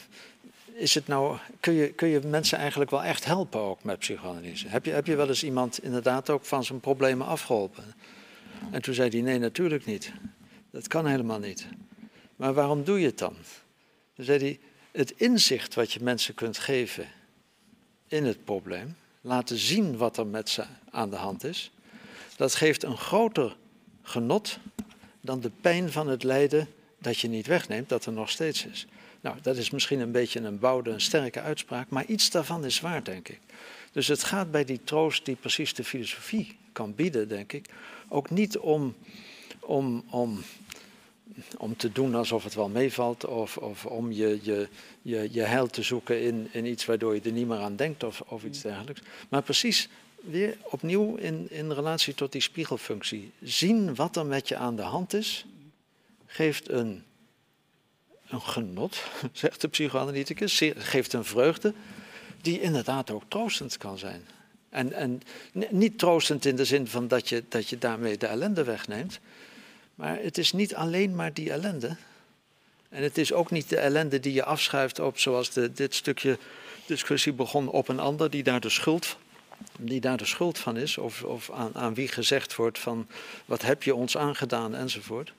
is 0.73 0.93
het 0.93 1.07
nou, 1.07 1.37
kun, 1.59 1.73
je, 1.73 1.93
kun 1.93 2.07
je 2.07 2.19
mensen 2.19 2.57
eigenlijk 2.57 2.91
wel 2.91 3.03
echt 3.03 3.25
helpen 3.25 3.59
ook 3.59 3.83
met 3.83 3.99
psychoanalyse? 3.99 4.67
Heb 4.67 4.85
je, 4.85 4.91
heb 4.91 5.05
je 5.05 5.15
wel 5.15 5.27
eens 5.27 5.43
iemand 5.43 5.83
inderdaad 5.83 6.29
ook 6.29 6.45
van 6.45 6.63
zijn 6.63 6.79
problemen 6.79 7.27
afgeholpen? 7.27 7.83
En 8.71 8.81
toen 8.81 8.93
zei 8.93 9.09
hij, 9.09 9.21
nee, 9.21 9.39
natuurlijk 9.39 9.85
niet. 9.85 10.11
Dat 10.71 10.87
kan 10.87 11.05
helemaal 11.05 11.39
niet. 11.39 11.67
Maar 12.35 12.53
waarom 12.53 12.83
doe 12.83 12.99
je 12.99 13.05
het 13.05 13.17
dan? 13.17 13.35
Toen 14.15 14.25
zei 14.25 14.39
hij, 14.39 14.59
het 14.91 15.13
inzicht 15.17 15.73
wat 15.73 15.91
je 15.91 15.99
mensen 16.03 16.33
kunt 16.33 16.57
geven 16.57 17.07
in 18.07 18.25
het 18.25 18.43
probleem, 18.43 18.95
laten 19.21 19.57
zien 19.57 19.97
wat 19.97 20.17
er 20.17 20.27
met 20.27 20.49
ze 20.49 20.63
aan 20.91 21.09
de 21.09 21.15
hand 21.15 21.43
is, 21.43 21.71
dat 22.35 22.55
geeft 22.55 22.83
een 22.83 22.97
groter 22.97 23.55
genot 24.01 24.59
dan 25.21 25.39
de 25.39 25.51
pijn 25.61 25.91
van 25.91 26.07
het 26.07 26.23
lijden 26.23 26.67
dat 26.99 27.19
je 27.19 27.27
niet 27.27 27.47
wegneemt, 27.47 27.89
dat 27.89 28.05
er 28.05 28.11
nog 28.11 28.29
steeds 28.29 28.65
is. 28.65 28.87
Nou, 29.21 29.37
dat 29.41 29.57
is 29.57 29.69
misschien 29.69 29.99
een 29.99 30.11
beetje 30.11 30.39
een 30.39 30.59
bouwde, 30.59 30.89
een 30.89 31.01
sterke 31.01 31.41
uitspraak, 31.41 31.89
maar 31.89 32.05
iets 32.05 32.29
daarvan 32.29 32.65
is 32.65 32.79
waar, 32.79 33.03
denk 33.03 33.27
ik. 33.27 33.39
Dus 33.91 34.07
het 34.07 34.23
gaat 34.23 34.51
bij 34.51 34.65
die 34.65 34.79
troost 34.83 35.25
die 35.25 35.35
precies 35.35 35.73
de 35.73 35.83
filosofie 35.83 36.57
kan 36.71 36.95
bieden, 36.95 37.27
denk 37.27 37.53
ik, 37.53 37.69
ook 38.09 38.29
niet 38.29 38.57
om, 38.57 38.95
om, 39.59 40.03
om, 40.09 40.43
om 41.57 41.77
te 41.77 41.91
doen 41.91 42.15
alsof 42.15 42.43
het 42.43 42.53
wel 42.53 42.69
meevalt 42.69 43.25
of, 43.25 43.57
of 43.57 43.85
om 43.85 44.11
je, 44.11 44.39
je, 44.41 44.67
je, 45.01 45.27
je 45.31 45.41
heil 45.41 45.67
te 45.67 45.81
zoeken 45.81 46.21
in, 46.21 46.47
in 46.51 46.65
iets 46.65 46.85
waardoor 46.85 47.15
je 47.15 47.21
er 47.21 47.31
niet 47.31 47.47
meer 47.47 47.57
aan 47.57 47.75
denkt 47.75 48.03
of, 48.03 48.21
of 48.21 48.43
iets 48.43 48.61
dergelijks. 48.61 49.01
Maar 49.29 49.41
precies 49.41 49.89
weer 50.15 50.57
opnieuw 50.63 51.15
in, 51.15 51.47
in 51.49 51.71
relatie 51.71 52.13
tot 52.13 52.31
die 52.31 52.41
spiegelfunctie. 52.41 53.31
Zien 53.41 53.95
wat 53.95 54.15
er 54.15 54.25
met 54.25 54.47
je 54.47 54.55
aan 54.55 54.75
de 54.75 54.81
hand 54.81 55.13
is, 55.13 55.45
geeft 56.25 56.69
een, 56.69 57.03
een 58.27 58.41
genot, 58.41 59.03
zegt 59.31 59.61
de 59.61 59.67
psychoanalyticus, 59.67 60.61
geeft 60.75 61.13
een 61.13 61.25
vreugde 61.25 61.73
die 62.41 62.61
inderdaad 62.61 63.11
ook 63.11 63.23
troostend 63.27 63.77
kan 63.77 63.97
zijn. 63.97 64.27
En, 64.69 64.93
en 64.93 65.21
niet 65.69 65.99
troostend 65.99 66.45
in 66.45 66.55
de 66.55 66.65
zin 66.65 66.87
van 66.87 67.07
dat 67.07 67.29
je, 67.29 67.43
dat 67.49 67.69
je 67.69 67.77
daarmee 67.77 68.17
de 68.17 68.27
ellende 68.27 68.63
wegneemt, 68.63 69.19
maar 69.95 70.19
het 70.21 70.37
is 70.37 70.51
niet 70.51 70.75
alleen 70.75 71.15
maar 71.15 71.33
die 71.33 71.51
ellende. 71.51 71.95
En 72.89 73.03
het 73.03 73.17
is 73.17 73.33
ook 73.33 73.51
niet 73.51 73.69
de 73.69 73.77
ellende 73.77 74.19
die 74.19 74.33
je 74.33 74.43
afschuift 74.43 74.99
op, 74.99 75.19
zoals 75.19 75.51
de, 75.51 75.73
dit 75.73 75.95
stukje 75.95 76.37
discussie 76.85 77.33
begon, 77.33 77.69
op 77.69 77.87
een 77.87 77.99
ander 77.99 78.29
die 78.29 78.43
daar 78.43 78.59
de 78.59 78.69
schuld, 78.69 79.17
die 79.79 80.01
daar 80.01 80.17
de 80.17 80.25
schuld 80.25 80.57
van 80.57 80.77
is, 80.77 80.97
of, 80.97 81.23
of 81.23 81.51
aan, 81.51 81.75
aan 81.75 81.93
wie 81.93 82.07
gezegd 82.07 82.55
wordt 82.55 82.79
van 82.79 83.07
wat 83.45 83.61
heb 83.61 83.83
je 83.83 83.95
ons 83.95 84.17
aangedaan 84.17 84.75
enzovoort. 84.75 85.33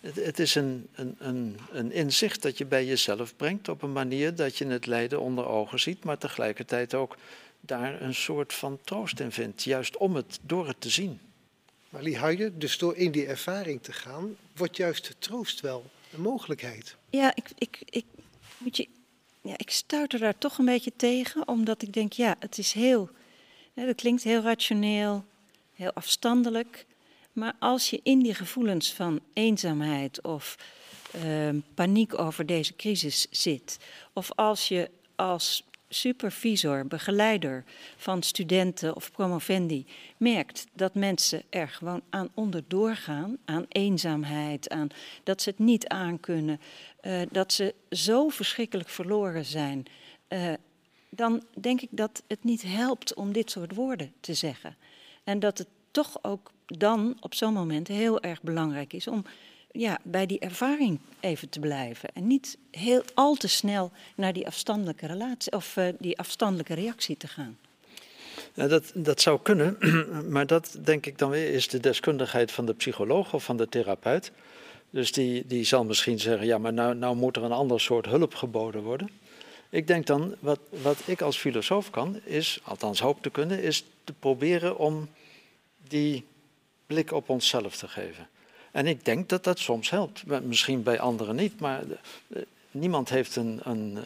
Het, 0.00 0.16
het 0.16 0.38
is 0.38 0.54
een, 0.54 0.88
een, 0.94 1.16
een, 1.18 1.58
een 1.72 1.92
inzicht 1.92 2.42
dat 2.42 2.58
je 2.58 2.64
bij 2.64 2.84
jezelf 2.84 3.36
brengt 3.36 3.68
op 3.68 3.82
een 3.82 3.92
manier 3.92 4.34
dat 4.34 4.56
je 4.56 4.66
het 4.66 4.86
lijden 4.86 5.20
onder 5.20 5.46
ogen 5.46 5.80
ziet, 5.80 6.04
maar 6.04 6.18
tegelijkertijd 6.18 6.94
ook 6.94 7.16
daar 7.60 8.02
een 8.02 8.14
soort 8.14 8.52
van 8.52 8.78
troost 8.84 9.20
in 9.20 9.32
vindt, 9.32 9.62
juist 9.62 9.96
om 9.96 10.16
het, 10.16 10.38
door 10.42 10.66
het 10.66 10.80
te 10.80 10.90
zien. 10.90 11.20
Maar 12.02 12.58
dus 12.58 12.78
door 12.78 12.96
in 12.96 13.10
die 13.10 13.26
ervaring 13.26 13.82
te 13.82 13.92
gaan, 13.92 14.36
wordt 14.56 14.76
juist 14.76 15.06
de 15.06 15.14
troost 15.18 15.60
wel 15.60 15.90
een 16.12 16.20
mogelijkheid. 16.20 16.96
Ja, 17.10 17.34
ik, 17.34 17.50
ik, 17.58 17.82
ik, 17.84 18.04
moet 18.58 18.76
je, 18.76 18.88
ja, 19.42 19.54
ik 19.56 19.70
stuiter 19.70 20.18
daar 20.18 20.38
toch 20.38 20.58
een 20.58 20.64
beetje 20.64 20.92
tegen, 20.96 21.48
omdat 21.48 21.82
ik 21.82 21.92
denk, 21.92 22.12
ja, 22.12 22.36
het 22.38 22.58
is 22.58 22.72
heel, 22.72 23.10
dat 23.74 23.94
klinkt 23.94 24.22
heel 24.22 24.42
rationeel, 24.42 25.24
heel 25.74 25.92
afstandelijk. 25.92 26.86
Maar 27.32 27.54
als 27.58 27.90
je 27.90 28.00
in 28.02 28.22
die 28.22 28.34
gevoelens 28.34 28.92
van 28.92 29.20
eenzaamheid 29.32 30.22
of 30.22 30.56
uh, 31.24 31.48
paniek 31.74 32.18
over 32.18 32.46
deze 32.46 32.76
crisis 32.76 33.26
zit, 33.30 33.78
of 34.12 34.32
als 34.34 34.68
je 34.68 34.90
als 35.14 35.64
supervisor, 35.88 36.86
begeleider 36.86 37.64
van 37.96 38.22
studenten 38.22 38.96
of 38.96 39.12
promovendi 39.12 39.86
merkt 40.16 40.66
dat 40.72 40.94
mensen 40.94 41.42
er 41.50 41.68
gewoon 41.68 42.02
aan 42.10 42.28
onderdoor 42.34 42.96
gaan, 42.96 43.38
aan 43.44 43.66
eenzaamheid, 43.68 44.68
aan 44.68 44.88
dat 45.22 45.42
ze 45.42 45.50
het 45.50 45.58
niet 45.58 45.88
aankunnen, 45.88 46.60
uh, 47.02 47.22
dat 47.30 47.52
ze 47.52 47.74
zo 47.90 48.28
verschrikkelijk 48.28 48.88
verloren 48.88 49.44
zijn, 49.44 49.84
uh, 50.28 50.52
dan 51.10 51.42
denk 51.60 51.80
ik 51.80 51.88
dat 51.90 52.22
het 52.26 52.44
niet 52.44 52.62
helpt 52.62 53.14
om 53.14 53.32
dit 53.32 53.50
soort 53.50 53.74
woorden 53.74 54.12
te 54.20 54.34
zeggen. 54.34 54.76
En 55.24 55.38
dat 55.38 55.58
het 55.58 55.68
toch 55.90 56.18
ook 56.22 56.52
dan 56.66 57.16
op 57.20 57.34
zo'n 57.34 57.52
moment 57.52 57.88
heel 57.88 58.20
erg 58.20 58.42
belangrijk 58.42 58.92
is 58.92 59.08
om 59.08 59.24
ja, 59.76 59.98
bij 60.02 60.26
die 60.26 60.38
ervaring 60.38 60.98
even 61.20 61.48
te 61.48 61.60
blijven. 61.60 62.08
En 62.14 62.26
niet 62.26 62.58
heel 62.70 63.02
al 63.14 63.34
te 63.34 63.48
snel 63.48 63.92
naar 64.14 64.32
die 64.32 64.46
afstandelijke 64.46 65.06
relatie 65.06 65.52
of 65.52 65.76
uh, 65.76 65.88
die 65.98 66.18
afstandelijke 66.18 66.74
reactie 66.74 67.16
te 67.16 67.28
gaan. 67.28 67.58
Ja, 68.54 68.66
dat, 68.66 68.92
dat 68.94 69.20
zou 69.20 69.40
kunnen, 69.42 69.78
maar 70.34 70.46
dat 70.46 70.78
denk 70.84 71.06
ik 71.06 71.18
dan 71.18 71.30
weer 71.30 71.52
is 71.52 71.68
de 71.68 71.80
deskundigheid 71.80 72.52
van 72.52 72.66
de 72.66 72.74
psycholoog 72.74 73.34
of 73.34 73.44
van 73.44 73.56
de 73.56 73.68
therapeut. 73.68 74.32
Dus 74.90 75.12
die, 75.12 75.46
die 75.46 75.64
zal 75.64 75.84
misschien 75.84 76.18
zeggen, 76.18 76.46
ja, 76.46 76.58
maar 76.58 76.72
nou, 76.72 76.94
nou 76.94 77.16
moet 77.16 77.36
er 77.36 77.42
een 77.42 77.52
ander 77.52 77.80
soort 77.80 78.06
hulp 78.06 78.34
geboden 78.34 78.82
worden. 78.82 79.10
Ik 79.70 79.86
denk 79.86 80.06
dan, 80.06 80.34
wat, 80.38 80.60
wat 80.70 80.96
ik 81.04 81.20
als 81.20 81.38
filosoof 81.38 81.90
kan, 81.90 82.20
is, 82.24 82.60
althans 82.64 83.00
hoop 83.00 83.22
te 83.22 83.30
kunnen, 83.30 83.62
is 83.62 83.84
te 84.04 84.12
proberen 84.12 84.78
om 84.78 85.08
die 85.88 86.24
blik 86.86 87.12
op 87.12 87.28
onszelf 87.28 87.76
te 87.76 87.88
geven. 87.88 88.28
En 88.76 88.86
ik 88.86 89.04
denk 89.04 89.28
dat 89.28 89.44
dat 89.44 89.58
soms 89.58 89.90
helpt. 89.90 90.22
Misschien 90.42 90.82
bij 90.82 91.00
anderen 91.00 91.36
niet, 91.36 91.60
maar 91.60 91.82
eh, 92.28 92.42
niemand 92.70 93.08
heeft 93.08 93.36
een, 93.36 93.60
een, 93.62 93.98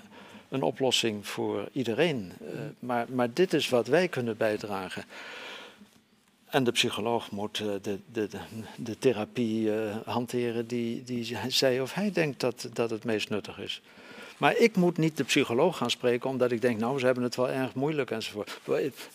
een 0.48 0.62
oplossing 0.62 1.26
voor 1.26 1.68
iedereen. 1.72 2.32
Uh, 2.42 2.48
maar, 2.78 3.06
maar 3.08 3.32
dit 3.32 3.52
is 3.52 3.68
wat 3.68 3.86
wij 3.86 4.08
kunnen 4.08 4.36
bijdragen. 4.36 5.04
En 6.46 6.64
de 6.64 6.72
psycholoog 6.72 7.30
moet 7.30 7.56
de, 7.56 7.80
de, 7.82 7.98
de, 8.12 8.28
de 8.76 8.98
therapie 8.98 9.70
hanteren 10.04 10.66
die, 10.66 11.04
die 11.04 11.36
zij 11.48 11.80
of 11.80 11.94
hij 11.94 12.12
denkt 12.12 12.40
dat, 12.40 12.68
dat 12.72 12.90
het 12.90 13.04
meest 13.04 13.28
nuttig 13.28 13.58
is. 13.58 13.80
Maar 14.36 14.56
ik 14.56 14.76
moet 14.76 14.98
niet 14.98 15.16
de 15.16 15.24
psycholoog 15.24 15.76
gaan 15.76 15.90
spreken 15.90 16.30
omdat 16.30 16.52
ik 16.52 16.60
denk, 16.60 16.80
nou, 16.80 16.98
ze 16.98 17.04
hebben 17.06 17.24
het 17.24 17.36
wel 17.36 17.50
erg 17.50 17.74
moeilijk 17.74 18.10
enzovoort. 18.10 18.60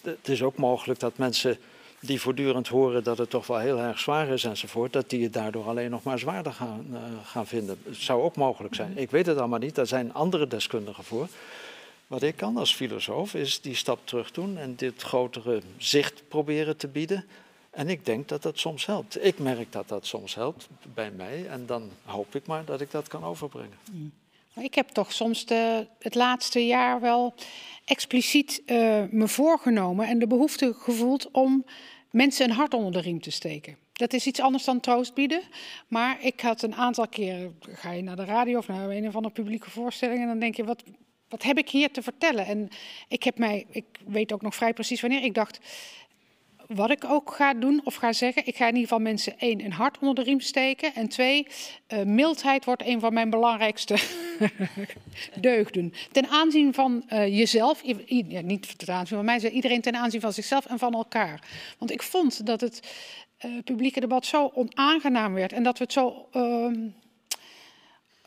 Het 0.02 0.30
is 0.30 0.44
ook 0.44 0.58
mogelijk 0.58 1.00
dat 1.00 1.18
mensen 1.18 1.58
die 2.06 2.22
voortdurend 2.22 2.68
horen 2.68 3.04
dat 3.04 3.18
het 3.18 3.30
toch 3.30 3.48
wel 3.48 3.58
heel 3.58 3.80
erg 3.80 4.00
zwaar 4.00 4.28
is 4.28 4.44
enzovoort, 4.44 4.94
dat 4.94 5.10
die 5.10 5.24
het 5.24 5.34
daardoor 5.34 5.68
alleen 5.68 5.90
nog 5.90 6.04
maar 6.04 6.20
zwaarder 6.20 6.54
gaan, 6.54 6.86
uh, 6.92 7.00
gaan 7.24 7.48
vinden. 7.48 7.78
Het 7.84 7.96
zou 7.96 8.22
ook 8.22 8.36
mogelijk 8.36 8.76
zijn. 8.76 8.98
Ik 8.98 9.12
weet 9.12 9.26
het 9.26 9.38
allemaal 9.38 9.60
niet, 9.60 9.76
daar 9.76 9.88
zijn 9.88 10.14
andere 10.14 10.48
deskundigen 10.48 11.04
voor. 11.04 11.28
Wat 12.08 12.22
ik 12.22 12.36
kan 12.36 12.58
als 12.58 12.76
filosoof 12.76 13.34
is 13.34 13.62
die 13.62 13.76
stap 13.76 14.00
terug 14.04 14.32
doen 14.32 14.58
en 14.58 14.76
dit 14.76 15.02
grotere 15.02 15.62
zicht 15.78 16.28
proberen 16.28 16.78
te 16.78 16.88
bieden. 16.88 17.26
En 17.70 17.90
ik 17.90 18.06
denk 18.06 18.28
dat 18.28 18.42
dat 18.42 18.60
soms 18.60 18.86
helpt. 18.86 19.26
Ik 19.26 19.40
merk 19.40 19.72
dat 19.72 19.88
dat 19.88 20.06
soms 20.06 20.36
helpt 20.36 20.68
bij 20.94 21.12
mij 21.12 21.48
en 21.48 21.66
dan 21.66 21.90
hoop 22.06 22.36
ik 22.36 22.46
maar 22.46 22.66
dat 22.66 22.82
ik 22.82 22.92
dat 22.92 23.08
kan 23.08 23.24
overbrengen. 23.24 23.78
Ik 24.56 24.76
heb 24.76 24.88
toch 24.88 25.12
soms 25.12 25.46
de, 25.46 25.88
het 26.00 26.16
laatste 26.16 26.66
jaar 26.66 27.02
wel 27.02 27.34
expliciet 27.86 28.62
uh, 28.66 29.04
me 29.10 29.28
voorgenomen 29.28 30.08
en 30.08 30.20
de 30.20 30.28
behoefte 30.28 30.74
gevoeld 30.78 31.32
om 31.32 31.66
mensen 32.16 32.50
een 32.50 32.56
hart 32.56 32.74
onder 32.74 32.92
de 32.92 33.00
riem 33.00 33.22
te 33.22 33.32
steken. 33.32 33.78
Dat 33.94 34.14
is 34.14 34.28
iets 34.28 34.40
anders 34.40 34.64
dan 34.64 34.80
troost 34.80 35.14
bieden. 35.14 35.42
Maar 35.88 36.18
ik 36.22 36.42
had 36.42 36.62
een 36.62 36.76
aantal 36.76 37.08
keren, 37.08 37.60
ga 37.60 37.92
je 37.92 38.02
naar 38.02 38.16
de 38.16 38.26
radio 38.26 38.58
of 38.58 38.68
naar 38.68 38.90
een 38.90 39.08
of 39.08 39.16
andere 39.16 39.34
publieke 39.34 39.70
voorstelling 39.70 40.22
en 40.22 40.28
dan 40.28 40.40
denk 40.40 40.56
je, 40.56 40.64
wat, 40.64 40.84
wat 41.30 41.44
heb 41.44 41.58
ik 41.58 41.70
hier 41.70 41.92
te 41.92 42.02
vertellen? 42.02 42.46
En 42.46 42.70
ik 43.08 43.24
heb 43.24 43.38
mij, 43.38 43.66
ik 43.70 43.86
weet 44.06 44.34
ook 44.34 44.42
nog 44.42 44.56
vrij 44.56 44.74
precies 44.74 45.02
wanneer, 45.02 45.24
ik 45.24 45.34
dacht, 45.34 45.60
wat 46.68 46.90
ik 46.90 47.04
ook 47.06 47.34
ga 47.34 47.54
doen 47.54 47.82
of 47.84 47.96
ga 47.96 48.14
zeggen, 48.14 48.48
ik 48.48 48.56
ga 48.56 48.68
in 48.68 48.74
ieder 48.74 48.88
geval 48.88 49.04
mensen 49.04 49.40
één, 49.40 49.66
een 49.66 49.72
hart 49.72 50.00
onder 50.00 50.16
de 50.16 50.24
riem 50.24 50.40
steken. 50.40 50.94
En 50.94 51.10
twee, 51.10 51.48
uh, 51.94 52.04
mildheid 52.04 52.66
wordt 52.66 52.86
een 52.86 53.00
van 53.00 53.14
mijn 53.14 53.30
belangrijkste 53.30 53.96
deugden. 55.40 55.94
Ten 56.12 56.28
aanzien 56.28 56.74
van 56.74 57.04
uh, 57.10 57.28
jezelf, 57.38 57.82
ja, 58.06 58.42
niet 58.42 58.78
ten 58.78 58.94
aanzien 58.94 59.18
van 59.18 59.26
mij, 59.26 59.50
iedereen 59.50 59.82
ten 59.82 59.96
aanzien 59.96 60.22
van 60.22 60.34
zichzelf 60.34 60.66
en 60.66 60.80
van 60.80 60.94
elkaar. 60.94 61.42
Want 61.78 61.92
ik 61.92 62.04
vond 62.04 62.46
dat 62.46 62.62
het 62.62 62.80
uh, 63.46 63.64
publieke 63.64 64.00
debat 64.00 64.26
zo 64.26 64.52
onaangenaam 64.54 65.34
werd 65.34 65.54
en 65.54 65.64
dat 65.64 65.78
we 65.78 65.84
het 65.84 65.94
zo 65.94 66.28
uh, 66.34 66.68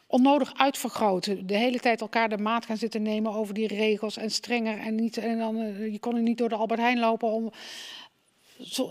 onnodig 0.07 0.53
uitvergroten. 0.57 1.47
De 1.47 1.57
hele 1.57 1.79
tijd 1.79 2.01
elkaar 2.01 2.29
de 2.29 2.39
maat 2.39 2.67
gaan 2.67 2.77
zitten 2.77 3.03
nemen 3.03 3.33
over 3.33 3.55
die 3.55 3.67
regels 3.67 4.17
en 4.17 4.31
strenger 4.31 4.79
en 4.79 4.95
niet 4.95 5.17
en 5.17 5.39
dan 5.39 5.57
je 5.93 5.99
kon 5.99 6.17
er 6.17 6.23
niet 6.23 6.39
door 6.39 6.49
de 6.49 6.55
Albert 6.55 6.81
Heijn 6.81 6.99
lopen 6.99 7.29
om 7.29 7.53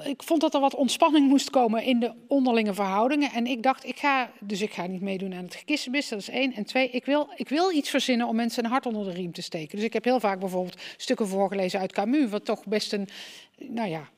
ik 0.03 0.23
vond 0.23 0.41
dat 0.41 0.53
er 0.53 0.59
wat 0.59 0.75
ontspanning 0.75 1.27
moest 1.27 1.49
komen 1.49 1.83
in 1.83 1.99
de 1.99 2.13
onderlinge 2.27 2.73
verhoudingen. 2.73 3.31
En 3.31 3.47
ik 3.47 3.63
dacht, 3.63 3.85
ik 3.85 3.97
ga, 3.97 4.31
dus 4.39 4.61
ik 4.61 4.73
ga 4.73 4.85
niet 4.85 5.01
meedoen 5.01 5.33
aan 5.33 5.43
het 5.43 5.55
gekissenbis, 5.55 6.09
dat 6.09 6.19
is 6.19 6.29
één. 6.29 6.53
En 6.53 6.65
twee, 6.65 6.89
ik 6.89 7.05
wil, 7.05 7.29
ik 7.35 7.49
wil 7.49 7.71
iets 7.71 7.89
verzinnen 7.89 8.27
om 8.27 8.35
mensen 8.35 8.63
een 8.63 8.69
hart 8.69 8.85
onder 8.85 9.05
de 9.05 9.11
riem 9.11 9.31
te 9.31 9.41
steken. 9.41 9.75
Dus 9.75 9.85
ik 9.85 9.93
heb 9.93 10.03
heel 10.03 10.19
vaak 10.19 10.39
bijvoorbeeld 10.39 10.81
stukken 10.97 11.27
voorgelezen 11.27 11.79
uit 11.79 11.91
Camus, 11.91 12.29
wat 12.29 12.45
toch 12.45 12.65
best 12.65 12.93
een, 12.93 13.07
nou 13.57 13.89
ja, 13.89 14.09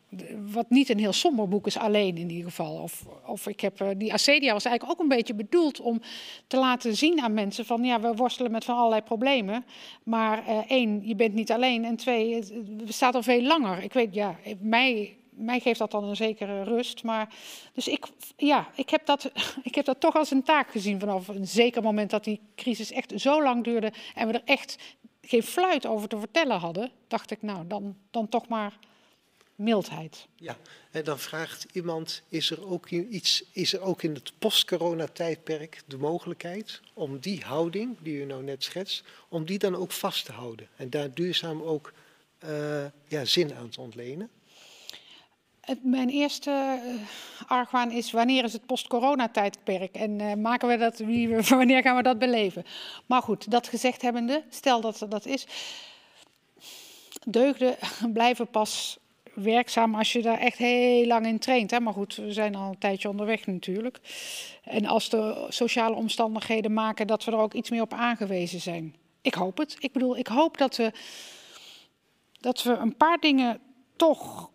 wat 0.52 0.70
niet 0.70 0.90
een 0.90 1.00
heel 1.00 1.14
somber 1.14 1.48
boek 1.48 1.68
is, 1.68 1.78
alleen 1.78 2.18
in 2.18 2.30
ieder 2.30 2.50
geval. 2.50 2.76
Of, 2.76 3.06
of 3.26 3.48
ik 3.48 3.60
heb, 3.60 3.82
uh, 3.82 3.88
die 3.98 4.14
Acedia 4.14 4.54
was 4.54 4.66
eigenlijk 4.66 5.00
ook 5.00 5.04
een 5.04 5.16
beetje 5.18 5.34
bedoeld 5.34 5.80
om 5.80 6.02
te 6.48 6.58
laten 6.58 6.96
zien 6.96 7.22
aan 7.22 7.34
mensen 7.34 7.66
van, 7.66 7.84
ja, 7.84 8.00
we 8.00 8.14
worstelen 8.16 8.52
met 8.52 8.66
van 8.66 8.76
allerlei 8.76 9.02
problemen. 9.02 9.66
Maar 10.04 10.44
uh, 10.48 10.58
één, 10.68 11.02
je 11.04 11.16
bent 11.16 11.34
niet 11.34 11.52
alleen. 11.52 11.86
En 11.86 11.96
twee, 11.96 12.36
het, 12.36 12.50
het 12.50 12.86
bestaat 12.86 13.16
al 13.16 13.24
veel 13.24 13.42
langer. 13.42 13.84
Ik 13.84 13.94
weet, 13.94 14.14
ja, 14.14 14.40
mij 14.60 15.18
mij 15.40 15.60
geeft 15.60 15.80
dat 15.80 15.92
dan 15.92 16.04
een 16.04 16.16
zekere 16.16 16.64
rust. 16.64 17.04
Maar, 17.04 17.34
dus 17.74 17.88
ik, 17.88 18.06
ja, 18.38 18.70
ik, 18.76 18.90
heb 18.90 19.06
dat, 19.06 19.32
ik 19.70 19.76
heb 19.76 19.86
dat 19.86 20.00
toch 20.00 20.16
als 20.16 20.32
een 20.32 20.44
taak 20.44 20.72
gezien 20.72 21.00
vanaf 21.00 21.28
een 21.28 21.48
zeker 21.48 21.82
moment 21.82 22.10
dat 22.10 22.24
die 22.24 22.42
crisis 22.56 22.92
echt 22.92 23.14
zo 23.16 23.44
lang 23.44 23.64
duurde 23.64 23.94
en 24.16 24.28
we 24.28 24.34
er 24.34 24.42
echt 24.46 24.78
geen 25.22 25.44
fluit 25.44 25.86
over 25.86 26.08
te 26.08 26.20
vertellen 26.20 26.60
hadden, 26.60 26.92
dacht 27.08 27.32
ik, 27.32 27.42
nou, 27.42 27.68
dan, 27.68 27.98
dan 28.12 28.30
toch 28.30 28.48
maar 28.48 28.78
mildheid. 29.56 30.28
Ja, 30.36 30.58
en 30.92 31.04
dan 31.04 31.20
vraagt 31.20 31.66
iemand, 31.72 32.22
is 32.30 32.52
er 32.52 32.68
ook 32.68 32.90
iets, 32.90 33.44
is 33.52 33.74
er 33.74 33.82
ook 33.82 34.04
in 34.04 34.14
het 34.14 34.34
post-corona-tijdperk 34.40 35.82
de 35.86 35.98
mogelijkheid 35.98 36.82
om 36.94 37.20
die 37.20 37.42
houding, 37.44 37.98
die 38.02 38.22
u 38.22 38.26
nou 38.26 38.44
net 38.44 38.64
schetst, 38.64 39.04
om 39.30 39.46
die 39.46 39.58
dan 39.58 39.76
ook 39.76 39.92
vast 39.92 40.26
te 40.26 40.32
houden 40.32 40.68
en 40.76 40.90
daar 40.90 41.14
duurzaam 41.14 41.62
ook 41.62 41.94
uh, 42.44 42.86
ja, 43.08 43.26
zin 43.26 43.54
aan 43.54 43.70
te 43.70 43.82
ontlenen? 43.82 44.30
Mijn 45.82 46.10
eerste 46.10 46.80
uh, 46.86 47.02
argwaan 47.48 47.92
is 47.92 48.12
wanneer 48.12 48.44
is 48.44 48.54
het 48.54 48.66
post-corona-tijdperk 48.66 49.96
en 49.96 50.20
uh, 50.20 50.34
maken 50.34 50.68
we 50.68 50.78
dat, 50.78 51.00
wanneer 51.50 51.82
gaan 51.82 51.96
we 51.96 52.04
dat 52.04 52.20
beleven? 52.20 52.66
Maar 53.06 53.22
goed, 53.22 53.52
dat 53.52 53.68
gezegd 53.68 54.02
hebbende, 54.02 54.44
stel 54.50 54.82
dat 54.82 55.06
dat 55.10 55.26
is, 55.26 55.48
deugden 57.26 57.76
blijven 58.14 58.48
pas 58.48 59.00
werkzaam 59.34 59.96
als 59.96 60.14
je 60.14 60.22
daar 60.22 60.40
echt 60.40 60.58
heel 60.58 61.06
lang 61.06 61.26
in 61.26 61.40
traint. 61.40 61.72
Hè? 61.72 61.80
Maar 61.80 61.94
goed, 61.94 62.16
we 62.16 62.34
zijn 62.34 62.56
al 62.56 62.70
een 62.70 62.78
tijdje 62.78 63.10
onderweg 63.10 63.46
natuurlijk. 63.46 64.00
En 64.64 64.86
als 64.86 65.10
de 65.10 65.46
sociale 65.50 65.96
omstandigheden 65.96 66.74
maken 66.74 67.08
dat 67.08 67.24
we 67.24 67.32
er 67.32 67.38
ook 67.38 67.54
iets 67.54 67.70
meer 67.70 67.82
op 67.82 67.94
aangewezen 67.94 68.62
zijn. 68.62 68.96
Ik 69.22 69.34
hoop 69.34 69.58
het. 69.58 69.76
Ik 69.80 69.92
bedoel, 69.92 70.18
ik 70.18 70.28
hoop 70.28 70.58
dat 70.58 70.76
we, 70.76 70.92
dat 72.40 72.64
we 72.64 72.72
een 72.72 72.96
paar 72.96 73.18
dingen 73.20 73.60
toch 73.96 74.50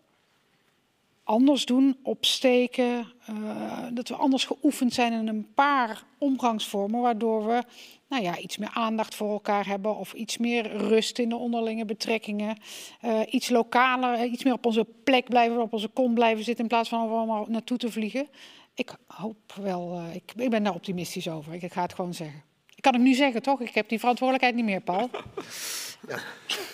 anders 1.25 1.65
doen, 1.65 1.97
opsteken. 2.03 3.13
Uh, 3.29 3.83
dat 3.91 4.07
we 4.07 4.15
anders 4.15 4.45
geoefend 4.45 4.93
zijn 4.93 5.13
in 5.13 5.27
een 5.27 5.47
paar 5.53 6.03
omgangsvormen, 6.17 7.01
waardoor 7.01 7.45
we 7.45 7.63
nou 8.09 8.23
ja, 8.23 8.37
iets 8.37 8.57
meer 8.57 8.71
aandacht 8.73 9.15
voor 9.15 9.31
elkaar 9.31 9.67
hebben 9.67 9.97
of 9.97 10.13
iets 10.13 10.37
meer 10.37 10.77
rust 10.77 11.19
in 11.19 11.29
de 11.29 11.35
onderlinge 11.35 11.85
betrekkingen. 11.85 12.57
Uh, 13.05 13.19
iets 13.29 13.49
lokaler, 13.49 14.25
iets 14.25 14.43
meer 14.43 14.53
op 14.53 14.65
onze 14.65 14.85
plek 15.03 15.29
blijven, 15.29 15.61
op 15.61 15.73
onze 15.73 15.87
kom 15.87 16.13
blijven 16.13 16.43
zitten 16.43 16.63
in 16.63 16.69
plaats 16.69 16.89
van 16.89 17.09
allemaal 17.09 17.45
naartoe 17.49 17.77
te 17.77 17.91
vliegen. 17.91 18.27
Ik 18.73 18.95
hoop 19.07 19.53
wel, 19.61 20.01
ik, 20.13 20.33
ik 20.35 20.49
ben 20.49 20.63
daar 20.63 20.73
optimistisch 20.73 21.29
over. 21.29 21.53
Ik, 21.53 21.61
ik 21.61 21.73
ga 21.73 21.81
het 21.81 21.93
gewoon 21.93 22.13
zeggen. 22.13 22.43
Ik 22.75 22.81
kan 22.81 22.93
het 22.93 23.01
nu 23.01 23.13
zeggen, 23.13 23.41
toch? 23.41 23.61
Ik 23.61 23.73
heb 23.73 23.89
die 23.89 23.99
verantwoordelijkheid 23.99 24.55
niet 24.55 24.65
meer, 24.65 24.81
Paul. 24.81 25.09
Ja. 26.07 26.19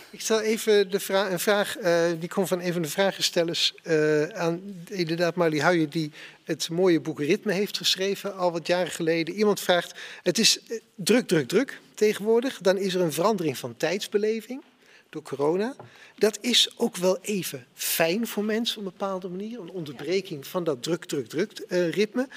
Ik 0.10 0.22
stel 0.22 0.40
even 0.40 0.91
de 0.91 1.14
een 1.14 1.40
vraag, 1.40 1.78
uh, 1.78 2.06
die 2.20 2.30
komt 2.30 2.48
van 2.48 2.62
een 2.62 2.74
van 2.74 2.82
de 2.82 2.88
vragenstellers 2.88 3.74
uh, 3.84 4.24
aan 4.24 4.84
inderdaad 4.90 5.36
Marlie 5.36 5.62
Huijen, 5.62 5.90
die 5.90 6.12
het 6.44 6.70
mooie 6.70 6.99
boek 6.99 7.20
Ritme 7.20 7.53
heeft 7.53 7.78
geschreven, 7.78 8.36
al 8.36 8.52
wat 8.52 8.68
jaren 8.68 8.91
geleden. 8.91 9.36
Iemand 9.36 9.60
vraagt, 9.60 9.99
het 10.24 10.38
is 10.38 10.60
uh, 10.68 10.80
druk, 10.95 11.28
druk, 11.28 11.48
druk 11.48 11.80
tegenwoordig. 11.94 12.58
Dan 12.62 12.78
is 12.78 12.94
er 12.94 13.02
een 13.02 13.14
verandering 13.14 13.58
van 13.58 13.78
tijdsbeleving 13.78 14.62
door 15.10 15.22
corona. 15.22 15.76
Dat 16.18 16.38
is 16.41 16.74
ook 16.78 16.95
wel 16.98 17.18
even 17.22 17.66
fijn 17.74 18.28
voor 18.28 18.44
mensen 18.44 18.78
op 18.78 18.86
een 18.86 18.91
bepaalde 18.98 19.30
manier. 19.30 19.60
Een 19.60 19.72
onderbreking 19.72 20.48
van 20.48 20.64
dat 20.64 20.84
druk, 20.84 21.06
druk, 21.06 21.28
druk 21.28 21.66
ritme. 21.70 22.28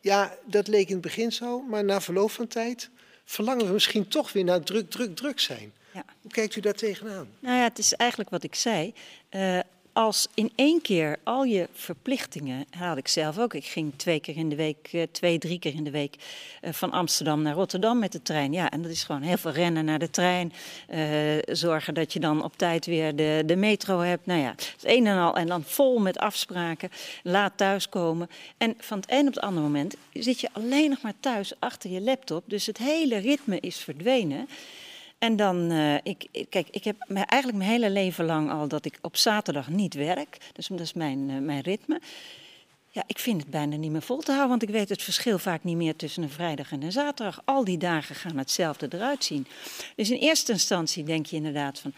Ja, 0.00 0.36
dat 0.44 0.68
leek 0.68 0.86
in 0.86 0.92
het 0.92 1.02
begin 1.02 1.32
zo, 1.32 1.60
maar 1.60 1.84
na 1.84 2.00
verloop 2.00 2.30
van 2.30 2.46
tijd 2.46 2.90
verlangen 3.24 3.66
we 3.66 3.72
misschien 3.72 4.08
toch 4.08 4.32
weer 4.32 4.44
naar 4.44 4.62
druk, 4.62 4.90
druk, 4.90 5.16
druk 5.16 5.40
zijn. 5.40 5.72
Ja. 5.94 6.04
Hoe 6.22 6.30
kijkt 6.30 6.56
u 6.56 6.60
daar 6.60 6.72
tegenaan? 6.72 7.28
Nou 7.38 7.56
ja, 7.56 7.62
het 7.62 7.78
is 7.78 7.94
eigenlijk 7.94 8.30
wat 8.30 8.42
ik 8.42 8.54
zei. 8.54 8.94
Uh, 9.30 9.58
als 9.92 10.28
in 10.34 10.52
één 10.54 10.82
keer 10.82 11.16
al 11.22 11.44
je 11.44 11.68
verplichtingen, 11.72 12.66
had 12.70 12.96
ik 12.96 13.08
zelf 13.08 13.38
ook. 13.38 13.54
Ik 13.54 13.64
ging 13.64 13.92
twee 13.96 14.20
keer 14.20 14.36
in 14.36 14.48
de 14.48 14.56
week, 14.56 14.88
uh, 14.92 15.02
twee, 15.12 15.38
drie 15.38 15.58
keer 15.58 15.74
in 15.74 15.84
de 15.84 15.90
week 15.90 16.16
uh, 16.62 16.72
van 16.72 16.90
Amsterdam 16.90 17.42
naar 17.42 17.54
Rotterdam 17.54 17.98
met 17.98 18.12
de 18.12 18.22
trein. 18.22 18.52
Ja, 18.52 18.70
en 18.70 18.82
dat 18.82 18.90
is 18.90 19.04
gewoon 19.04 19.22
heel 19.22 19.36
veel 19.36 19.50
rennen 19.50 19.84
naar 19.84 19.98
de 19.98 20.10
trein. 20.10 20.52
zorgen 21.46 21.94
dat 21.94 22.12
je 22.12 22.20
dan 22.20 22.44
op 22.44 22.56
tijd 22.56 22.86
weer 22.86 23.16
de, 23.16 23.42
de 23.46 23.56
metro 23.56 23.98
hebt. 23.98 24.26
Nou 24.26 24.40
ja, 24.40 24.50
het 24.50 24.76
een 24.82 25.06
en 25.06 25.18
al. 25.18 25.36
En 25.36 25.46
dan 25.46 25.62
vol 25.64 25.98
met 25.98 26.18
afspraken. 26.18 26.90
Laat 27.22 27.52
thuiskomen. 27.56 28.28
En 28.56 28.74
van 28.78 28.98
het 28.98 29.10
een 29.10 29.26
op 29.28 29.34
het 29.34 29.44
andere 29.44 29.66
moment 29.66 29.96
zit 30.12 30.40
je 30.40 30.48
alleen 30.52 30.90
nog 30.90 31.02
maar 31.02 31.14
thuis 31.20 31.52
achter 31.58 31.90
je 31.90 32.00
laptop. 32.00 32.44
Dus 32.46 32.66
het 32.66 32.78
hele 32.78 33.16
ritme 33.16 33.60
is 33.60 33.76
verdwenen. 33.76 34.48
En 35.24 35.36
dan, 35.36 35.72
uh, 35.72 35.94
ik, 36.02 36.46
kijk, 36.48 36.68
ik 36.70 36.84
heb 36.84 36.96
eigenlijk 37.08 37.58
mijn 37.58 37.70
hele 37.70 37.90
leven 37.90 38.24
lang 38.24 38.50
al 38.50 38.68
dat 38.68 38.84
ik 38.84 38.98
op 39.00 39.16
zaterdag 39.16 39.68
niet 39.68 39.94
werk. 39.94 40.36
Dus 40.52 40.66
dat 40.66 40.80
is 40.80 40.92
mijn, 40.92 41.28
uh, 41.28 41.38
mijn 41.38 41.60
ritme. 41.60 42.00
Ja, 42.90 43.02
ik 43.06 43.18
vind 43.18 43.40
het 43.40 43.50
bijna 43.50 43.76
niet 43.76 43.90
meer 43.90 44.02
vol 44.02 44.20
te 44.20 44.30
houden, 44.30 44.48
want 44.48 44.62
ik 44.62 44.68
weet 44.68 44.88
het 44.88 45.02
verschil 45.02 45.38
vaak 45.38 45.64
niet 45.64 45.76
meer 45.76 45.96
tussen 45.96 46.22
een 46.22 46.30
vrijdag 46.30 46.72
en 46.72 46.82
een 46.82 46.92
zaterdag. 46.92 47.42
Al 47.44 47.64
die 47.64 47.78
dagen 47.78 48.14
gaan 48.14 48.38
hetzelfde 48.38 48.88
eruit 48.90 49.24
zien. 49.24 49.46
Dus 49.96 50.10
in 50.10 50.18
eerste 50.18 50.52
instantie 50.52 51.04
denk 51.04 51.26
je 51.26 51.36
inderdaad 51.36 51.78
van, 51.78 51.92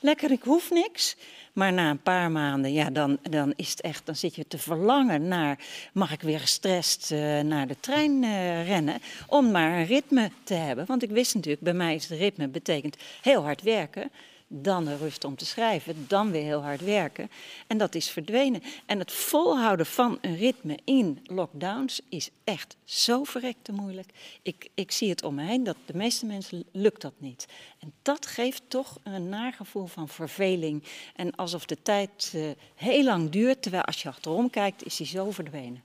lekker, 0.00 0.30
ik 0.30 0.42
hoef 0.42 0.70
niks. 0.70 1.16
Maar 1.52 1.72
na 1.72 1.90
een 1.90 2.02
paar 2.02 2.30
maanden, 2.30 2.72
ja, 2.72 2.90
dan, 2.90 3.18
dan 3.30 3.52
is 3.56 3.70
het 3.70 3.80
echt, 3.80 4.06
dan 4.06 4.16
zit 4.16 4.34
je 4.34 4.46
te 4.48 4.58
verlangen 4.58 5.28
naar, 5.28 5.58
mag 5.92 6.12
ik 6.12 6.20
weer 6.20 6.40
gestrest 6.40 7.10
uh, 7.10 7.40
naar 7.40 7.66
de 7.66 7.76
trein 7.80 8.22
uh, 8.22 8.66
rennen, 8.66 8.98
om 9.26 9.50
maar 9.50 9.78
een 9.78 9.86
ritme 9.86 10.30
te 10.44 10.54
hebben. 10.54 10.86
Want 10.86 11.02
ik 11.02 11.10
wist 11.10 11.34
natuurlijk, 11.34 11.62
bij 11.62 11.72
mij 11.72 11.94
is 11.94 12.08
het 12.08 12.18
ritme 12.18 12.48
betekent 12.48 12.96
heel 13.22 13.42
hard 13.42 13.62
werken 13.62 14.10
dan 14.52 14.84
de 14.84 14.96
rust 14.96 15.24
om 15.24 15.36
te 15.36 15.46
schrijven, 15.46 16.04
dan 16.08 16.30
weer 16.30 16.42
heel 16.42 16.62
hard 16.62 16.80
werken. 16.80 17.30
En 17.66 17.78
dat 17.78 17.94
is 17.94 18.10
verdwenen. 18.10 18.62
En 18.86 18.98
het 18.98 19.12
volhouden 19.12 19.86
van 19.86 20.18
een 20.20 20.36
ritme 20.36 20.78
in 20.84 21.18
lockdowns 21.24 22.00
is 22.08 22.30
echt 22.44 22.76
zo 22.84 23.24
verrekte 23.24 23.72
moeilijk. 23.72 24.08
Ik, 24.42 24.68
ik 24.74 24.90
zie 24.90 25.08
het 25.08 25.22
om 25.22 25.34
me 25.34 25.42
heen, 25.42 25.64
dat 25.64 25.76
de 25.86 25.96
meeste 25.96 26.26
mensen 26.26 26.64
lukt 26.72 27.00
dat 27.00 27.12
niet. 27.18 27.46
En 27.78 27.92
dat 28.02 28.26
geeft 28.26 28.62
toch 28.68 28.98
een 29.02 29.28
nagevoel 29.28 29.86
van 29.86 30.08
verveling. 30.08 30.82
En 31.16 31.34
alsof 31.34 31.66
de 31.66 31.82
tijd 31.82 32.32
uh, 32.34 32.50
heel 32.74 33.04
lang 33.04 33.30
duurt, 33.30 33.62
terwijl 33.62 33.84
als 33.84 34.02
je 34.02 34.08
achterom 34.08 34.50
kijkt, 34.50 34.84
is 34.84 34.96
die 34.96 35.06
zo 35.06 35.30
verdwenen. 35.30 35.82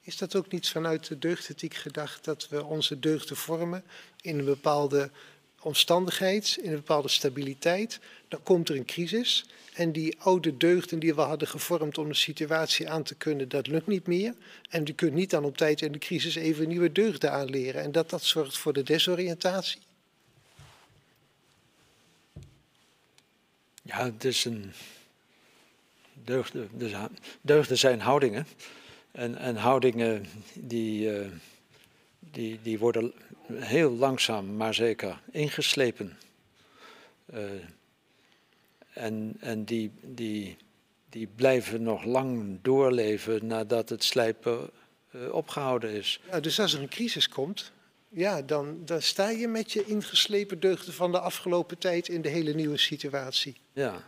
Is 0.00 0.16
dat 0.16 0.36
ook 0.36 0.52
niet 0.52 0.68
vanuit 0.68 1.06
de 1.06 1.18
deugdethiek 1.18 1.74
gedacht 1.74 2.24
dat 2.24 2.48
we 2.48 2.64
onze 2.64 2.98
deugden 2.98 3.36
vormen 3.36 3.84
in 4.20 4.38
een 4.38 4.44
bepaalde 4.44 5.10
omstandigheid, 5.62 6.58
in 6.62 6.70
een 6.70 6.76
bepaalde 6.76 7.08
stabiliteit, 7.08 8.00
dan 8.28 8.42
komt 8.42 8.68
er 8.68 8.76
een 8.76 8.84
crisis. 8.84 9.44
En 9.72 9.92
die 9.92 10.16
oude 10.18 10.56
deugden 10.56 10.98
die 10.98 11.14
we 11.14 11.20
hadden 11.20 11.48
gevormd 11.48 11.98
om 11.98 12.08
de 12.08 12.14
situatie 12.14 12.90
aan 12.90 13.02
te 13.02 13.14
kunnen, 13.14 13.48
dat 13.48 13.66
lukt 13.66 13.86
niet 13.86 14.06
meer. 14.06 14.34
En 14.68 14.84
je 14.84 14.92
kunt 14.92 15.12
niet 15.12 15.30
dan 15.30 15.44
op 15.44 15.56
tijd 15.56 15.80
in 15.80 15.92
de 15.92 15.98
crisis 15.98 16.34
even 16.34 16.68
nieuwe 16.68 16.92
deugden 16.92 17.32
aanleren. 17.32 17.82
En 17.82 17.92
dat 17.92 18.10
dat 18.10 18.22
zorgt 18.22 18.58
voor 18.58 18.72
de 18.72 18.82
desoriëntatie. 18.82 19.80
Ja, 23.82 24.04
het 24.04 24.24
is 24.24 24.44
een. 24.44 24.72
Deugden, 26.24 26.68
dus 26.72 26.92
deugden 27.40 27.78
zijn 27.78 28.00
houdingen. 28.00 28.46
En, 29.12 29.36
en 29.36 29.56
houdingen 29.56 30.26
die, 30.54 31.10
uh, 31.10 31.26
die, 32.18 32.58
die 32.62 32.78
worden 32.78 33.12
heel 33.52 33.90
langzaam 33.90 34.56
maar 34.56 34.74
zeker 34.74 35.20
ingeslepen. 35.30 36.18
Uh, 37.34 37.40
en 38.92 39.36
en 39.40 39.64
die, 39.64 39.90
die, 40.02 40.56
die 41.08 41.28
blijven 41.34 41.82
nog 41.82 42.04
lang 42.04 42.58
doorleven 42.62 43.46
nadat 43.46 43.88
het 43.88 44.04
slijpen 44.04 44.70
uh, 45.10 45.32
opgehouden 45.32 45.90
is. 45.90 46.20
Ja, 46.30 46.40
dus 46.40 46.60
als 46.60 46.72
er 46.74 46.80
een 46.80 46.88
crisis 46.88 47.28
komt, 47.28 47.72
ja, 48.08 48.42
dan, 48.42 48.78
dan 48.84 49.02
sta 49.02 49.28
je 49.28 49.48
met 49.48 49.72
je 49.72 49.84
ingeslepen 49.84 50.60
deugden 50.60 50.92
van 50.92 51.12
de 51.12 51.20
afgelopen 51.20 51.78
tijd 51.78 52.08
in 52.08 52.22
de 52.22 52.28
hele 52.28 52.54
nieuwe 52.54 52.76
situatie. 52.78 53.56
Ja. 53.72 54.04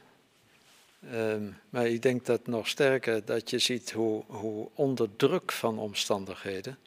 Ehm, 1.10 1.50
maar 1.70 1.86
ik 1.86 2.02
denk 2.02 2.26
dat 2.26 2.46
nog 2.46 2.68
sterker 2.68 3.24
dat 3.24 3.50
je 3.50 3.58
ziet 3.58 3.92
hoe, 3.92 4.24
hoe 4.26 4.68
onder 4.74 5.16
druk 5.16 5.52
van 5.52 5.78
omstandigheden 5.78 6.78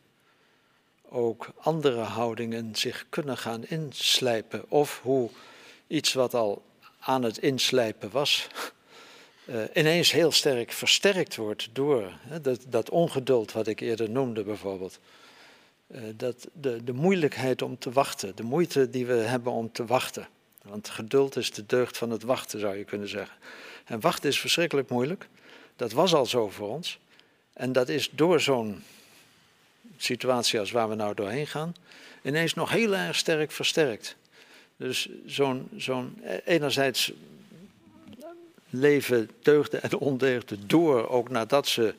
ook 1.09 1.47
andere 1.57 2.01
houdingen 2.01 2.75
zich 2.75 3.05
kunnen 3.09 3.37
gaan 3.37 3.65
inslijpen. 3.65 4.63
Of 4.67 4.99
hoe 5.03 5.29
iets 5.87 6.13
wat 6.13 6.33
al 6.33 6.63
aan 6.99 7.23
het 7.23 7.37
inslijpen 7.37 8.11
was, 8.11 8.47
uh, 9.45 9.61
ineens 9.73 10.11
heel 10.11 10.31
sterk 10.31 10.71
versterkt 10.71 11.35
wordt 11.35 11.69
door 11.71 12.11
hè, 12.19 12.41
dat, 12.41 12.65
dat, 12.69 12.89
ongeduld 12.89 13.51
wat 13.51 13.67
ik 13.67 13.79
eerder 13.79 14.09
noemde 14.09 14.43
bijvoorbeeld. 14.43 14.99
Uh, 15.87 16.01
dat 16.15 16.47
de, 16.53 16.83
de 16.83 16.93
moeilijkheid 16.93 17.61
om 17.61 17.77
te 17.77 17.91
wachten, 17.91 18.35
de 18.35 18.43
moeite 18.43 18.89
die 18.89 19.05
we 19.05 19.13
hebben 19.13 19.51
om 19.51 19.71
te 19.71 19.85
wachten. 19.85 20.27
Want 20.61 20.89
geduld 20.89 21.35
is 21.35 21.51
de 21.51 21.65
deugd 21.65 21.97
van 21.97 22.09
het 22.09 22.23
wachten, 22.23 22.59
zou 22.59 22.77
je 22.77 22.83
kunnen 22.83 23.09
zeggen. 23.09 23.37
En 23.85 23.99
wachten 23.99 24.29
is 24.29 24.39
verschrikkelijk 24.39 24.89
moeilijk. 24.89 25.27
Dat 25.75 25.91
was 25.91 26.13
al 26.13 26.25
zo 26.25 26.49
voor 26.49 26.69
ons. 26.69 26.99
En 27.53 27.71
dat 27.71 27.89
is 27.89 28.09
door 28.11 28.41
zo'n 28.41 28.83
situatie 29.97 30.59
als 30.59 30.71
waar 30.71 30.89
we 30.89 30.95
nou 30.95 31.13
doorheen 31.13 31.47
gaan, 31.47 31.75
ineens 32.23 32.53
nog 32.53 32.69
heel 32.69 32.95
erg 32.95 33.15
sterk 33.15 33.51
versterkt. 33.51 34.15
Dus 34.77 35.09
zo'n, 35.25 35.69
zo'n 35.75 36.21
enerzijds 36.45 37.11
leven 38.69 39.29
deugden 39.41 39.83
en 39.83 39.97
ondeugden 39.97 40.67
door, 40.67 41.07
ook 41.09 41.29
nadat 41.29 41.67
ze 41.67 41.93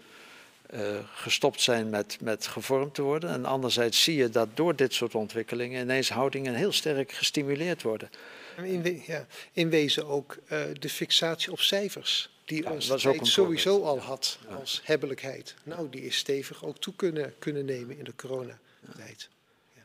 uh, 0.75 0.81
gestopt 1.15 1.61
zijn 1.61 1.91
met, 1.91 2.19
met 2.21 2.47
gevormd 2.47 2.95
te 2.95 3.03
worden. 3.03 3.31
En 3.31 3.45
anderzijds 3.45 4.03
zie 4.03 4.17
je 4.17 4.31
dat 4.31 4.49
door 4.55 4.77
dit 4.77 4.95
soort 4.95 5.15
ontwikkelingen 5.15 5.83
ineens 5.83 6.09
houdingen 6.09 6.55
heel 6.55 6.73
sterk 6.73 7.13
gestimuleerd 7.13 7.83
worden. 7.83 8.11
In, 8.63 9.03
ja, 9.07 9.27
in 9.53 9.71
wezen 9.71 10.07
ook 10.07 10.37
uh, 10.53 10.61
de 10.79 10.89
fixatie 10.89 11.53
op 11.53 11.61
cijfers, 11.61 12.31
die 12.49 12.63
ja, 12.63 12.71
ons 12.71 13.33
sowieso 13.33 13.83
al 13.83 13.99
had 13.99 14.39
als 14.59 14.81
hebbelijkheid. 14.85 15.55
Nou, 15.63 15.89
die 15.91 16.03
is 16.03 16.17
stevig 16.17 16.65
ook 16.65 16.79
toe 16.79 16.95
kunnen, 16.97 17.35
kunnen 17.39 17.65
nemen 17.65 17.99
in 17.99 18.05
de 18.05 18.15
coronatijd. 18.17 19.29
Ja. 19.75 19.83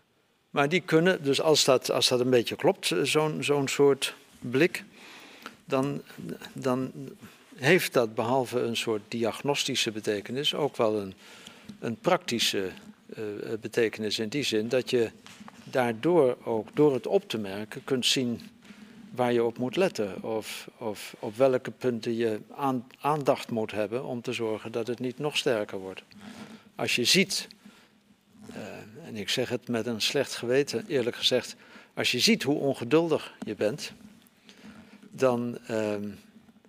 Maar 0.49 0.69
die 0.69 0.81
kunnen, 0.81 1.23
dus 1.23 1.41
als 1.41 1.63
dat, 1.63 1.91
als 1.91 2.07
dat 2.07 2.19
een 2.19 2.29
beetje 2.29 2.55
klopt, 2.55 2.93
zo'n 3.03 3.43
zo'n 3.43 3.67
soort 3.67 4.15
blik, 4.39 4.83
dan, 5.65 6.01
dan 6.53 6.91
heeft 7.55 7.93
dat 7.93 8.15
behalve 8.15 8.59
een 8.59 8.77
soort 8.77 9.01
diagnostische 9.07 9.91
betekenis 9.91 10.55
ook 10.55 10.77
wel 10.77 10.99
een, 10.99 11.13
een 11.79 11.95
praktische 11.95 12.71
uh, 13.17 13.23
betekenis 13.61 14.19
in 14.19 14.29
die 14.29 14.43
zin 14.43 14.69
dat 14.69 14.89
je 14.89 15.11
daardoor 15.63 16.37
ook 16.43 16.67
door 16.73 16.93
het 16.93 17.07
op 17.07 17.29
te 17.29 17.37
merken 17.37 17.83
kunt 17.83 18.05
zien 18.05 18.41
waar 19.15 19.33
je 19.33 19.43
op 19.43 19.57
moet 19.57 19.75
letten 19.75 20.23
of, 20.23 20.69
of 20.77 21.15
op 21.19 21.35
welke 21.35 21.71
punten 21.71 22.15
je 22.15 22.39
aan, 22.55 22.87
aandacht 22.99 23.51
moet 23.51 23.71
hebben 23.71 24.03
om 24.03 24.21
te 24.21 24.33
zorgen 24.33 24.71
dat 24.71 24.87
het 24.87 24.99
niet 24.99 25.19
nog 25.19 25.37
sterker 25.37 25.77
wordt. 25.77 26.03
Als 26.75 26.95
je 26.95 27.03
ziet, 27.03 27.47
uh, 28.49 29.07
en 29.07 29.15
ik 29.15 29.29
zeg 29.29 29.49
het 29.49 29.67
met 29.67 29.85
een 29.85 30.01
slecht 30.01 30.35
geweten 30.35 30.85
eerlijk 30.87 31.15
gezegd, 31.15 31.55
als 31.93 32.11
je 32.11 32.19
ziet 32.19 32.43
hoe 32.43 32.59
ongeduldig 32.59 33.33
je 33.45 33.55
bent, 33.55 33.93
dan 35.09 35.57
uh, 35.69 35.95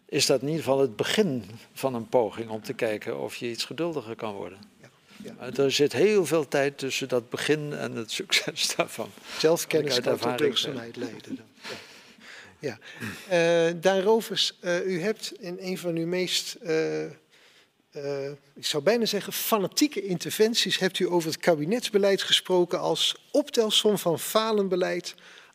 is 0.04 0.26
dat 0.26 0.40
in 0.40 0.46
ieder 0.46 0.62
geval 0.62 0.80
het 0.80 0.96
begin 0.96 1.44
van 1.72 1.94
een 1.94 2.08
poging 2.08 2.50
om 2.50 2.62
te 2.62 2.72
kijken 2.72 3.20
of 3.20 3.36
je 3.36 3.50
iets 3.50 3.64
geduldiger 3.64 4.16
kan 4.16 4.34
worden. 4.34 4.58
Ja, 4.80 4.88
ja. 5.38 5.62
Er 5.62 5.72
zit 5.72 5.92
heel 5.92 6.26
veel 6.26 6.48
tijd 6.48 6.78
tussen 6.78 7.08
dat 7.08 7.30
begin 7.30 7.72
en 7.72 7.92
het 7.92 8.10
succes 8.20 8.74
daarvan. 8.76 9.10
Zelfkennis 9.38 10.00
kan 10.00 10.18
tot 10.18 10.38
leiden. 10.94 11.53
Ja. 12.64 12.78
Uh, 13.68 13.72
Daan 13.80 14.00
Rovers, 14.00 14.58
uh, 14.60 14.86
u 14.86 15.00
hebt 15.00 15.32
in 15.38 15.56
een 15.60 15.78
van 15.78 15.96
uw 15.96 16.06
meest, 16.06 16.56
uh, 16.62 17.04
ik 18.54 18.66
zou 18.66 18.82
bijna 18.82 19.04
zeggen, 19.04 19.32
fanatieke 19.32 20.02
interventies, 20.02 20.78
hebt 20.78 20.98
u 20.98 21.10
over 21.10 21.30
het 21.30 21.40
kabinetsbeleid 21.40 22.22
gesproken 22.22 22.80
als 22.80 23.16
optelsom 23.30 23.98
van 23.98 24.18
falenbeleid, 24.18 25.14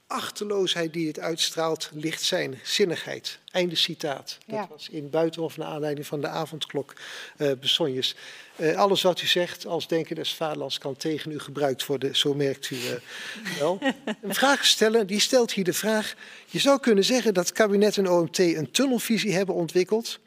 achterloosheid 0.10 0.94
die 0.94 1.08
het 1.08 1.20
uitstraalt, 1.20 1.90
ligt 1.94 2.24
zijn 2.24 2.60
zinnigheid. 2.64 3.40
Einde 3.52 3.76
citaat. 3.76 4.38
Dat 4.46 4.68
was 4.70 4.90
in 4.90 5.10
Buitenhof 5.10 5.58
naar 5.58 5.68
aanleiding 5.68 6.08
van 6.08 6.22
de 6.22 6.28
avondklok 6.28 6.94
uh, 7.38 7.52
besonjes. 7.60 8.16
Uh, 8.56 8.76
alles 8.76 9.02
wat 9.02 9.22
u 9.22 9.26
zegt 9.26 9.66
als 9.66 9.88
denken 9.88 10.16
des 10.16 10.34
vaderlands 10.34 10.78
kan 10.78 10.98
tegen 10.98 11.32
u 11.32 11.40
gebruikt 11.40 11.86
worden, 11.86 12.16
zo 12.16 12.34
merkt 12.34 12.70
u 12.70 12.76
uh, 12.76 12.92
wel. 13.60 13.80
Een 14.22 14.36
vraag 14.36 14.66
stellen, 14.66 15.08
die 15.08 15.20
stelt 15.20 15.54
hier 15.54 15.64
de 15.64 15.74
vraag, 15.74 16.16
je 16.46 16.60
zou 16.60 16.80
kunnen 16.80 17.04
zeggen 17.04 17.34
dat 17.34 17.52
kabinet 17.52 17.98
en 17.98 18.10
OMT 18.10 18.38
een 18.40 18.72
tunnelvisie 18.72 19.34
hebben 19.34 19.56
ontwikkeld 19.56 20.20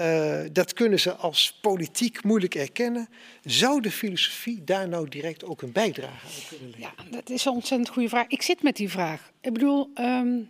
uh, 0.00 0.40
dat 0.52 0.72
kunnen 0.72 1.00
ze 1.00 1.12
als 1.14 1.58
politiek 1.60 2.24
moeilijk 2.24 2.54
erkennen. 2.54 3.08
Zou 3.42 3.80
de 3.80 3.90
filosofie 3.90 4.64
daar 4.64 4.88
nou 4.88 5.08
direct 5.08 5.44
ook 5.44 5.62
een 5.62 5.72
bijdrage 5.72 6.26
aan 6.26 6.48
kunnen 6.48 6.70
leveren? 6.70 7.04
Ja, 7.10 7.10
dat 7.10 7.30
is 7.30 7.44
een 7.44 7.52
ontzettend 7.52 7.88
goede 7.88 8.08
vraag. 8.08 8.26
Ik 8.26 8.42
zit 8.42 8.62
met 8.62 8.76
die 8.76 8.88
vraag. 8.88 9.32
Ik 9.40 9.52
bedoel, 9.52 9.90
um, 9.94 10.48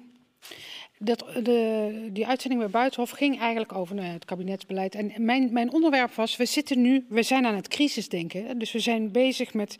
dat, 0.99 1.25
de, 1.43 2.09
die 2.13 2.27
uitzending 2.27 2.61
bij 2.63 2.71
Buitenhof 2.71 3.11
ging 3.11 3.41
eigenlijk 3.41 3.75
over 3.75 3.95
nou, 3.95 4.09
het 4.09 4.25
kabinetsbeleid. 4.25 4.95
En 4.95 5.13
mijn, 5.17 5.53
mijn 5.53 5.73
onderwerp 5.73 6.15
was, 6.15 6.37
we 6.37 6.45
zitten 6.45 6.81
nu, 6.81 7.05
we 7.09 7.23
zijn 7.23 7.47
aan 7.47 7.55
het 7.55 7.69
crisisdenken. 7.69 8.59
Dus 8.59 8.73
we 8.73 8.79
zijn 8.79 9.13
bezig 9.13 9.55
met 9.55 9.77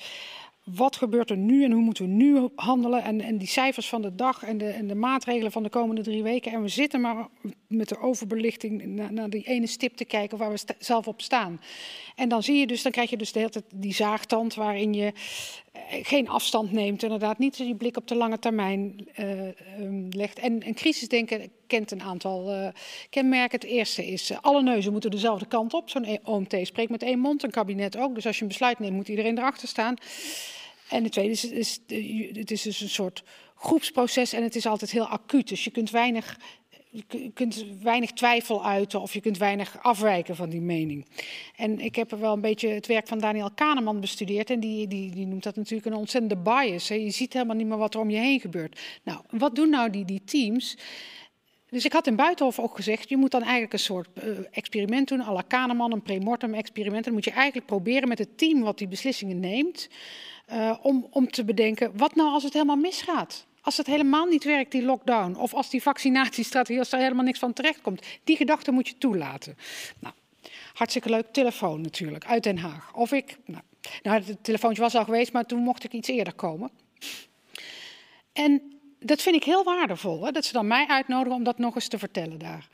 wat 0.75 0.97
gebeurt 0.97 1.31
er 1.31 1.37
nu 1.37 1.65
en 1.65 1.73
hoe 1.73 1.83
moeten 1.83 2.05
we 2.05 2.11
nu 2.11 2.49
handelen? 2.55 3.03
En, 3.03 3.21
en 3.21 3.39
die 3.39 3.49
cijfers 3.49 3.89
van 3.89 4.03
de 4.03 4.15
dag 4.15 4.43
en 4.43 4.59
de, 4.59 4.69
en 4.69 4.87
de 4.87 4.95
maatregelen 4.95 5.53
van 5.53 5.63
de 5.63 5.69
komende 5.69 6.03
drie 6.03 6.23
weken. 6.23 6.53
En 6.53 6.63
we 6.63 6.69
zitten 6.69 7.01
maar 7.01 7.29
met 7.67 7.89
de 7.89 8.01
overbelichting 8.01 8.87
naar, 8.87 9.13
naar 9.13 9.31
die 9.31 9.45
ene 9.45 9.67
stip 9.67 9.97
te 9.97 10.05
kijken 10.05 10.39
waar 10.39 10.51
we 10.51 10.61
zelf 10.79 11.09
op 11.09 11.21
staan. 11.21 11.61
En 12.17 12.29
dan 12.29 12.43
zie 12.43 12.59
je 12.59 12.67
dus, 12.67 12.83
dan 12.83 12.93
krijg 12.93 13.11
je 13.11 13.17
dus 13.17 13.33
de 13.33 13.39
hele 13.39 13.51
tijd 13.51 13.65
die 13.75 13.95
zaagtand 13.95 14.55
waarin 14.55 14.95
je 14.95 15.13
eh, 15.73 15.83
geen 16.03 16.29
afstand 16.29 16.73
neemt, 16.73 17.03
inderdaad 17.03 17.39
niet 17.39 17.57
die 17.57 17.75
blik 17.75 17.97
op 17.97 18.09
de 18.09 18.15
lange 18.15 18.39
termijn 18.39 19.09
uh, 19.17 19.49
legt. 20.11 20.39
En, 20.39 20.63
en 20.63 20.75
crisisdenken 20.75 21.51
kent 21.67 21.91
een 21.91 22.03
aantal 22.03 22.53
uh, 22.53 22.69
kenmerken. 23.11 23.61
Het 23.61 23.69
eerste 23.69 24.07
is, 24.07 24.33
alle 24.41 24.63
neuzen 24.63 24.93
moeten 24.93 25.11
dezelfde 25.11 25.47
kant 25.47 25.75
op. 25.75 25.91
Zo'n 25.91 26.19
OMT 26.25 26.57
spreekt 26.63 26.91
met 26.91 27.03
één 27.03 27.19
mond, 27.19 27.43
een 27.43 27.51
kabinet 27.51 27.97
ook. 27.97 28.15
Dus 28.15 28.27
als 28.27 28.37
je 28.37 28.43
een 28.43 28.49
besluit 28.49 28.79
neemt, 28.79 28.95
moet 28.95 29.09
iedereen 29.09 29.39
erachter 29.39 29.69
staan. 29.69 29.97
En 30.89 31.03
het 31.03 31.13
tweede 31.13 31.33
is, 31.33 31.45
is, 31.45 31.81
het 32.33 32.51
is 32.51 32.63
dus 32.63 32.81
een 32.81 32.89
soort 32.89 33.23
groepsproces 33.55 34.33
en 34.33 34.43
het 34.43 34.57
is 34.57 34.67
altijd 34.67 34.91
heel 34.91 35.07
acuut. 35.07 35.49
Dus 35.49 35.65
je 35.65 35.71
kunt 35.71 35.91
weinig, 35.91 36.39
je 36.91 37.31
kunt 37.35 37.65
weinig 37.83 38.13
twijfel 38.13 38.67
uiten 38.67 39.01
of 39.01 39.13
je 39.13 39.21
kunt 39.21 39.39
weinig 39.39 39.83
afwijken 39.83 40.37
van 40.37 40.49
die 40.49 40.61
mening. 40.61 41.07
En 41.57 41.81
ik 41.81 41.97
heb 41.97 42.13
er 42.13 42.21
wel 42.21 42.33
een 42.33 42.41
beetje 42.41 42.69
het 42.69 42.87
werk 42.87 43.09
van 43.09 43.19
Daniel 43.19 43.51
Kahneman 43.51 44.01
bestudeerd 44.01 44.51
en 44.51 44.61
die, 44.61 44.87
die, 44.87 45.11
die 45.11 45.27
noemt 45.27 45.43
dat 45.43 45.57
natuurlijk 45.57 45.87
een 45.87 45.95
ontzettende 45.95 46.37
bias. 46.37 46.89
Hè. 46.89 46.95
Je 46.95 47.11
ziet 47.11 47.33
helemaal 47.33 47.57
niet 47.57 47.67
meer 47.67 47.79
wat 47.79 47.95
er 47.95 48.01
om 48.01 48.11
je 48.11 48.19
heen 48.19 48.41
gebeurt. 48.41 48.81
Nou, 49.03 49.21
wat 49.31 49.55
doen 49.55 49.71
nou 49.71 49.91
die, 49.91 50.05
die 50.05 50.25
teams? 50.25 50.77
Dus 51.71 51.85
ik 51.85 51.93
had 51.93 52.07
in 52.07 52.17
Buitenhof 52.17 52.59
ook 52.59 52.77
gezegd, 52.77 53.09
je 53.09 53.17
moet 53.17 53.31
dan 53.31 53.43
eigenlijk 53.43 53.73
een 53.73 53.79
soort 53.79 54.09
uh, 54.25 54.39
experiment 54.51 55.09
doen, 55.09 55.21
à 55.21 55.33
la 55.33 55.43
Kahneman, 55.43 55.93
een 55.93 56.03
premortem 56.03 56.55
experiment. 56.55 56.97
En 56.97 57.03
dan 57.03 57.13
moet 57.13 57.25
je 57.25 57.31
eigenlijk 57.31 57.67
proberen 57.67 58.09
met 58.09 58.19
het 58.19 58.39
team 58.39 58.61
wat 58.61 58.79
die 58.79 58.89
beslissingen 58.89 59.41
neemt, 59.41 59.89
uh, 60.53 60.75
om, 60.83 61.07
om 61.11 61.31
te 61.31 61.45
bedenken, 61.45 61.97
wat 61.97 62.15
nou 62.15 62.31
als 62.31 62.43
het 62.43 62.53
helemaal 62.53 62.77
misgaat? 62.77 63.47
Als 63.61 63.77
het 63.77 63.87
helemaal 63.87 64.27
niet 64.27 64.45
werkt, 64.45 64.73
die 64.73 64.83
lockdown, 64.83 65.35
of 65.35 65.55
als 65.55 65.71
die 65.71 65.83
vaccinatiestrategie, 65.83 66.79
als 66.79 66.93
er 66.93 66.99
helemaal 66.99 67.25
niks 67.25 67.39
van 67.39 67.53
terecht 67.53 67.81
komt. 67.81 68.07
Die 68.25 68.37
gedachte 68.37 68.71
moet 68.71 68.89
je 68.89 68.99
toelaten. 68.99 69.57
Nou, 69.99 70.15
hartstikke 70.75 71.11
leuk, 71.11 71.27
telefoon 71.33 71.81
natuurlijk, 71.81 72.27
uit 72.27 72.43
Den 72.43 72.59
Haag. 72.59 72.95
Of 72.95 73.13
ik, 73.13 73.39
nou, 73.45 73.63
nou 74.03 74.23
het 74.25 74.45
telefoontje 74.45 74.83
was 74.83 74.95
al 74.95 75.05
geweest, 75.05 75.33
maar 75.33 75.47
toen 75.47 75.63
mocht 75.63 75.85
ik 75.85 75.93
iets 75.93 76.09
eerder 76.09 76.35
komen. 76.35 76.71
En 78.33 78.79
dat 78.99 79.23
vind 79.23 79.37
ik 79.37 79.45
heel 79.45 79.65
waardevol, 79.65 80.25
hè, 80.25 80.31
dat 80.31 80.45
ze 80.45 80.53
dan 80.53 80.67
mij 80.67 80.87
uitnodigen 80.87 81.39
om 81.39 81.45
dat 81.45 81.59
nog 81.59 81.75
eens 81.75 81.89
te 81.89 81.99
vertellen 81.99 82.39
daar. 82.39 82.69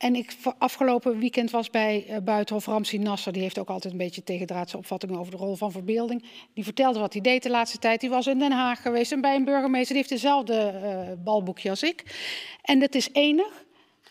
En 0.00 0.14
ik 0.14 0.36
afgelopen 0.58 1.18
weekend 1.18 1.50
was 1.50 1.70
bij 1.70 2.06
uh, 2.08 2.16
Buitenhof 2.18 2.66
Ramsi 2.66 2.98
Nasser. 2.98 3.32
Die 3.32 3.42
heeft 3.42 3.58
ook 3.58 3.68
altijd 3.68 3.92
een 3.92 3.98
beetje 3.98 4.22
tegendraadse 4.22 4.76
opvattingen 4.76 5.18
over 5.18 5.30
de 5.30 5.36
rol 5.36 5.56
van 5.56 5.72
verbeelding. 5.72 6.24
Die 6.54 6.64
vertelde 6.64 6.98
wat 6.98 7.12
hij 7.12 7.22
deed 7.22 7.42
de 7.42 7.50
laatste 7.50 7.78
tijd. 7.78 8.00
Die 8.00 8.10
was 8.10 8.26
in 8.26 8.38
Den 8.38 8.52
Haag 8.52 8.82
geweest 8.82 9.12
en 9.12 9.20
bij 9.20 9.34
een 9.34 9.44
burgemeester. 9.44 9.94
Die 9.94 9.96
heeft 9.96 10.08
dezelfde 10.08 10.80
uh, 10.84 11.24
balboekje 11.24 11.70
als 11.70 11.82
ik. 11.82 12.04
En 12.62 12.78
dat 12.78 12.94
is 12.94 13.08
enig. 13.12 13.64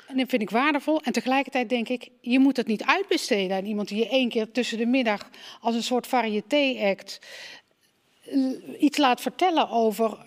En 0.07 0.17
dat 0.17 0.29
vind 0.29 0.41
ik 0.41 0.49
waardevol. 0.49 1.01
En 1.01 1.11
tegelijkertijd 1.11 1.69
denk 1.69 1.89
ik, 1.89 2.09
je 2.21 2.39
moet 2.39 2.57
het 2.57 2.67
niet 2.67 2.83
uitbesteden 2.83 3.57
aan 3.57 3.65
iemand 3.65 3.87
die 3.87 3.97
je 3.97 4.09
één 4.09 4.29
keer 4.29 4.51
tussen 4.51 4.77
de 4.77 4.85
middag 4.85 5.29
als 5.61 5.75
een 5.75 5.83
soort 5.83 6.07
variété-act 6.07 7.19
iets 8.79 8.97
laat 8.97 9.21
vertellen 9.21 9.69
over 9.69 10.17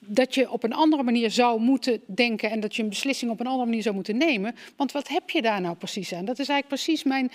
dat 0.00 0.34
je 0.34 0.50
op 0.50 0.62
een 0.62 0.72
andere 0.72 1.02
manier 1.02 1.30
zou 1.30 1.60
moeten 1.60 2.00
denken 2.06 2.50
en 2.50 2.60
dat 2.60 2.76
je 2.76 2.82
een 2.82 2.88
beslissing 2.88 3.30
op 3.30 3.40
een 3.40 3.46
andere 3.46 3.64
manier 3.64 3.82
zou 3.82 3.94
moeten 3.94 4.16
nemen. 4.16 4.54
Want 4.76 4.92
wat 4.92 5.08
heb 5.08 5.30
je 5.30 5.42
daar 5.42 5.60
nou 5.60 5.76
precies 5.76 6.12
aan? 6.12 6.24
Dat 6.24 6.38
is 6.38 6.48
eigenlijk 6.48 6.82
precies 6.82 7.02
mijn, 7.02 7.30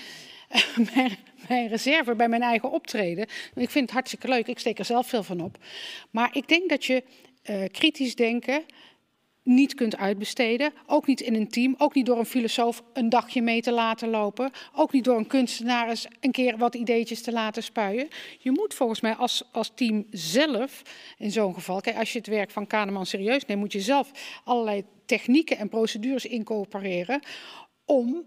mijn, 1.47 1.67
reserve 1.67 2.15
bij 2.15 2.29
mijn 2.29 2.41
eigen 2.41 2.71
optreden. 2.71 3.27
Ik 3.55 3.69
vind 3.69 3.85
het 3.85 3.91
hartstikke 3.91 4.27
leuk, 4.27 4.47
ik 4.47 4.59
steek 4.59 4.79
er 4.79 4.85
zelf 4.85 5.07
veel 5.07 5.23
van 5.23 5.41
op. 5.41 5.57
Maar 6.11 6.29
ik 6.35 6.47
denk 6.47 6.69
dat 6.69 6.85
je 6.85 7.03
uh, 7.49 7.63
kritisch 7.71 8.15
denken 8.15 8.63
niet 9.45 9.73
kunt 9.73 9.97
uitbesteden. 9.97 10.73
Ook 10.85 11.07
niet 11.07 11.21
in 11.21 11.35
een 11.35 11.49
team. 11.49 11.75
Ook 11.77 11.93
niet 11.93 12.05
door 12.05 12.17
een 12.17 12.25
filosoof 12.25 12.83
een 12.93 13.09
dagje 13.09 13.41
mee 13.41 13.61
te 13.61 13.71
laten 13.71 14.09
lopen. 14.09 14.51
Ook 14.75 14.91
niet 14.91 15.03
door 15.03 15.17
een 15.17 15.27
kunstenaar 15.27 15.89
eens 15.89 16.07
een 16.19 16.31
keer 16.31 16.57
wat 16.57 16.75
ideetjes 16.75 17.21
te 17.21 17.31
laten 17.31 17.63
spuien. 17.63 18.07
Je 18.39 18.51
moet 18.51 18.73
volgens 18.73 19.01
mij 19.01 19.15
als, 19.15 19.43
als 19.51 19.71
team 19.75 20.05
zelf 20.09 20.81
in 21.17 21.31
zo'n 21.31 21.53
geval. 21.53 21.81
Kijk, 21.81 21.97
als 21.97 22.11
je 22.11 22.17
het 22.17 22.27
werk 22.27 22.51
van 22.51 22.67
Kahneman 22.67 23.05
serieus 23.05 23.45
neemt, 23.45 23.59
moet 23.59 23.73
je 23.73 23.81
zelf 23.81 24.11
allerlei 24.43 24.83
technieken 25.05 25.57
en 25.57 25.69
procedures 25.69 26.25
incorporeren. 26.25 27.19
om 27.85 28.23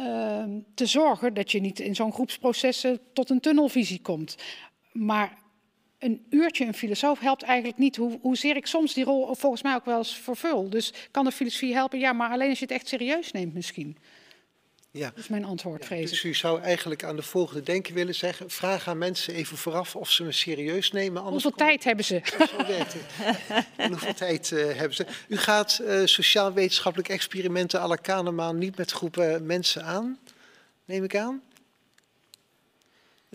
uh, 0.00 0.44
te 0.74 0.86
zorgen 0.86 1.34
dat 1.34 1.52
je 1.52 1.60
niet 1.60 1.80
in 1.80 1.94
zo'n 1.94 2.12
groepsprocessen 2.12 3.00
tot 3.12 3.30
een 3.30 3.40
tunnelvisie 3.40 4.00
komt. 4.00 4.36
Maar 4.92 5.38
een 5.98 6.26
uurtje 6.30 6.64
een 6.64 6.74
filosoof 6.74 7.18
helpt 7.18 7.42
eigenlijk 7.42 7.78
niet. 7.78 7.96
Hoe, 7.96 8.18
hoezeer 8.22 8.56
ik 8.56 8.66
soms 8.66 8.94
die 8.94 9.04
rol 9.04 9.34
volgens 9.34 9.62
mij 9.62 9.74
ook 9.74 9.84
wel 9.84 9.98
eens 9.98 10.16
vervul. 10.16 10.70
Dus 10.70 10.92
kan 11.10 11.24
de 11.24 11.32
filosofie 11.32 11.74
helpen? 11.74 11.98
Ja, 11.98 12.12
maar 12.12 12.30
alleen 12.30 12.48
als 12.48 12.58
je 12.58 12.64
het 12.64 12.74
echt 12.74 12.88
serieus 12.88 13.32
neemt 13.32 13.54
misschien. 13.54 13.96
Ja. 14.90 15.08
Dat 15.08 15.18
is 15.18 15.28
mijn 15.28 15.44
antwoord, 15.44 15.80
ja, 15.80 15.86
vrees 15.86 16.10
Dus 16.10 16.22
u 16.22 16.34
zou 16.34 16.60
eigenlijk 16.60 17.04
aan 17.04 17.16
de 17.16 17.22
volgende 17.22 17.62
denken 17.62 17.94
willen 17.94 18.14
zeggen... 18.14 18.50
vraag 18.50 18.88
aan 18.88 18.98
mensen 18.98 19.34
even 19.34 19.56
vooraf 19.56 19.96
of 19.96 20.10
ze 20.10 20.24
me 20.24 20.32
serieus 20.32 20.92
nemen. 20.92 21.22
hoeveel 21.22 21.50
tijd 21.50 21.84
hebben 21.84 22.04
ze? 22.04 22.20
En 23.76 23.90
hoeveel 23.90 24.14
tijd 24.14 24.50
uh, 24.50 24.64
hebben 24.64 24.94
ze? 24.94 25.06
U 25.28 25.36
gaat 25.36 25.80
uh, 25.82 26.04
sociaal-wetenschappelijke 26.04 27.12
experimenten 27.12 27.80
à 27.80 27.86
la 27.86 27.96
Kahneman... 27.96 28.58
niet 28.58 28.76
met 28.76 28.90
groepen 28.90 29.46
mensen 29.46 29.84
aan, 29.84 30.18
neem 30.84 31.04
ik 31.04 31.16
aan? 31.16 31.42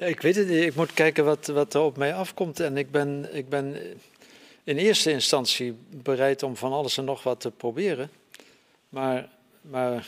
Ik 0.07 0.22
weet 0.22 0.36
het 0.36 0.48
niet. 0.48 0.64
Ik 0.64 0.76
moet 0.76 0.94
kijken 0.94 1.26
wat, 1.26 1.48
wat 1.48 1.73
er 1.73 1.82
op 1.82 1.98
mij 1.98 2.14
afkomt. 2.14 2.60
En 2.60 2.78
ik 2.78 2.91
ben, 2.91 3.36
ik 3.36 3.49
ben 3.49 3.76
in 4.64 4.78
eerste 4.78 5.11
instantie 5.11 5.73
bereid 5.90 6.44
om 6.44 6.56
van 6.56 6.72
alles 6.72 6.98
en 6.98 7.06
nog 7.06 7.23
wat 7.23 7.40
te 7.40 7.52
proberen. 7.52 8.10
Maar, 8.90 9.30
maar 9.61 10.07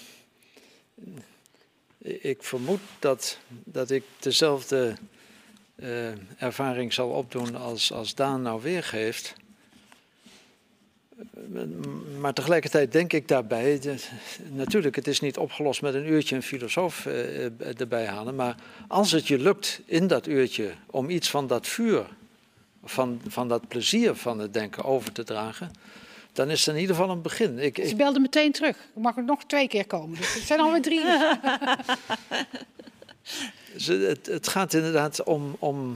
ik 1.98 2.44
vermoed 2.44 2.80
dat, 3.00 3.38
dat 3.48 3.92
ik 3.92 4.04
dezelfde 4.20 4.96
uh, 5.76 6.08
ervaring 6.38 6.94
zal 6.94 7.10
opdoen 7.10 7.56
als, 7.56 7.92
als 7.92 8.16
Daan 8.16 8.42
nou 8.42 8.62
weergeeft. 8.62 9.34
Maar 12.20 12.34
tegelijkertijd 12.34 12.92
denk 12.92 13.14
ik 13.14 13.28
daarbij, 13.28 13.80
natuurlijk, 14.52 14.96
het 14.96 15.08
is 15.08 15.20
niet 15.20 15.38
opgelost 15.38 15.82
met 15.82 15.94
een 15.94 16.08
uurtje 16.08 16.36
een 16.36 16.44
filosoof 16.44 17.06
uh, 17.06 17.80
erbij 17.80 18.06
halen, 18.06 18.36
maar 18.36 18.56
als 18.88 19.12
het 19.12 19.28
je 19.28 19.40
lukt 19.40 19.82
in 19.86 20.08
dat 20.08 20.28
uurtje 20.28 20.72
om 20.86 21.10
iets 21.10 21.30
van 21.30 21.48
dat 21.48 21.68
vuur, 21.68 22.06
van, 22.84 23.22
van 23.28 23.48
dat 23.48 23.68
plezier 23.68 24.16
van 24.16 24.40
het 24.40 24.54
denken 24.54 24.84
over 24.84 25.12
te 25.12 25.24
dragen, 25.24 25.72
dan 26.34 26.50
is 26.50 26.66
het 26.66 26.76
in 26.76 26.82
ieder 26.82 26.96
geval 26.96 27.12
een 27.12 27.22
begin. 27.22 27.60
Ik, 27.60 27.78
ik... 27.78 27.88
Ze 27.88 27.96
belde 27.96 28.20
meteen 28.20 28.52
terug. 28.52 28.78
Ik 28.78 29.02
mag 29.02 29.18
er 29.18 29.24
nog 29.24 29.44
twee 29.44 29.68
keer 29.68 29.88
komen. 29.88 30.18
Dus 30.18 30.34
het 30.34 30.44
zijn 30.44 30.60
alweer 30.60 30.82
drie. 30.82 31.02
het, 34.08 34.26
het 34.26 34.48
gaat 34.48 34.74
inderdaad 34.74 35.24
om, 35.24 35.56
om 35.60 35.96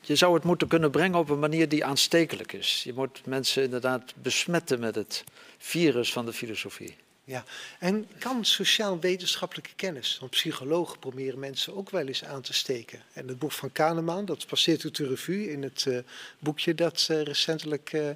je 0.00 0.16
zou 0.16 0.34
het 0.34 0.44
moeten 0.44 0.68
kunnen 0.68 0.90
brengen 0.90 1.18
op 1.18 1.28
een 1.28 1.38
manier 1.38 1.68
die 1.68 1.84
aanstekelijk 1.84 2.52
is. 2.52 2.82
Je 2.84 2.92
moet 2.92 3.26
mensen 3.26 3.62
inderdaad 3.62 4.14
besmetten 4.22 4.80
met 4.80 4.94
het 4.94 5.24
virus 5.58 6.12
van 6.12 6.26
de 6.26 6.32
filosofie. 6.32 6.96
Ja, 7.24 7.44
en 7.78 8.08
kan 8.18 8.44
sociaal-wetenschappelijke 8.44 9.70
kennis, 9.76 10.16
want 10.20 10.30
psychologen 10.30 10.98
proberen 10.98 11.38
mensen 11.38 11.76
ook 11.76 11.90
wel 11.90 12.06
eens 12.06 12.24
aan 12.24 12.42
te 12.42 12.52
steken. 12.52 13.02
En 13.12 13.28
het 13.28 13.38
boek 13.38 13.52
van 13.52 13.72
Kahneman, 13.72 14.24
dat 14.24 14.46
passeert 14.46 14.82
u 14.82 14.90
de 14.90 15.06
revue 15.06 15.50
in 15.50 15.62
het 15.62 15.84
uh, 15.88 15.98
boekje 16.38 16.74
dat 16.74 17.08
uh, 17.10 17.22
recentelijk 17.22 17.92
uh, 17.92 18.08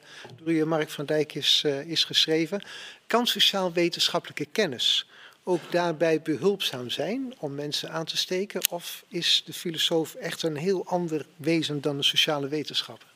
door 0.43 0.69
Mark 0.69 0.91
van 0.91 1.05
Dijk 1.05 1.35
is, 1.35 1.65
is 1.87 2.05
geschreven. 2.05 2.63
Kan 3.07 3.27
sociaal-wetenschappelijke 3.27 4.45
kennis 4.45 5.07
ook 5.45 5.73
daarbij 5.73 6.23
behulpzaam 6.23 6.91
zijn 6.91 7.35
om 7.39 7.55
mensen 7.55 7.91
aan 7.91 8.05
te 8.05 8.17
steken? 8.17 8.63
Of 8.71 9.05
is 9.09 9.43
de 9.47 9.53
filosoof 9.53 10.15
echt 10.15 10.43
een 10.43 10.57
heel 10.57 10.87
ander 10.87 11.27
wezen 11.37 11.81
dan 11.81 11.97
de 11.97 12.03
sociale 12.03 12.49
wetenschapper? 12.49 13.09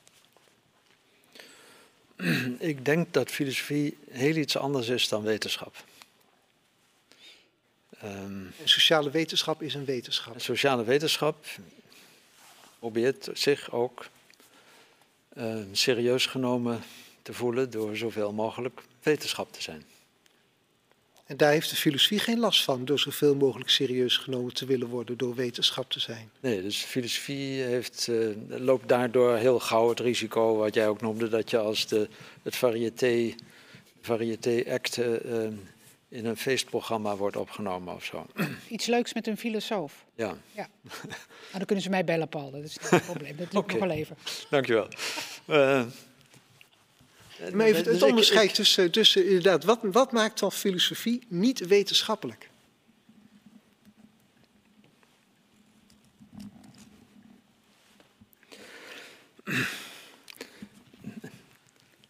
Ik 2.59 2.85
denk 2.85 3.13
dat 3.13 3.31
filosofie 3.31 3.97
heel 4.11 4.37
iets 4.37 4.57
anders 4.57 4.89
is 4.89 5.09
dan 5.09 5.23
wetenschap. 5.23 5.85
Um, 8.05 8.53
sociale 8.65 9.11
wetenschap 9.11 9.63
is 9.63 9.75
een 9.75 9.85
wetenschap. 9.85 10.41
Sociale 10.41 10.85
wetenschap 10.85 11.47
probeert 12.79 13.29
zich 13.33 13.73
ook 13.73 14.07
uh, 15.37 15.57
serieus 15.73 16.27
genomen 16.27 16.83
te 17.23 17.33
voelen 17.33 17.71
door 17.71 17.97
zoveel 17.97 18.33
mogelijk 18.33 18.83
wetenschap 19.03 19.53
te 19.53 19.63
zijn. 19.63 19.85
En 21.29 21.37
daar 21.37 21.51
heeft 21.51 21.71
de 21.71 21.77
filosofie 21.77 22.19
geen 22.19 22.39
last 22.39 22.65
van, 22.65 22.85
door 22.85 22.99
zoveel 22.99 23.35
mogelijk 23.35 23.71
serieus 23.71 24.17
genomen 24.17 24.55
te 24.55 24.67
willen 24.67 24.89
worden, 24.89 25.17
door 25.19 25.35
wetenschap 25.35 25.91
te 25.91 26.01
zijn. 26.01 26.31
Nee, 26.41 26.63
dus 26.63 26.77
filosofie 26.77 27.63
heeft, 27.63 28.07
uh, 28.11 28.37
loopt 28.49 28.89
daardoor 28.89 29.37
heel 29.37 29.59
gauw 29.61 29.89
het 29.89 30.01
risico, 30.01 30.57
wat 30.57 30.75
jij 30.75 30.89
ook 30.89 31.01
noemde, 31.01 31.29
dat 31.29 31.51
je 31.51 31.59
als 31.59 31.87
de, 31.87 32.09
het 32.43 32.57
variété, 32.57 33.35
variété 34.01 34.65
act 34.69 34.97
uh, 34.97 35.15
in 36.09 36.27
een 36.27 36.37
feestprogramma 36.37 37.17
wordt 37.17 37.37
opgenomen 37.37 37.95
of 37.95 38.05
zo. 38.05 38.27
Iets 38.69 38.87
leuks 38.87 39.15
met 39.15 39.27
een 39.27 39.39
filosoof. 39.39 40.05
Ja. 40.15 40.37
ja. 40.53 40.69
Nou, 40.83 41.13
dan 41.53 41.65
kunnen 41.65 41.85
ze 41.85 41.91
mij 41.91 42.05
bellen, 42.05 42.29
Paul. 42.29 42.51
Dat 42.51 42.63
is 42.63 42.79
niet 42.79 42.93
een 42.93 43.05
probleem. 43.13 43.37
Dat 43.37 43.53
lukt 43.53 43.57
okay. 43.57 43.79
nog 43.79 43.89
wel 43.89 43.97
even. 43.97 44.17
Dankjewel. 44.51 44.89
Uh, 45.47 45.83
maar 47.53 47.67
even 47.67 47.93
het 47.93 48.03
onderscheid 48.03 48.55
tussen, 48.55 48.91
tussen 48.91 49.27
inderdaad, 49.27 49.65
wat, 49.65 49.79
wat 49.83 50.13
maakt 50.13 50.39
dan 50.39 50.53
filosofie 50.53 51.27
niet 51.29 51.67
wetenschappelijk? 51.67 52.49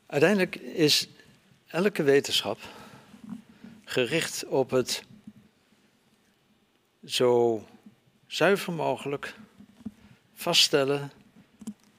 Uiteindelijk 0.06 0.56
is 0.56 1.08
elke 1.66 2.02
wetenschap 2.02 2.58
gericht 3.84 4.44
op 4.46 4.70
het 4.70 5.02
zo 7.04 7.64
zuiver 8.26 8.72
mogelijk 8.72 9.34
vaststellen 10.34 11.12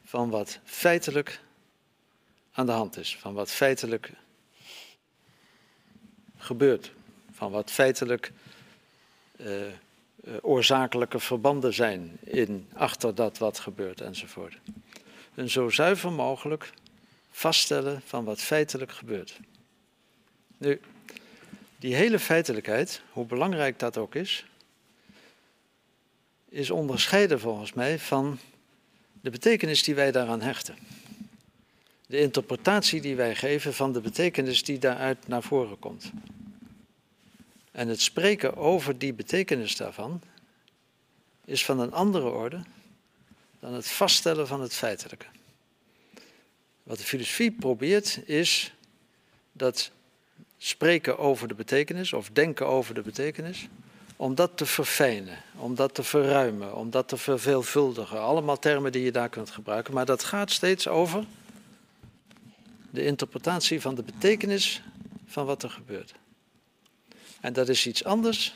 van 0.03 0.29
wat 0.29 0.59
feitelijk 0.63 1.41
aan 2.59 2.65
de 2.65 2.71
hand 2.71 2.97
is, 2.97 3.17
van 3.17 3.33
wat 3.33 3.51
feitelijk 3.51 4.11
gebeurt, 6.37 6.91
van 7.31 7.51
wat 7.51 7.71
feitelijk 7.71 8.31
uh, 9.37 9.67
uh, 9.67 10.33
oorzakelijke 10.41 11.19
verbanden 11.19 11.73
zijn 11.73 12.17
in, 12.23 12.69
achter 12.73 13.15
dat 13.15 13.37
wat 13.37 13.59
gebeurt 13.59 14.01
enzovoort. 14.01 14.57
Een 15.35 15.49
zo 15.49 15.69
zuiver 15.69 16.11
mogelijk 16.11 16.71
vaststellen 17.31 18.01
van 18.05 18.23
wat 18.23 18.41
feitelijk 18.41 18.91
gebeurt. 18.91 19.39
Nu, 20.57 20.81
die 21.77 21.95
hele 21.95 22.19
feitelijkheid, 22.19 23.01
hoe 23.11 23.25
belangrijk 23.25 23.79
dat 23.79 23.97
ook 23.97 24.15
is, 24.15 24.45
is 26.49 26.69
onderscheiden 26.69 27.39
volgens 27.39 27.73
mij 27.73 27.99
van 27.99 28.39
de 29.21 29.29
betekenis 29.29 29.83
die 29.83 29.95
wij 29.95 30.11
daaraan 30.11 30.41
hechten 30.41 30.75
de 32.09 32.19
interpretatie 32.19 33.01
die 33.01 33.15
wij 33.15 33.35
geven 33.35 33.73
van 33.73 33.93
de 33.93 34.01
betekenis 34.01 34.63
die 34.63 34.79
daaruit 34.79 35.27
naar 35.27 35.43
voren 35.43 35.79
komt. 35.79 36.11
En 37.71 37.87
het 37.87 38.01
spreken 38.01 38.57
over 38.57 38.97
die 38.97 39.13
betekenis 39.13 39.75
daarvan 39.75 40.21
is 41.45 41.65
van 41.65 41.79
een 41.79 41.93
andere 41.93 42.29
orde 42.29 42.61
dan 43.59 43.73
het 43.73 43.87
vaststellen 43.87 44.47
van 44.47 44.61
het 44.61 44.73
feitelijke. 44.73 45.25
Wat 46.83 46.97
de 46.97 47.03
filosofie 47.03 47.51
probeert 47.51 48.21
is 48.25 48.73
dat 49.51 49.91
spreken 50.57 51.17
over 51.17 51.47
de 51.47 51.55
betekenis 51.55 52.13
of 52.13 52.29
denken 52.29 52.67
over 52.67 52.93
de 52.93 53.01
betekenis, 53.01 53.67
om 54.15 54.35
dat 54.35 54.57
te 54.57 54.65
verfijnen, 54.65 55.37
om 55.55 55.75
dat 55.75 55.93
te 55.93 56.03
verruimen, 56.03 56.75
om 56.75 56.89
dat 56.89 57.07
te 57.07 57.17
verveelvuldigen. 57.17 58.21
Allemaal 58.21 58.59
termen 58.59 58.91
die 58.91 59.03
je 59.03 59.11
daar 59.11 59.29
kunt 59.29 59.49
gebruiken, 59.49 59.93
maar 59.93 60.05
dat 60.05 60.23
gaat 60.23 60.51
steeds 60.51 60.87
over 60.87 61.23
de 62.91 63.05
interpretatie 63.05 63.81
van 63.81 63.95
de 63.95 64.03
betekenis 64.03 64.81
van 65.25 65.45
wat 65.45 65.63
er 65.63 65.69
gebeurt. 65.69 66.13
En 67.41 67.53
dat 67.53 67.69
is 67.69 67.87
iets 67.87 68.03
anders 68.03 68.55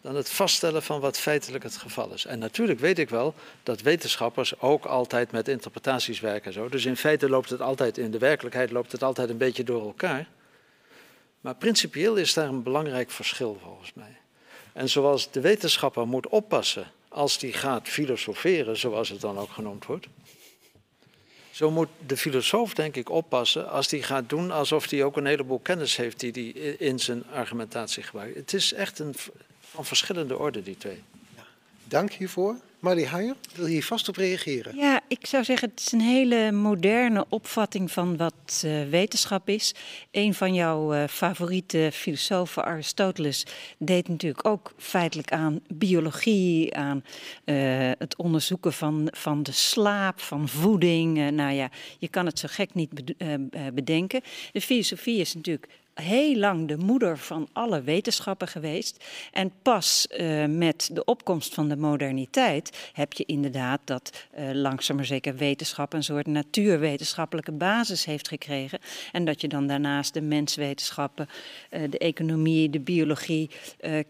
dan 0.00 0.14
het 0.14 0.30
vaststellen 0.30 0.82
van 0.82 1.00
wat 1.00 1.18
feitelijk 1.18 1.64
het 1.64 1.76
geval 1.76 2.12
is. 2.12 2.24
En 2.24 2.38
natuurlijk 2.38 2.80
weet 2.80 2.98
ik 2.98 3.10
wel 3.10 3.34
dat 3.62 3.80
wetenschappers 3.80 4.60
ook 4.60 4.84
altijd 4.84 5.32
met 5.32 5.48
interpretaties 5.48 6.20
werken. 6.20 6.52
Zo. 6.52 6.68
Dus 6.68 6.84
in 6.84 6.96
feite 6.96 7.28
loopt 7.28 7.50
het 7.50 7.60
altijd, 7.60 7.98
in 7.98 8.10
de 8.10 8.18
werkelijkheid 8.18 8.70
loopt 8.70 8.92
het 8.92 9.02
altijd 9.02 9.30
een 9.30 9.36
beetje 9.36 9.64
door 9.64 9.82
elkaar. 9.82 10.28
Maar 11.40 11.54
principieel 11.54 12.16
is 12.16 12.34
daar 12.34 12.48
een 12.48 12.62
belangrijk 12.62 13.10
verschil 13.10 13.58
volgens 13.62 13.92
mij. 13.94 14.16
En 14.72 14.88
zoals 14.88 15.30
de 15.30 15.40
wetenschapper 15.40 16.06
moet 16.06 16.28
oppassen 16.28 16.92
als 17.08 17.38
die 17.38 17.52
gaat 17.52 17.88
filosoferen, 17.88 18.76
zoals 18.76 19.08
het 19.08 19.20
dan 19.20 19.38
ook 19.38 19.50
genoemd 19.50 19.86
wordt, 19.86 20.06
Zo 21.60 21.70
moet 21.70 21.88
de 22.06 22.16
filosoof 22.16 22.74
denk 22.74 22.96
ik 22.96 23.10
oppassen 23.10 23.70
als 23.70 23.90
hij 23.90 24.02
gaat 24.02 24.28
doen 24.28 24.50
alsof 24.50 24.90
hij 24.90 25.04
ook 25.04 25.16
een 25.16 25.26
heleboel 25.26 25.58
kennis 25.58 25.96
heeft 25.96 26.20
die 26.20 26.32
hij 26.32 26.72
in 26.72 26.98
zijn 26.98 27.24
argumentatie 27.32 28.02
gebruikt. 28.02 28.36
Het 28.36 28.52
is 28.52 28.72
echt 28.72 28.98
een, 28.98 29.14
van 29.60 29.84
verschillende 29.84 30.38
orde, 30.38 30.62
die 30.62 30.76
twee. 30.76 31.02
Dank 31.84 32.12
hiervoor. 32.12 32.56
Marlie 32.80 33.06
Huijer, 33.06 33.34
wil 33.54 33.66
hier 33.66 33.84
vast 33.84 34.08
op 34.08 34.16
reageren? 34.16 34.76
Ja, 34.76 35.00
ik 35.08 35.26
zou 35.26 35.44
zeggen, 35.44 35.68
het 35.68 35.80
is 35.80 35.92
een 35.92 36.00
hele 36.00 36.52
moderne 36.52 37.24
opvatting 37.28 37.90
van 37.90 38.16
wat 38.16 38.62
uh, 38.64 38.88
wetenschap 38.88 39.48
is. 39.48 39.74
Een 40.10 40.34
van 40.34 40.54
jouw 40.54 40.94
uh, 40.94 41.04
favoriete 41.06 41.90
filosofen, 41.92 42.64
Aristoteles, 42.64 43.46
deed 43.78 44.08
natuurlijk 44.08 44.46
ook 44.46 44.72
feitelijk 44.76 45.32
aan 45.32 45.60
biologie, 45.74 46.76
aan 46.76 47.04
uh, 47.44 47.90
het 47.98 48.16
onderzoeken 48.16 48.72
van, 48.72 49.08
van 49.10 49.42
de 49.42 49.52
slaap, 49.52 50.20
van 50.20 50.48
voeding. 50.48 51.30
nou 51.30 51.52
ja, 51.52 51.70
je 51.98 52.08
kan 52.08 52.26
het 52.26 52.38
zo 52.38 52.48
gek 52.50 52.74
niet 52.74 53.14
bedenken. 53.74 54.20
De 54.52 54.60
filosofie 54.60 55.20
is 55.20 55.34
natuurlijk 55.34 55.66
heel 56.00 56.36
lang 56.36 56.68
de 56.68 56.76
moeder 56.76 57.18
van 57.18 57.48
alle 57.52 57.82
wetenschappen 57.82 58.48
geweest. 58.48 59.04
En 59.32 59.52
pas 59.62 60.06
uh, 60.10 60.44
met 60.46 60.90
de 60.92 61.04
opkomst 61.04 61.54
van 61.54 61.68
de 61.68 61.76
moderniteit 61.76 62.90
heb 62.92 63.12
je 63.12 63.24
inderdaad 63.26 63.80
dat 63.84 64.26
uh, 64.38 65.00
zeker 65.00 65.36
wetenschap 65.36 65.92
een 65.92 66.02
soort 66.02 66.26
natuurwetenschappelijke 66.26 67.52
basis 67.52 68.04
heeft 68.04 68.28
gekregen. 68.28 68.78
En 69.12 69.24
dat 69.24 69.40
je 69.40 69.48
dan 69.48 69.66
daarnaast 69.66 70.14
de 70.14 70.22
menswetenschappen, 70.22 71.28
uh, 71.70 71.82
de 71.90 71.98
economie, 71.98 72.70
de 72.70 72.80
biologie 72.80 73.50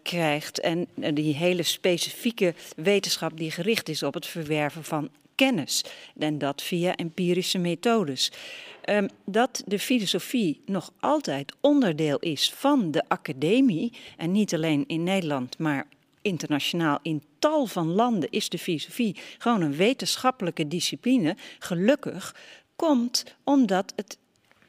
krijgt. 0.03 0.59
En 0.59 0.87
die 1.13 1.35
hele 1.35 1.63
specifieke 1.63 2.53
wetenschap 2.75 3.37
die 3.37 3.51
gericht 3.51 3.89
is 3.89 4.03
op 4.03 4.13
het 4.13 4.27
verwerven 4.27 4.83
van 4.83 5.09
kennis. 5.45 5.83
En 6.17 6.37
dat 6.37 6.61
via 6.61 6.95
empirische 6.95 7.57
methodes. 7.57 8.31
Um, 8.85 9.09
dat 9.25 9.63
de 9.65 9.79
filosofie 9.79 10.61
nog 10.65 10.93
altijd 10.99 11.53
onderdeel 11.61 12.19
is 12.19 12.53
van 12.53 12.91
de 12.91 13.03
academie. 13.07 13.93
En 14.17 14.31
niet 14.31 14.53
alleen 14.53 14.83
in 14.87 15.03
Nederland, 15.03 15.57
maar 15.57 15.87
internationaal 16.21 16.99
in 17.01 17.23
tal 17.39 17.65
van 17.65 17.87
landen 17.87 18.29
is 18.29 18.49
de 18.49 18.57
filosofie 18.57 19.15
gewoon 19.37 19.61
een 19.61 19.75
wetenschappelijke 19.75 20.67
discipline. 20.67 21.35
Gelukkig 21.59 22.35
komt 22.75 23.23
omdat 23.43 23.93
het 23.95 24.17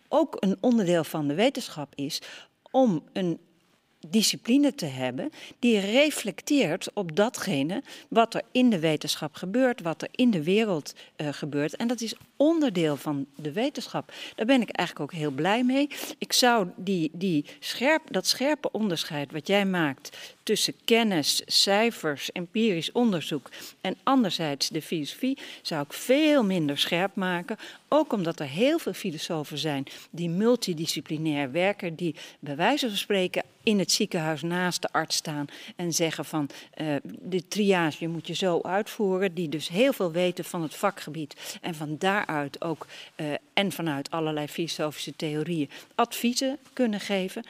ook 0.09 0.37
een 0.41 0.57
onderdeel 0.61 1.05
van 1.05 1.29
de 1.29 1.35
wetenschap 1.35 1.93
is 1.95 2.23
om 2.71 3.03
een 3.13 3.39
discipline 4.09 4.75
te 4.75 4.87
hebben 4.87 5.31
die 5.59 5.79
reflecteert 5.79 6.89
op 6.95 7.17
datgene 7.17 7.83
wat 8.09 8.35
er 8.35 8.43
in 8.53 8.71
de 8.71 8.79
wetenschap 8.79 9.35
gebeurt, 9.35 9.83
wat 9.83 10.03
er 10.03 10.09
in 10.11 10.31
de 10.31 10.43
wereld 10.43 10.95
uh, 11.17 11.29
gebeurt. 11.31 11.77
En 11.77 11.89
dat 11.89 12.01
is 12.01 12.15
onderdeel 12.37 12.97
van 12.97 13.27
de 13.37 13.53
wetenschap. 13.53 14.13
Daar 14.35 14.47
ben 14.47 14.61
ik 14.61 14.71
eigenlijk 14.71 15.13
ook 15.13 15.19
heel 15.19 15.31
blij 15.31 15.65
mee. 15.65 15.89
Ik 16.19 16.33
zou 16.33 16.69
die, 16.77 17.11
die 17.13 17.45
scherp, 17.59 18.03
dat 18.11 18.27
scherpe 18.27 18.71
onderscheid 18.73 19.33
wat 19.33 19.47
jij 19.47 19.67
maakt 19.67 20.17
tussen 20.43 20.75
kennis, 20.85 21.43
cijfers, 21.47 22.33
empirisch 22.33 22.93
onderzoek 22.93 23.51
en 23.81 23.97
anderzijds 24.03 24.69
de 24.69 24.83
filosofie, 24.83 25.39
zou 25.63 25.83
ik 25.83 25.93
veel 25.93 26.45
minder 26.45 26.79
scherp 26.79 27.15
maken. 27.15 27.57
Ook 27.89 28.13
omdat 28.13 28.41
er 28.41 28.47
heel 28.47 28.79
veel 28.79 28.93
filosofen 28.93 29.59
zijn 29.59 29.85
die 30.11 30.29
multidisciplinair 30.29 31.53
werken, 31.53 31.95
die 31.95 32.15
bij 32.39 32.57
wijze 32.57 32.89
van 32.89 32.97
spreken 32.97 33.43
in 33.63 33.79
het 33.79 33.93
ziekenhuis 33.93 34.43
naast 34.43 34.83
de 34.83 34.93
arts 34.93 35.17
staan 35.17 35.47
en 35.77 35.93
zeggen 35.93 36.25
van 36.25 36.49
uh, 36.81 36.95
de 37.05 37.49
triage 37.49 38.07
moet 38.07 38.27
je 38.27 38.35
zo 38.35 38.61
uitvoeren, 38.61 39.35
die 39.35 39.49
dus 39.49 39.69
heel 39.69 39.93
veel 39.93 40.13
weten 40.13 40.45
van 40.45 40.63
het 40.63 40.75
vakgebied 40.75 41.59
en 41.61 41.75
van 41.75 41.97
daaruit 41.99 42.65
ook 42.65 42.87
uh, 43.17 43.27
en 43.53 43.73
vanuit 43.73 44.11
allerlei 44.11 44.47
filosofische 44.49 45.17
theorieën 45.17 45.71
adviezen 45.95 46.59
kunnen 46.73 47.01
geven. 47.01 47.43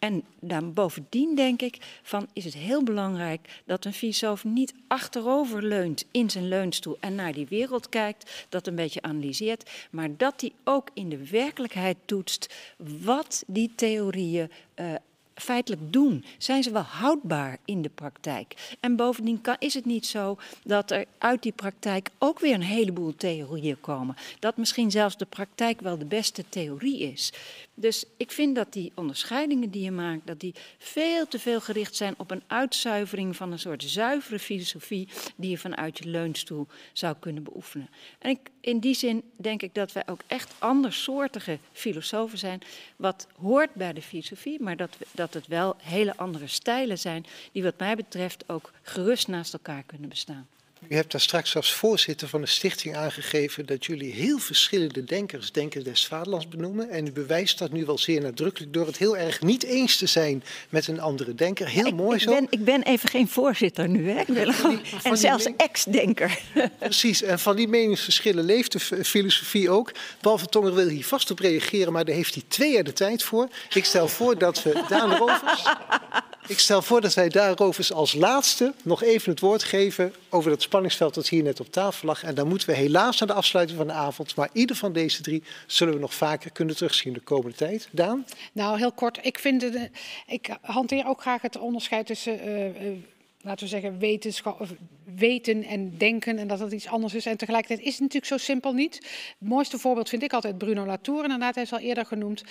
En 0.00 0.24
dan 0.40 0.72
bovendien 0.72 1.34
denk 1.34 1.62
ik 1.62 2.00
van 2.02 2.28
is 2.32 2.44
het 2.44 2.54
heel 2.54 2.82
belangrijk 2.82 3.62
dat 3.64 3.84
een 3.84 3.92
filosoof 3.92 4.44
niet 4.44 4.74
achterover 4.86 5.62
leunt 5.62 6.04
in 6.10 6.30
zijn 6.30 6.48
leunstoel 6.48 6.96
en 7.00 7.14
naar 7.14 7.32
die 7.32 7.46
wereld 7.48 7.88
kijkt, 7.88 8.46
dat 8.48 8.66
een 8.66 8.74
beetje 8.74 9.02
analyseert, 9.02 9.70
maar 9.90 10.16
dat 10.16 10.40
hij 10.40 10.52
ook 10.64 10.88
in 10.94 11.08
de 11.08 11.28
werkelijkheid 11.28 11.96
toetst 12.04 12.54
wat 13.00 13.44
die 13.46 13.72
theorieën 13.74 14.50
uh, 14.76 14.94
feitelijk 15.40 15.92
doen? 15.92 16.24
Zijn 16.38 16.62
ze 16.62 16.70
wel 16.70 16.82
houdbaar 16.82 17.58
in 17.64 17.82
de 17.82 17.88
praktijk? 17.88 18.76
En 18.80 18.96
bovendien 18.96 19.40
kan, 19.40 19.56
is 19.58 19.74
het 19.74 19.84
niet 19.84 20.06
zo 20.06 20.38
dat 20.64 20.90
er 20.90 21.04
uit 21.18 21.42
die 21.42 21.52
praktijk 21.52 22.10
ook 22.18 22.38
weer 22.40 22.54
een 22.54 22.62
heleboel 22.62 23.14
theorieën 23.16 23.80
komen. 23.80 24.16
Dat 24.38 24.56
misschien 24.56 24.90
zelfs 24.90 25.16
de 25.16 25.24
praktijk 25.24 25.80
wel 25.80 25.98
de 25.98 26.04
beste 26.04 26.44
theorie 26.48 26.98
is. 26.98 27.32
Dus 27.74 28.04
ik 28.16 28.30
vind 28.30 28.54
dat 28.54 28.72
die 28.72 28.92
onderscheidingen 28.94 29.70
die 29.70 29.82
je 29.82 29.90
maakt, 29.90 30.26
dat 30.26 30.40
die 30.40 30.54
veel 30.78 31.28
te 31.28 31.38
veel 31.38 31.60
gericht 31.60 31.96
zijn 31.96 32.14
op 32.16 32.30
een 32.30 32.42
uitzuivering 32.46 33.36
van 33.36 33.52
een 33.52 33.58
soort 33.58 33.82
zuivere 33.82 34.38
filosofie 34.38 35.08
die 35.36 35.50
je 35.50 35.58
vanuit 35.58 35.98
je 35.98 36.08
leunstoel 36.08 36.66
zou 36.92 37.16
kunnen 37.20 37.42
beoefenen. 37.42 37.88
En 38.18 38.30
ik, 38.30 38.38
in 38.60 38.78
die 38.78 38.94
zin 38.94 39.22
denk 39.36 39.62
ik 39.62 39.74
dat 39.74 39.92
wij 39.92 40.02
ook 40.06 40.20
echt 40.26 40.52
andersoortige 40.58 41.58
filosofen 41.72 42.38
zijn, 42.38 42.60
wat 42.96 43.26
hoort 43.40 43.74
bij 43.74 43.92
de 43.92 44.02
filosofie, 44.02 44.62
maar 44.62 44.76
dat, 44.76 44.96
dat 45.12 45.34
het 45.34 45.46
wel 45.46 45.76
hele 45.78 46.16
andere 46.16 46.46
stijlen 46.46 46.98
zijn 46.98 47.26
die 47.52 47.62
wat 47.62 47.78
mij 47.78 47.96
betreft 47.96 48.48
ook 48.48 48.72
gerust 48.82 49.28
naast 49.28 49.52
elkaar 49.52 49.82
kunnen 49.82 50.08
bestaan. 50.08 50.48
U 50.88 50.94
hebt 50.94 51.12
daar 51.12 51.20
straks 51.20 51.56
als 51.56 51.72
voorzitter 51.72 52.28
van 52.28 52.40
de 52.40 52.46
stichting 52.46 52.96
aangegeven 52.96 53.66
dat 53.66 53.86
jullie 53.86 54.12
heel 54.12 54.38
verschillende 54.38 55.04
denkers, 55.04 55.52
denkers 55.52 55.84
des 55.84 56.06
vaderlands 56.06 56.48
benoemen. 56.48 56.90
En 56.90 57.06
u 57.06 57.12
bewijst 57.12 57.58
dat 57.58 57.72
nu 57.72 57.84
wel 57.84 57.98
zeer 57.98 58.20
nadrukkelijk 58.20 58.72
door 58.72 58.86
het 58.86 58.96
heel 58.96 59.16
erg 59.16 59.40
niet 59.40 59.62
eens 59.62 59.96
te 59.96 60.06
zijn 60.06 60.42
met 60.68 60.86
een 60.86 61.00
andere 61.00 61.34
denker. 61.34 61.68
Heel 61.68 61.86
ik, 61.86 61.94
mooi 61.94 62.16
ik 62.16 62.22
zo. 62.22 62.30
Ben, 62.30 62.46
ik 62.50 62.64
ben 62.64 62.82
even 62.82 63.08
geen 63.08 63.28
voorzitter 63.28 63.88
nu, 63.88 64.10
hè? 64.10 64.20
Ik 64.20 64.26
ben 64.26 64.54
gewoon, 64.54 64.80
en 65.02 65.16
zelfs 65.16 65.48
ex-denker. 65.56 66.38
Precies, 66.78 67.22
en 67.22 67.38
van 67.38 67.56
die 67.56 67.68
meningsverschillen 67.68 68.44
leeft 68.44 68.72
de 68.72 69.04
filosofie 69.04 69.70
ook. 69.70 69.92
Paul 70.20 70.38
van 70.38 70.48
Tonger 70.48 70.74
wil 70.74 70.88
hier 70.88 71.04
vast 71.04 71.30
op 71.30 71.38
reageren, 71.38 71.92
maar 71.92 72.04
daar 72.04 72.14
heeft 72.14 72.34
hij 72.34 72.42
twee 72.48 72.72
jaar 72.72 72.84
de 72.84 72.92
tijd 72.92 73.22
voor. 73.22 73.48
Ik 73.74 73.84
stel 73.84 74.08
voor 74.08 74.38
dat 74.38 74.62
we 74.62 74.84
Daan 74.88 75.16
Rovers... 75.16 75.62
Ik 76.50 76.58
stel 76.58 76.82
voor 76.82 77.00
dat 77.00 77.14
wij 77.14 77.28
daarover 77.28 77.94
als 77.94 78.14
laatste 78.14 78.74
nog 78.82 79.02
even 79.02 79.30
het 79.30 79.40
woord 79.40 79.62
geven 79.62 80.14
over 80.28 80.50
dat 80.50 80.62
spanningsveld 80.62 81.14
dat 81.14 81.28
hier 81.28 81.42
net 81.42 81.60
op 81.60 81.72
tafel 81.72 82.06
lag. 82.06 82.22
En 82.22 82.34
dan 82.34 82.48
moeten 82.48 82.68
we 82.68 82.74
helaas 82.74 83.18
naar 83.18 83.28
de 83.28 83.34
afsluiting 83.34 83.78
van 83.78 83.86
de 83.86 83.92
avond. 83.92 84.34
Maar 84.34 84.48
ieder 84.52 84.76
van 84.76 84.92
deze 84.92 85.22
drie 85.22 85.42
zullen 85.66 85.94
we 85.94 86.00
nog 86.00 86.14
vaker 86.14 86.50
kunnen 86.50 86.76
terugzien 86.76 87.12
de 87.12 87.20
komende 87.20 87.56
tijd. 87.56 87.88
Daan? 87.90 88.26
Nou, 88.52 88.78
heel 88.78 88.92
kort. 88.92 89.18
Ik, 89.22 89.38
vind 89.38 89.62
het, 89.62 89.90
ik 90.26 90.56
hanteer 90.60 91.06
ook 91.06 91.20
graag 91.20 91.42
het 91.42 91.58
onderscheid 91.58 92.06
tussen... 92.06 92.48
Uh, 92.48 92.64
uh, 92.66 92.96
laten 93.42 93.64
we 93.64 93.70
zeggen, 93.70 93.98
wetenschap, 93.98 94.66
weten 95.04 95.64
en 95.64 95.98
denken 95.98 96.38
en 96.38 96.48
dat 96.48 96.58
dat 96.58 96.72
iets 96.72 96.86
anders 96.86 97.14
is. 97.14 97.26
En 97.26 97.36
tegelijkertijd 97.36 97.86
is 97.86 97.92
het 97.92 98.00
natuurlijk 98.00 98.32
zo 98.32 98.36
simpel 98.36 98.72
niet. 98.72 98.94
Het 98.94 99.48
mooiste 99.48 99.78
voorbeeld 99.78 100.08
vind 100.08 100.22
ik 100.22 100.32
altijd 100.32 100.58
Bruno 100.58 100.86
Latour, 100.86 101.22
inderdaad, 101.22 101.54
hij 101.54 101.64
is 101.64 101.72
al 101.72 101.78
eerder 101.78 102.06
genoemd. 102.06 102.42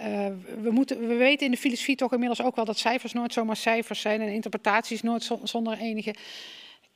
Uh, 0.00 0.26
we, 0.60 0.70
moeten, 0.70 1.08
we 1.08 1.14
weten 1.14 1.46
in 1.46 1.52
de 1.52 1.58
filosofie 1.58 1.96
toch 1.96 2.12
inmiddels 2.12 2.42
ook 2.42 2.56
wel 2.56 2.64
dat 2.64 2.78
cijfers 2.78 3.12
nooit 3.12 3.32
zomaar 3.32 3.56
cijfers 3.56 4.00
zijn 4.00 4.20
en 4.20 4.32
interpretaties 4.32 5.02
nooit 5.02 5.30
zonder 5.42 5.78
enige 5.78 6.14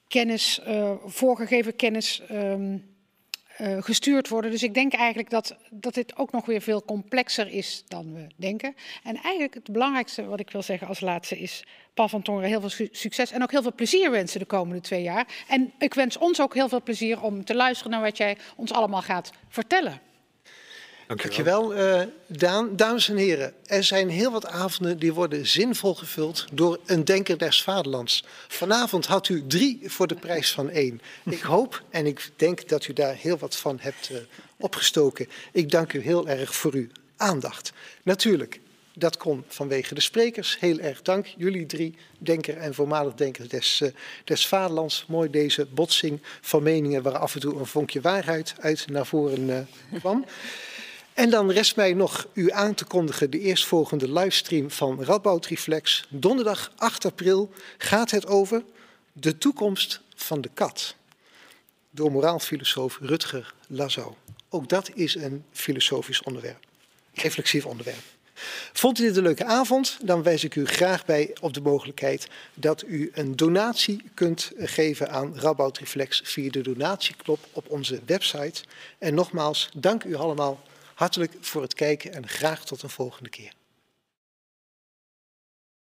kennis, 0.09 0.61
uh, 0.67 0.93
voorgegeven 1.05 1.77
kennis... 1.77 2.23
Um, 2.31 2.99
uh, 3.61 3.83
gestuurd 3.83 4.29
worden. 4.29 4.51
Dus 4.51 4.63
ik 4.63 4.75
denk 4.75 4.93
eigenlijk 4.93 5.31
dat, 5.31 5.57
dat 5.71 5.95
dit 5.95 6.17
ook 6.17 6.33
nog 6.33 6.47
weer 6.47 6.61
veel 6.61 6.85
complexer 6.85 7.49
is 7.49 7.85
dan 7.89 8.15
we 8.15 8.27
denken. 8.37 8.75
En 9.03 9.17
eigenlijk 9.17 9.55
het 9.55 9.73
belangrijkste 9.73 10.25
wat 10.25 10.41
ik 10.41 10.51
wil 10.51 10.63
zeggen 10.63 10.89
als 10.89 11.01
laatste 11.01 11.39
is... 11.39 11.65
Paul 11.95 12.09
van 12.09 12.23
Tongeren 12.23 12.49
heel 12.49 12.69
veel 12.69 12.89
succes 12.93 13.31
en 13.31 13.43
ook 13.43 13.51
heel 13.51 13.63
veel 13.63 13.75
plezier 13.75 14.11
wensen 14.11 14.41
de 14.41 14.47
komende 14.47 14.81
twee 14.81 15.03
jaar. 15.03 15.27
En 15.49 15.73
ik 15.79 15.95
wens 15.95 16.17
ons 16.19 16.41
ook 16.41 16.55
heel 16.55 16.69
veel 16.69 16.83
plezier 16.83 17.23
om 17.23 17.45
te 17.45 17.55
luisteren 17.55 17.93
naar 17.93 18.01
wat 18.01 18.17
jij 18.17 18.37
ons 18.57 18.73
allemaal 18.73 19.03
gaat 19.03 19.31
vertellen. 19.49 20.01
Dankjewel, 21.17 21.69
Dankjewel 21.69 22.01
uh, 22.01 22.07
Daan. 22.27 22.77
Dames 22.77 23.09
en 23.09 23.17
heren, 23.17 23.55
er 23.67 23.85
zijn 23.85 24.09
heel 24.09 24.31
wat 24.31 24.47
avonden 24.47 24.99
die 24.99 25.13
worden 25.13 25.47
zinvol 25.47 25.95
gevuld 25.95 26.45
door 26.53 26.79
een 26.87 27.05
denker 27.05 27.39
des 27.39 27.63
vaderlands. 27.63 28.25
Vanavond 28.49 29.07
had 29.07 29.29
u 29.29 29.47
drie 29.47 29.81
voor 29.85 30.07
de 30.07 30.15
prijs 30.15 30.53
van 30.53 30.71
één. 30.71 31.01
Ik 31.25 31.41
hoop 31.41 31.83
en 31.91 32.07
ik 32.07 32.31
denk 32.37 32.69
dat 32.69 32.87
u 32.87 32.93
daar 32.93 33.15
heel 33.15 33.39
wat 33.39 33.57
van 33.57 33.79
hebt 33.81 34.11
uh, 34.11 34.19
opgestoken. 34.57 35.29
Ik 35.53 35.71
dank 35.71 35.93
u 35.93 36.01
heel 36.01 36.29
erg 36.29 36.55
voor 36.55 36.73
uw 36.73 36.87
aandacht. 37.17 37.73
Natuurlijk, 38.03 38.61
dat 38.95 39.17
kon 39.17 39.45
vanwege 39.49 39.95
de 39.95 40.01
sprekers. 40.01 40.57
Heel 40.61 40.79
erg 40.79 41.03
dank, 41.03 41.27
jullie 41.37 41.67
drie, 41.67 41.95
denker 42.19 42.57
en 42.57 42.75
voormalig 42.75 43.15
denker 43.15 43.49
des, 43.49 43.81
uh, 43.83 43.91
des 44.25 44.47
vaderlands. 44.47 45.05
Mooi 45.09 45.31
deze 45.31 45.67
botsing 45.67 46.21
van 46.41 46.63
meningen 46.63 47.03
waar 47.03 47.19
af 47.19 47.35
en 47.35 47.41
toe 47.41 47.59
een 47.59 47.67
vonkje 47.67 48.01
waarheid 48.01 48.55
uit 48.61 48.87
naar 48.89 49.07
voren 49.07 49.69
kwam. 49.99 50.25
En 51.21 51.31
dan 51.31 51.51
rest 51.51 51.77
mij 51.77 51.93
nog 51.93 52.27
u 52.33 52.51
aan 52.51 52.75
te 52.75 52.85
kondigen 52.85 53.31
de 53.31 53.39
eerstvolgende 53.39 54.13
livestream 54.13 54.71
van 54.71 55.05
Radboud 55.05 55.47
Reflex. 55.47 56.07
Donderdag 56.09 56.73
8 56.77 57.05
april 57.05 57.51
gaat 57.79 58.11
het 58.11 58.27
over 58.27 58.63
de 59.13 59.39
toekomst 59.39 60.01
van 60.15 60.41
de 60.41 60.51
kat. 60.55 60.95
Door 61.91 62.13
moraalfilosoof 62.13 62.99
Rutger 63.01 63.55
Lazau. 63.67 64.15
Ook 64.49 64.69
dat 64.69 64.91
is 64.95 65.15
een 65.15 65.45
filosofisch 65.53 66.23
onderwerp, 66.23 66.67
reflexief 67.15 67.67
onderwerp. 67.67 68.03
Vond 68.73 68.99
u 68.99 69.03
dit 69.03 69.17
een 69.17 69.23
leuke 69.23 69.45
avond? 69.45 69.99
Dan 70.03 70.23
wijs 70.23 70.45
ik 70.45 70.55
u 70.55 70.67
graag 70.67 71.05
bij 71.05 71.37
op 71.41 71.55
de 71.55 71.61
mogelijkheid 71.61 72.29
dat 72.55 72.85
u 72.87 73.11
een 73.15 73.37
donatie 73.37 74.03
kunt 74.15 74.53
geven 74.57 75.11
aan 75.11 75.39
Rabout 75.39 75.79
Reflex 75.79 76.21
via 76.25 76.51
de 76.51 76.61
donatieknop 76.61 77.39
op 77.53 77.69
onze 77.69 78.01
website. 78.07 78.63
En 78.99 79.15
nogmaals, 79.15 79.69
dank 79.75 80.05
u 80.05 80.15
allemaal 80.15 80.61
hartelijk 81.01 81.33
voor 81.41 81.63
het 81.63 81.75
kijken 81.75 82.13
en 82.13 82.29
graag 82.29 82.65
tot 82.65 82.83
een 82.83 82.91
volgende 82.91 83.31
keer. 83.31 83.53